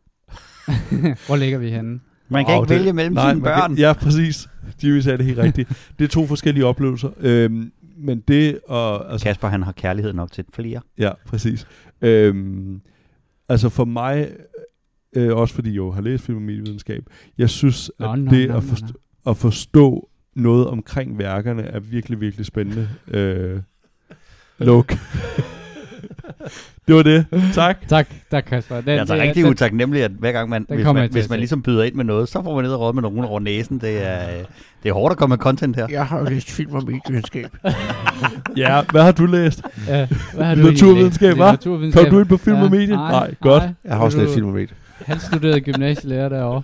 Hvor 1.27 1.37
ligger 1.37 1.59
vi 1.59 1.71
henne? 1.71 2.01
Man 2.29 2.45
kan 2.45 2.55
oh, 2.55 2.63
ikke 2.63 2.75
det, 2.75 2.81
vælge 2.81 2.93
mellem 2.93 3.15
nej, 3.15 3.31
sine 3.31 3.43
børn. 3.43 3.71
Kan, 3.71 3.79
ja, 3.79 3.93
præcis. 3.93 4.49
Jimmy 4.85 5.01
sagde 5.01 5.19
det 5.19 5.27
helt 5.27 5.39
rigtigt. 5.39 5.69
Det 5.99 6.05
er 6.05 6.09
to 6.09 6.27
forskellige 6.27 6.67
oplevelser. 6.67 7.11
Øhm, 7.21 7.73
men 7.97 8.21
det 8.29 8.61
og... 8.69 9.13
Altså, 9.13 9.27
Kasper, 9.27 9.49
han 9.49 9.63
har 9.63 9.73
kærlighed 9.73 10.13
nok 10.13 10.33
til 10.33 10.45
flere. 10.53 10.81
Ja, 10.99 11.11
præcis. 11.27 11.67
Øhm, 12.03 12.81
altså 13.49 13.69
for 13.69 13.85
mig, 13.85 14.31
øh, 15.17 15.37
også 15.37 15.55
fordi 15.55 15.69
jeg 15.69 15.77
jo 15.77 15.91
har 15.91 16.03
læst 16.03 16.25
film 16.25 16.37
og 16.37 16.43
medievidenskab, 16.43 17.05
jeg 17.39 17.51
synes, 17.51 17.91
at 17.99 18.07
no, 18.07 18.17
no, 18.17 18.31
det 18.31 18.49
no, 18.49 18.57
at, 18.57 18.63
forstå, 18.63 18.87
no. 19.25 19.31
at 19.31 19.37
forstå 19.37 20.09
noget 20.37 20.67
omkring 20.67 21.19
værkerne 21.19 21.63
er 21.63 21.81
virkelig, 21.81 22.21
virkelig 22.21 22.47
spændende. 22.47 22.89
Øh, 23.09 23.61
Luk. 24.61 24.89
det 26.89 26.95
var 26.95 27.03
det. 27.03 27.27
Tak. 27.55 27.89
Tak, 27.89 28.07
tak 28.31 28.45
Kasper. 28.45 28.77
Den, 28.77 28.87
det 28.87 28.95
er 28.95 29.01
altså 29.01 29.15
det, 29.15 29.23
rigtig 29.23 29.47
utaknemmeligt, 29.47 30.05
at 30.05 30.11
hver 30.19 30.33
gang 30.33 30.49
man, 30.49 30.67
hvis 30.69 30.85
man, 30.85 31.11
hvis 31.11 31.29
man 31.29 31.39
ligesom 31.39 31.63
byder 31.63 31.83
ind 31.83 31.95
med 31.95 32.05
noget, 32.05 32.29
så 32.29 32.43
får 32.43 32.55
man 32.55 32.65
ned 32.65 32.73
og 32.73 32.81
råd 32.81 32.93
med 32.93 33.03
nogen 33.03 33.25
over 33.25 33.41
næsen. 33.41 33.79
Det 33.81 34.07
er, 34.07 34.19
det 34.83 34.89
er 34.89 34.93
hårdt 34.93 35.13
at 35.13 35.19
komme 35.19 35.33
med 35.33 35.39
content 35.39 35.77
her. 35.77 35.87
Jeg 35.91 36.07
har 36.07 36.19
jo 36.19 36.25
læst 36.25 36.51
film 36.51 36.75
om 36.75 36.85
medievidenskab. 36.85 37.57
ja, 38.57 38.83
hvad 38.91 39.03
har 39.03 39.13
du 39.13 39.27
læst? 39.27 39.63
Ja, 39.89 40.09
hvad 40.35 40.45
har 40.45 40.55
du 40.55 40.61
Naturvidenskab, 40.63 41.35
hva'? 41.37 41.57
Kom 41.93 42.05
du 42.11 42.19
ind 42.19 42.27
på 42.29 42.37
film 42.37 42.63
og 42.63 42.71
medie? 42.71 42.95
Nej, 42.97 43.11
nej, 43.11 43.35
godt. 43.41 43.63
Nej, 43.63 43.73
jeg 43.85 43.95
har 43.95 44.05
også 44.05 44.19
læst 44.19 44.35
film 44.35 44.47
og 44.47 44.53
medie. 44.53 44.75
Han 45.07 45.21
studerede 45.21 45.61
gymnasielærer 45.61 46.29
derovre. 46.29 46.63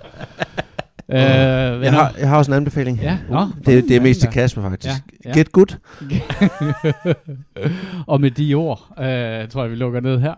Uh, 1.09 1.14
jeg, 1.14 1.92
har, 1.92 2.14
jeg 2.18 2.28
har 2.28 2.36
også 2.38 2.50
en 2.50 2.57
anbefaling. 2.57 2.98
Ja. 2.98 3.18
Nå, 3.30 3.46
det, 3.66 3.88
det 3.88 3.96
er 3.96 4.00
mest 4.00 4.20
til 4.20 4.30
Kasper, 4.30 4.62
faktisk. 4.62 4.94
Ja, 5.24 5.30
ja. 5.30 5.38
Get 5.38 5.52
good. 5.52 5.76
og 8.12 8.20
med 8.20 8.30
de 8.30 8.54
ord, 8.54 8.86
uh, 8.90 9.48
tror 9.48 9.62
jeg, 9.62 9.70
vi 9.70 9.76
lukker 9.76 10.00
ned 10.00 10.20
her. 10.20 10.34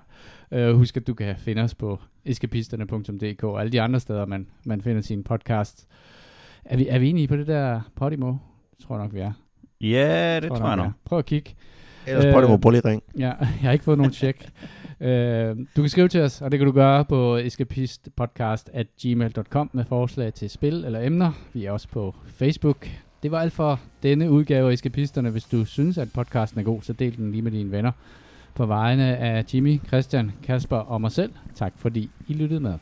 Uh, 0.50 0.76
husk, 0.76 0.96
at 0.96 1.06
du 1.06 1.14
kan 1.14 1.34
finde 1.38 1.62
os 1.62 1.74
på 1.74 2.00
eskapisterne.dk 2.24 3.44
og 3.44 3.60
alle 3.60 3.72
de 3.72 3.80
andre 3.80 4.00
steder, 4.00 4.26
man, 4.26 4.46
man 4.64 4.82
finder 4.82 5.02
sin 5.02 5.24
podcast. 5.24 5.86
Er 6.64 6.76
vi, 6.76 6.88
er 6.88 6.98
vi 6.98 7.08
enige 7.08 7.28
på 7.28 7.36
det 7.36 7.46
der 7.46 7.80
Podimo? 7.96 8.32
Det 8.76 8.86
tror 8.86 8.96
jeg 8.96 9.04
nok, 9.04 9.14
vi 9.14 9.20
er. 9.20 9.32
Ja, 9.80 10.40
det 10.40 10.48
tror, 10.48 10.56
tror 10.56 10.68
jeg 10.68 10.76
nok. 10.76 10.92
Prøv 11.04 11.18
at 11.18 11.26
kigge. 11.26 11.54
Ellers 12.06 12.34
Podimo, 12.34 12.56
prøv 12.56 12.70
lige 12.70 12.88
ring. 12.88 13.02
Ja, 13.18 13.32
jeg 13.40 13.48
har 13.60 13.72
ikke 13.72 13.84
fået 13.84 13.98
nogen 13.98 14.12
tjek. 14.12 14.48
Øh, 15.00 15.56
du 15.76 15.82
kan 15.82 15.88
skrive 15.88 16.08
til 16.08 16.20
os, 16.20 16.42
og 16.42 16.50
det 16.50 16.60
kan 16.60 16.66
du 16.66 16.72
gøre 16.72 17.04
på 17.04 17.36
escapistpodcast.gmail.com 17.36 19.70
med 19.72 19.84
forslag 19.84 20.34
til 20.34 20.50
spil 20.50 20.84
eller 20.84 21.06
emner. 21.06 21.32
Vi 21.52 21.64
er 21.64 21.72
også 21.72 21.88
på 21.88 22.14
Facebook. 22.26 22.88
Det 23.22 23.30
var 23.30 23.40
alt 23.40 23.52
for 23.52 23.80
denne 24.02 24.30
udgave 24.30 24.68
af 24.68 24.72
Escapisterne. 24.72 25.30
Hvis 25.30 25.44
du 25.44 25.64
synes, 25.64 25.98
at 25.98 26.08
podcasten 26.14 26.60
er 26.60 26.64
god, 26.64 26.82
så 26.82 26.92
del 26.92 27.16
den 27.16 27.30
lige 27.30 27.42
med 27.42 27.52
dine 27.52 27.70
venner. 27.70 27.92
På 28.54 28.66
vegne 28.66 29.16
af 29.16 29.44
Jimmy, 29.54 29.80
Christian, 29.86 30.32
Kasper 30.42 30.76
og 30.76 31.00
mig 31.00 31.12
selv, 31.12 31.32
tak 31.54 31.72
fordi 31.76 32.10
I 32.28 32.32
lyttede 32.32 32.60
med. 32.60 32.74